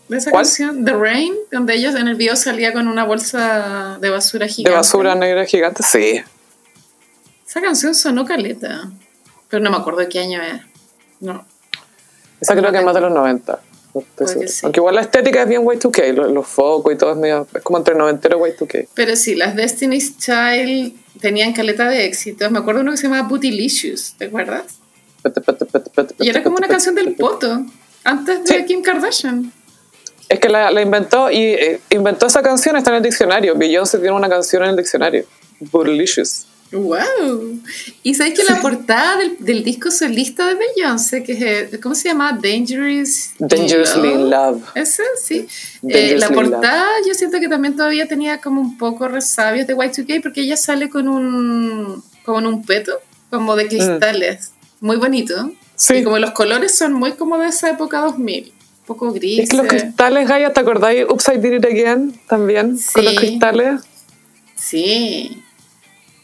De 0.09 0.17
esa 0.17 0.31
¿Cuál? 0.31 0.43
canción, 0.43 0.83
The 0.85 0.93
Rain, 0.93 1.33
donde 1.51 1.75
ellos 1.75 1.95
en 1.95 2.07
el 2.09 2.15
video 2.15 2.35
salía 2.35 2.73
con 2.73 2.87
una 2.87 3.05
bolsa 3.05 3.97
de 4.01 4.09
basura 4.09 4.45
De 4.47 4.51
gigante. 4.51 4.75
basura 4.75 5.15
negra 5.15 5.45
gigante, 5.45 5.81
sí. 5.81 6.21
Esa 7.47 7.61
canción 7.61 7.95
sonó 7.95 8.25
caleta, 8.25 8.89
pero 9.49 9.63
no 9.63 9.69
me 9.71 9.77
acuerdo 9.77 9.99
de 10.01 10.09
qué 10.09 10.19
año 10.19 10.41
es. 10.41 10.61
No. 11.21 11.45
Esa 12.41 12.55
creo 12.55 12.71
que 12.71 12.79
es 12.79 12.83
más 12.83 12.95
de 12.95 13.01
los 13.01 13.11
90. 13.13 13.59
Sí. 14.25 14.59
Aunque 14.63 14.79
igual 14.79 14.95
la 14.95 15.01
estética 15.01 15.43
es 15.43 15.49
bien 15.49 15.63
Y2K, 15.63 16.13
los, 16.13 16.31
los 16.31 16.47
focos 16.47 16.93
y 16.93 16.97
todo 16.97 17.11
es 17.11 17.17
medio. 17.17 17.47
Es 17.53 17.61
como 17.61 17.77
entre 17.77 17.95
noventero 17.95 18.45
y 18.47 18.51
Y2K. 18.51 18.87
Pero 18.93 19.15
sí, 19.15 19.35
las 19.35 19.55
Destiny's 19.55 20.17
Child 20.17 20.93
tenían 21.21 21.53
caleta 21.53 21.87
de 21.89 22.05
éxitos. 22.05 22.49
Me 22.51 22.59
acuerdo 22.59 22.81
uno 22.81 22.91
que 22.91 22.97
se 22.97 23.03
llamaba 23.03 23.27
Bootylicious, 23.27 24.15
¿te 24.17 24.25
acuerdas? 24.25 24.79
Y 26.19 26.29
era 26.29 26.43
como 26.43 26.57
una 26.57 26.67
canción 26.67 26.95
del 26.95 27.15
poto, 27.15 27.65
antes 28.03 28.43
de 28.43 28.57
Sí. 28.59 28.65
Kim 28.65 28.81
Kardashian. 28.81 29.51
Es 30.29 30.39
que 30.39 30.49
la, 30.49 30.71
la 30.71 30.81
inventó 30.81 31.29
y 31.29 31.37
eh, 31.37 31.79
inventó 31.91 32.25
esa 32.25 32.41
canción, 32.41 32.75
está 32.75 32.89
en 32.91 32.97
el 32.97 33.03
diccionario. 33.03 33.55
Beyoncé 33.55 33.99
tiene 33.99 34.15
una 34.15 34.29
canción 34.29 34.63
en 34.63 34.71
el 34.71 34.75
diccionario. 34.77 35.25
Bootylicious. 35.59 36.47
¡Wow! 36.73 37.59
Y 38.01 38.15
sabéis 38.15 38.39
que 38.39 38.43
la 38.51 38.59
portada 38.59 39.17
del, 39.17 39.37
del 39.39 39.63
disco 39.63 39.91
solista 39.91 40.47
de 40.47 40.55
Beyoncé, 40.55 41.23
que 41.23 41.33
es, 41.33 41.41
eh, 41.41 41.79
¿cómo 41.81 41.93
se 41.95 42.09
llama? 42.09 42.37
Dangerous 42.41 43.29
Dangerously 43.37 44.11
in 44.11 44.29
Love. 44.29 44.63
Ese, 44.75 45.03
sí. 45.23 45.47
Eh, 45.87 46.15
la 46.17 46.29
portada 46.29 46.85
yo 47.07 47.13
siento 47.13 47.39
que 47.39 47.47
también 47.47 47.75
todavía 47.75 48.07
tenía 48.07 48.41
como 48.41 48.59
un 48.59 48.77
poco 48.77 49.07
resabios 49.07 49.67
de 49.67 49.75
Y2K 49.75 50.21
porque 50.23 50.41
ella 50.41 50.57
sale 50.57 50.89
con 50.89 51.07
un, 51.07 52.03
como 52.25 52.39
en 52.39 52.47
un 52.47 52.65
peto, 52.65 52.99
como 53.29 53.55
de 53.55 53.67
cristales. 53.67 54.51
Muy 54.79 54.97
bonito. 54.97 55.51
Sí. 55.75 55.95
Y 55.97 56.03
como 56.03 56.17
los 56.19 56.31
colores 56.31 56.75
son 56.75 56.93
muy 56.93 57.13
como 57.13 57.37
de 57.37 57.47
esa 57.49 57.69
época 57.69 57.99
2000. 57.99 58.51
Un 58.79 58.85
poco 58.85 59.13
gris. 59.13 59.39
Es 59.39 59.49
que 59.49 59.57
los 59.57 59.67
cristales, 59.67 60.27
Gaia, 60.27 60.51
¿te 60.51 60.59
acordáis? 60.59 61.05
Upside 61.09 61.39
Did 61.39 61.53
It 61.59 61.65
Again 61.65 62.19
también, 62.27 62.77
con 62.93 63.05
los 63.05 63.13
Sí. 63.13 63.19
cristales. 63.19 63.81
Sí. 64.55 65.41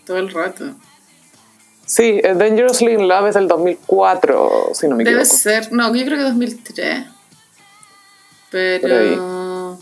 Todo 0.10 0.18
el 0.18 0.32
rato. 0.34 0.66
Sí, 1.86 2.20
eh, 2.24 2.34
Dangerously 2.36 2.93
in 2.93 3.07
Love 3.07 3.28
es 3.28 3.36
del 3.36 3.47
2004, 3.47 4.72
si 4.74 4.88
no 4.88 4.95
me 4.95 5.03
Debe 5.03 5.20
equivoco. 5.22 5.38
ser, 5.38 5.72
no, 5.72 5.93
yo 5.95 6.03
creo 6.03 6.18
que 6.18 6.24
2003. 6.24 7.05
Por 8.49 8.60
ahí. 8.60 8.80
Pero. 8.82 9.80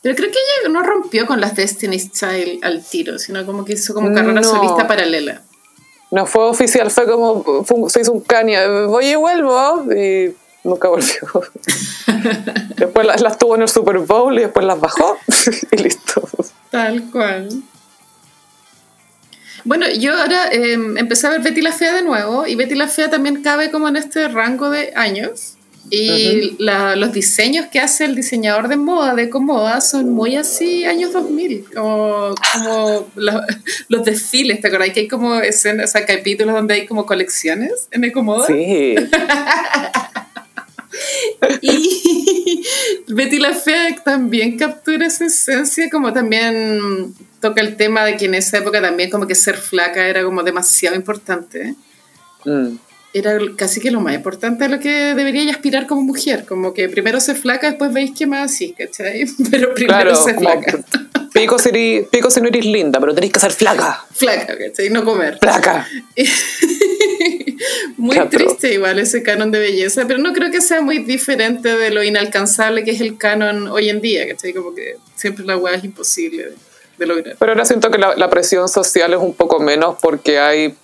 Pero 0.00 0.14
creo 0.14 0.30
que 0.30 0.38
ella 0.38 0.68
no 0.68 0.84
rompió 0.84 1.26
con 1.26 1.40
las 1.40 1.56
Destiny's 1.56 2.12
Child 2.12 2.64
al 2.64 2.84
tiro, 2.84 3.18
sino 3.18 3.44
como 3.44 3.64
que 3.64 3.72
hizo 3.72 3.94
como 3.94 4.14
carrera 4.14 4.40
No. 4.42 4.48
solista 4.48 4.86
paralela. 4.86 5.42
No 6.12 6.24
fue 6.24 6.44
oficial, 6.44 6.88
fue 6.92 7.06
como, 7.06 7.64
fue 7.64 7.90
se 7.90 8.02
hizo 8.02 8.12
un 8.12 8.20
caña, 8.20 8.64
voy 8.86 9.06
y 9.06 9.16
vuelvo, 9.16 9.92
y 9.92 10.36
nunca 10.62 10.86
volvió. 10.88 11.18
después 12.76 13.06
las, 13.08 13.20
las 13.22 13.36
tuvo 13.38 13.56
en 13.56 13.62
el 13.62 13.68
Super 13.68 13.98
Bowl 13.98 14.38
y 14.38 14.42
después 14.42 14.64
las 14.64 14.78
bajó, 14.78 15.16
y 15.72 15.76
listo. 15.78 16.22
Tal 16.70 17.10
cual. 17.10 17.48
Bueno, 19.64 19.86
yo 19.90 20.14
ahora 20.18 20.48
eh, 20.52 20.72
empecé 20.96 21.26
a 21.26 21.30
ver 21.30 21.42
Betty 21.42 21.60
la 21.62 21.72
Fea 21.72 21.92
de 21.94 22.02
nuevo 22.02 22.46
y 22.46 22.54
Betty 22.54 22.74
la 22.74 22.88
Fea 22.88 23.10
también 23.10 23.42
cabe 23.42 23.70
como 23.70 23.88
en 23.88 23.96
este 23.96 24.28
rango 24.28 24.70
de 24.70 24.92
años. 24.96 25.54
Y 25.90 26.54
la- 26.58 26.96
los 26.96 27.14
diseños 27.14 27.64
que 27.72 27.80
hace 27.80 28.04
el 28.04 28.14
diseñador 28.14 28.68
de 28.68 28.76
moda, 28.76 29.14
de 29.14 29.22
Ecomoda, 29.22 29.80
son 29.80 30.10
muy 30.10 30.36
así, 30.36 30.84
años 30.84 31.14
2000, 31.14 31.64
como, 31.74 32.34
como 32.52 33.06
la- 33.16 33.46
los 33.88 34.04
desfiles, 34.04 34.60
¿te 34.60 34.68
acordás? 34.68 34.90
Que 34.90 35.00
hay 35.00 35.08
como 35.08 35.36
escenas, 35.36 35.88
o 35.88 35.92
sea, 35.92 36.04
capítulos 36.04 36.54
donde 36.54 36.74
hay 36.74 36.86
como 36.86 37.06
colecciones 37.06 37.88
en 37.90 38.04
Ecomoda. 38.04 38.46
Sí, 38.46 38.96
Y 41.60 42.62
Betty 43.08 43.38
la 43.38 43.54
Fea 43.54 43.94
también 44.04 44.56
captura 44.58 45.06
esa 45.06 45.26
esencia, 45.26 45.88
como 45.90 46.12
también 46.12 47.14
toca 47.40 47.60
el 47.60 47.76
tema 47.76 48.04
de 48.04 48.16
que 48.16 48.26
en 48.26 48.34
esa 48.34 48.58
época 48.58 48.80
también 48.80 49.10
como 49.10 49.26
que 49.26 49.34
ser 49.34 49.56
flaca 49.56 50.06
era 50.06 50.22
como 50.22 50.42
demasiado 50.42 50.96
importante. 50.96 51.74
Mm. 52.44 52.76
Era 53.14 53.38
casi 53.56 53.80
que 53.80 53.90
lo 53.90 54.00
más 54.00 54.14
importante 54.14 54.64
a 54.64 54.68
lo 54.68 54.78
que 54.80 55.14
debería 55.14 55.50
aspirar 55.50 55.86
como 55.86 56.02
mujer, 56.02 56.44
como 56.46 56.74
que 56.74 56.88
primero 56.88 57.20
ser 57.20 57.36
flaca, 57.36 57.68
después 57.68 57.92
veis 57.92 58.12
que 58.16 58.26
más 58.26 58.52
así, 58.52 58.72
¿cachai? 58.72 59.24
Pero 59.50 59.74
primero 59.74 60.12
claro, 60.12 60.38
flaca. 60.38 60.84
Pico 61.32 61.58
si, 61.58 61.68
eres- 61.70 62.08
pico 62.08 62.30
si 62.30 62.40
no 62.40 62.48
eres 62.48 62.64
linda, 62.64 62.98
pero 63.00 63.14
tenés 63.14 63.32
que 63.32 63.38
ser 63.40 63.52
flaca, 63.52 64.04
Flaca, 64.12 64.56
¿cachai? 64.58 64.90
No 64.90 65.04
comer. 65.04 65.38
flaca. 65.40 65.86
Muy 67.96 68.18
triste 68.28 68.72
igual 68.74 68.98
ese 68.98 69.22
canon 69.22 69.50
de 69.50 69.58
belleza, 69.58 70.04
pero 70.06 70.18
no 70.20 70.32
creo 70.32 70.50
que 70.50 70.60
sea 70.60 70.80
muy 70.80 70.98
diferente 71.00 71.76
de 71.76 71.90
lo 71.90 72.02
inalcanzable 72.04 72.84
que 72.84 72.92
es 72.92 73.00
el 73.00 73.18
canon 73.18 73.66
hoy 73.68 73.88
en 73.88 74.00
día, 74.00 74.26
¿cachai? 74.28 74.52
Como 74.52 74.74
que 74.74 74.96
siempre 75.16 75.44
la 75.44 75.56
weá 75.56 75.74
es 75.74 75.84
imposible 75.84 76.44
de, 76.44 76.52
de 76.98 77.06
lograr. 77.06 77.36
Pero 77.38 77.52
ahora 77.52 77.64
siento 77.64 77.90
que 77.90 77.98
la, 77.98 78.14
la 78.14 78.30
presión 78.30 78.68
social 78.68 79.12
es 79.12 79.18
un 79.18 79.34
poco 79.34 79.58
menos 79.58 79.96
porque 80.00 80.38
hay 80.38 80.74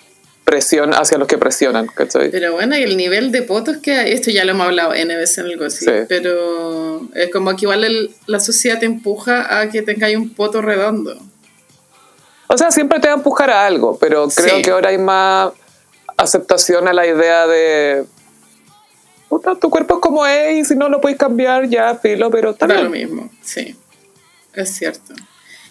presión 0.44 0.92
hacia 0.92 1.16
los 1.18 1.26
que 1.26 1.38
presionan, 1.38 1.86
¿cachai? 1.86 2.30
Pero 2.30 2.52
bueno, 2.52 2.76
y 2.76 2.82
el 2.82 2.96
nivel 2.96 3.32
de 3.32 3.42
potos 3.42 3.78
que 3.78 3.92
hay, 3.98 4.12
esto 4.12 4.30
ya 4.30 4.44
lo 4.44 4.50
hemos 4.52 4.66
hablado 4.66 4.92
N 4.94 5.16
veces 5.16 5.38
en 5.38 5.46
el 5.46 5.56
gossip, 5.56 5.88
Sí. 5.88 5.94
pero 6.08 7.00
es 7.14 7.30
como 7.32 7.50
que 7.56 7.64
igual 7.64 7.82
el- 7.84 8.14
la 8.26 8.40
sociedad 8.40 8.78
te 8.78 8.86
empuja 8.86 9.60
a 9.60 9.70
que 9.70 9.82
tengáis 9.82 10.16
un 10.16 10.34
poto 10.34 10.60
redondo. 10.60 11.18
O 12.46 12.58
sea, 12.58 12.70
siempre 12.70 13.00
te 13.00 13.08
va 13.08 13.14
a 13.14 13.16
empujar 13.16 13.50
a 13.50 13.66
algo, 13.66 13.98
pero 13.98 14.28
creo 14.28 14.56
Sí. 14.56 14.62
que 14.62 14.70
ahora 14.70 14.90
hay 14.90 14.98
más 14.98 15.52
aceptación 16.16 16.86
a 16.88 16.92
la 16.92 17.06
idea 17.06 17.46
de. 17.46 18.04
Puta, 19.28 19.54
tu 19.56 19.70
cuerpo 19.70 19.94
es 19.94 20.00
como 20.00 20.26
es 20.26 20.58
y 20.58 20.64
si 20.64 20.76
no 20.76 20.88
lo 20.88 21.00
puedes 21.00 21.18
cambiar, 21.18 21.66
ya, 21.68 21.96
filo, 21.96 22.30
pero 22.30 22.50
está 22.50 22.66
Da 22.66 22.82
lo 22.82 22.90
mismo, 22.90 23.30
sí. 23.42 23.74
Es 24.52 24.76
cierto. 24.76 25.14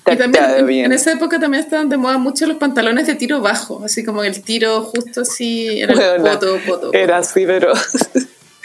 Y 0.06 0.18
también 0.18 0.44
en, 0.58 0.68
bien. 0.68 0.86
en 0.86 0.92
esa 0.92 1.14
época 1.14 1.40
también 1.40 1.64
estaban 1.64 1.88
de 1.90 1.98
moda 1.98 2.18
mucho 2.18 2.46
los 2.46 2.58
pantalones 2.58 3.08
de 3.08 3.16
tiro 3.16 3.40
bajo, 3.42 3.84
así 3.86 4.04
como 4.04 4.24
el 4.24 4.42
tiro 4.44 4.82
justo 4.84 5.22
así, 5.22 5.80
era 5.80 5.94
el 5.94 6.00
Weona, 6.00 6.34
poto, 6.40 6.58
poto. 6.68 6.94
Era 6.94 7.18
así, 7.20 7.46
pero. 7.46 7.72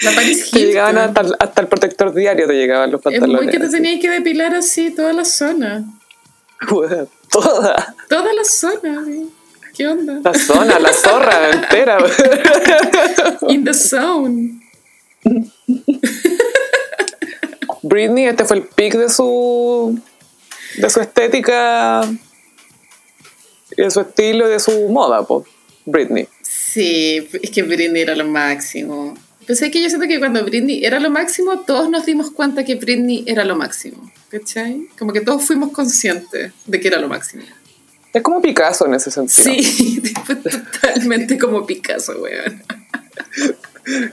La 0.00 0.12
Paris 0.12 0.50
te 0.52 0.60
llegaban 0.66 0.96
hasta, 0.96 1.22
el- 1.22 1.34
hasta 1.40 1.60
el 1.60 1.66
protector 1.66 2.14
diario, 2.14 2.46
te 2.46 2.52
llegaban 2.54 2.90
los 2.92 3.00
Es 3.00 3.04
pantalones. 3.04 3.42
muy 3.42 3.52
que 3.52 3.58
te 3.58 3.68
tenías 3.68 4.00
que 4.00 4.08
depilar 4.10 4.54
así 4.54 4.90
toda 4.94 5.12
la 5.12 5.24
zona. 5.24 5.84
Toda 6.68 7.06
Toda 8.08 8.32
la 8.32 8.44
zona. 8.44 9.04
¿sí? 9.04 9.28
¿Qué 9.76 9.88
onda? 9.88 10.20
la 10.22 10.34
zona, 10.34 10.78
la 10.78 10.92
zorra 10.92 11.50
entera. 11.50 11.98
In 13.48 13.64
the 13.64 13.74
zone. 13.74 14.60
Britney, 17.82 18.26
este 18.26 18.44
fue 18.44 18.56
el 18.58 18.62
pic 18.64 18.94
de 18.94 19.08
su 19.08 19.98
de 20.76 20.90
su 20.90 21.00
estética 21.00 22.02
y 23.76 23.82
de 23.82 23.90
su 23.90 24.00
estilo 24.00 24.46
y 24.48 24.50
de 24.52 24.60
su 24.60 24.88
moda, 24.88 25.26
pues. 25.26 25.46
Britney. 25.86 26.28
Sí, 26.42 27.26
es 27.42 27.50
que 27.50 27.62
Britney 27.62 28.02
era 28.02 28.14
lo 28.14 28.26
máximo. 28.26 29.14
Pues 29.46 29.62
es 29.62 29.70
que 29.70 29.82
yo 29.82 29.88
siento 29.88 30.06
que 30.06 30.18
cuando 30.18 30.44
Britney 30.44 30.84
era 30.84 31.00
lo 31.00 31.08
máximo, 31.10 31.60
todos 31.60 31.88
nos 31.88 32.04
dimos 32.04 32.30
cuenta 32.30 32.64
que 32.64 32.74
Britney 32.74 33.24
era 33.26 33.44
lo 33.44 33.56
máximo. 33.56 34.10
¿Cachai? 34.30 34.86
Como 34.98 35.12
que 35.14 35.22
todos 35.22 35.42
fuimos 35.44 35.72
conscientes 35.72 36.52
de 36.66 36.80
que 36.80 36.88
era 36.88 36.98
lo 36.98 37.08
máximo. 37.08 37.42
Es 38.12 38.22
como 38.22 38.42
Picasso 38.42 38.84
en 38.86 38.94
ese 38.94 39.10
sentido. 39.10 39.54
Sí, 39.62 40.02
fue 40.26 40.36
totalmente 40.36 41.38
como 41.38 41.64
Picasso, 41.66 42.12
weón. 42.20 42.62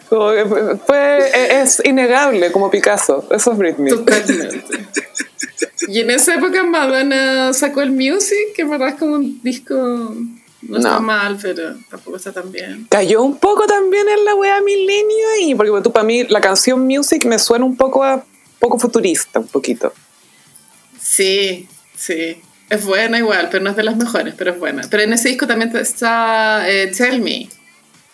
Como 0.07 0.31
que 0.31 0.45
fue- 0.85 1.61
es 1.61 1.81
innegable 1.83 2.51
como 2.53 2.71
Picasso. 2.71 3.27
Eso 3.31 3.51
es 3.51 3.57
Britney. 3.57 3.93
Totalmente. 3.93 4.63
Y 5.87 5.99
en 5.99 6.09
esa 6.09 6.35
época 6.35 6.63
Madonna 6.63 7.53
sacó 7.53 7.81
el 7.81 7.91
Music, 7.91 8.53
que 8.55 8.61
en 8.63 8.69
verdad 8.69 8.89
es 8.89 8.95
como 8.95 9.15
un 9.15 9.41
disco... 9.43 10.15
No 10.61 10.77
está 10.77 10.93
No. 10.95 11.01
mal, 11.01 11.37
pero 11.39 11.75
tampoco 11.89 12.17
está 12.17 12.31
tan 12.31 12.51
bien. 12.51 12.87
Cayó 12.89 13.21
un 13.21 13.37
poco 13.37 13.67
también 13.67 14.07
en 14.09 14.25
la 14.25 14.33
wea 14.33 14.61
milenio 14.61 15.27
y 15.41 15.53
porque 15.53 15.71
tú 15.83 15.91
para 15.91 16.03
mí 16.05 16.23
la 16.23 16.41
canción 16.41 16.85
Music 16.87 17.23
me 17.25 17.37
suena 17.37 17.65
un 17.65 17.77
poco 17.77 18.03
a 18.03 18.23
poco 18.57 18.79
futurista, 18.79 19.39
un 19.39 19.47
poquito. 19.47 19.93
Sí, 20.99 21.67
sí. 21.95 22.37
Es 22.69 22.83
buena 22.83 23.19
igual, 23.19 23.49
pero 23.51 23.63
no 23.63 23.69
es 23.69 23.75
de 23.75 23.83
las 23.83 23.95
mejores, 23.95 24.33
pero 24.35 24.51
es 24.53 24.59
buena. 24.59 24.81
Pero 24.89 25.03
en 25.03 25.13
ese 25.13 25.29
disco 25.29 25.45
también 25.45 25.75
está 25.77 26.67
eh, 26.67 26.87
Tell 26.97 27.21
Me, 27.21 27.47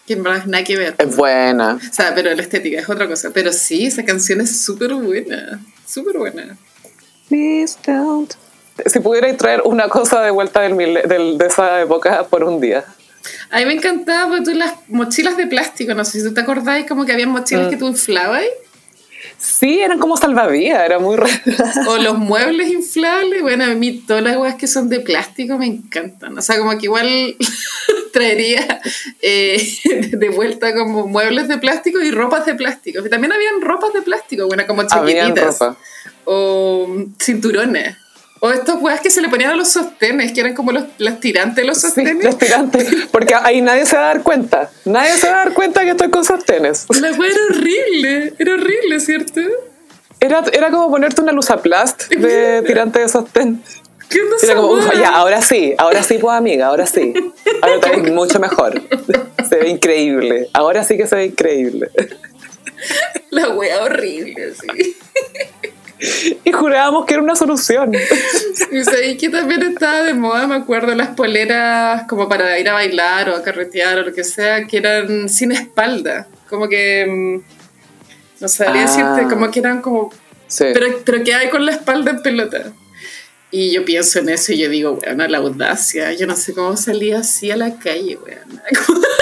que 0.05 0.13
en 0.13 0.23
verdad 0.23 0.45
nada 0.45 0.63
que 0.65 0.75
ver. 0.75 0.95
Es 0.97 1.15
buena. 1.15 1.75
O 1.75 1.93
sea, 1.93 2.13
pero 2.13 2.33
la 2.35 2.41
estética 2.41 2.81
es 2.81 2.89
otra 2.89 3.07
cosa. 3.07 3.29
Pero 3.33 3.53
sí, 3.53 3.85
esa 3.85 4.03
canción 4.03 4.41
es 4.41 4.61
súper 4.61 4.93
buena. 4.93 5.61
Súper 5.87 6.17
buena. 6.17 6.57
Please 7.31 7.77
don't. 7.87 8.33
Si 8.85 8.99
pudierais 8.99 9.37
traer 9.37 9.61
una 9.63 9.87
cosa 9.87 10.21
de 10.21 10.31
vuelta 10.31 10.59
del, 10.59 11.37
de 11.37 11.45
esa 11.45 11.79
época 11.79 12.25
por 12.25 12.43
un 12.43 12.59
día. 12.59 12.83
A 13.51 13.59
mí 13.59 13.65
me 13.65 13.73
encantaba 13.73 14.27
porque 14.27 14.43
tú 14.43 14.53
las 14.53 14.73
mochilas 14.89 15.37
de 15.37 15.47
plástico, 15.47 15.93
no 15.93 16.03
sé 16.03 16.19
si 16.19 16.27
tú 16.27 16.33
te 16.33 16.41
acordáis, 16.41 16.85
como 16.87 17.05
que 17.05 17.13
había 17.13 17.27
mochilas 17.27 17.69
que 17.69 17.77
tú 17.77 17.87
inflabas 17.87 18.43
Sí, 19.37 19.79
eran 19.79 19.97
como 19.97 20.17
salvavidas, 20.17 20.83
era 20.85 20.99
muy 20.99 21.15
raro. 21.15 21.33
o 21.87 21.97
los 21.97 22.17
muebles 22.17 22.69
inflables. 22.69 23.41
Bueno, 23.41 23.63
a 23.63 23.67
mí 23.69 23.93
todas 24.05 24.23
las 24.23 24.37
weas 24.37 24.55
que 24.55 24.67
son 24.67 24.89
de 24.89 24.99
plástico 24.99 25.57
me 25.57 25.65
encantan. 25.67 26.37
O 26.37 26.41
sea, 26.41 26.57
como 26.57 26.71
que 26.77 26.85
igual 26.85 27.07
traería 28.13 28.81
eh, 29.21 29.61
de 30.11 30.29
vuelta 30.29 30.73
como 30.73 31.07
muebles 31.07 31.47
de 31.47 31.57
plástico 31.57 31.99
y 32.01 32.11
ropas 32.11 32.45
de 32.45 32.55
plástico. 32.55 33.05
Y 33.05 33.09
también 33.09 33.33
habían 33.33 33.61
ropas 33.61 33.93
de 33.93 34.01
plástico, 34.01 34.47
bueno, 34.47 34.63
como 34.67 34.81
Habían 34.81 35.29
chaquetitas 35.29 35.59
ropa. 35.59 35.77
O 36.25 36.87
cinturones. 37.19 37.97
O 38.43 38.49
estos 38.51 38.81
weas 38.81 38.99
que 39.01 39.11
se 39.11 39.21
le 39.21 39.29
ponían 39.29 39.51
a 39.51 39.55
los 39.55 39.69
sostenes, 39.69 40.31
que 40.33 40.39
eran 40.41 40.55
como 40.55 40.71
los, 40.71 40.85
las 40.97 41.19
tirantes 41.19 41.57
de 41.57 41.63
los 41.65 41.77
Sí, 41.77 41.87
sostenes. 41.87 42.23
los 42.25 42.37
tirantes. 42.39 42.87
Porque 43.11 43.35
ahí 43.35 43.61
nadie 43.61 43.85
se 43.85 43.95
va 43.95 44.03
a 44.03 44.05
dar 44.07 44.23
cuenta. 44.23 44.71
Nadie 44.85 45.11
se 45.17 45.27
va 45.29 45.33
a 45.41 45.45
dar 45.45 45.53
cuenta 45.53 45.83
que 45.83 45.91
estoy 45.91 46.09
con 46.09 46.25
sostenes. 46.25 46.87
La 46.99 47.11
wea 47.11 47.29
era 47.29 47.39
horrible, 47.51 48.33
era 48.39 48.53
horrible, 48.55 48.99
¿cierto? 48.99 49.41
Era, 50.19 50.43
era 50.53 50.71
como 50.71 50.89
ponerte 50.89 51.21
una 51.21 51.31
luzaplast 51.33 52.09
de 52.09 52.63
tirante 52.63 52.99
de 52.99 53.09
sostén. 53.09 53.61
¿Qué 54.09 54.21
onda 54.21 54.35
Era 54.41 54.55
como, 54.55 54.91
ya, 54.93 55.09
ahora 55.09 55.41
sí, 55.41 55.73
ahora 55.77 56.01
sí, 56.03 56.17
pues 56.19 56.35
amiga, 56.35 56.65
ahora 56.67 56.85
sí. 56.87 57.13
Ahora 57.61 57.79
te 57.79 57.89
ves 57.91 58.11
mucho 58.11 58.39
mejor. 58.39 58.81
Se 59.47 59.55
ve 59.55 59.69
increíble. 59.69 60.49
Ahora 60.53 60.83
sí 60.83 60.97
que 60.97 61.05
se 61.07 61.15
ve 61.15 61.25
increíble. 61.27 61.89
La 63.29 63.49
wea 63.49 63.83
horrible, 63.83 64.53
sí. 64.55 64.97
Y 66.43 66.51
jurábamos 66.51 67.05
que 67.05 67.13
era 67.13 67.21
una 67.23 67.35
solución. 67.35 67.93
Y 68.71 68.83
sabéis 68.83 69.19
que 69.19 69.29
también 69.29 69.61
estaba 69.61 70.01
de 70.03 70.13
moda, 70.13 70.47
me 70.47 70.55
acuerdo, 70.55 70.95
las 70.95 71.09
poleras 71.09 72.03
como 72.07 72.27
para 72.27 72.57
ir 72.59 72.67
a 72.69 72.73
bailar 72.73 73.29
o 73.29 73.35
a 73.35 73.43
carretear 73.43 73.99
o 73.99 74.03
lo 74.03 74.13
que 74.13 74.23
sea, 74.23 74.65
que 74.65 74.77
eran 74.77 75.29
sin 75.29 75.51
espalda. 75.51 76.27
Como 76.49 76.67
que. 76.67 77.05
mm, 77.07 77.41
No 78.41 78.47
sabría 78.47 78.83
Ah. 78.83 78.85
decirte, 79.15 79.33
como 79.33 79.51
que 79.51 79.59
eran 79.59 79.81
como. 79.81 80.11
Sí. 80.47 80.65
Pero, 80.73 80.87
pero 81.05 81.23
que 81.23 81.33
hay 81.35 81.49
con 81.49 81.65
la 81.65 81.71
espalda 81.73 82.11
en 82.11 82.21
pelota. 82.23 82.73
Y 83.51 83.71
yo 83.71 83.83
pienso 83.85 84.19
en 84.19 84.29
eso 84.29 84.53
y 84.53 84.57
yo 84.59 84.69
digo, 84.69 84.93
weón, 84.93 85.19
la 85.31 85.37
audacia. 85.37 86.11
Yo 86.13 86.25
no 86.25 86.35
sé 86.35 86.53
cómo 86.53 86.75
salía 86.77 87.19
así 87.19 87.51
a 87.51 87.57
la 87.57 87.77
calle, 87.77 88.17
weón. 88.17 88.61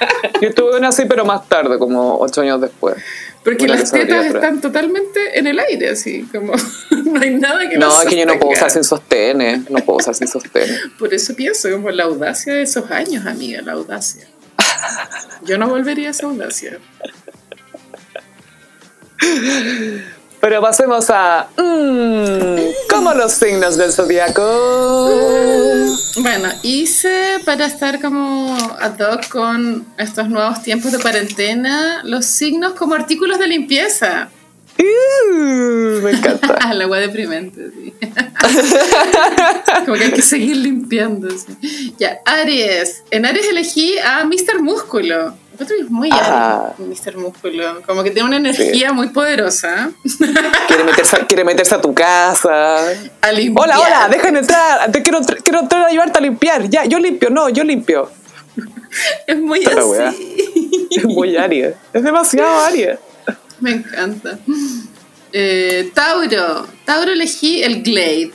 Yo 0.42 0.52
tuve 0.54 0.76
una 0.78 0.88
así, 0.88 1.04
pero 1.06 1.24
más 1.24 1.48
tarde, 1.48 1.78
como 1.78 2.18
ocho 2.18 2.40
años 2.40 2.60
después. 2.60 2.96
Porque 3.44 3.64
Una 3.64 3.76
las 3.76 3.90
tetas 3.90 4.26
están 4.26 4.60
totalmente 4.60 5.38
en 5.38 5.46
el 5.46 5.58
aire, 5.58 5.90
así, 5.90 6.22
como 6.24 6.52
no 7.04 7.20
hay 7.20 7.30
nada 7.30 7.68
que 7.68 7.78
No, 7.78 8.02
es 8.02 8.08
que 8.08 8.16
yo 8.16 8.26
no 8.26 8.38
puedo 8.38 8.52
usar 8.52 8.70
sin 8.70 8.84
sostenes. 8.84 9.70
No 9.70 9.78
puedo 9.84 9.98
usar 9.98 10.14
sin 10.14 10.28
sostenes. 10.28 10.80
Por 10.98 11.14
eso 11.14 11.34
pienso, 11.34 11.70
como 11.70 11.90
la 11.90 12.04
audacia 12.04 12.54
de 12.54 12.62
esos 12.62 12.90
años, 12.90 13.26
amiga, 13.26 13.62
la 13.62 13.72
audacia. 13.72 14.26
Yo 15.44 15.56
no 15.56 15.68
volvería 15.68 16.08
a 16.08 16.10
esa 16.10 16.26
audacia. 16.26 16.78
Pero 20.40 20.60
pasemos 20.60 21.10
a. 21.10 21.48
Mmm, 21.56 22.56
como 22.88 23.12
los 23.14 23.32
signos 23.32 23.76
del 23.76 23.92
zodiaco. 23.92 24.42
Bueno, 26.20 26.48
hice 26.62 27.38
para 27.44 27.66
estar 27.66 28.00
como 28.00 28.56
ad 28.80 28.98
hoc 29.00 29.28
con 29.28 29.86
estos 29.98 30.28
nuevos 30.28 30.62
tiempos 30.62 30.92
de 30.92 30.98
cuarentena 30.98 32.02
los 32.04 32.24
signos 32.26 32.74
como 32.74 32.94
artículos 32.94 33.38
de 33.38 33.48
limpieza. 33.48 34.30
Uh, 34.78 36.00
me 36.02 36.10
encanta. 36.12 36.56
Ah, 36.60 36.74
la 36.74 36.84
agua 36.84 36.98
deprimente, 36.98 37.70
sí. 37.70 37.94
como 39.84 39.96
que 39.96 40.04
hay 40.04 40.12
que 40.12 40.22
seguir 40.22 40.56
limpiando. 40.56 41.28
sí. 41.30 41.94
Ya, 41.98 42.18
Aries. 42.24 43.02
En 43.10 43.26
Aries 43.26 43.48
elegí 43.48 43.98
a 43.98 44.24
Mr. 44.24 44.60
Músculo. 44.60 45.34
Es 45.60 45.90
muy 45.90 46.08
Ah. 46.12 46.72
Mr. 46.78 47.16
Músculo. 47.16 47.82
Como 47.86 48.02
que 48.04 48.10
tiene 48.10 48.28
una 48.28 48.36
energía 48.36 48.92
muy 48.92 49.08
poderosa. 49.08 49.90
Quiere 50.68 50.84
meterse, 50.84 51.16
a- 51.16 51.26
quiere 51.26 51.44
meterse 51.44 51.74
a 51.74 51.80
tu 51.80 51.92
casa. 51.94 52.78
A 53.20 53.32
limpiar. 53.32 53.64
Hola, 53.64 53.80
hola, 53.80 54.08
déjame 54.08 54.38
entrar. 54.40 54.90
Te 54.92 55.02
quiero, 55.02 55.20
quiero 55.42 55.60
entrar 55.60 55.82
a 55.82 55.86
ayudarte 55.88 56.18
a 56.18 56.22
limpiar. 56.22 56.68
Ya, 56.68 56.84
yo 56.84 56.98
limpio. 56.98 57.30
No, 57.30 57.48
yo 57.48 57.64
limpio. 57.64 58.10
Es 59.26 59.38
muy 59.38 59.64
así. 59.66 60.88
Es 60.90 61.04
muy 61.04 61.36
Aries. 61.36 61.74
Es 61.92 62.02
demasiado 62.02 62.60
Aries. 62.60 62.98
Me 63.60 63.72
encanta. 63.72 64.38
Eh, 65.32 65.90
Tauro. 65.94 66.66
Tauro 66.84 67.10
elegí 67.12 67.62
el 67.62 67.82
Glade. 67.82 68.30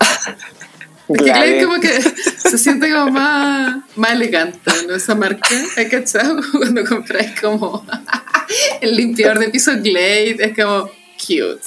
Porque 1.06 1.24
Glade 1.24 1.58
Glade. 1.58 1.64
como 1.64 1.80
que 1.80 2.00
se 2.48 2.58
siente 2.58 2.90
como 2.90 3.10
más, 3.10 3.76
más 3.96 4.12
elegante, 4.12 4.70
¿no? 4.86 4.94
Esa 4.94 5.14
marca. 5.14 5.48
¿Has 5.76 5.84
cachado? 5.86 6.40
Cuando 6.52 6.84
compras 6.84 7.40
como 7.40 7.84
el 8.80 8.96
limpiador 8.96 9.38
de 9.38 9.48
piso 9.48 9.72
Glade, 9.76 10.36
es 10.38 10.56
como 10.56 10.88
cute. 11.18 11.62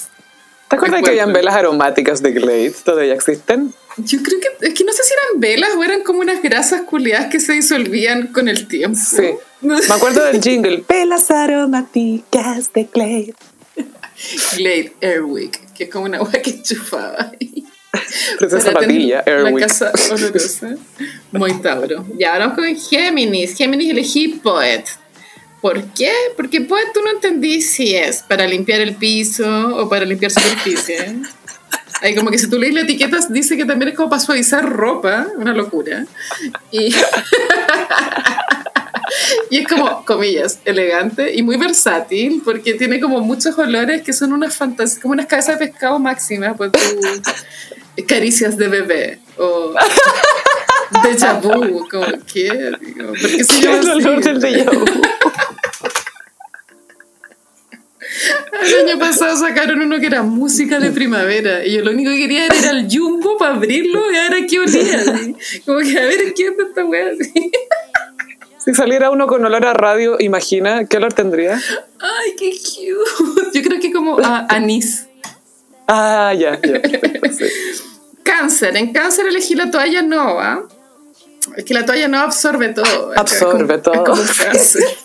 ¿Te 0.69 0.75
acuerdas 0.75 1.03
que 1.03 1.09
habían 1.09 1.31
velas 1.31 1.55
aromáticas 1.55 2.21
de 2.21 2.31
Glade? 2.31 2.73
¿Todavía 2.83 3.13
existen? 3.13 3.73
Yo 3.97 4.21
creo 4.21 4.39
que, 4.39 4.67
es 4.67 4.73
que 4.73 4.83
no 4.83 4.91
sé 4.91 5.03
si 5.03 5.13
eran 5.13 5.39
velas 5.39 5.69
o 5.77 5.83
eran 5.83 6.01
como 6.01 6.19
unas 6.19 6.41
grasas 6.41 6.81
culiadas 6.81 7.27
que 7.27 7.39
se 7.39 7.53
disolvían 7.53 8.27
con 8.27 8.49
el 8.49 8.67
tiempo. 8.67 8.97
Sí. 8.99 9.29
Me 9.61 9.77
acuerdo 9.89 10.23
del 10.25 10.41
jingle. 10.41 10.83
Velas 10.87 11.31
aromáticas 11.31 12.73
de 12.73 12.83
Glade. 12.85 13.35
Glade 14.57 14.93
Airwick, 15.01 15.73
que 15.73 15.85
es 15.85 15.89
como 15.89 16.05
una 16.05 16.17
agua 16.17 16.31
que 16.31 16.49
enchufaba 16.49 17.31
ahí. 17.39 17.65
Princesa 18.39 18.71
Para 18.71 18.87
tener 18.87 18.97
Patilla, 18.97 19.23
Airwick. 19.25 19.53
La 19.53 19.67
casa 19.67 19.91
olorosa. 20.11 20.75
Muy 21.31 21.53
Tauro. 21.61 22.05
Ya, 22.17 22.33
ahora 22.33 22.47
vamos 22.47 22.65
con 22.65 22.75
Géminis. 22.75 23.55
Géminis 23.55 23.91
elegí 23.91 24.39
Poet. 24.43 24.83
¿Por 25.61 25.81
qué? 25.93 26.11
Porque 26.37 26.61
Poet 26.61 26.85
tú 26.93 27.01
no 27.01 27.11
entendí 27.11 27.61
si 27.61 27.95
es 27.95 28.21
para 28.21 28.45
limpiar 28.45 28.81
el 28.81 28.95
piso 28.95 29.77
o 29.77 29.89
para 29.89 30.05
limpiar 30.05 30.31
superficie. 30.31 31.15
Ahí 32.01 32.13
como 32.13 32.29
que 32.29 32.37
si 32.37 32.49
tú 32.49 32.59
lees 32.59 32.73
la 32.73 32.81
etiqueta 32.81 33.17
dice 33.29 33.57
que 33.57 33.65
también 33.65 33.89
es 33.89 33.95
como 33.95 34.09
para 34.09 34.21
suavizar 34.21 34.69
ropa, 34.69 35.27
una 35.37 35.53
locura. 35.53 36.05
Y, 36.71 36.93
y 39.49 39.57
es 39.57 39.67
como, 39.67 40.05
comillas, 40.05 40.59
elegante 40.65 41.33
y 41.33 41.41
muy 41.41 41.57
versátil 41.57 42.41
porque 42.43 42.73
tiene 42.73 42.99
como 42.99 43.21
muchos 43.21 43.57
olores 43.57 44.01
que 44.01 44.13
son 44.13 44.33
unas 44.33 44.55
fantasías, 44.55 45.01
como 45.01 45.13
unas 45.13 45.25
cabezas 45.25 45.59
de 45.59 45.67
pescado 45.67 45.99
máximas, 45.99 46.55
pues 46.57 46.71
tú, 46.73 46.79
caricias 48.03 48.57
de 48.57 48.67
bebé 48.67 49.19
o 49.37 49.73
déjà 51.03 51.33
vu, 51.33 51.87
como, 51.89 52.05
¿qué? 52.31 52.71
Digo, 52.81 53.07
¿Por 53.07 53.17
qué 53.17 53.43
se 53.43 53.61
llama 53.61 53.77
El 53.81 53.89
olor 53.89 54.23
del 54.23 54.39
déjà 54.39 54.71
vu. 54.71 54.85
El 58.61 58.89
año 58.89 58.99
pasado 58.99 59.35
sacaron 59.37 59.81
uno 59.81 59.99
que 59.99 60.05
era 60.07 60.23
música 60.23 60.79
de 60.79 60.91
primavera 60.91 61.65
y 61.65 61.73
yo 61.73 61.83
lo 61.83 61.91
único 61.91 62.11
que 62.11 62.17
quería 62.17 62.45
era 62.45 62.55
ir 62.55 62.65
al 62.67 62.87
jumbo 62.89 63.37
para 63.37 63.55
abrirlo 63.55 64.11
y 64.11 64.15
a 64.15 64.29
ver 64.29 64.43
a 64.43 64.47
qué 64.47 64.59
olía. 64.59 65.01
así. 65.01 65.35
Como 65.65 65.79
que 65.79 65.99
a 65.99 66.05
ver 66.05 66.33
qué 66.33 66.47
es 66.47 66.53
esta 66.67 66.85
wea. 66.85 67.11
así. 67.11 67.51
Si 68.63 68.73
saliera 68.73 69.11
uno 69.11 69.27
con 69.27 69.45
olor 69.45 69.65
a 69.65 69.73
radio, 69.73 70.17
imagina, 70.19 70.85
¿qué 70.85 70.97
olor 70.97 71.13
tendría? 71.13 71.61
Ay, 71.99 72.35
qué 72.37 72.51
cute. 72.51 73.51
Yo 73.53 73.67
creo 73.67 73.79
que 73.79 73.91
como 73.91 74.17
a 74.19 74.47
anís. 74.49 75.07
Ah, 75.87 76.33
ya, 76.33 76.59
ya. 76.61 76.81
sí. 77.31 77.45
Cáncer. 78.23 78.75
En 78.77 78.91
cáncer 78.93 79.27
elegí 79.27 79.55
la 79.55 79.69
toalla 79.69 80.01
Nova. 80.01 80.67
Es 81.55 81.63
que 81.63 81.73
la 81.73 81.85
toalla 81.85 82.07
Nova 82.07 82.23
absorbe 82.25 82.69
todo. 82.69 83.13
Es 83.13 83.19
Absorbe 83.19 83.81
como- 83.81 83.93
todo. 84.03 84.03
Como 84.05 84.23
cáncer. 84.37 84.83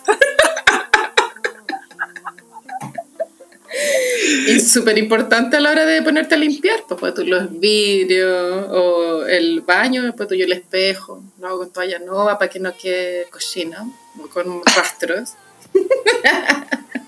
Y 4.48 4.60
súper 4.60 4.98
importante 4.98 5.56
a 5.56 5.60
la 5.60 5.70
hora 5.70 5.84
de 5.86 6.02
ponerte 6.02 6.34
a 6.34 6.38
limpiar, 6.38 6.80
pues, 6.88 6.98
pues 7.00 7.14
tú 7.14 7.24
los 7.24 7.58
vidrios 7.60 8.66
o 8.70 9.24
el 9.26 9.60
baño, 9.60 10.02
después 10.02 10.28
tú 10.28 10.34
yo 10.34 10.44
el 10.44 10.52
espejo, 10.52 11.22
lo 11.40 11.46
hago 11.46 11.58
con 11.58 11.70
toalla 11.72 11.98
nova 12.00 12.38
para 12.38 12.50
que 12.50 12.58
no 12.58 12.76
quede 12.76 13.26
cochino, 13.30 13.92
con 14.32 14.62
rastros. 14.64 15.34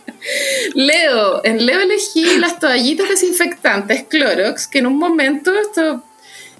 Leo, 0.74 1.40
en 1.44 1.65
Leo 1.66 1.81
elegí 1.81 2.39
las 2.39 2.59
toallitas 2.59 3.09
desinfectantes 3.09 4.05
Clorox, 4.09 4.66
que 4.69 4.78
en 4.78 4.86
un 4.86 4.97
momento 4.99 5.53
esto 5.59 6.03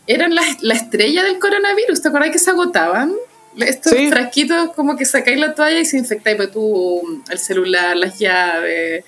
eran 0.07 0.35
la, 0.35 0.43
la 0.61 0.75
estrella 0.75 1.23
del 1.23 1.39
coronavirus, 1.39 2.03
¿te 2.03 2.09
acuerdas 2.09 2.31
que 2.31 2.39
se 2.39 2.51
agotaban? 2.51 3.13
Estos 3.59 3.93
Sí. 3.93 4.09
frasquitos 4.09 4.73
como 4.75 4.97
que 4.97 5.05
sacáis 5.05 5.39
la 5.39 5.55
toalla 5.55 5.79
y 5.79 5.85
se 5.85 5.99
infectáis 5.99 6.37
pues, 6.37 6.51
tú, 6.51 7.23
el 7.31 7.39
celular, 7.39 7.97
las 7.97 8.19
llaves 8.19 9.05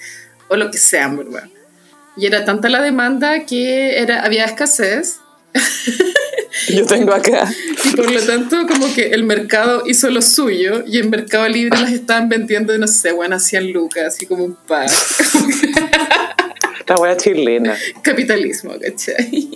o 0.48 0.56
lo 0.56 0.70
que 0.70 0.78
sea, 0.78 1.08
¿verdad? 1.08 1.48
Y 2.16 2.26
era 2.26 2.44
tanta 2.44 2.68
la 2.68 2.80
demanda 2.82 3.44
que 3.46 3.98
era, 3.98 4.22
había 4.22 4.44
escasez 4.44 5.16
Yo 6.68 6.86
tengo 6.86 7.12
acá. 7.12 7.52
y 7.84 7.96
por 7.96 8.10
lo 8.10 8.22
tanto 8.22 8.66
como 8.66 8.92
que 8.94 9.08
el 9.08 9.24
mercado 9.24 9.82
hizo 9.86 10.10
lo 10.10 10.22
suyo 10.22 10.84
y 10.86 10.98
en 10.98 11.10
Mercado 11.10 11.48
Libre 11.48 11.78
las 11.80 11.92
estaban 11.92 12.28
vendiendo, 12.28 12.76
no 12.78 12.86
sé, 12.86 13.12
bueno, 13.12 13.36
hacían 13.36 13.72
lucas, 13.72 14.14
así 14.14 14.26
como 14.26 14.44
un 14.44 14.54
par. 14.54 14.88
La 16.86 16.98
wea 16.98 17.16
chilena. 17.16 17.76
Capitalismo, 18.02 18.74
¿cachai? 18.78 19.48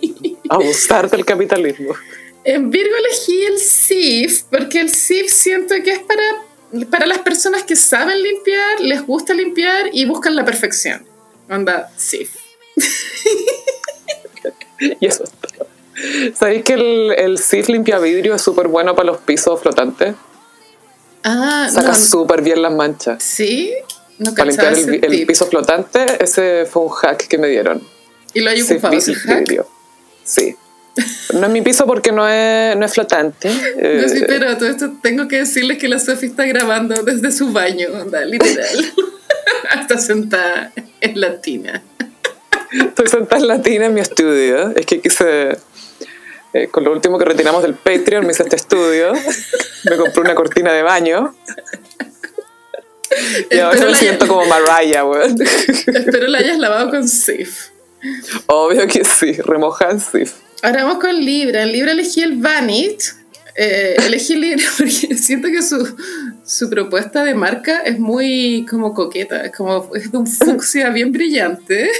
Abusar 0.48 1.10
del 1.10 1.24
capitalismo. 1.24 1.94
En 2.42 2.70
Virgo 2.70 2.94
elegí 2.96 3.42
el 3.44 3.58
SIF 3.58 4.44
porque 4.50 4.80
el 4.80 4.88
SIF 4.88 5.30
siento 5.30 5.74
que 5.84 5.90
es 5.90 5.98
para, 5.98 6.86
para 6.86 7.06
las 7.06 7.18
personas 7.18 7.64
que 7.64 7.76
saben 7.76 8.22
limpiar, 8.22 8.80
les 8.80 9.02
gusta 9.02 9.34
limpiar 9.34 9.90
y 9.92 10.06
buscan 10.06 10.34
la 10.34 10.44
perfección. 10.44 11.04
Onda, 11.50 11.92
SIF. 11.96 12.30
Y 15.00 15.06
eso 15.06 15.24
es. 15.24 15.37
¿Sabéis 16.34 16.64
que 16.64 16.74
el, 16.74 17.12
el 17.16 17.38
SIF 17.38 17.68
limpia 17.68 17.98
vidrio 17.98 18.34
es 18.34 18.42
súper 18.42 18.68
bueno 18.68 18.94
para 18.94 19.06
los 19.06 19.18
pisos 19.18 19.60
flotantes? 19.60 20.14
Ah, 21.24 21.68
Saca 21.72 21.88
no. 21.88 21.94
súper 21.94 22.42
bien 22.42 22.62
las 22.62 22.72
manchas. 22.72 23.22
¿Sí? 23.22 23.72
No 24.18 24.34
Para 24.34 24.46
limpiar 24.50 24.74
el, 24.74 25.04
el 25.04 25.26
piso 25.26 25.46
flotante, 25.46 26.06
ese 26.22 26.66
fue 26.70 26.82
un 26.82 26.88
hack 26.90 27.26
que 27.28 27.38
me 27.38 27.48
dieron. 27.48 27.82
¿Y 28.34 28.40
lo 28.40 28.50
hay 28.50 28.60
ocupado 28.62 28.94
ese 28.94 29.14
hack? 29.14 29.38
vidrio. 29.40 29.68
Sí. 30.24 30.56
No 31.34 31.46
es 31.46 31.52
mi 31.52 31.62
piso 31.62 31.86
porque 31.86 32.10
no 32.10 32.28
es, 32.28 32.76
no 32.76 32.84
es 32.84 32.92
flotante. 32.92 33.48
eh, 33.48 34.00
No, 34.02 34.08
sí, 34.08 34.24
pero 34.26 34.56
todo 34.56 34.68
esto 34.68 34.92
tengo 35.02 35.28
que 35.28 35.38
decirles 35.38 35.78
que 35.78 35.88
la 35.88 35.98
Sofi 36.00 36.26
está 36.26 36.44
grabando 36.46 37.02
desde 37.04 37.30
su 37.30 37.52
baño, 37.52 37.88
onda, 38.00 38.24
literal. 38.24 38.92
está 39.80 39.98
sentada 39.98 40.72
en 41.00 41.20
la 41.20 41.40
tina. 41.40 41.82
Estoy 42.72 43.06
sentada 43.08 43.40
en 43.40 43.48
latina 43.48 43.86
en 43.86 43.94
mi 43.94 44.00
estudio. 44.00 44.70
Es 44.76 44.84
que 44.86 45.00
quise, 45.00 45.56
eh, 46.52 46.68
con 46.68 46.84
lo 46.84 46.92
último 46.92 47.18
que 47.18 47.24
retiramos 47.24 47.62
del 47.62 47.74
Patreon, 47.74 48.24
me 48.24 48.32
hice 48.32 48.42
este 48.42 48.56
estudio. 48.56 49.12
Me 49.84 49.96
compré 49.96 50.22
una 50.22 50.34
cortina 50.34 50.72
de 50.72 50.82
baño. 50.82 51.34
Y 53.50 53.58
ahora 53.58 53.86
me 53.86 53.94
siento 53.94 54.26
como 54.26 54.44
Mariah, 54.46 55.04
weón. 55.04 55.36
Espero 55.40 56.26
la 56.28 56.38
hayas 56.38 56.58
lavado 56.58 56.90
con 56.90 57.08
Sif. 57.08 57.68
Obvio 58.46 58.86
que 58.86 59.04
sí, 59.04 59.32
remojan 59.32 60.00
sí. 60.00 60.24
Ahora 60.62 60.84
vamos 60.84 61.00
con 61.00 61.14
Libra. 61.14 61.62
En 61.62 61.72
Libra 61.72 61.92
elegí 61.92 62.22
el 62.22 62.36
Vanit. 62.36 63.00
Eh, 63.56 63.96
elegí 64.06 64.36
Libra 64.36 64.64
porque 64.78 65.16
siento 65.16 65.48
que 65.48 65.62
su, 65.62 65.96
su 66.44 66.70
propuesta 66.70 67.24
de 67.24 67.34
marca 67.34 67.80
es 67.80 67.98
muy 67.98 68.66
como 68.70 68.94
coqueta. 68.94 69.44
Es 69.44 69.56
como 69.56 69.90
es 69.94 70.10
de 70.10 70.18
un 70.18 70.26
fucsia 70.26 70.90
bien 70.90 71.12
brillante. 71.12 71.90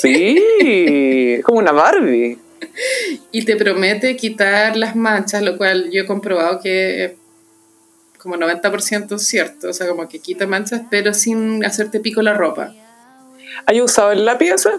Sí, 0.00 1.40
como 1.44 1.58
una 1.58 1.72
Barbie. 1.72 2.38
Y 3.32 3.44
te 3.44 3.56
promete 3.56 4.16
quitar 4.16 4.76
las 4.76 4.94
manchas, 4.96 5.42
lo 5.42 5.56
cual 5.56 5.90
yo 5.90 6.02
he 6.02 6.06
comprobado 6.06 6.60
que 6.60 7.04
es 7.04 7.12
como 8.18 8.36
90% 8.36 9.18
cierto. 9.18 9.68
O 9.68 9.72
sea, 9.72 9.88
como 9.88 10.08
que 10.08 10.18
quita 10.20 10.46
manchas, 10.46 10.82
pero 10.90 11.12
sin 11.14 11.64
hacerte 11.64 12.00
pico 12.00 12.22
la 12.22 12.34
ropa. 12.34 12.72
¿Has 13.66 13.80
usado 13.80 14.12
el 14.12 14.24
lápiz 14.24 14.50
ese? 14.52 14.70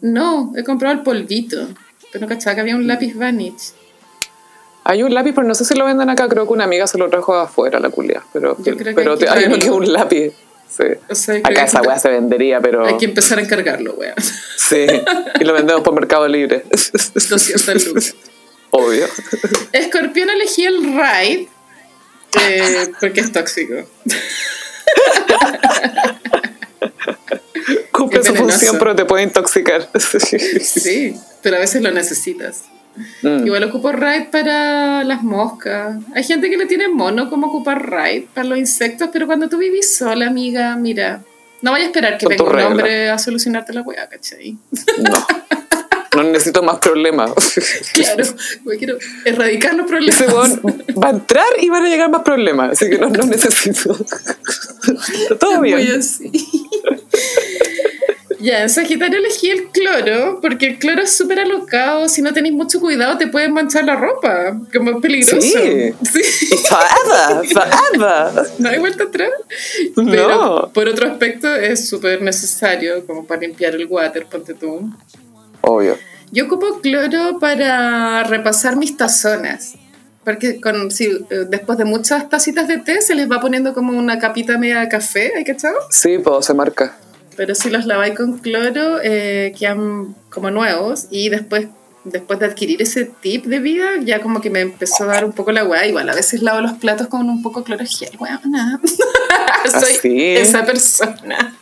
No, 0.00 0.52
he 0.56 0.64
comprado 0.64 0.94
el 0.94 1.02
polvito. 1.02 1.68
Pero 2.12 2.22
no 2.22 2.28
cachaba 2.28 2.54
que 2.54 2.60
había 2.60 2.76
un 2.76 2.86
lápiz 2.86 3.14
Vanit. 3.14 3.54
Hay 4.84 5.02
un 5.02 5.12
lápiz, 5.12 5.32
pero 5.34 5.46
no 5.46 5.54
sé 5.54 5.64
si 5.64 5.74
lo 5.74 5.84
venden 5.84 6.08
acá. 6.10 6.28
Creo 6.28 6.46
que 6.46 6.52
una 6.52 6.64
amiga 6.64 6.86
se 6.86 6.98
lo 6.98 7.08
trajo 7.10 7.34
de 7.34 7.42
afuera, 7.42 7.80
la 7.80 7.90
culia. 7.90 8.22
Pero, 8.32 8.56
Yo 8.58 8.76
creo 8.76 8.94
que 8.94 8.94
pero 8.94 9.12
hay 9.14 9.18
te- 9.18 9.28
hay 9.28 9.44
uno 9.46 9.56
que 9.56 9.64
es 9.64 9.70
un 9.70 9.92
lápiz. 9.92 10.32
Sí. 10.68 10.84
O 11.08 11.14
sea, 11.14 11.36
Acá 11.36 11.64
esa 11.64 11.80
weá 11.82 11.98
se 11.98 12.08
vendería, 12.08 12.60
pero. 12.60 12.84
Hay 12.84 12.96
que 12.98 13.06
empezar 13.06 13.38
a 13.38 13.42
encargarlo, 13.42 13.94
weón. 13.94 14.14
Sí. 14.56 14.86
Y 15.40 15.44
lo 15.44 15.52
vendemos 15.52 15.82
por 15.82 15.94
Mercado 15.94 16.26
Libre. 16.26 16.64
200 16.70 17.86
lucas. 17.86 18.14
Obvio. 18.70 19.06
Escorpión 19.72 20.28
elegí 20.28 20.64
el 20.64 20.82
Ride 20.82 21.48
eh, 22.40 22.92
porque 23.00 23.20
es 23.20 23.32
tóxico. 23.32 23.74
Cumple 27.92 28.22
su 28.22 28.34
función, 28.34 28.78
pero 28.78 28.94
te 28.94 29.04
puede 29.04 29.24
intoxicar. 29.24 29.88
Sí, 30.60 31.16
pero 31.42 31.56
a 31.56 31.60
veces 31.60 31.82
lo 31.82 31.90
necesitas. 31.90 32.64
Mm. 33.22 33.46
Igual 33.46 33.64
ocupo 33.64 33.92
Ride 33.92 34.28
para 34.30 35.04
las 35.04 35.22
moscas. 35.22 35.96
Hay 36.14 36.24
gente 36.24 36.50
que 36.50 36.56
le 36.56 36.66
tiene 36.66 36.88
mono 36.88 37.28
como 37.30 37.48
ocupar 37.48 37.90
Ride 37.90 38.28
para 38.34 38.48
los 38.48 38.58
insectos, 38.58 39.10
pero 39.12 39.26
cuando 39.26 39.48
tú 39.48 39.58
vivís 39.58 39.96
sola, 39.96 40.26
amiga, 40.26 40.76
mira, 40.76 41.22
no 41.62 41.72
vaya 41.72 41.84
a 41.84 41.88
esperar 41.88 42.18
que 42.18 42.26
venga 42.26 42.44
un 42.44 42.50
reglas. 42.50 42.70
hombre 42.70 43.10
a 43.10 43.18
solucionarte 43.18 43.72
la 43.72 43.82
weá, 43.82 44.08
¿cachai? 44.08 44.56
No. 44.98 45.26
No 46.16 46.22
necesito 46.22 46.62
más 46.62 46.78
problemas. 46.78 47.30
Claro, 47.92 48.24
yo 48.24 48.78
quiero 48.78 48.96
erradicar 49.24 49.74
los 49.74 49.86
problemas. 49.86 50.20
Ese 50.20 50.32
va 50.32 51.08
a 51.08 51.10
entrar 51.10 51.46
y 51.60 51.68
van 51.68 51.84
a 51.84 51.88
llegar 51.88 52.10
más 52.10 52.22
problemas. 52.22 52.72
Así 52.72 52.88
que 52.90 52.98
no, 52.98 53.08
no 53.08 53.26
necesito. 53.26 53.96
Todo 55.40 55.60
bien. 55.60 55.98
así. 55.98 56.30
Ya, 58.46 58.62
en 58.62 58.70
Sagitario 58.70 59.18
elegí 59.18 59.50
el 59.50 59.70
cloro, 59.70 60.38
porque 60.40 60.68
el 60.68 60.78
cloro 60.78 61.02
es 61.02 61.16
súper 61.16 61.40
alocado. 61.40 62.08
Si 62.08 62.22
no 62.22 62.32
tenéis 62.32 62.54
mucho 62.54 62.78
cuidado, 62.78 63.18
te 63.18 63.26
pueden 63.26 63.52
manchar 63.52 63.84
la 63.84 63.96
ropa. 63.96 64.56
Como 64.72 64.92
es 64.92 64.96
peligroso. 65.02 65.40
Sí. 65.40 65.92
Sí, 66.12 66.56
Forever, 66.68 67.44
forever. 67.48 68.46
No 68.58 68.68
hay 68.68 68.78
vuelta 68.78 69.02
atrás. 69.02 69.30
No. 69.96 70.12
Pero 70.12 70.70
por 70.72 70.86
otro 70.86 71.10
aspecto, 71.10 71.52
es 71.52 71.88
súper 71.88 72.22
necesario, 72.22 73.04
como 73.04 73.26
para 73.26 73.40
limpiar 73.40 73.74
el 73.74 73.86
water, 73.86 74.26
ponte 74.26 74.54
tú. 74.54 74.92
Obvio. 75.62 75.98
Yo 76.30 76.44
ocupo 76.44 76.78
cloro 76.80 77.40
para 77.40 78.22
repasar 78.22 78.76
mis 78.76 78.96
tazones. 78.96 79.74
Porque 80.22 80.60
con, 80.60 80.92
si, 80.92 81.06
eh, 81.06 81.46
después 81.48 81.78
de 81.78 81.84
muchas 81.84 82.28
tacitas 82.28 82.68
de 82.68 82.78
té 82.78 83.00
se 83.00 83.16
les 83.16 83.28
va 83.28 83.40
poniendo 83.40 83.74
como 83.74 83.98
una 83.98 84.20
capita 84.20 84.56
media 84.56 84.80
de 84.80 84.88
café, 84.88 85.32
¿hay 85.36 85.42
cachado? 85.42 85.76
Sí, 85.90 86.18
pues 86.18 86.46
se 86.46 86.54
marca. 86.54 86.96
Pero 87.36 87.54
si 87.54 87.70
los 87.70 87.86
laváis 87.86 88.16
con 88.16 88.38
cloro, 88.38 88.98
eh, 89.02 89.54
quedan 89.58 90.14
como 90.30 90.50
nuevos. 90.50 91.06
Y 91.10 91.28
después, 91.28 91.68
después 92.04 92.38
de 92.38 92.46
adquirir 92.46 92.80
ese 92.80 93.04
tip 93.04 93.44
de 93.44 93.58
vida, 93.58 93.88
ya 94.02 94.20
como 94.20 94.40
que 94.40 94.50
me 94.50 94.60
empezó 94.60 95.04
a 95.04 95.08
dar 95.08 95.24
un 95.24 95.32
poco 95.32 95.52
la 95.52 95.64
weá. 95.64 95.86
Igual 95.86 96.08
a 96.08 96.14
veces 96.14 96.42
lavo 96.42 96.60
los 96.60 96.72
platos 96.74 97.08
con 97.08 97.28
un 97.28 97.42
poco 97.42 97.62
cloro 97.62 97.84
gel, 97.86 98.16
weá, 98.18 98.40
nada. 98.44 98.80
Soy 99.70 99.96
Así. 99.96 100.36
esa 100.36 100.64
persona. 100.64 101.56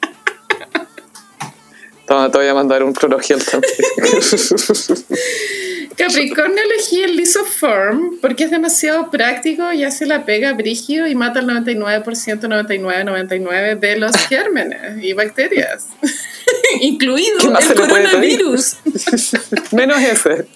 Toma, 2.07 2.31
te 2.31 2.39
voy 2.39 2.47
a 2.47 2.55
mandar 2.55 2.83
un 2.83 2.93
clorogel 2.93 3.43
también. 3.45 3.73
Capricornio 5.97 6.63
elegí 6.63 7.03
el 7.03 7.17
Lisoform 7.17 8.19
porque 8.21 8.45
es 8.45 8.51
demasiado 8.51 9.11
práctico 9.11 9.73
y 9.73 9.85
hace 9.85 10.07
la 10.07 10.25
pega 10.25 10.53
brígido 10.53 11.07
y 11.07 11.15
mata 11.15 11.41
el 11.41 11.47
99%, 11.47 12.49
99, 12.49 13.05
99 13.05 13.77
de 13.77 13.97
los 13.99 14.17
gérmenes 14.29 15.03
y 15.03 15.13
bacterias, 15.13 15.87
incluido 16.81 17.39
¿Qué 17.39 17.49
más 17.49 17.63
el 17.63 17.69
se 17.69 17.75
coronavirus. 17.75 18.77
Menos 19.73 20.01
ese. 20.01 20.47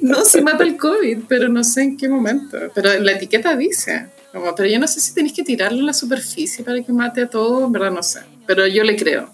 No, 0.00 0.24
sí 0.24 0.40
mata 0.40 0.64
el 0.64 0.76
COVID, 0.76 1.18
pero 1.28 1.48
no 1.48 1.62
sé 1.62 1.82
en 1.82 1.96
qué 1.96 2.08
momento. 2.08 2.58
Pero 2.74 2.98
la 2.98 3.12
etiqueta 3.12 3.56
dice. 3.56 4.06
Como, 4.32 4.54
pero 4.54 4.68
yo 4.68 4.78
no 4.78 4.86
sé 4.86 5.00
si 5.00 5.12
tenéis 5.12 5.34
que 5.34 5.42
tirarlo 5.42 5.80
a 5.80 5.86
la 5.86 5.92
superficie 5.92 6.64
para 6.64 6.80
que 6.82 6.92
mate 6.92 7.22
a 7.22 7.26
todo, 7.28 7.66
en 7.66 7.72
verdad 7.72 7.90
no 7.90 8.02
sé. 8.02 8.20
Pero 8.46 8.66
yo 8.66 8.84
le 8.84 8.96
creo. 8.96 9.32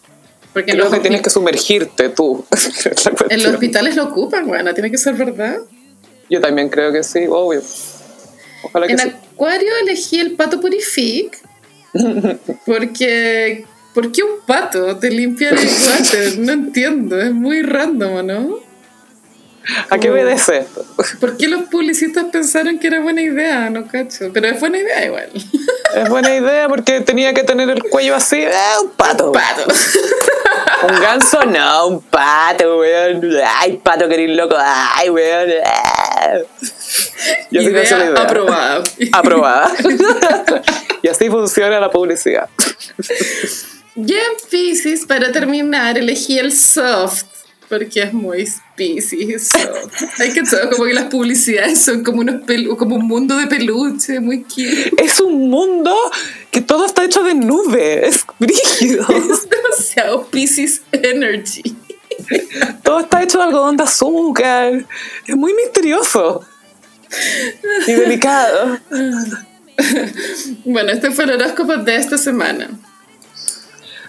Porque 0.56 0.72
Creo 0.72 0.90
que 0.90 1.00
tienes 1.00 1.20
que 1.20 1.28
sumergirte 1.28 2.08
tú. 2.08 2.46
En 3.28 3.42
los 3.42 3.52
hospitales 3.52 3.94
lo 3.94 4.04
ocupan, 4.04 4.46
bueno, 4.46 4.72
tiene 4.72 4.90
que 4.90 4.96
ser 4.96 5.12
verdad. 5.12 5.58
Yo 6.30 6.40
también 6.40 6.70
creo 6.70 6.90
que 6.92 7.02
sí, 7.02 7.26
obvio. 7.28 7.60
Ojalá 8.62 8.86
que 8.86 8.94
En 8.94 8.98
sí. 9.00 9.12
Acuario 9.34 9.70
elegí 9.82 10.18
el 10.18 10.32
pato 10.32 10.58
purific 10.58 11.38
porque... 12.64 13.66
¿Por 13.92 14.12
qué 14.12 14.22
un 14.22 14.40
pato 14.46 14.96
te 14.96 15.10
limpia 15.10 15.50
el 15.50 15.56
water? 15.58 16.38
No 16.38 16.52
entiendo, 16.52 17.20
es 17.20 17.32
muy 17.32 17.60
random, 17.60 18.26
¿no? 18.26 18.58
¿A 19.90 19.98
qué 19.98 20.10
obedece 20.10 20.58
esto? 20.58 20.86
¿Por 21.20 21.36
qué 21.36 21.48
los 21.48 21.64
publicistas 21.68 22.24
pensaron 22.32 22.78
que 22.78 22.86
era 22.86 23.00
buena 23.00 23.20
idea? 23.20 23.68
No 23.68 23.88
cacho, 23.88 24.30
pero 24.32 24.46
es 24.48 24.58
buena 24.58 24.78
idea 24.78 25.04
igual. 25.04 25.28
Es 25.94 26.08
buena 26.08 26.34
idea 26.34 26.66
porque 26.68 27.02
tenía 27.02 27.34
que 27.34 27.42
tener 27.42 27.68
el 27.68 27.82
cuello 27.82 28.14
así. 28.14 28.42
¡Ah, 28.44 28.80
un 28.82 28.90
pato! 28.90 29.32
Pato. 29.32 29.66
Un 30.82 31.00
ganso, 31.00 31.44
no, 31.44 31.86
un 31.88 32.02
pato, 32.02 32.78
weón. 32.78 33.22
Ay, 33.58 33.80
pato, 33.82 34.08
que 34.08 34.14
eres 34.14 34.36
loco. 34.36 34.56
Ay, 34.58 35.08
weón. 35.10 35.48
Y 37.50 37.58
así 37.58 37.66
Idea 37.68 37.84
idea. 37.84 38.22
aprobada. 38.22 38.84
Aprobada. 39.12 39.70
y 41.02 41.08
así 41.08 41.28
funciona 41.30 41.80
la 41.80 41.90
publicidad. 41.90 42.48
Ya 43.94 44.16
en 44.16 44.48
Pisces, 44.50 45.06
para 45.06 45.32
terminar, 45.32 45.96
elegí 45.96 46.38
el 46.38 46.52
soft, 46.52 47.24
porque 47.68 48.02
es 48.02 48.12
muy 48.12 48.46
Pisces. 48.76 49.50
Hay 50.18 50.32
que 50.32 50.42
todo, 50.42 50.70
como 50.70 50.84
que 50.84 50.94
las 50.94 51.06
publicidades 51.06 51.82
son 51.82 52.04
como, 52.04 52.20
unos 52.20 52.42
pelu 52.42 52.76
como 52.76 52.96
un 52.96 53.06
mundo 53.06 53.36
de 53.36 53.46
peluche, 53.46 54.20
muy 54.20 54.42
cute. 54.42 54.92
Es 55.02 55.20
un 55.20 55.48
mundo 55.50 55.94
que 56.50 56.60
todo 56.60 56.84
está 56.84 57.04
hecho 57.04 57.22
de 57.22 57.34
nube. 57.34 58.06
Es 58.06 58.24
brígido. 58.38 59.06
Es 59.30 59.48
demasiado 59.48 60.26
Pisces 60.26 60.82
energy. 60.92 61.76
Todo 62.82 63.00
está 63.00 63.22
hecho 63.22 63.38
de 63.38 63.44
algodón 63.44 63.76
de 63.76 63.84
azúcar. 63.84 64.86
Es 65.26 65.36
muy 65.36 65.54
misterioso. 65.54 66.44
Y 67.86 67.92
delicado. 67.92 68.78
Bueno, 70.64 70.90
este 70.90 71.10
fue 71.10 71.24
el 71.24 71.32
horóscopo 71.32 71.76
de 71.76 71.96
esta 71.96 72.16
semana. 72.16 72.70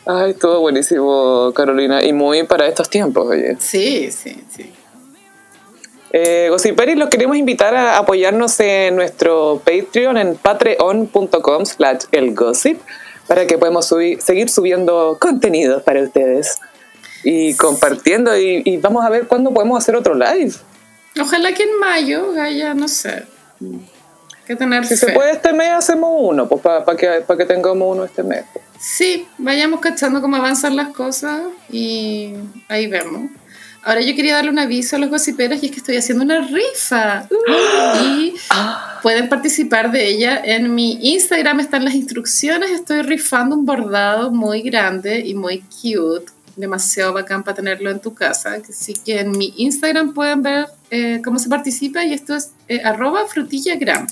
Ay, 0.08 0.34
todo 0.36 0.62
buenísimo, 0.62 1.52
Carolina. 1.54 2.04
Y 2.04 2.14
muy 2.14 2.44
para 2.44 2.68
estos 2.68 2.90
tiempos, 2.90 3.28
oye. 3.28 3.58
Sí, 3.60 4.12
sí, 4.12 4.44
sí. 4.50 4.72
Eh, 6.14 6.48
Gossiperis, 6.50 6.98
los 6.98 7.10
queremos 7.10 7.36
invitar 7.36 7.76
a 7.76 7.98
apoyarnos 7.98 8.60
en 8.62 8.96
nuestro 8.96 9.62
Patreon 9.66 10.18
en 10.18 10.36
patreon.com 10.36 11.66
slash 11.66 12.06
elgossip 12.12 12.80
para 13.28 13.46
que 13.46 13.58
podamos 13.58 13.86
subir, 13.88 14.22
seguir 14.22 14.50
subiendo 14.50 15.18
contenido 15.20 15.84
para 15.84 16.02
ustedes 16.02 16.60
y 17.24 17.56
compartiendo 17.56 18.38
y, 18.38 18.62
y 18.64 18.78
vamos 18.78 19.04
a 19.06 19.10
ver 19.10 19.28
cuándo 19.28 19.54
podemos 19.54 19.78
hacer 19.78 19.98
otro 19.98 20.16
live. 20.16 20.54
Ojalá 21.20 21.54
que 21.54 21.64
en 21.64 21.80
mayo 21.80 22.32
haya, 22.40 22.74
no 22.74 22.88
sé. 22.88 23.26
Hay 24.48 24.56
que 24.56 24.56
tener 24.56 24.86
Si 24.86 24.96
fe. 24.96 25.08
se 25.08 25.12
puede 25.12 25.32
este 25.32 25.52
mes, 25.52 25.70
hacemos 25.72 26.10
uno, 26.14 26.48
pues 26.48 26.62
para 26.62 26.96
que, 26.96 27.22
pa 27.28 27.36
que 27.36 27.44
tengamos 27.44 27.96
uno 27.96 28.06
este 28.06 28.24
mes. 28.24 28.46
Sí, 28.80 29.28
vayamos 29.38 29.82
cachando 29.82 30.22
cómo 30.22 30.38
avanzan 30.38 30.76
las 30.76 30.90
cosas 30.90 31.42
y 31.70 32.34
ahí 32.70 32.88
vemos. 32.88 33.30
Ahora 33.84 34.02
yo 34.02 34.16
quería 34.16 34.36
darle 34.36 34.52
un 34.52 34.60
aviso 34.60 34.96
a 34.96 35.00
los 35.00 35.10
gossiperos 35.10 35.62
y 35.64 35.66
es 35.68 35.72
que 35.72 35.78
estoy 35.80 35.98
haciendo 35.98 36.24
una 36.24 36.48
rifa. 36.48 37.28
Y 38.04 38.36
pueden 39.02 39.30
participar 39.30 39.92
de 39.92 40.08
ella. 40.08 40.42
En 40.44 40.76
mi 40.76 40.98
Instagram 41.14 41.60
están 41.60 41.86
las 41.86 41.96
instrucciones. 41.96 42.72
Estoy 42.72 43.02
rifando 43.02 43.56
un 43.56 43.66
bordado 43.66 44.32
muy 44.32 44.62
grande 44.62 45.20
y 45.20 45.34
muy 45.34 45.60
cute. 45.62 46.32
Demasiado 46.56 47.14
bacán 47.14 47.44
para 47.44 47.56
tenerlo 47.56 47.90
en 47.90 48.00
tu 48.00 48.14
casa. 48.14 48.58
Así 48.70 48.94
que 48.94 49.20
en 49.22 49.32
mi 49.32 49.54
Instagram 49.58 50.14
pueden 50.14 50.42
ver 50.42 50.68
eh, 50.90 51.22
cómo 51.24 51.40
se 51.40 51.50
participa 51.50 52.04
y 52.04 52.14
esto 52.14 52.36
es 52.36 52.52
eh, 52.68 52.82
arroba 52.84 53.26
frutillagram. 53.28 54.08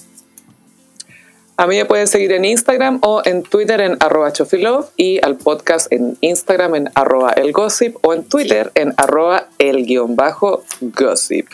A 1.57 1.67
mí 1.67 1.77
me 1.77 1.85
pueden 1.85 2.07
seguir 2.07 2.33
en 2.33 2.43
Instagram 2.43 2.99
o 3.01 3.21
en 3.23 3.43
Twitter 3.43 3.79
en 3.79 3.97
arroba 4.01 4.33
chofilove 4.33 4.87
y 4.97 5.23
al 5.23 5.37
podcast 5.37 5.91
en 5.91 6.17
Instagram 6.21 6.75
en 6.75 6.89
arroba 6.95 7.31
elgossip 7.31 7.95
o 8.01 8.13
en 8.13 8.25
Twitter 8.25 8.71
en 8.75 8.93
arroba 8.97 9.47
el 9.57 9.85
guion 9.85 10.15
bajo 10.15 10.63
gossip. 10.81 11.47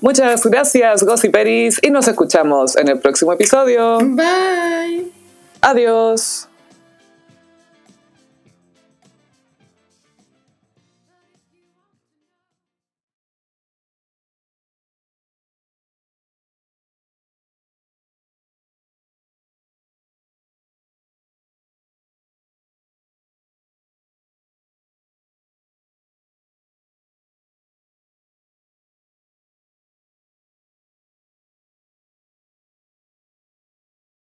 Muchas 0.00 0.44
gracias, 0.44 1.02
Gossiperis, 1.04 1.78
y 1.82 1.90
nos 1.90 2.06
escuchamos 2.06 2.76
en 2.76 2.88
el 2.88 2.98
próximo 2.98 3.32
episodio. 3.32 3.98
Bye. 3.98 5.10
Adiós. 5.62 6.48